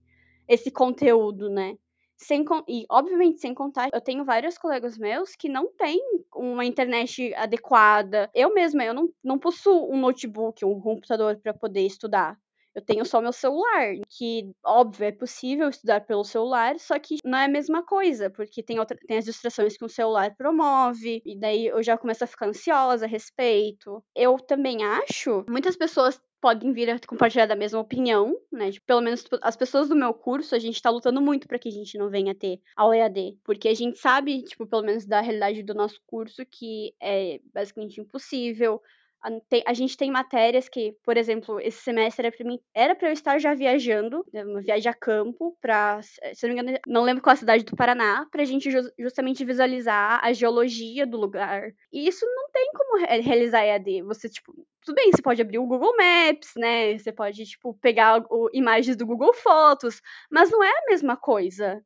esse 0.47 0.71
conteúdo, 0.71 1.49
né? 1.49 1.77
Sem, 2.17 2.43
e, 2.67 2.85
obviamente, 2.89 3.39
sem 3.39 3.53
contar, 3.53 3.89
eu 3.93 4.01
tenho 4.01 4.25
vários 4.25 4.57
colegas 4.57 4.97
meus 4.97 5.35
que 5.35 5.47
não 5.47 5.71
têm 5.77 5.99
uma 6.35 6.65
internet 6.65 7.33
adequada. 7.35 8.29
Eu 8.33 8.53
mesma, 8.53 8.83
eu 8.83 8.93
não, 8.93 9.09
não 9.23 9.37
possuo 9.37 9.93
um 9.93 9.99
notebook, 9.99 10.65
um 10.65 10.79
computador 10.81 11.39
para 11.41 11.53
poder 11.53 11.85
estudar. 11.85 12.35
Eu 12.77 12.81
tenho 12.85 13.03
só 13.05 13.19
meu 13.19 13.33
celular, 13.33 13.95
que, 14.07 14.51
óbvio, 14.63 15.05
é 15.07 15.11
possível 15.11 15.67
estudar 15.67 16.01
pelo 16.05 16.23
celular, 16.23 16.79
só 16.79 16.99
que 16.99 17.17
não 17.25 17.39
é 17.39 17.45
a 17.45 17.47
mesma 17.47 17.83
coisa, 17.83 18.29
porque 18.29 18.61
tem, 18.61 18.79
outra, 18.79 18.95
tem 19.07 19.17
as 19.17 19.25
distrações 19.25 19.75
que 19.75 19.83
o 19.83 19.89
celular 19.89 20.35
promove, 20.37 21.19
e 21.25 21.35
daí 21.39 21.65
eu 21.65 21.81
já 21.81 21.97
começo 21.97 22.23
a 22.23 22.27
ficar 22.27 22.47
ansiosa 22.47 23.05
a 23.05 23.07
respeito. 23.07 24.03
Eu 24.15 24.37
também 24.37 24.83
acho, 24.83 25.43
muitas 25.49 25.75
pessoas 25.75 26.21
podem 26.41 26.73
vir 26.73 26.89
a 26.89 26.99
compartilhar 26.99 27.45
da 27.45 27.55
mesma 27.55 27.79
opinião, 27.79 28.35
né? 28.51 28.71
Tipo, 28.71 28.85
pelo 28.85 29.01
menos 29.01 29.25
as 29.41 29.55
pessoas 29.55 29.89
do 29.89 29.95
meu 29.95 30.13
curso, 30.13 30.55
a 30.55 30.59
gente 30.59 30.81
tá 30.81 30.89
lutando 30.89 31.21
muito 31.21 31.47
para 31.47 31.59
que 31.59 31.69
a 31.69 31.71
gente 31.71 31.97
não 31.97 32.09
venha 32.09 32.35
ter 32.35 32.59
aula 32.75 32.95
EAD, 32.97 33.37
porque 33.43 33.67
a 33.67 33.73
gente 33.73 33.97
sabe, 33.99 34.43
tipo, 34.43 34.65
pelo 34.67 34.83
menos 34.83 35.05
da 35.05 35.21
realidade 35.21 35.63
do 35.63 35.73
nosso 35.73 36.01
curso 36.05 36.45
que 36.45 36.93
é 37.01 37.39
basicamente 37.53 37.99
impossível. 37.99 38.81
A, 39.23 39.29
a 39.65 39.73
gente 39.73 39.97
tem 39.97 40.11
matérias 40.11 40.69
que, 40.69 40.95
por 41.03 41.17
exemplo, 41.17 41.59
esse 41.59 41.81
semestre 41.81 42.31
era 42.73 42.95
pra 42.95 43.09
eu 43.09 43.13
estar 43.13 43.39
já 43.39 43.53
viajando, 43.53 44.23
né, 44.31 44.45
uma 44.45 44.61
viagem 44.61 44.89
a 44.89 44.93
campo, 44.93 45.57
pra, 45.59 45.99
se 46.01 46.47
não 46.47 46.53
me 46.53 46.61
engano, 46.61 46.79
não 46.87 47.03
lembro 47.03 47.23
qual 47.23 47.33
a 47.33 47.37
cidade 47.37 47.63
do 47.63 47.75
Paraná, 47.75 48.25
pra 48.31 48.45
gente 48.45 48.69
ju 48.69 48.79
justamente 48.97 49.43
visualizar 49.43 50.19
a 50.23 50.31
geologia 50.33 51.05
do 51.05 51.17
lugar. 51.17 51.71
E 51.91 52.07
isso 52.07 52.25
não 52.25 52.49
tem 52.51 52.69
como 52.73 53.05
re 53.05 53.21
realizar 53.21 53.65
EAD. 53.65 54.03
Você, 54.03 54.29
tipo, 54.29 54.53
tudo 54.85 54.95
bem, 54.95 55.11
você 55.11 55.21
pode 55.21 55.41
abrir 55.41 55.57
o 55.59 55.65
Google 55.65 55.95
Maps, 55.97 56.51
né? 56.55 56.97
Você 56.97 57.11
pode, 57.11 57.43
tipo, 57.45 57.73
pegar 57.81 58.23
o, 58.29 58.49
imagens 58.53 58.95
do 58.95 59.05
Google 59.05 59.33
Fotos, 59.33 60.01
mas 60.31 60.49
não 60.51 60.63
é 60.63 60.69
a 60.69 60.85
mesma 60.89 61.17
coisa. 61.17 61.81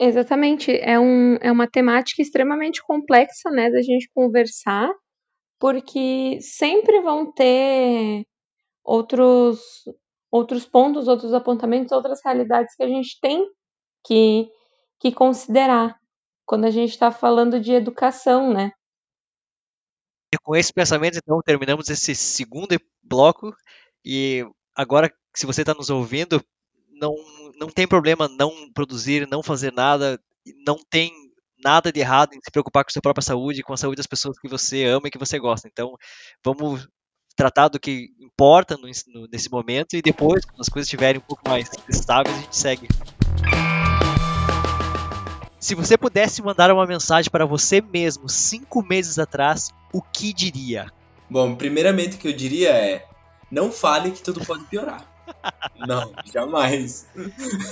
Exatamente, 0.00 0.72
é, 0.72 0.98
um, 0.98 1.36
é 1.36 1.52
uma 1.52 1.68
temática 1.68 2.22
extremamente 2.22 2.82
complexa, 2.82 3.50
né, 3.50 3.70
da 3.70 3.82
gente 3.82 4.08
conversar, 4.14 4.90
porque 5.62 6.40
sempre 6.40 7.00
vão 7.02 7.30
ter 7.30 8.26
outros, 8.82 9.60
outros 10.28 10.66
pontos, 10.66 11.06
outros 11.06 11.32
apontamentos, 11.32 11.92
outras 11.92 12.18
realidades 12.24 12.74
que 12.74 12.82
a 12.82 12.88
gente 12.88 13.16
tem 13.20 13.48
que, 14.04 14.50
que 14.98 15.12
considerar 15.12 15.96
quando 16.44 16.64
a 16.64 16.70
gente 16.70 16.90
está 16.90 17.12
falando 17.12 17.60
de 17.60 17.70
educação, 17.74 18.52
né? 18.52 18.72
E 20.34 20.38
com 20.42 20.56
esse 20.56 20.72
pensamento, 20.72 21.18
então, 21.18 21.40
terminamos 21.40 21.88
esse 21.88 22.12
segundo 22.12 22.76
bloco. 23.00 23.54
E 24.04 24.44
agora, 24.74 25.14
se 25.32 25.46
você 25.46 25.62
está 25.62 25.74
nos 25.74 25.90
ouvindo, 25.90 26.44
não, 26.90 27.14
não 27.54 27.68
tem 27.68 27.86
problema 27.86 28.26
não 28.26 28.50
produzir, 28.72 29.28
não 29.28 29.44
fazer 29.44 29.72
nada, 29.72 30.20
não 30.66 30.76
tem 30.90 31.12
nada 31.62 31.92
de 31.92 32.00
errado 32.00 32.34
em 32.34 32.40
se 32.42 32.50
preocupar 32.50 32.84
com 32.84 32.90
a 32.90 32.92
sua 32.92 33.02
própria 33.02 33.22
saúde, 33.22 33.62
com 33.62 33.72
a 33.72 33.76
saúde 33.76 33.96
das 33.96 34.06
pessoas 34.06 34.38
que 34.38 34.48
você 34.48 34.84
ama 34.84 35.08
e 35.08 35.10
que 35.10 35.18
você 35.18 35.38
gosta. 35.38 35.68
Então, 35.68 35.94
vamos 36.44 36.88
tratar 37.36 37.68
do 37.68 37.80
que 37.80 38.08
importa 38.20 38.76
no, 38.76 38.88
no, 39.14 39.28
nesse 39.30 39.50
momento 39.50 39.96
e 39.96 40.02
depois, 40.02 40.44
quando 40.44 40.60
as 40.60 40.68
coisas 40.68 40.86
estiverem 40.86 41.20
um 41.20 41.24
pouco 41.24 41.48
mais 41.48 41.70
estáveis, 41.88 42.36
a 42.36 42.40
gente 42.40 42.56
segue. 42.56 42.88
Se 45.58 45.74
você 45.74 45.96
pudesse 45.96 46.42
mandar 46.42 46.72
uma 46.72 46.86
mensagem 46.86 47.30
para 47.30 47.46
você 47.46 47.80
mesmo 47.80 48.28
cinco 48.28 48.82
meses 48.82 49.18
atrás, 49.18 49.70
o 49.92 50.02
que 50.02 50.32
diria? 50.32 50.90
Bom, 51.30 51.54
primeiramente 51.54 52.16
o 52.16 52.18
que 52.18 52.28
eu 52.28 52.32
diria 52.32 52.70
é: 52.70 53.06
não 53.50 53.70
fale 53.70 54.10
que 54.10 54.22
tudo 54.22 54.44
pode 54.44 54.64
piorar. 54.64 55.06
não, 55.86 56.12
jamais. 56.32 57.06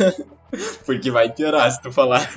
Porque 0.87 1.11
vai 1.11 1.33
piorar 1.33 1.71
se 1.71 1.83
tu 1.83 1.93
falar. 1.93 2.29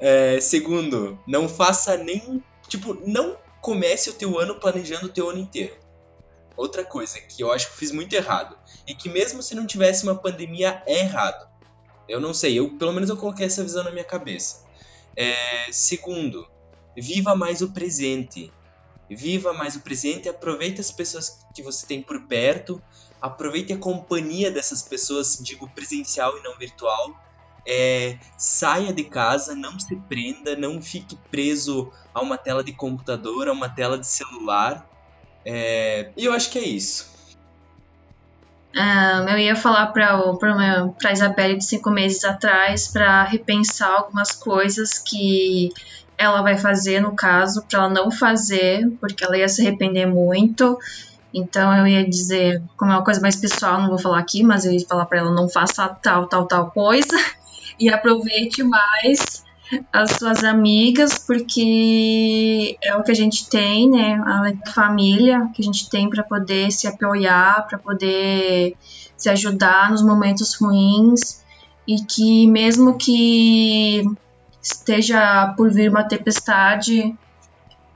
É, 0.00 0.40
segundo, 0.40 1.18
não 1.26 1.48
faça 1.48 1.96
nem. 1.96 2.42
Tipo, 2.68 2.94
não 3.06 3.36
comece 3.60 4.10
o 4.10 4.14
teu 4.14 4.38
ano 4.38 4.56
planejando 4.56 5.06
o 5.06 5.08
teu 5.08 5.30
ano 5.30 5.38
inteiro. 5.38 5.76
Outra 6.56 6.84
coisa 6.84 7.20
que 7.20 7.42
eu 7.42 7.52
acho 7.52 7.70
que 7.70 7.78
fiz 7.78 7.90
muito 7.90 8.12
errado. 8.14 8.56
E 8.86 8.94
que 8.94 9.08
mesmo 9.08 9.42
se 9.42 9.54
não 9.54 9.66
tivesse 9.66 10.04
uma 10.04 10.14
pandemia, 10.14 10.82
é 10.86 11.00
errado. 11.00 11.48
Eu 12.08 12.20
não 12.20 12.34
sei, 12.34 12.58
eu 12.58 12.76
pelo 12.76 12.92
menos 12.92 13.08
eu 13.08 13.16
coloquei 13.16 13.46
essa 13.46 13.62
visão 13.62 13.82
na 13.82 13.90
minha 13.90 14.04
cabeça. 14.04 14.64
É, 15.16 15.72
segundo, 15.72 16.46
viva 16.96 17.34
mais 17.34 17.62
o 17.62 17.72
presente. 17.72 18.52
Viva 19.08 19.52
mais 19.52 19.76
o 19.76 19.80
presente, 19.80 20.28
aproveite 20.28 20.80
as 20.80 20.90
pessoas 20.90 21.44
que 21.54 21.62
você 21.62 21.86
tem 21.86 22.02
por 22.02 22.26
perto, 22.26 22.82
aproveite 23.20 23.72
a 23.72 23.76
companhia 23.76 24.50
dessas 24.50 24.82
pessoas, 24.82 25.38
digo 25.42 25.68
presencial 25.70 26.36
e 26.38 26.42
não 26.42 26.56
virtual, 26.58 27.14
é, 27.66 28.18
saia 28.36 28.92
de 28.92 29.04
casa, 29.04 29.54
não 29.54 29.78
se 29.78 29.96
prenda, 29.96 30.54
não 30.56 30.80
fique 30.82 31.16
preso 31.30 31.90
a 32.12 32.20
uma 32.20 32.36
tela 32.36 32.62
de 32.62 32.72
computador, 32.72 33.48
a 33.48 33.52
uma 33.52 33.68
tela 33.68 33.98
de 33.98 34.06
celular. 34.06 34.86
É, 35.44 36.10
e 36.16 36.24
eu 36.24 36.32
acho 36.32 36.50
que 36.50 36.58
é 36.58 36.64
isso. 36.64 37.12
Um, 38.76 39.28
eu 39.28 39.38
ia 39.38 39.54
falar 39.54 39.86
para 39.88 41.12
Isabelle 41.12 41.56
de 41.56 41.64
cinco 41.64 41.90
meses 41.90 42.24
atrás 42.24 42.88
para 42.88 43.22
repensar 43.22 43.88
algumas 43.88 44.32
coisas 44.32 44.98
que 44.98 45.72
ela 46.18 46.42
vai 46.42 46.58
fazer 46.58 47.00
no 47.00 47.14
caso, 47.14 47.64
para 47.68 47.80
ela 47.80 47.88
não 47.88 48.10
fazer, 48.10 48.90
porque 49.00 49.24
ela 49.24 49.38
ia 49.38 49.48
se 49.48 49.62
arrepender 49.62 50.06
muito. 50.06 50.78
Então 51.32 51.76
eu 51.76 51.86
ia 51.86 52.08
dizer, 52.08 52.62
como 52.76 52.92
é 52.92 52.96
uma 52.96 53.04
coisa 53.04 53.20
mais 53.20 53.36
pessoal, 53.36 53.80
não 53.80 53.88
vou 53.88 53.98
falar 53.98 54.18
aqui, 54.18 54.42
mas 54.42 54.64
eu 54.64 54.72
ia 54.72 54.86
falar 54.86 55.06
para 55.06 55.18
ela 55.18 55.32
não 55.32 55.48
faça 55.48 55.88
tal, 55.88 56.26
tal, 56.26 56.46
tal 56.46 56.70
coisa 56.70 57.16
e 57.78 57.88
aproveite 57.88 58.62
mais 58.62 59.44
as 59.92 60.12
suas 60.12 60.44
amigas, 60.44 61.18
porque 61.18 62.76
é 62.82 62.94
o 62.96 63.02
que 63.02 63.10
a 63.10 63.14
gente 63.14 63.48
tem, 63.48 63.90
né? 63.90 64.14
A 64.14 64.70
família 64.70 65.48
que 65.54 65.62
a 65.62 65.64
gente 65.64 65.88
tem 65.88 66.08
para 66.08 66.22
poder 66.22 66.70
se 66.70 66.86
apoiar, 66.86 67.66
para 67.68 67.78
poder 67.78 68.76
se 69.16 69.28
ajudar 69.30 69.90
nos 69.90 70.02
momentos 70.02 70.54
ruins 70.54 71.42
e 71.86 71.96
que 71.96 72.46
mesmo 72.46 72.96
que 72.96 74.04
esteja 74.62 75.52
por 75.56 75.70
vir 75.70 75.90
uma 75.90 76.04
tempestade, 76.04 77.14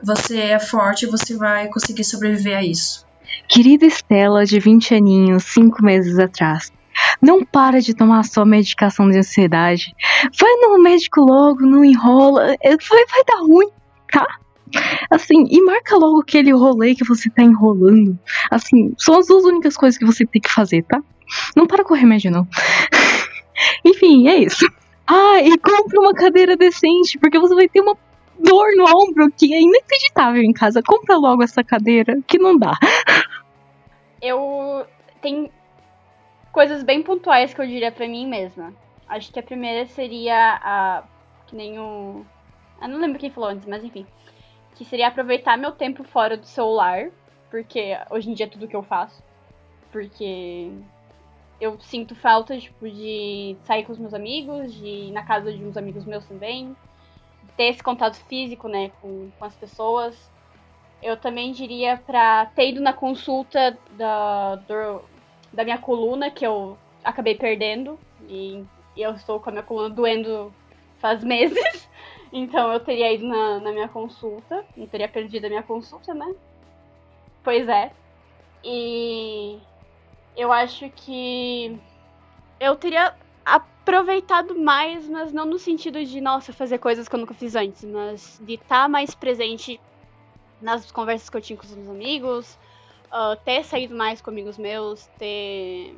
você 0.03 0.39
é 0.39 0.59
forte 0.59 1.05
e 1.05 1.09
você 1.09 1.37
vai 1.37 1.69
conseguir 1.69 2.05
sobreviver 2.05 2.57
a 2.57 2.65
isso. 2.65 3.07
Querida 3.49 3.87
Estela, 3.87 4.45
de 4.45 4.59
20 4.59 4.95
aninhos, 4.95 5.45
5 5.45 5.83
meses 5.83 6.19
atrás, 6.19 6.73
não 7.21 7.45
para 7.45 7.81
de 7.81 7.95
tomar 7.95 8.25
sua 8.25 8.45
medicação 8.45 9.09
de 9.09 9.19
ansiedade. 9.19 9.95
Vai 10.39 10.53
no 10.57 10.83
médico 10.83 11.21
logo, 11.21 11.61
não 11.63 11.85
enrola. 11.85 12.55
É, 12.63 12.71
vai, 12.71 13.05
vai 13.07 13.25
dar 13.27 13.41
ruim, 13.41 13.69
tá? 14.11 14.27
Assim, 15.11 15.47
e 15.51 15.63
marca 15.63 15.97
logo 15.97 16.21
aquele 16.21 16.53
rolê 16.53 16.95
que 16.95 17.05
você 17.05 17.31
tá 17.31 17.43
enrolando. 17.43 18.19
Assim, 18.51 18.93
são 18.99 19.19
as 19.19 19.27
duas 19.27 19.45
únicas 19.45 19.77
coisas 19.77 19.99
que 19.99 20.05
você 20.05 20.27
tem 20.27 20.41
que 20.41 20.51
fazer, 20.51 20.83
tá? 20.85 21.03
Não 21.57 21.67
para 21.67 21.85
com 21.85 21.95
o 21.95 21.97
remédio, 21.97 22.31
não. 22.31 22.47
Enfim, 23.85 24.29
é 24.29 24.37
isso. 24.37 24.67
Ah, 25.07 25.41
e 25.43 25.57
compra 25.59 26.01
uma 26.01 26.13
cadeira 26.13 26.57
decente, 26.57 27.19
porque 27.19 27.39
você 27.39 27.55
vai 27.55 27.69
ter 27.69 27.81
uma 27.81 27.97
dor 28.39 28.69
no 28.77 28.85
ombro 28.85 29.33
que 29.37 29.53
é 29.55 29.61
inacreditável 29.61 30.43
em 30.43 30.53
casa. 30.53 30.83
Compra 30.83 31.17
logo 31.17 31.43
essa 31.43 31.65
cadeira, 31.65 32.19
que 32.27 32.39
não 32.39 32.57
dá. 32.57 32.79
Eu 34.21 34.85
tenho 35.23 35.49
coisas 36.59 36.83
bem 36.83 37.05
pontuais 37.05 37.55
que 37.55 37.61
eu 37.61 37.67
diria 37.69 37.93
para 37.93 38.09
mim 38.09 38.27
mesma. 38.27 38.75
Acho 39.09 39.33
que 39.33 39.39
a 39.39 39.43
primeira 39.45 39.87
seria 39.87 40.59
a. 40.61 41.05
Que 41.47 41.55
nem 41.55 41.79
o. 41.79 42.27
Eu 42.83 42.89
não 42.89 42.99
lembro 42.99 43.17
quem 43.17 43.31
falou 43.31 43.51
antes, 43.51 43.65
mas 43.65 43.85
enfim. 43.85 44.05
Que 44.75 44.85
seria 44.85 45.07
aproveitar 45.07 45.57
meu 45.57 45.71
tempo 45.71 46.03
fora 46.03 46.37
do 46.37 46.45
celular. 46.45 47.11
Porque 47.49 47.97
hoje 48.11 48.29
em 48.29 48.35
dia 48.35 48.47
é 48.47 48.49
tudo 48.49 48.67
que 48.67 48.75
eu 48.75 48.83
faço. 48.83 49.23
Porque 49.93 50.73
eu 51.61 51.79
sinto 51.79 52.17
falta, 52.17 52.59
tipo, 52.59 52.91
de 52.91 53.57
sair 53.63 53.85
com 53.85 53.93
os 53.93 53.99
meus 53.99 54.13
amigos, 54.13 54.75
de 54.75 54.85
ir 54.85 55.13
na 55.13 55.23
casa 55.23 55.53
de 55.53 55.65
uns 55.65 55.77
amigos 55.77 56.05
meus 56.05 56.27
também. 56.27 56.77
Ter 57.57 57.69
esse 57.69 57.85
contato 57.85 58.17
físico, 58.25 58.67
né, 58.67 58.91
com, 59.01 59.31
com 59.39 59.45
as 59.45 59.55
pessoas. 59.55 60.29
Eu 61.01 61.17
também 61.17 61.53
diria 61.53 61.99
pra 61.99 62.47
ter 62.47 62.71
ido 62.71 62.81
na 62.81 62.93
consulta 62.93 63.79
da, 63.97 64.57
do, 64.57 65.05
da 65.53 65.65
minha 65.65 65.79
coluna, 65.79 66.31
que 66.31 66.47
eu 66.47 66.77
acabei 67.03 67.35
perdendo. 67.35 67.99
E 68.29 68.65
eu 68.97 69.13
estou 69.13 69.41
com 69.41 69.51
a 69.51 69.53
minha 69.53 69.65
coluna 69.65 69.91
doendo 69.91 70.53
faz 70.99 71.23
meses. 71.25 71.89
Então 72.33 72.73
eu 72.73 72.81
teria 72.81 73.13
ido 73.13 73.27
na, 73.27 73.61
na 73.61 73.73
minha 73.73 73.89
consulta. 73.89 74.65
Não 74.77 74.87
teria 74.87 75.09
perdido 75.09 75.47
a 75.47 75.49
minha 75.49 75.63
consulta, 75.63 76.13
né? 76.15 76.35
Pois 77.43 77.69
é. 77.69 77.93
E 78.63 79.59
eu 80.37 80.53
acho 80.53 80.91
que 80.91 81.79
eu 82.61 82.77
teria 82.77 83.15
aproveitado 83.45 84.59
mais, 84.59 85.09
mas 85.09 85.33
não 85.33 85.47
no 85.47 85.59
sentido 85.59 86.05
de, 86.05 86.21
nossa, 86.21 86.53
fazer 86.53 86.79
coisas 86.79 87.09
que 87.09 87.15
eu 87.15 87.21
nunca 87.21 87.33
fiz 87.33 87.57
antes, 87.57 87.85
mas 87.85 88.41
de 88.45 88.55
estar 88.55 88.89
mais 88.89 89.15
presente 89.15 89.81
nas 90.61 90.91
conversas 90.93 91.31
que 91.31 91.37
eu 91.37 91.41
tinha 91.41 91.57
com 91.57 91.65
os 91.65 91.75
meus 91.75 91.89
amigos, 91.89 92.59
uh, 93.13 93.37
ter 93.45 93.65
saído 93.65 93.95
mais 93.95 94.21
com 94.21 94.31
amigos 94.31 94.59
meus, 94.59 95.07
ter 95.19 95.95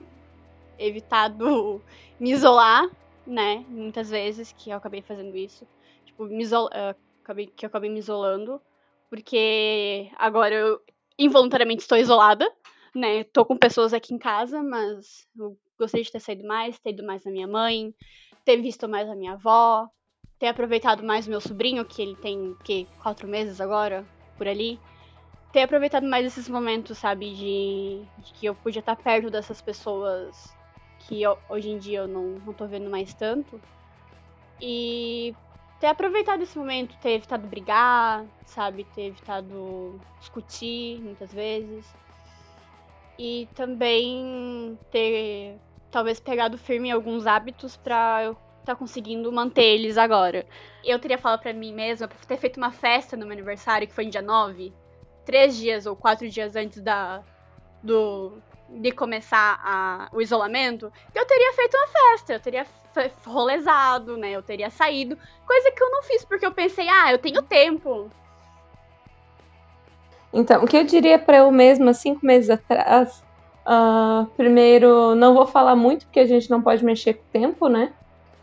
evitado 0.79 1.83
me 2.19 2.33
isolar, 2.33 2.89
né? 3.27 3.65
Muitas 3.69 4.11
vezes 4.11 4.53
que 4.53 4.71
eu 4.71 4.77
acabei 4.77 5.03
fazendo 5.03 5.37
isso. 5.37 5.67
Tipo, 6.05 6.25
me 6.25 6.43
isol... 6.43 6.67
uh, 6.67 6.95
acabei... 7.23 7.47
que 7.47 7.65
eu 7.65 7.69
acabei 7.69 7.91
me 7.91 7.99
isolando. 7.99 8.61
Porque 9.09 10.09
agora 10.17 10.55
eu 10.55 10.81
involuntariamente 11.19 11.83
estou 11.83 11.99
isolada, 11.99 12.51
né? 12.95 13.25
Tô 13.25 13.45
com 13.45 13.57
pessoas 13.57 13.93
aqui 13.93 14.15
em 14.15 14.19
casa, 14.19 14.63
mas 14.63 15.27
eu 15.37 15.59
gostaria 15.79 16.05
de 16.05 16.13
ter 16.13 16.21
saído 16.21 16.47
mais, 16.47 16.79
ter 16.79 16.91
ido 16.91 17.05
mais 17.05 17.25
na 17.25 17.33
minha 17.33 17.49
mãe, 17.49 17.93
ter 18.45 18.57
visto 18.59 18.89
mais 18.89 19.09
a 19.09 19.17
minha 19.17 19.33
avó, 19.33 19.89
ter 20.39 20.47
aproveitado 20.47 21.03
mais 21.03 21.27
o 21.27 21.31
meu 21.31 21.41
sobrinho, 21.41 21.85
que 21.85 22.01
ele 22.01 22.15
tem, 22.17 22.57
que, 22.65 22.87
quatro 23.03 23.27
meses 23.27 23.61
agora, 23.61 24.07
por 24.39 24.47
ali 24.47 24.79
ter 25.53 25.63
aproveitado 25.63 26.07
mais 26.07 26.25
esses 26.25 26.49
momentos, 26.49 26.99
sabe, 26.99 27.35
de, 27.35 28.03
de 28.19 28.33
que 28.35 28.47
eu 28.47 28.55
podia 28.55 28.81
estar 28.81 28.97
perto 28.97 29.31
dessas 29.31 29.61
pessoas 29.61 30.55
que 31.01 31.21
eu, 31.23 31.37
hoje 31.49 31.71
em 31.71 31.79
dia 31.79 32.01
eu 32.01 32.09
não, 32.09 32.39
não 32.47 32.53
tô 32.53 32.67
vendo 32.67 32.89
mais 32.89 33.13
tanto. 33.15 33.61
E 34.61 35.35
ter 35.81 35.87
aproveitado 35.87 36.43
esse 36.43 36.57
momento, 36.59 36.97
ter 36.99 37.13
evitado 37.13 37.47
brigar, 37.49 38.25
sabe, 38.45 38.85
ter 38.95 39.07
evitado 39.07 40.01
discutir 40.21 41.01
muitas 41.01 41.33
vezes. 41.33 41.85
E 43.19 43.49
também 43.55 44.79
ter 44.91 45.59
talvez 45.91 46.21
pegado 46.21 46.57
firme 46.57 46.89
em 46.89 46.93
alguns 46.93 47.27
hábitos 47.27 47.77
para 47.77 48.25
eu 48.25 48.33
estar 48.33 48.75
tá 48.75 48.77
conseguindo 48.77 49.33
manter 49.33 49.65
eles 49.65 49.99
agora. 49.99 50.47
Eu 50.85 50.99
teria 50.99 51.19
falado 51.19 51.41
para 51.41 51.53
mim 51.53 51.73
mesma 51.73 52.07
pra 52.07 52.17
ter 52.19 52.37
feito 52.37 52.59
uma 52.59 52.71
festa 52.71 53.17
no 53.17 53.25
meu 53.27 53.33
aniversário, 53.33 53.89
que 53.89 53.95
foi 53.95 54.05
no 54.05 54.11
dia 54.11 54.23
9, 54.23 54.73
três 55.25 55.57
dias 55.57 55.87
ou 55.87 55.97
quatro 55.97 56.29
dias 56.29 56.57
antes 56.57 56.81
da, 56.81 57.23
do, 57.83 58.33
de 58.69 58.93
começar 58.93 59.61
a, 59.63 60.09
o 60.13 60.21
isolamento, 60.21 60.93
eu 61.15 61.27
teria 61.27 61.53
feito 61.55 61.77
uma 61.77 61.87
festa, 61.89 62.33
eu 62.35 62.41
teria 62.41 62.67
rolezado, 63.27 64.17
né? 64.17 64.31
Eu 64.31 64.43
teria 64.43 64.71
saído. 64.71 65.17
Coisa 65.47 65.71
que 65.71 65.83
eu 65.83 65.91
não 65.91 66.03
fiz, 66.03 66.25
porque 66.25 66.47
eu 66.47 66.53
pensei, 66.53 66.89
ah, 66.89 67.13
eu 67.13 67.19
tenho 67.19 67.43
tempo. 67.43 68.11
Então, 70.33 70.63
o 70.63 70.67
que 70.67 70.77
eu 70.77 70.85
diria 70.85 71.19
para 71.19 71.39
eu 71.39 71.51
mesma 71.51 71.93
cinco 71.93 72.25
meses 72.25 72.51
atrás? 72.51 73.23
Uh, 73.67 74.27
primeiro, 74.37 75.15
não 75.15 75.35
vou 75.35 75.47
falar 75.47 75.77
muito, 75.77 76.07
porque 76.07 76.21
a 76.21 76.27
gente 76.27 76.51
não 76.51 76.63
pode 76.63 76.85
mexer 76.85 77.15
com 77.15 77.23
o 77.23 77.33
tempo, 77.33 77.69
né? 77.69 77.93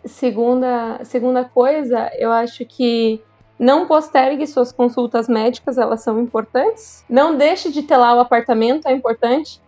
Segunda, 0.06 1.04
segunda 1.04 1.44
coisa, 1.44 2.10
eu 2.16 2.32
acho 2.32 2.66
que 2.66 3.22
não 3.60 3.88
postergue 3.88 4.46
suas 4.46 4.72
consultas 4.72 5.28
médicas, 5.28 5.78
elas 5.78 6.02
são 6.02 6.20
importantes. 6.20 7.04
Não 7.10 7.36
deixe 7.36 7.72
de 7.72 7.82
ter 7.82 7.98
lá 7.98 8.16
o 8.16 8.20
apartamento, 8.20 8.88
é 8.88 8.94
importante. 8.94 9.60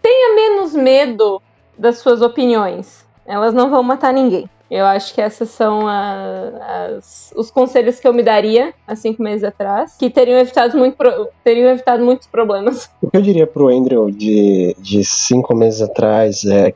Tenha 0.00 0.34
menos 0.34 0.74
medo 0.74 1.42
das 1.76 1.98
suas 1.98 2.22
opiniões. 2.22 3.04
Elas 3.26 3.52
não 3.52 3.70
vão 3.70 3.82
matar 3.82 4.12
ninguém. 4.12 4.48
Eu 4.70 4.86
acho 4.86 5.14
que 5.14 5.20
esses 5.20 5.50
são 5.50 5.86
a, 5.86 6.96
as, 6.96 7.32
os 7.36 7.50
conselhos 7.50 8.00
que 8.00 8.08
eu 8.08 8.14
me 8.14 8.22
daria 8.22 8.72
há 8.86 8.96
cinco 8.96 9.22
meses 9.22 9.44
atrás, 9.44 9.94
que 9.96 10.08
teriam 10.08 10.38
evitado, 10.38 10.76
muito, 10.76 10.96
teriam 11.44 11.70
evitado 11.70 12.04
muitos 12.04 12.26
problemas. 12.26 12.90
O 13.00 13.10
que 13.10 13.16
eu 13.16 13.22
diria 13.22 13.46
pro 13.46 13.68
Andrew 13.68 14.10
de, 14.10 14.74
de 14.78 15.04
cinco 15.04 15.54
meses 15.54 15.82
atrás 15.82 16.44
é 16.44 16.74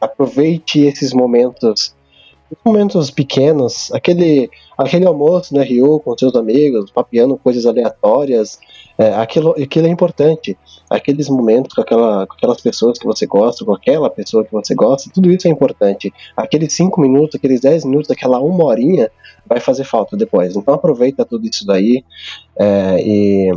aproveite 0.00 0.80
esses 0.80 1.12
momentos 1.12 1.94
momentos 2.64 3.10
pequenos, 3.10 3.92
aquele, 3.92 4.50
aquele 4.78 5.06
almoço 5.06 5.54
no 5.54 5.62
Rio 5.62 6.00
com 6.00 6.16
seus 6.16 6.34
amigos, 6.34 6.90
papiando 6.90 7.36
coisas 7.36 7.66
aleatórias, 7.66 8.58
é, 8.98 9.14
aquilo, 9.14 9.50
aquilo 9.52 9.86
é 9.86 9.90
importante. 9.90 10.56
Aqueles 10.88 11.28
momentos 11.28 11.74
com, 11.74 11.80
aquela, 11.80 12.26
com 12.26 12.34
aquelas 12.34 12.60
pessoas 12.60 12.98
que 12.98 13.06
você 13.06 13.26
gosta, 13.26 13.64
com 13.64 13.72
aquela 13.72 14.08
pessoa 14.08 14.44
que 14.44 14.52
você 14.52 14.74
gosta, 14.74 15.10
tudo 15.12 15.30
isso 15.30 15.48
é 15.48 15.50
importante. 15.50 16.12
Aqueles 16.36 16.72
cinco 16.72 17.00
minutos, 17.00 17.34
aqueles 17.34 17.60
dez 17.60 17.84
minutos, 17.84 18.10
aquela 18.10 18.38
uma 18.38 18.64
horinha 18.64 19.10
vai 19.46 19.60
fazer 19.60 19.84
falta 19.84 20.16
depois. 20.16 20.54
Então 20.56 20.74
aproveita 20.74 21.24
tudo 21.24 21.46
isso 21.46 21.66
daí 21.66 22.04
é, 22.58 22.96
e, 23.00 23.52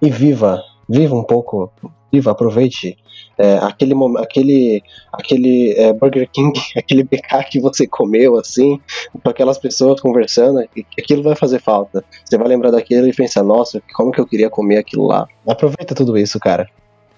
e 0.00 0.10
viva, 0.10 0.62
viva 0.88 1.14
um 1.14 1.24
pouco, 1.24 1.72
viva, 2.14 2.30
aproveite 2.30 2.96
é, 3.36 3.58
aquele 3.58 3.94
aquele 4.18 4.82
aquele 5.12 5.72
é, 5.72 5.92
Burger 5.92 6.28
King, 6.30 6.58
aquele 6.76 7.02
BK 7.02 7.44
que 7.50 7.60
você 7.60 7.86
comeu 7.86 8.36
assim, 8.36 8.80
com 9.22 9.28
aquelas 9.28 9.58
pessoas 9.58 10.00
conversando, 10.00 10.60
aquilo 10.98 11.22
vai 11.22 11.34
fazer 11.34 11.60
falta. 11.60 12.04
Você 12.24 12.38
vai 12.38 12.48
lembrar 12.48 12.70
daquilo 12.70 13.08
e 13.08 13.12
pensar, 13.12 13.42
nossa, 13.42 13.82
como 13.94 14.12
que 14.12 14.20
eu 14.20 14.26
queria 14.26 14.48
comer 14.48 14.78
aquilo 14.78 15.06
lá. 15.06 15.26
Aproveita 15.46 15.94
tudo 15.94 16.16
isso, 16.16 16.38
cara. 16.38 16.68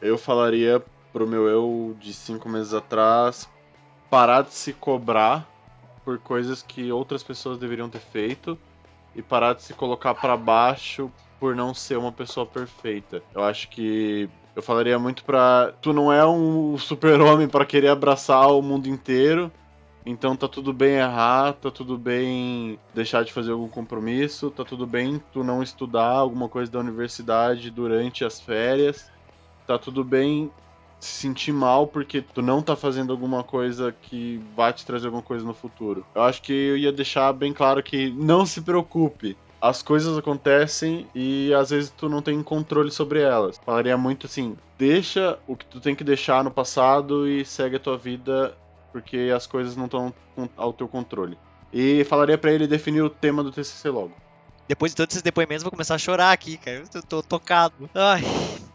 Eu 0.01 0.17
falaria 0.17 0.83
pro 1.13 1.27
meu 1.27 1.47
eu 1.49 1.97
de 2.01 2.13
cinco 2.13 2.49
meses 2.49 2.75
atrás 2.75 3.49
parar 4.11 4.43
de 4.43 4.55
se 4.55 4.73
cobrar 4.73 5.49
por 6.05 6.19
coisas 6.19 6.63
que 6.63 6.93
outras 6.93 7.23
pessoas 7.23 7.59
deveriam 7.59 7.89
ter 7.89 8.01
feito 8.01 8.57
e 9.15 9.23
parar 9.23 9.55
de 9.55 9.63
se 9.63 9.75
colocar 9.75 10.15
para 10.15 10.37
baixo 10.37 11.11
por 11.41 11.57
não 11.57 11.75
ser 11.75 11.97
uma 11.99 12.13
pessoa 12.13 12.47
perfeita. 12.47 13.23
Eu 13.35 13.43
acho 13.43 13.69
que 13.69 14.29
eu 14.57 14.63
falaria 14.63 14.99
muito 14.99 15.23
pra. 15.23 15.75
Tu 15.83 15.93
não 15.93 16.11
é 16.11 16.27
um 16.27 16.79
super-homem 16.79 17.47
para 17.47 17.67
querer 17.67 17.89
abraçar 17.89 18.51
o 18.51 18.63
mundo 18.63 18.89
inteiro. 18.89 19.53
Então 20.05 20.35
tá 20.35 20.49
tudo 20.49 20.73
bem 20.73 20.95
errar, 20.95 21.53
tá 21.55 21.71
tudo 21.71 21.99
bem 21.99 22.79
deixar 22.95 23.25
de 23.25 23.33
fazer 23.33 23.51
algum 23.51 23.69
compromisso, 23.69 24.51
tá 24.51 24.65
tudo 24.65 24.87
bem 24.87 25.21
tu 25.33 25.43
não 25.43 25.65
estudar 25.65 26.11
alguma 26.11 26.49
coisa 26.49 26.71
da 26.71 26.79
universidade 26.79 27.73
durante 27.73 28.25
as 28.25 28.41
férias, 28.41 29.11
tá 29.67 29.77
tudo 29.77 30.05
bem 30.05 30.49
se 31.01 31.23
sentir 31.23 31.53
mal 31.53 31.89
porque 31.89 32.23
tu 32.23 32.41
não 32.41 32.63
tá 32.63 32.77
fazendo 32.77 33.13
alguma 33.13 33.43
coisa 33.43 33.93
que 34.01 34.41
vai 34.55 34.73
te 34.73 34.87
trazer 34.87 35.07
alguma 35.07 35.25
coisa 35.25 35.45
no 35.45 35.53
futuro. 35.53 36.07
Eu 36.15 36.23
acho 36.23 36.41
que 36.41 36.53
eu 36.53 36.77
ia 36.77 36.93
deixar 36.93 37.33
bem 37.33 37.53
claro 37.53 37.83
que 37.83 38.09
não 38.13 38.47
se 38.47 38.63
preocupe. 38.63 39.37
As 39.69 39.83
coisas 39.83 40.17
acontecem 40.17 41.09
e 41.15 41.53
às 41.53 41.71
vezes 41.71 41.91
tu 41.91 42.09
não 42.09 42.23
tem 42.23 42.41
controle 42.43 42.91
sobre 42.91 43.21
elas. 43.21 43.59
Falaria 43.65 43.97
muito 43.97 44.27
assim: 44.27 44.57
deixa 44.79 45.39
o 45.47 45.57
que 45.57 45.67
tu 45.67 45.81
tem 45.81 45.95
que 45.95 46.05
deixar 46.05 46.45
no 46.45 46.51
passado 46.51 47.29
e 47.29 47.45
segue 47.45 47.77
a 47.77 47.81
tua 47.81 47.99
vida 47.99 48.57
porque 48.93 49.33
as 49.35 49.47
coisas 49.47 49.77
não 49.77 49.87
estão 49.87 50.15
ao 50.57 50.73
teu 50.73 50.87
controle. 50.87 51.37
E 51.73 52.05
falaria 52.05 52.39
para 52.39 52.53
ele 52.53 52.67
definir 52.67 53.03
o 53.03 53.11
tema 53.11 53.43
do 53.43 53.51
TCC 53.51 53.91
logo. 53.91 54.13
Depois 54.69 54.93
de 54.93 54.97
todos 54.97 55.15
esses 55.15 55.23
depoimentos, 55.23 55.63
vou 55.63 55.71
começar 55.71 55.97
a 55.97 55.99
chorar 55.99 56.33
aqui, 56.33 56.57
cara. 56.57 56.85
Eu 56.95 57.03
tô 57.03 57.23
tocado. 57.23 57.91
Ai, 57.95 58.23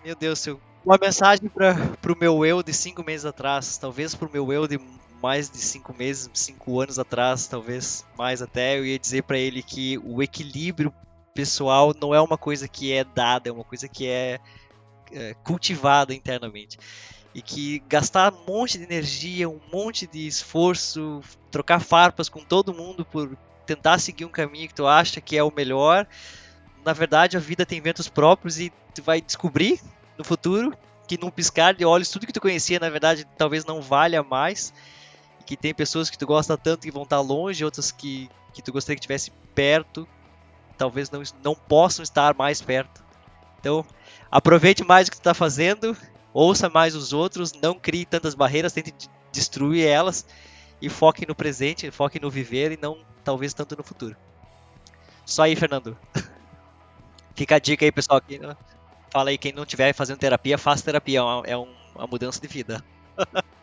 meu 0.04 0.16
Deus, 0.16 0.40
seu. 0.40 0.60
Uma 0.86 0.98
mensagem 1.00 1.48
para 1.48 1.76
pro 2.02 2.18
meu 2.20 2.46
eu 2.46 2.62
de 2.62 2.74
cinco 2.74 3.04
meses 3.04 3.26
atrás, 3.26 3.78
talvez 3.78 4.16
pro 4.16 4.30
meu 4.32 4.52
eu 4.52 4.68
de 4.68 4.80
mais 5.22 5.50
de 5.50 5.58
cinco 5.58 5.94
meses, 5.94 6.30
cinco 6.34 6.80
anos 6.80 6.98
atrás, 6.98 7.48
talvez 7.48 8.06
mais 8.18 8.42
até, 8.42 8.78
eu 8.78 8.86
ia 8.86 8.98
dizer 8.98 9.24
para 9.24 9.38
ele 9.38 9.62
que 9.62 9.98
o 10.04 10.22
equilíbrio 10.22 10.94
pessoal 11.34 11.94
não 12.00 12.14
é 12.14 12.20
uma 12.22 12.38
coisa 12.38 12.68
que 12.68 12.92
é 12.92 13.04
dada, 13.04 13.50
é 13.50 13.52
uma 13.52 13.64
coisa 13.64 13.88
que 13.88 14.08
é, 14.08 14.40
é 15.12 15.34
cultivada 15.44 16.14
internamente. 16.14 16.78
E 17.34 17.42
que 17.42 17.80
gastar 17.88 18.34
um 18.34 18.46
monte 18.46 18.78
de 18.78 18.84
energia, 18.84 19.48
um 19.48 19.62
monte 19.72 20.06
de 20.06 20.28
esforço, 20.28 21.22
trocar 21.50 21.80
farpas 21.80 22.28
com 22.28 22.44
todo 22.44 22.74
mundo 22.74 23.06
por 23.06 23.38
tentar 23.66 24.00
seguir 24.00 24.26
um 24.26 24.30
caminho 24.30 24.68
que 24.68 24.74
tu 24.74 24.86
acha 24.86 25.22
que 25.22 25.38
é 25.38 25.44
o 25.44 25.54
melhor, 25.56 26.06
na 26.84 26.94
verdade 26.94 27.38
a 27.38 27.40
vida 27.40 27.66
tem 27.66 27.80
ventos 27.80 28.10
próprios 28.10 28.60
e 28.60 28.72
tu 28.94 29.02
vai 29.02 29.22
descobrir 29.22 29.80
no 30.18 30.24
futuro 30.24 30.76
que 31.08 31.18
num 31.18 31.30
piscar 31.30 31.74
de 31.74 31.86
olhos 31.86 32.10
tudo 32.10 32.26
que 32.26 32.34
tu 32.34 32.42
conhecia 32.42 32.80
na 32.80 32.90
verdade 32.90 33.26
talvez 33.38 33.64
não 33.64 33.82
valha 33.82 34.24
mais, 34.24 34.74
que 35.52 35.58
tem 35.58 35.74
pessoas 35.74 36.10
que 36.10 36.18
tu 36.18 36.26
gosta 36.26 36.58
tanto 36.58 36.84
que 36.84 36.92
vão 36.92 37.04
estar 37.04 37.20
longe, 37.20 37.66
outras 37.66 37.92
que, 37.92 38.30
que 38.54 38.62
tu 38.62 38.72
gostaria 38.72 38.96
que 38.96 39.02
estivesse 39.02 39.32
perto, 39.54 40.08
talvez 40.78 41.12
não, 41.12 41.22
não 41.44 41.54
possam 41.54 42.04
estar 42.04 42.34
mais 42.34 42.62
perto. 42.62 43.04
Então, 43.60 43.86
aproveite 44.32 44.82
mais 44.82 45.10
o 45.10 45.12
que 45.12 45.18
tu 45.18 45.20
está 45.20 45.34
fazendo, 45.34 45.96
ouça 46.34 46.70
mais 46.70 46.96
os 46.96 47.12
outros, 47.12 47.52
não 47.52 47.78
crie 47.78 48.06
tantas 48.06 48.34
barreiras, 48.34 48.72
tente 48.72 48.94
destruir 49.30 49.86
elas 49.86 50.26
e 50.82 50.88
foque 50.88 51.28
no 51.28 51.36
presente, 51.36 51.92
foque 51.92 52.18
no 52.18 52.30
viver 52.30 52.72
e 52.72 52.80
não 52.82 53.00
talvez 53.22 53.54
tanto 53.54 53.76
no 53.76 53.84
futuro. 53.84 54.16
Só 55.26 55.44
aí, 55.44 55.56
Fernando. 55.58 55.98
Fica 57.36 57.58
a 57.58 57.60
dica 57.60 57.84
aí, 57.84 57.92
pessoal. 57.92 58.22
Não... 58.40 58.56
Fala 59.12 59.32
aí, 59.32 59.38
quem 59.38 59.52
não 59.52 59.64
estiver 59.64 59.92
fazendo 59.94 60.18
terapia, 60.18 60.58
faça 60.58 60.86
terapia, 60.86 61.20
é 61.46 61.52
é 61.52 61.58
uma 61.58 62.08
mudança 62.10 62.40
de 62.40 62.48
vida. 62.48 62.82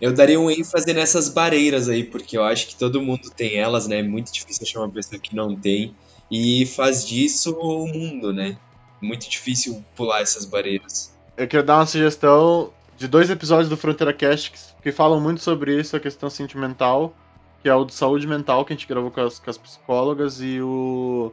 eu 0.00 0.12
daria 0.12 0.38
um 0.38 0.50
ênfase 0.50 0.92
nessas 0.92 1.28
barreiras 1.28 1.88
aí, 1.88 2.04
porque 2.04 2.36
eu 2.36 2.44
acho 2.44 2.68
que 2.68 2.76
todo 2.76 3.00
mundo 3.00 3.30
tem 3.30 3.56
elas, 3.56 3.86
né? 3.86 4.00
É 4.00 4.02
muito 4.02 4.32
difícil 4.32 4.64
achar 4.64 4.80
uma 4.80 4.90
pessoa 4.90 5.18
que 5.20 5.34
não 5.34 5.56
tem. 5.56 5.94
E 6.30 6.66
faz 6.66 7.06
disso 7.06 7.56
o 7.58 7.86
mundo, 7.86 8.32
né? 8.32 8.56
muito 9.04 9.28
difícil 9.28 9.84
pular 9.94 10.20
essas 10.20 10.44
barreiras. 10.44 11.14
Eu 11.36 11.46
quero 11.46 11.64
dar 11.64 11.78
uma 11.78 11.86
sugestão 11.86 12.72
de 12.96 13.06
dois 13.06 13.30
episódios 13.30 13.68
do 13.68 13.76
Fronteira 13.76 14.12
Cast 14.12 14.50
que, 14.50 14.58
que 14.82 14.92
falam 14.92 15.20
muito 15.20 15.42
sobre 15.42 15.78
isso, 15.78 15.96
a 15.96 16.00
questão 16.00 16.30
sentimental, 16.30 17.14
que 17.62 17.68
é 17.68 17.74
o 17.74 17.84
de 17.84 17.94
saúde 17.94 18.26
mental, 18.26 18.64
que 18.64 18.72
a 18.72 18.76
gente 18.76 18.88
gravou 18.88 19.10
com 19.10 19.20
as, 19.20 19.38
com 19.38 19.50
as 19.50 19.58
psicólogas, 19.58 20.40
e 20.40 20.60
o, 20.60 21.32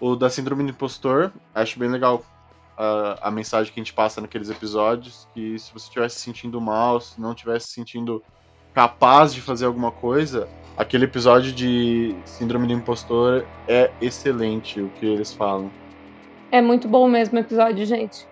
o 0.00 0.16
da 0.16 0.30
síndrome 0.30 0.64
do 0.64 0.70
impostor. 0.70 1.32
Acho 1.54 1.78
bem 1.78 1.88
legal 1.88 2.24
a, 2.78 3.18
a 3.28 3.30
mensagem 3.30 3.72
que 3.72 3.80
a 3.80 3.82
gente 3.82 3.92
passa 3.92 4.20
naqueles 4.20 4.48
episódios, 4.48 5.26
que 5.34 5.58
se 5.58 5.72
você 5.72 5.86
estiver 5.86 6.08
se 6.08 6.20
sentindo 6.20 6.60
mal, 6.60 7.00
se 7.00 7.20
não 7.20 7.32
estiver 7.32 7.60
se 7.60 7.72
sentindo 7.72 8.22
capaz 8.72 9.34
de 9.34 9.40
fazer 9.40 9.66
alguma 9.66 9.90
coisa, 9.90 10.48
aquele 10.76 11.04
episódio 11.04 11.50
de 11.52 12.14
síndrome 12.24 12.68
do 12.68 12.72
impostor 12.72 13.44
é 13.66 13.90
excelente 14.00 14.80
o 14.80 14.88
que 14.90 15.04
eles 15.04 15.32
falam. 15.32 15.68
É 16.52 16.62
muito 16.62 16.86
bom 16.86 17.08
mesmo 17.08 17.36
o 17.36 17.40
episódio, 17.40 17.84
gente. 17.84 18.24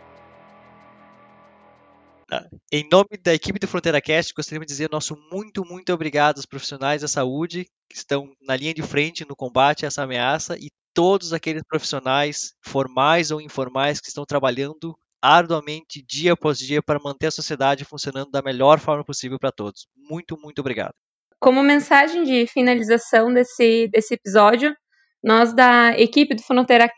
Ah, 2.30 2.44
em 2.72 2.88
nome 2.90 3.16
da 3.22 3.34
equipe 3.34 3.58
do 3.58 3.68
Fronteira 3.68 4.00
Cast, 4.00 4.32
gostaríamos 4.34 4.66
de 4.66 4.72
dizer 4.72 4.88
nosso 4.90 5.16
muito, 5.30 5.64
muito 5.64 5.92
obrigado 5.92 6.36
aos 6.36 6.46
profissionais 6.46 7.02
da 7.02 7.08
saúde 7.08 7.66
que 7.88 7.96
estão 7.96 8.32
na 8.40 8.56
linha 8.56 8.74
de 8.74 8.82
frente 8.82 9.26
no 9.28 9.36
combate 9.36 9.84
a 9.84 9.88
essa 9.88 10.02
ameaça 10.02 10.56
e 10.56 10.70
todos 10.96 11.34
aqueles 11.34 11.62
profissionais, 11.62 12.54
formais 12.64 13.30
ou 13.30 13.38
informais, 13.38 14.00
que 14.00 14.08
estão 14.08 14.24
trabalhando 14.24 14.98
arduamente 15.20 16.02
dia 16.02 16.32
após 16.32 16.58
dia 16.58 16.82
para 16.82 16.98
manter 16.98 17.26
a 17.26 17.30
sociedade 17.30 17.84
funcionando 17.84 18.30
da 18.30 18.40
melhor 18.40 18.80
forma 18.80 19.04
possível 19.04 19.38
para 19.38 19.52
todos. 19.52 19.86
Muito, 19.94 20.38
muito 20.40 20.60
obrigado. 20.60 20.94
Como 21.38 21.62
mensagem 21.62 22.24
de 22.24 22.46
finalização 22.46 23.30
desse, 23.30 23.88
desse 23.88 24.14
episódio, 24.14 24.74
nós 25.22 25.52
da 25.52 25.90
equipe 25.98 26.34
do 26.34 26.42
Fronteira 26.42 26.90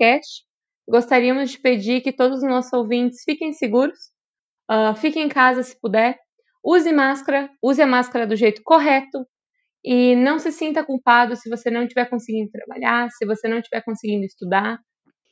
gostaríamos 0.89 1.51
de 1.51 1.59
pedir 1.59 2.01
que 2.01 2.12
todos 2.12 2.39
os 2.39 2.49
nossos 2.49 2.73
ouvintes 2.73 3.25
fiquem 3.25 3.53
seguros, 3.53 3.99
uh, 4.70 4.95
fiquem 4.95 5.25
em 5.25 5.29
casa 5.29 5.65
se 5.65 5.79
puder, 5.81 6.16
use 6.65 6.93
máscara, 6.93 7.51
use 7.61 7.83
a 7.83 7.87
máscara 7.87 8.29
do 8.29 8.37
jeito 8.37 8.62
correto 8.62 9.27
e 9.84 10.16
não 10.16 10.38
se 10.38 10.50
sinta 10.52 10.84
culpado 10.84 11.36
se 11.36 11.48
você 11.48 11.70
não 11.70 11.82
estiver 11.82 12.09
conseguindo 12.09 12.50
trabalhar, 12.50 13.10
se 13.10 13.24
você 13.24 13.48
não 13.48 13.59
estiver 13.59 13.82
conseguindo 13.82 14.24
estudar. 14.24 14.78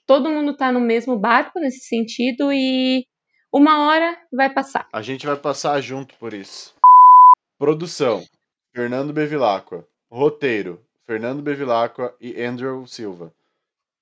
Todo 0.07 0.31
mundo 0.31 0.53
está 0.53 0.71
no 0.71 0.81
mesmo 0.81 1.19
barco 1.19 1.59
nesse 1.59 1.81
sentido 1.81 2.53
e 2.53 3.05
uma 3.53 3.87
hora 3.87 4.17
vai 4.33 4.53
passar. 4.53 4.89
A 4.93 5.03
gente 5.03 5.27
vai 5.27 5.37
passar 5.37 5.81
junto 5.81 6.17
por 6.17 6.33
isso. 6.33 6.75
Produção: 7.59 8.25
Fernando 8.75 9.13
Bevilacqua. 9.13 9.87
Roteiro: 10.11 10.85
Fernando 11.07 11.43
Bevilacqua 11.43 12.15
e 12.21 12.41
Andrew 12.43 12.87
Silva. 12.87 13.35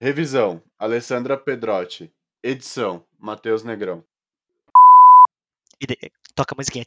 Revisão: 0.00 0.62
Alessandra 0.78 1.38
Pedrotti. 1.38 2.12
Edição: 2.42 3.04
Matheus 3.18 3.64
Negrão. 3.64 4.04
E. 5.80 6.10
Toca 6.34 6.54
a 6.54 6.56
musiquinha. 6.56 6.84